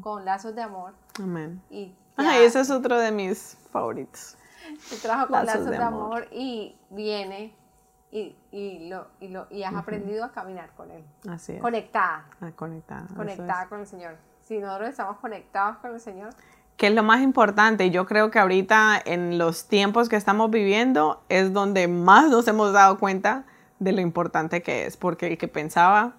con 0.00 0.24
lazos 0.24 0.54
de 0.54 0.62
amor. 0.62 0.94
Amén. 1.22 1.60
Y 1.70 1.94
ese 2.18 2.60
es 2.60 2.70
otro 2.70 2.98
de 2.98 3.12
mis 3.12 3.56
favoritos. 3.70 4.36
Te 4.88 4.96
trajo 4.96 5.28
con 5.28 5.44
lazos, 5.44 5.66
de, 5.66 5.76
amor. 5.76 6.28
y 6.32 6.76
viene 6.90 7.54
y, 8.10 8.36
y, 8.50 8.88
lo, 8.88 9.08
y, 9.20 9.28
lo, 9.28 9.46
y 9.50 9.62
has 9.64 9.74
aprendido 9.74 10.24
a 10.24 10.32
caminar 10.32 10.70
con 10.76 10.90
Él. 10.90 11.04
Así 11.28 11.52
es. 11.52 11.60
Conectada. 11.60 12.26
Ah, 12.40 12.52
conectada. 12.54 13.06
Conectada 13.14 13.68
con 13.68 13.80
el 13.80 13.86
Señor 13.86 14.16
si 14.52 14.58
nosotros 14.58 14.90
estamos 14.90 15.16
conectados 15.18 15.78
con 15.78 15.94
el 15.94 16.00
Señor. 16.00 16.30
Que 16.76 16.88
es 16.88 16.94
lo 16.94 17.02
más 17.02 17.22
importante. 17.22 17.90
Yo 17.90 18.06
creo 18.06 18.30
que 18.30 18.38
ahorita 18.38 19.00
en 19.04 19.38
los 19.38 19.66
tiempos 19.66 20.08
que 20.08 20.16
estamos 20.16 20.50
viviendo 20.50 21.22
es 21.28 21.52
donde 21.52 21.88
más 21.88 22.30
nos 22.30 22.46
hemos 22.48 22.72
dado 22.72 22.98
cuenta 22.98 23.44
de 23.78 23.92
lo 23.92 24.00
importante 24.00 24.62
que 24.62 24.86
es, 24.86 24.96
porque 24.96 25.28
el 25.28 25.38
que 25.38 25.48
pensaba 25.48 26.14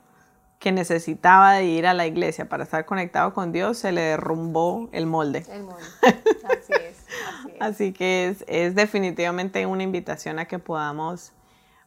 que 0.59 0.71
necesitaba 0.71 1.53
de 1.53 1.65
ir 1.65 1.85
a 1.85 1.93
la 1.93 2.07
iglesia 2.07 2.47
para 2.47 2.63
estar 2.63 2.85
conectado 2.85 3.33
con 3.33 3.51
Dios, 3.51 3.77
se 3.77 3.91
le 3.91 4.01
derrumbó 4.01 4.89
el 4.93 5.05
molde. 5.05 5.45
El 5.51 5.63
molde. 5.63 5.83
Así 6.01 6.73
es. 6.73 7.05
Así, 7.59 7.93
que 7.93 8.29
es, 8.29 8.45
es 8.47 8.73
definitivamente 8.73 9.65
una 9.65 9.83
invitación 9.83 10.39
a 10.39 10.45
que 10.45 10.59
podamos 10.59 11.33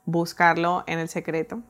buscarlo 0.04 0.84
en 0.86 0.98
el 0.98 1.08
secreto, 1.08 1.62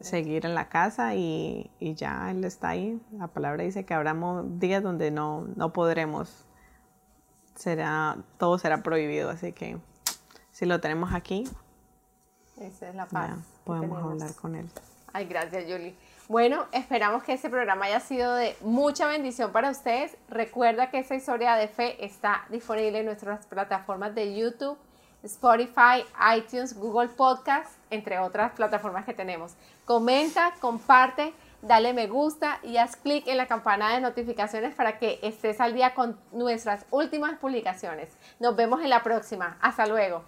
seguir 0.00 0.46
en 0.46 0.54
la 0.54 0.68
casa 0.68 1.14
y, 1.14 1.70
y, 1.78 1.94
ya 1.94 2.30
Él 2.30 2.44
está 2.44 2.70
ahí. 2.70 3.00
La 3.12 3.28
palabra 3.28 3.64
dice 3.64 3.84
que 3.84 3.94
habrá 3.94 4.16
días 4.44 4.82
donde 4.82 5.10
no, 5.10 5.46
no 5.56 5.72
podremos, 5.72 6.46
será, 7.54 8.18
todo 8.38 8.58
será 8.58 8.82
prohibido, 8.82 9.30
así 9.30 9.52
que 9.52 9.78
si 10.50 10.66
lo 10.66 10.80
tenemos 10.80 11.12
aquí, 11.12 11.44
esa 12.60 12.88
es 12.88 12.94
la 12.94 13.06
paz. 13.06 13.38
podemos 13.64 14.02
hablar 14.02 14.34
con 14.34 14.54
Él. 14.56 14.68
Ay, 15.12 15.26
gracias, 15.26 15.64
Julie. 15.64 15.94
Bueno, 16.28 16.66
esperamos 16.72 17.22
que 17.22 17.32
este 17.32 17.48
programa 17.48 17.86
haya 17.86 18.00
sido 18.00 18.34
de 18.34 18.56
mucha 18.60 19.06
bendición 19.06 19.52
para 19.52 19.70
ustedes. 19.70 20.16
Recuerda 20.28 20.90
que 20.90 20.98
esta 20.98 21.14
historia 21.14 21.54
de 21.54 21.68
fe 21.68 22.04
está 22.04 22.44
disponible 22.50 22.98
en 22.98 23.06
nuestras 23.06 23.46
plataformas 23.46 24.14
de 24.14 24.36
YouTube, 24.36 24.76
Spotify, 25.22 26.04
iTunes, 26.36 26.74
Google 26.74 27.08
Podcast, 27.08 27.70
entre 27.90 28.18
otras 28.18 28.52
plataformas 28.52 29.04
que 29.04 29.14
tenemos. 29.14 29.54
Comenta, 29.84 30.54
comparte, 30.60 31.32
dale 31.62 31.92
me 31.92 32.06
gusta 32.06 32.60
y 32.62 32.76
haz 32.76 32.96
clic 32.96 33.26
en 33.26 33.36
la 33.36 33.46
campana 33.46 33.94
de 33.94 34.00
notificaciones 34.00 34.74
para 34.74 34.98
que 34.98 35.18
estés 35.22 35.60
al 35.60 35.74
día 35.74 35.94
con 35.94 36.18
nuestras 36.32 36.86
últimas 36.90 37.38
publicaciones. 37.38 38.10
Nos 38.38 38.56
vemos 38.56 38.80
en 38.82 38.90
la 38.90 39.02
próxima. 39.02 39.58
Hasta 39.60 39.86
luego. 39.86 40.22